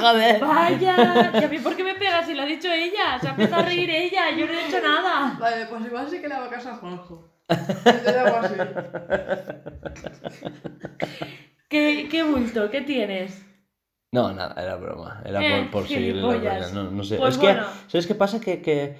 Joder. 0.00 0.40
Vaya, 0.40 1.30
¿y 1.40 1.44
a 1.44 1.48
mí 1.48 1.58
por 1.60 1.76
qué 1.76 1.84
me 1.84 1.94
pegas 1.94 2.26
si 2.26 2.34
lo 2.34 2.42
ha 2.42 2.46
dicho 2.46 2.68
ella? 2.70 3.18
Se 3.20 3.28
ha 3.28 3.30
empezado 3.30 3.62
a 3.62 3.64
reír 3.64 3.88
ella, 3.90 4.30
yo 4.36 4.46
no 4.46 4.52
he 4.52 4.66
hecho 4.66 4.80
nada. 4.82 5.36
Vale, 5.38 5.66
pues 5.66 5.84
igual 5.86 6.08
sí 6.10 6.20
que 6.20 6.28
le 6.28 6.34
hago 6.34 6.50
caso 6.50 6.70
a 6.70 6.74
Juanjo. 6.76 7.28
Yo 7.48 8.12
le 8.12 8.18
hago 8.18 8.36
así. 8.38 8.54
¿Qué, 11.68 12.08
qué 12.10 12.22
bulto? 12.22 12.70
¿Qué 12.70 12.80
tienes? 12.82 13.44
No, 14.12 14.32
nada, 14.32 14.60
era 14.62 14.76
broma. 14.76 15.22
Era 15.24 15.40
Eh, 15.42 15.62
por, 15.70 15.82
por 15.82 15.88
seguir 15.88 16.16
la 16.16 16.34
rueda, 16.34 16.70
No, 16.72 16.90
no 16.90 17.04
sé. 17.04 17.16
Pues 17.16 17.34
es 17.36 17.40
que. 17.40 17.56
¿sabes 17.88 18.06
qué 18.06 18.14
pasa? 18.14 18.40
Que, 18.40 18.62
que, 18.62 18.96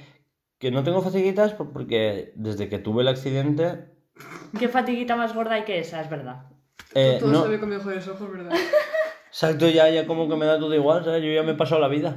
que 0.59 0.71
no 0.71 0.83
tengo 0.85 1.01
fatiguitas 1.03 1.55
por- 1.55 1.73
porque 1.73 2.33
desde 2.37 2.69
que 2.69 2.79
tuve 2.79 3.03
el 3.03 3.09
accidente. 3.09 3.87
¿Qué 4.59 4.69
fatiguita 4.69 5.17
más 5.17 5.35
gorda 5.35 5.55
hay 5.55 5.65
que 5.65 5.79
esa? 5.79 6.01
Es 6.03 6.11
verdad. 6.11 6.43
Eh, 6.95 7.17
Todo 7.21 7.31
no, 7.33 7.43
se 7.45 7.49
ve 7.49 7.61
con 7.61 7.69
mejores 7.69 8.07
ojos, 8.09 8.31
¿verdad? 8.31 8.53
exacto, 9.29 9.69
ya, 9.69 9.89
ya 9.91 10.07
como 10.07 10.29
que 10.29 10.37
me 10.37 10.47
da 10.47 10.59
todo 10.59 10.75
igual, 10.75 11.05
¿sabes? 11.05 11.23
Yo 11.23 11.31
ya 11.33 11.43
me 11.43 11.53
he 11.53 11.55
pasado 11.55 11.81
la 11.81 11.89
vida. 11.89 12.17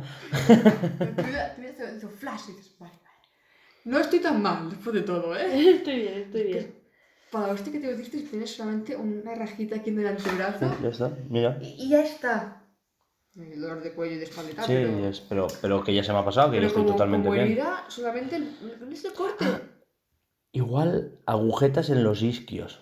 No 3.84 3.98
estoy 4.00 4.20
tan 4.20 4.42
mal 4.42 4.70
después 4.70 4.94
de 4.96 5.02
todo, 5.02 5.36
¿eh? 5.36 5.70
Estoy 5.78 5.96
bien, 6.02 6.14
estoy 6.22 6.44
bien. 6.44 6.76
Para 7.32 7.48
la 7.48 7.54
hostia 7.54 7.72
que 7.72 7.80
te 7.80 7.96
diste 7.96 8.20
tienes 8.22 8.54
solamente 8.56 8.96
una 8.96 9.34
rajita 9.34 9.78
aquí 9.78 9.90
en 9.90 10.00
el 10.02 10.08
antebrazo 10.08 10.78
Ya 10.84 10.90
está, 10.90 11.12
mira. 11.30 11.58
y, 11.62 11.86
y 11.86 11.90
ya 11.90 12.04
está. 12.04 12.58
El 13.38 13.62
dolor 13.62 13.82
de 13.82 13.94
cuello 13.94 14.16
y 14.16 14.18
de 14.18 14.26
espalda 14.26 14.52
Sí, 14.64 14.74
pero, 14.74 15.08
es- 15.08 15.22
pero, 15.22 15.48
pero 15.62 15.84
que 15.86 15.94
ya 15.96 16.04
se 16.04 16.12
me 16.12 16.20
ha 16.20 16.26
pasado, 16.26 16.52
que 16.52 16.58
ya 16.58 16.60
pero 16.60 16.68
estoy 16.68 16.84
como, 16.84 16.94
totalmente 16.96 17.28
como 17.30 17.36
bien. 17.36 17.48
herida, 17.48 17.86
solamente 17.88 18.36
el, 18.36 18.44
el- 18.82 18.92
este 18.92 19.12
corte. 19.14 19.46
Igual 20.52 21.20
agujetas 21.26 21.90
en 21.90 22.04
los 22.04 22.22
isquios. 22.22 22.82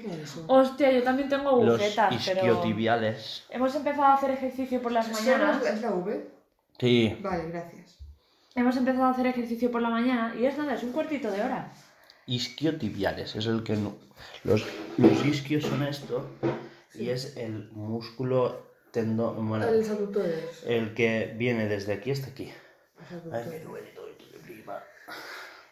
¿Qué 0.00 0.12
era 0.12 0.22
eso? 0.22 0.44
Hostia, 0.46 0.92
yo 0.92 1.02
también 1.02 1.28
tengo 1.28 1.64
Los 1.64 1.80
agujetas, 1.80 2.24
pero... 2.26 2.40
isquiotibiales. 2.40 3.44
Hemos 3.50 3.74
empezado 3.74 4.04
a 4.04 4.14
hacer 4.14 4.30
ejercicio 4.30 4.80
por 4.80 4.92
las 4.92 5.08
¿Es 5.08 5.20
mañanas. 5.20 5.64
¿Es 5.64 5.80
la 5.82 5.90
V? 5.90 6.30
Sí, 6.78 7.18
Vale, 7.20 7.48
gracias. 7.50 7.98
Hemos 8.54 8.76
empezado 8.76 9.04
a 9.04 9.10
hacer 9.10 9.26
ejercicio 9.26 9.70
por 9.70 9.82
la 9.82 9.90
mañana 9.90 10.34
y 10.38 10.44
es 10.44 10.56
nada, 10.56 10.74
es 10.74 10.82
un 10.82 10.92
cuartito 10.92 11.30
de 11.30 11.42
hora. 11.42 11.72
isquiotibiales, 12.26 13.34
es 13.36 13.46
el 13.46 13.62
que 13.62 13.76
no... 13.76 13.96
Los, 14.44 14.64
los 14.96 15.24
isquios 15.24 15.64
son 15.64 15.82
esto 15.82 16.28
y 16.94 17.10
es 17.10 17.36
el 17.36 17.70
músculo 17.72 18.66
tendón, 18.90 19.48
bueno, 19.48 19.66
El 19.68 19.84
el 20.66 20.94
que 20.94 21.34
viene 21.36 21.66
desde 21.66 21.92
aquí 21.94 22.10
hasta 22.10 22.28
aquí. 22.28 22.52
Los 23.24 23.32
Ay, 23.34 23.44
me 23.50 23.60
duele 23.60 23.88
todo. 23.90 24.08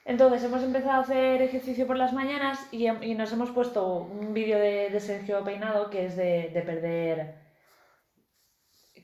Entonces 0.08 0.44
hemos 0.44 0.62
empezado 0.62 0.92
a 0.92 1.00
hacer 1.00 1.42
ejercicio 1.42 1.86
por 1.86 1.96
las 1.96 2.12
mañanas 2.12 2.60
y, 2.70 2.86
y 2.88 3.14
nos 3.16 3.32
hemos 3.32 3.50
puesto 3.50 3.84
un 3.98 4.32
vídeo 4.32 4.56
de, 4.58 4.88
de 4.88 5.00
Sergio 5.00 5.42
Peinado 5.44 5.90
que 5.90 6.06
es 6.06 6.16
de, 6.16 6.50
de 6.54 6.62
perder... 6.62 7.34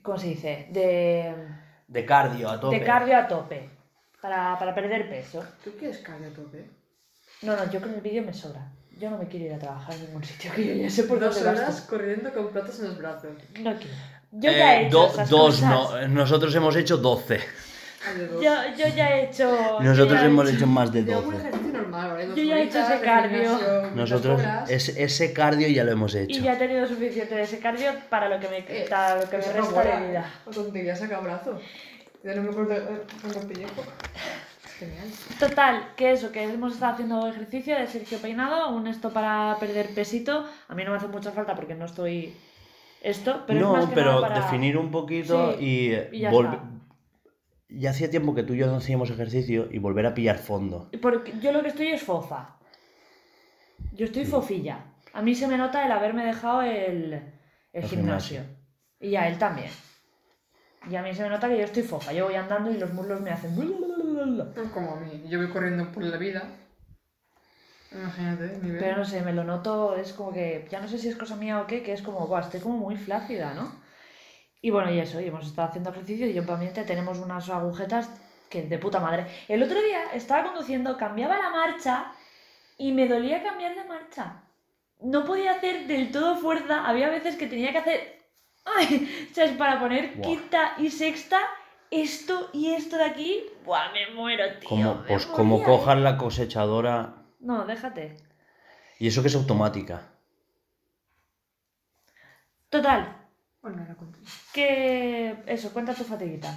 ¿Cómo 0.03 0.17
se 0.19 0.29
dice? 0.29 0.67
De, 0.71 1.35
De 1.89 2.05
cardio 2.07 2.51
a 2.51 2.61
tope. 2.61 2.79
de 2.79 2.85
cardio 2.85 3.17
a 3.19 3.27
tope. 3.29 3.69
Para, 4.21 4.57
para 4.59 4.75
perder 4.75 5.09
peso. 5.09 5.45
¿Tú 5.65 5.73
quieres 5.79 5.99
cardio 5.99 6.29
a 6.29 6.33
tope? 6.33 6.71
No, 7.43 7.57
no, 7.57 7.69
yo 7.71 7.81
con 7.81 7.93
el 7.95 8.01
vídeo 8.01 8.23
me 8.23 8.33
sobra. 8.33 8.71
Yo 8.99 9.11
no 9.11 9.19
me 9.19 9.27
quiero 9.27 9.47
ir 9.47 9.53
a 9.55 9.59
trabajar 9.59 9.95
en 9.97 10.07
ningún 10.07 10.23
sitio 10.25 10.53
que 10.55 10.67
yo 10.67 10.75
ya 10.85 10.91
sé 10.91 11.05
por 11.05 11.19
Dos 11.19 11.35
dónde 11.35 11.51
horas 11.51 11.67
gasto. 11.75 11.91
corriendo 11.91 12.33
con 12.33 12.49
platos 12.53 12.79
en 12.79 12.87
los 12.87 12.99
brazos. 12.99 13.31
No 13.61 13.75
quiero. 13.77 13.97
Yo 14.33 14.51
ya 14.53 14.77
he 14.77 14.83
Eh, 14.85 14.87
hecho 14.87 14.99
do- 14.99 15.07
esas 15.09 15.29
dos, 15.31 15.55
cosas. 15.61 15.71
no, 15.71 16.09
nosotros 16.09 16.55
hemos 16.55 16.77
hecho 16.77 16.97
12. 16.99 17.41
Yo, 18.41 18.53
yo 18.77 18.89
ya 18.95 19.17
he 19.17 19.25
hecho. 19.27 19.79
Nosotros 19.81 20.21
he 20.21 20.27
hemos 20.27 20.49
hecho- 20.49 20.57
hecho 20.59 20.67
más 20.67 20.93
de 20.93 21.03
De 21.05 21.17
un 21.17 21.25
12. 21.25 21.37
ejercicio 21.39 21.73
normal, 21.73 22.11
¿vale? 22.11 22.27
Dos 22.27 22.37
Yo 22.37 22.43
ya 22.43 22.59
he 22.59 22.63
hecho 22.65 22.79
ese 22.81 23.01
cardio. 23.01 23.61
Nosotros 23.95 24.41
horas. 24.41 24.71
ese, 24.71 25.33
cardio 25.33 25.69
ya 25.69 25.85
lo 25.85 25.93
hemos 25.93 26.15
Y 26.15 26.19
hecho. 26.19 26.41
ya 26.43 26.55
he 26.55 26.57
tenido 26.57 26.87
suficiente 26.87 27.35
de 27.35 27.43
ese 27.43 27.59
cardio 27.59 27.91
para 28.11 28.29
lo 28.29 28.41
que 28.41 28.49
me, 28.49 28.59
Eh, 28.59 28.87
para 28.91 29.17
lo 29.23 29.31
que 29.31 29.37
me 29.39 29.43
resta 29.45 29.83
de 30.01 30.09
vida. 30.09 30.31
O 30.47 30.51
tontería, 30.51 30.97
saca 30.97 31.21
brazo. 31.21 31.61
Ya 32.25 32.35
no 32.35 32.43
me 32.43 32.51
acuerdo 32.51 32.73
eh, 32.75 33.03
con 33.21 33.31
el 33.43 33.47
pellejo. 33.49 33.83
Genial. 34.79 35.07
Total, 35.39 35.89
que 35.97 36.13
eso, 36.13 36.33
que 36.33 36.43
hemos 36.43 36.75
estado 36.75 36.93
haciendo 36.95 37.29
ejercicio 37.29 37.77
de 37.79 37.87
Sergio 37.87 38.19
Peinado, 38.19 38.71
un 38.71 38.87
esto 38.89 39.11
para 39.11 39.57
perder 39.61 39.89
pesito. 39.95 40.45
A 40.69 40.75
mí 40.75 40.83
no 40.85 40.91
me 40.91 40.97
hace 40.97 41.07
mucha 41.09 41.31
falta 41.31 41.55
porque 41.55 41.75
no 41.75 41.85
estoy 41.85 42.35
esto, 43.03 43.43
pero 43.47 43.59
es 43.59 43.65
no, 43.65 43.73
más 43.75 43.87
que 43.87 43.95
pero 43.95 44.15
nada 44.15 44.29
para... 44.29 44.41
definir 44.43 44.77
un 44.79 44.91
poquito 44.91 45.57
Sí, 45.59 45.65
y, 46.13 46.17
y 46.19 46.27
ya 47.79 47.91
hacía 47.91 48.11
tiempo 48.11 48.35
que 48.35 48.43
tú 48.43 48.55
y 48.55 48.59
yo 48.59 48.67
no 48.67 48.77
hacíamos 48.77 49.11
ejercicio 49.11 49.69
y 49.71 49.79
volver 49.79 50.07
a 50.07 50.15
pillar 50.15 50.39
fondo. 50.39 50.91
Porque 51.01 51.33
yo 51.41 51.53
lo 51.53 51.63
que 51.63 51.69
estoy 51.69 51.89
es 51.89 52.03
fofa. 52.03 52.57
Yo 53.93 54.07
estoy 54.07 54.25
fofilla. 54.25 54.85
A 55.13 55.23
mí 55.23 55.35
se 55.35 55.47
me 55.47 55.59
nota 55.59 55.85
el 55.85 55.93
haberme 55.93 56.25
dejado 56.25 56.63
el, 56.63 57.13
el 57.15 57.23
El 57.73 57.85
gimnasio. 57.85 58.41
gimnasio. 58.41 58.63
Y 59.01 59.17
a 59.17 59.29
él 59.29 59.39
también. 59.39 59.71
Y 60.91 60.97
a 60.97 61.03
mí 61.03 61.15
se 61.15 61.23
me 61.23 61.29
nota 61.29 61.49
que 61.49 61.59
yo 61.59 61.65
estoy 61.65 61.83
fofa. 61.83 62.13
Yo 62.13 62.25
voy 62.27 62.35
andando 62.35 62.71
y 62.71 62.79
los 62.79 62.93
muslos 62.93 63.21
me 63.21 63.31
hacen... 63.31 63.55
Como 64.73 64.93
a 64.93 65.01
mí. 65.01 65.25
Yo 65.29 65.39
voy 65.39 65.49
corriendo 65.51 65.91
por 65.93 66.03
la 66.05 66.17
vida. 66.17 66.43
Imagínate, 67.93 68.59
nivel. 68.63 68.79
Pero 68.79 68.97
no 68.97 69.05
sé, 69.05 69.21
me 69.23 69.35
lo 69.35 69.45
noto, 69.45 69.97
es 69.97 70.13
como 70.15 70.33
que, 70.33 70.67
ya 70.71 70.81
no 70.81 70.89
sé 70.89 70.97
si 70.99 71.09
es 71.09 71.17
cosa 71.17 71.37
mía 71.37 71.61
o 71.61 71.67
qué, 71.67 71.83
que 71.83 71.93
es 71.93 72.01
como, 72.01 72.27
Buah, 72.27 72.41
estoy 72.41 72.61
como 72.61 72.79
muy 72.79 72.97
flácida, 72.97 73.53
¿no? 73.53 73.82
Y 74.65 74.71
bueno, 74.71 74.93
y 74.93 75.01
eso, 75.01 75.21
y 75.21 75.27
hemos 75.27 75.45
estado 75.45 75.69
haciendo 75.69 75.91
ejercicio 75.91 76.25
y 76.31 76.39
obviamente 76.39 76.85
tenemos 76.85 77.19
unas 77.19 77.51
agujetas 77.51 78.09
que 78.49 78.63
de 78.63 78.79
puta 78.79 79.01
madre. 79.01 79.27
El 79.49 79.61
otro 79.61 79.83
día 79.83 80.13
estaba 80.15 80.45
conduciendo, 80.45 80.97
cambiaba 80.97 81.37
la 81.37 81.51
marcha 81.51 82.13
y 82.79 82.93
me 82.93 83.09
dolía 83.09 83.43
cambiar 83.43 83.75
de 83.75 83.83
marcha. 83.85 84.45
No 85.01 85.25
podía 85.25 85.53
hacer 85.53 85.89
del 85.89 86.13
todo 86.13 86.37
fuerza, 86.37 86.87
había 86.87 87.11
veces 87.11 87.35
que 87.35 87.49
tenía 87.49 87.73
que 87.73 87.79
hacer, 87.79 88.23
ay, 88.65 89.27
o 89.29 89.35
sea, 89.35 89.47
es 89.47 89.57
para 89.57 89.81
poner 89.81 90.21
quinta 90.21 90.75
y 90.79 90.91
sexta, 90.91 91.41
esto 91.91 92.51
y 92.53 92.71
esto 92.73 92.99
de 92.99 93.05
aquí, 93.05 93.45
buah, 93.65 93.91
me 93.93 94.15
muero, 94.15 94.45
tío. 94.61 94.69
Como, 94.69 94.95
me 94.95 95.09
pues 95.09 95.27
como 95.27 95.59
moría, 95.59 95.67
cojas 95.67 95.99
la 95.99 96.17
cosechadora. 96.17 97.15
No, 97.41 97.67
déjate. 97.67 98.17
Y 99.01 99.09
eso 99.09 99.23
que 99.23 99.29
es 99.29 99.35
automática. 99.35 100.09
Total, 102.71 103.22
Bueno, 103.63 103.81
ahora 103.83 103.95
cuento. 103.95 104.19
Que 104.53 105.43
eso, 105.47 105.73
cuenta 105.73 105.95
tu 105.95 106.05
fatiguita. 106.05 106.49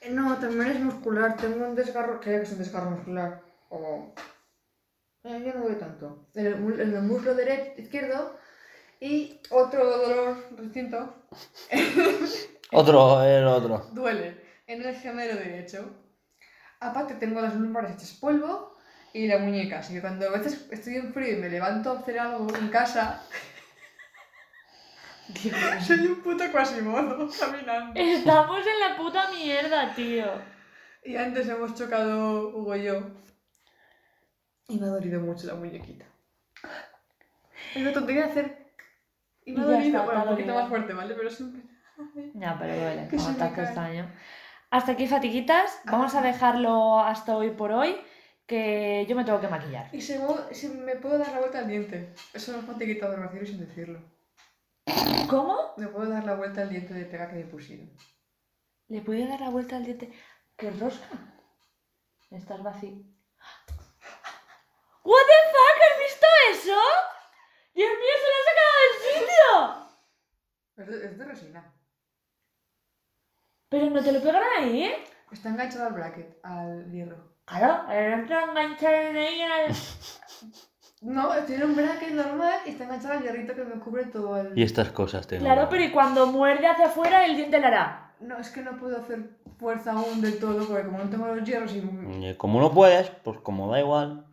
Eh, 0.00 0.10
No, 0.10 0.36
también 0.38 0.72
es 0.72 0.80
muscular. 0.80 1.36
Tengo 1.36 1.64
un 1.66 1.74
desgarro, 1.74 2.20
creo 2.20 2.38
que 2.40 2.46
es 2.46 2.52
un 2.52 2.58
desgarro 2.58 2.90
muscular. 2.90 3.40
O. 3.70 4.12
Eh, 5.24 5.42
yo 5.46 5.54
no 5.54 5.64
doy 5.66 5.76
tanto. 5.76 6.28
En 6.34 6.46
el, 6.46 6.80
en 6.80 6.94
el 6.96 7.02
muslo 7.02 7.34
derecho, 7.34 7.80
izquierdo. 7.80 8.36
Y 9.00 9.40
otro 9.50 9.84
dolor 9.98 10.56
distinto. 10.60 11.14
Otro, 12.74 13.22
el 13.22 13.44
otro. 13.44 13.86
Duele 13.92 14.40
en 14.66 14.80
el 14.82 14.94
gemelo 14.96 15.34
derecho. 15.34 15.90
Aparte, 16.80 17.14
tengo 17.16 17.40
las 17.42 17.54
lumbares 17.54 17.92
hechas 17.92 18.12
polvo 18.12 18.78
y 19.12 19.26
la 19.26 19.36
muñeca. 19.38 19.80
Así 19.80 19.92
que 19.92 20.00
cuando 20.00 20.26
a 20.26 20.30
veces 20.30 20.66
estoy 20.70 20.96
en 20.96 21.12
frío 21.12 21.36
y 21.36 21.40
me 21.40 21.50
levanto 21.50 21.90
a 21.90 21.98
hacer 21.98 22.18
algo 22.18 22.46
en 22.56 22.68
casa. 22.68 23.22
Soy 25.86 26.06
un 26.06 26.22
puto 26.22 26.44
quasimodo 26.50 27.28
caminando. 27.38 28.00
Estamos 28.00 28.60
en 28.66 28.80
la 28.80 28.96
puta 28.96 29.30
mierda, 29.30 29.94
tío. 29.94 30.26
Y 31.04 31.16
antes 31.16 31.48
hemos 31.48 31.74
chocado 31.74 32.48
Hugo 32.48 32.76
y 32.76 32.84
yo. 32.84 33.02
Y 34.68 34.78
me 34.78 34.86
ha 34.86 34.90
dolido 34.90 35.20
mucho 35.20 35.46
la 35.46 35.54
muñequita. 35.54 36.06
Es 37.74 37.82
una 37.82 37.92
tontería 37.92 38.26
hacer. 38.26 38.72
Y 39.44 39.52
me 39.52 39.62
ha 39.62 39.64
dolido. 39.64 39.86
está, 39.86 40.04
bueno, 40.04 40.22
un 40.22 40.28
poquito 40.28 40.48
dolido. 40.48 40.60
más 40.60 40.68
fuerte, 40.68 40.92
¿vale? 40.92 41.14
Pero 41.14 41.30
siempre. 41.30 41.62
Ya, 42.34 42.56
pero 42.58 42.74
duele, 42.74 43.08
como 43.08 43.28
ataque 43.28 43.62
extraño. 43.62 44.10
Hasta 44.70 44.92
aquí, 44.92 45.06
fatiguitas. 45.06 45.80
Vamos 45.84 46.14
a 46.14 46.22
dejarlo 46.22 47.00
hasta 47.00 47.36
hoy 47.36 47.50
por 47.50 47.72
hoy, 47.72 47.96
que 48.46 49.04
yo 49.08 49.16
me 49.16 49.24
tengo 49.24 49.40
que 49.40 49.48
maquillar. 49.48 49.88
Y 49.92 50.00
se 50.00 50.18
me, 50.18 50.96
puedo 50.96 51.18
dar 51.18 51.32
la 51.32 51.40
vuelta 51.40 51.58
al 51.58 51.68
diente. 51.68 52.14
Eso 52.32 52.52
no 52.52 52.58
es 52.58 52.64
fatiguita 52.64 53.10
de 53.10 53.46
sin 53.46 53.60
decirlo. 53.60 54.00
¿Cómo? 55.28 55.74
Me 55.76 55.88
puedo 55.88 56.10
dar 56.10 56.24
la 56.24 56.34
vuelta 56.34 56.62
al 56.62 56.68
diente 56.68 56.94
de 56.94 57.06
pega 57.06 57.28
que 57.28 57.36
me 57.36 57.44
pusieron. 57.46 57.96
¿Le 58.88 59.00
puede 59.00 59.26
dar 59.26 59.40
la 59.40 59.50
vuelta 59.50 59.76
al 59.76 59.84
diente? 59.84 60.12
¿Qué 60.56 60.70
rosca? 60.70 61.08
Estás 62.30 62.62
vacío. 62.62 62.92
¿What 65.04 65.24
the 65.26 65.38
fuck? 65.52 65.76
¿Has 65.90 65.98
visto 65.98 66.26
eso? 66.50 66.78
¡Dios 67.74 67.90
mío, 67.90 68.14
se 68.20 68.28
lo 68.28 68.36
ha 68.36 68.44
sacado 68.50 68.72
del 68.82 68.94
sitio! 69.08 69.42
Es 70.76 70.86
de, 70.86 71.06
es 71.06 71.18
de 71.18 71.24
resina. 71.24 71.74
Pero 73.68 73.90
no 73.90 74.02
te 74.02 74.12
lo 74.12 74.22
pegan 74.22 74.42
ahí, 74.58 74.84
¿eh? 74.84 75.04
Está 75.30 75.48
enganchado 75.48 75.86
al 75.86 75.94
bracket, 75.94 76.38
al 76.42 76.90
hierro. 76.92 77.36
Claro, 77.46 77.90
el 77.90 78.24
otro 78.24 78.40
enganchar 78.40 78.94
en 78.94 79.16
ahí 79.16 79.42
al... 79.42 79.74
No, 81.02 81.30
tiene 81.46 81.64
un 81.64 81.74
bracket 81.74 82.12
normal 82.12 82.60
y 82.64 82.70
está 82.70 82.84
enganchado 82.84 83.14
al 83.14 83.22
hierrito 83.24 83.54
que 83.54 83.64
me 83.64 83.80
cubre 83.80 84.04
todo 84.06 84.36
el. 84.38 84.56
Y 84.56 84.62
estas 84.62 84.90
cosas 84.92 85.26
tengo. 85.26 85.44
Claro, 85.44 85.68
pero 85.68 85.82
y 85.82 85.90
cuando 85.90 86.26
muerde 86.26 86.66
hacia 86.68 86.86
afuera, 86.86 87.26
el 87.26 87.34
diente 87.36 87.58
le 87.58 87.66
hará. 87.66 88.12
No, 88.20 88.38
es 88.38 88.50
que 88.50 88.62
no 88.62 88.76
puedo 88.78 88.96
hacer 88.98 89.30
fuerza 89.58 89.92
aún 89.92 90.20
del 90.20 90.38
todo 90.38 90.64
porque 90.66 90.84
como 90.84 90.98
no 90.98 91.10
tengo 91.10 91.26
los 91.26 91.44
hierros 91.46 91.72
y. 91.74 91.78
Y 91.78 92.34
Como 92.36 92.60
no 92.60 92.70
puedes, 92.70 93.10
pues 93.10 93.40
como 93.40 93.70
da 93.70 93.80
igual. 93.80 94.26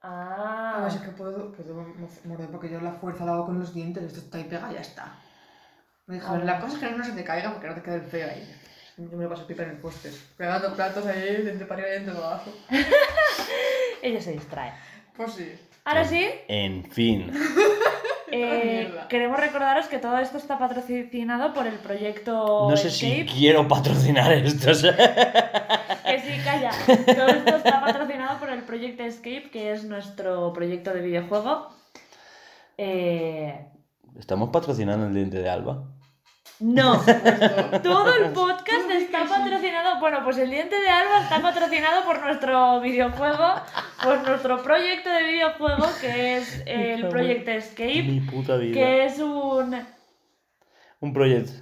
Ah. 0.00 0.82
ver, 0.86 0.92
es 0.96 1.02
que 1.02 1.08
puedo, 1.10 1.50
puedo 1.50 1.84
morder 2.24 2.48
porque 2.50 2.70
yo 2.70 2.80
la 2.80 2.92
fuerza 2.92 3.24
la 3.24 3.32
hago 3.32 3.46
con 3.46 3.58
los 3.58 3.74
dientes, 3.74 4.04
esto 4.04 4.20
está 4.20 4.38
ahí 4.38 4.44
pegado 4.44 4.70
y 4.70 4.74
ya 4.76 4.80
está. 4.82 5.12
Me 6.06 6.14
dijo, 6.14 6.32
Ah. 6.32 6.38
la 6.38 6.60
cosa 6.60 6.74
es 6.74 6.78
que 6.84 6.96
no 6.96 7.04
se 7.04 7.12
te 7.12 7.24
caiga 7.24 7.50
porque 7.52 7.66
no 7.66 7.74
te 7.74 7.82
quede 7.82 7.96
el 7.96 8.02
feo 8.02 8.28
ahí. 8.30 8.56
Yo 8.96 9.16
me 9.18 9.24
lo 9.24 9.30
paso 9.30 9.46
pipa 9.46 9.64
en 9.64 9.70
el 9.70 9.78
póster, 9.78 10.12
pegando 10.36 10.72
platos 10.74 11.04
ahí, 11.06 11.42
diente 11.42 11.66
para 11.66 11.82
arriba 11.82 11.88
y 11.96 12.00
diente 12.00 12.12
para 12.12 12.26
abajo. 12.34 12.50
Ella 14.02 14.20
se 14.20 14.32
distrae. 14.32 14.72
Pues 15.16 15.32
sí. 15.32 15.52
Ahora 15.86 16.04
sí, 16.04 16.28
En 16.48 16.84
fin. 16.84 17.32
eh, 18.32 18.92
queremos 19.08 19.38
recordaros 19.38 19.86
que 19.86 19.98
todo 19.98 20.18
esto 20.18 20.36
está 20.36 20.58
patrocinado 20.58 21.54
por 21.54 21.68
el 21.68 21.78
proyecto 21.78 22.68
No 22.68 22.76
sé 22.76 22.90
si 22.90 23.24
quiero 23.24 23.68
patrocinar 23.68 24.32
esto. 24.32 24.72
Que 24.72 26.20
sí, 26.20 26.40
calla. 26.44 26.72
Todo 26.86 27.28
esto 27.28 27.56
está 27.56 27.80
patrocinado 27.80 28.40
por 28.40 28.50
el 28.50 28.62
proyecto 28.62 29.04
Escape, 29.04 29.48
que 29.52 29.70
es 29.70 29.84
nuestro 29.84 30.52
proyecto 30.52 30.92
de 30.92 31.02
videojuego. 31.02 31.68
Eh, 32.76 33.66
¿Estamos 34.18 34.50
patrocinando 34.50 35.06
el 35.06 35.14
diente 35.14 35.38
de 35.38 35.48
Alba? 35.48 35.84
No, 36.60 37.00
todo 37.82 38.14
el 38.14 38.32
podcast 38.32 38.90
está 38.90 39.24
patrocinado. 39.26 40.00
Bueno, 40.00 40.20
pues 40.24 40.38
el 40.38 40.50
diente 40.50 40.78
de 40.80 40.88
Alba 40.88 41.22
está 41.22 41.40
patrocinado 41.40 42.04
por 42.04 42.20
nuestro 42.22 42.80
videojuego, 42.80 43.54
por 44.02 44.26
nuestro 44.26 44.62
proyecto 44.62 45.10
de 45.10 45.22
videojuego, 45.24 45.86
que 46.00 46.36
es 46.38 46.62
el 46.66 47.08
proyecto 47.08 47.50
Escape, 47.50 48.02
Mi 48.02 48.20
puta 48.20 48.56
vida. 48.56 48.74
que 48.74 49.04
es 49.04 49.18
un. 49.18 49.76
Un 51.00 51.12
proyecto. 51.12 51.52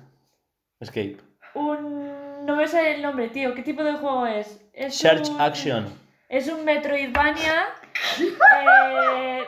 Escape. 0.81 1.19
un. 1.55 2.47
No 2.47 2.57
me 2.57 2.69
sale 2.69 2.97
el 2.97 3.03
nombre, 3.03 3.29
tío. 3.29 3.55
¿Qué 3.55 3.63
tipo 3.63 3.83
de 3.83 3.95
juego 3.95 4.27
es? 4.27 4.61
es 4.75 4.95
Search 4.97 5.29
un- 5.31 5.41
Action. 5.41 6.05
Es 6.29 6.49
un 6.49 6.65
Metroidvania. 6.65 7.67
eh, 8.67 9.45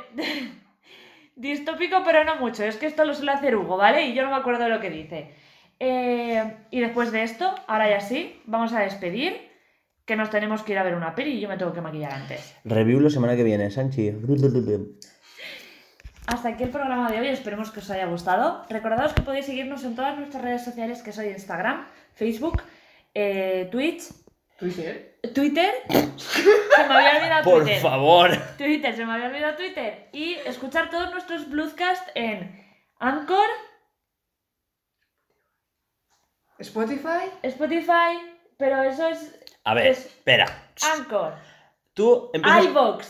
distópico, 1.37 2.03
pero 2.05 2.25
no 2.25 2.37
mucho. 2.37 2.65
Es 2.65 2.77
que 2.77 2.87
esto 2.87 3.05
lo 3.05 3.15
suele 3.15 3.33
hacer 3.33 3.57
Hugo, 3.57 3.77
¿vale? 3.77 4.07
Y 4.07 4.15
yo 4.15 4.25
no 4.25 4.31
me 4.31 4.37
acuerdo 4.37 4.65
de 4.65 4.71
lo 4.71 4.81
que 4.81 4.91
dice. 4.91 5.31
Eh, 5.79 6.57
y 6.71 6.81
después 6.81 7.13
de 7.13 7.23
esto, 7.23 7.55
ahora 7.69 7.89
ya 7.89 8.01
sí, 8.01 8.41
vamos 8.47 8.73
a 8.73 8.81
despedir. 8.81 9.47
Que 10.05 10.15
nos 10.15 10.31
tenemos 10.31 10.63
que 10.63 10.71
ir 10.71 10.79
a 10.79 10.85
ver 10.85 10.95
una 10.95 11.17
peli 11.17 11.33
y 11.33 11.41
yo 11.41 11.49
me 11.49 11.57
tengo 11.57 11.73
que 11.73 11.81
maquillar 11.81 12.13
antes. 12.13 12.55
Review 12.65 13.01
la 13.01 13.11
semana 13.11 13.35
que 13.35 13.43
viene, 13.43 13.73
Sanchi. 13.73 14.13
Hasta 16.29 16.51
aquí 16.51 16.63
el 16.63 16.71
programa 16.71 17.11
de 17.11 17.19
hoy, 17.19 17.29
esperemos 17.29 17.73
que 17.73 17.81
os 17.81 17.91
haya 17.91 18.07
gustado. 18.07 18.65
Recordaos 18.71 19.13
que 19.13 19.23
podéis 19.23 19.47
seguirnos 19.47 19.83
en 19.83 19.97
todas 19.97 20.17
nuestras 20.17 20.45
redes 20.45 20.65
sociales, 20.65 21.03
que 21.03 21.11
soy 21.11 21.27
Instagram, 21.29 21.87
Facebook, 22.15 22.63
eh, 23.15 23.69
Twitch, 23.73 24.05
Twitter. 24.59 25.16
Twitter. 25.29 25.75
Se 25.89 26.85
me 26.89 26.95
había 26.95 27.17
olvidado 27.19 27.45
Por 27.45 27.63
Twitter. 27.63 27.81
favor. 27.83 28.31
Twitter, 28.59 28.95
se 28.97 29.05
me 29.07 29.13
había 29.13 29.27
olvidado 29.27 29.57
Twitter. 29.57 30.09
Y 30.13 30.35
escuchar 30.35 30.91
todos 30.91 31.11
nuestros 31.13 31.49
Bluescast 31.49 32.09
en 32.15 32.65
Anchor, 32.99 33.47
Spotify. 36.59 37.31
Spotify, 37.43 38.19
pero 38.57 38.83
eso 38.83 39.09
es 39.09 39.35
A 39.65 39.75
ver, 39.75 39.89
Es- 39.89 40.07
espera. 40.07 40.47
Anchor, 40.95 41.35
Tú 41.95 42.31
empiezas. 42.33 42.65
iVox, 42.65 43.07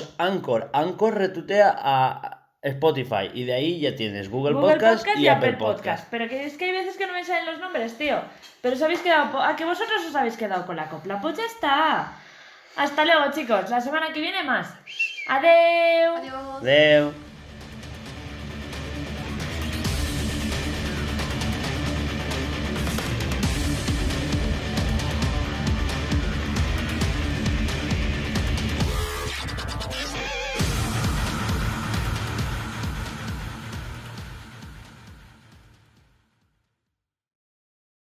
eso. 0.00 0.14
Anchor. 0.18 0.70
Anchor 0.72 1.14
retutea 1.14 1.74
a 1.76 2.43
Spotify. 2.64 3.30
Y 3.32 3.44
de 3.44 3.54
ahí 3.54 3.78
ya 3.80 3.94
tienes 3.94 4.28
Google, 4.28 4.54
Google 4.54 4.72
Podcast, 4.74 4.98
Podcast 5.04 5.18
y 5.20 5.28
Apple 5.28 5.52
Podcast. 5.54 6.08
Pero 6.10 6.28
que 6.28 6.44
es 6.46 6.56
que 6.56 6.64
hay 6.64 6.72
veces 6.72 6.96
que 6.96 7.06
no 7.06 7.12
me 7.12 7.22
salen 7.24 7.46
los 7.46 7.58
nombres, 7.60 7.96
tío. 7.96 8.20
Pero 8.60 8.74
os 8.74 8.82
habéis 8.82 9.00
quedado. 9.00 9.30
po- 9.32 9.40
A 9.40 9.54
que 9.54 9.64
vosotros 9.64 10.02
os 10.08 10.14
habéis 10.16 10.36
quedado 10.36 10.66
con 10.66 10.74
la 10.76 10.88
copla. 10.88 11.20
Pues 11.20 11.36
ya 11.36 11.44
está. 11.44 12.12
Hasta 12.76 13.04
luego, 13.04 13.30
chicos. 13.32 13.70
La 13.70 13.80
semana 13.80 14.12
que 14.12 14.20
viene 14.20 14.42
más. 14.42 14.74
Adeu. 15.28 16.16
Adiós. 16.16 16.62
Adeu. 16.62 17.12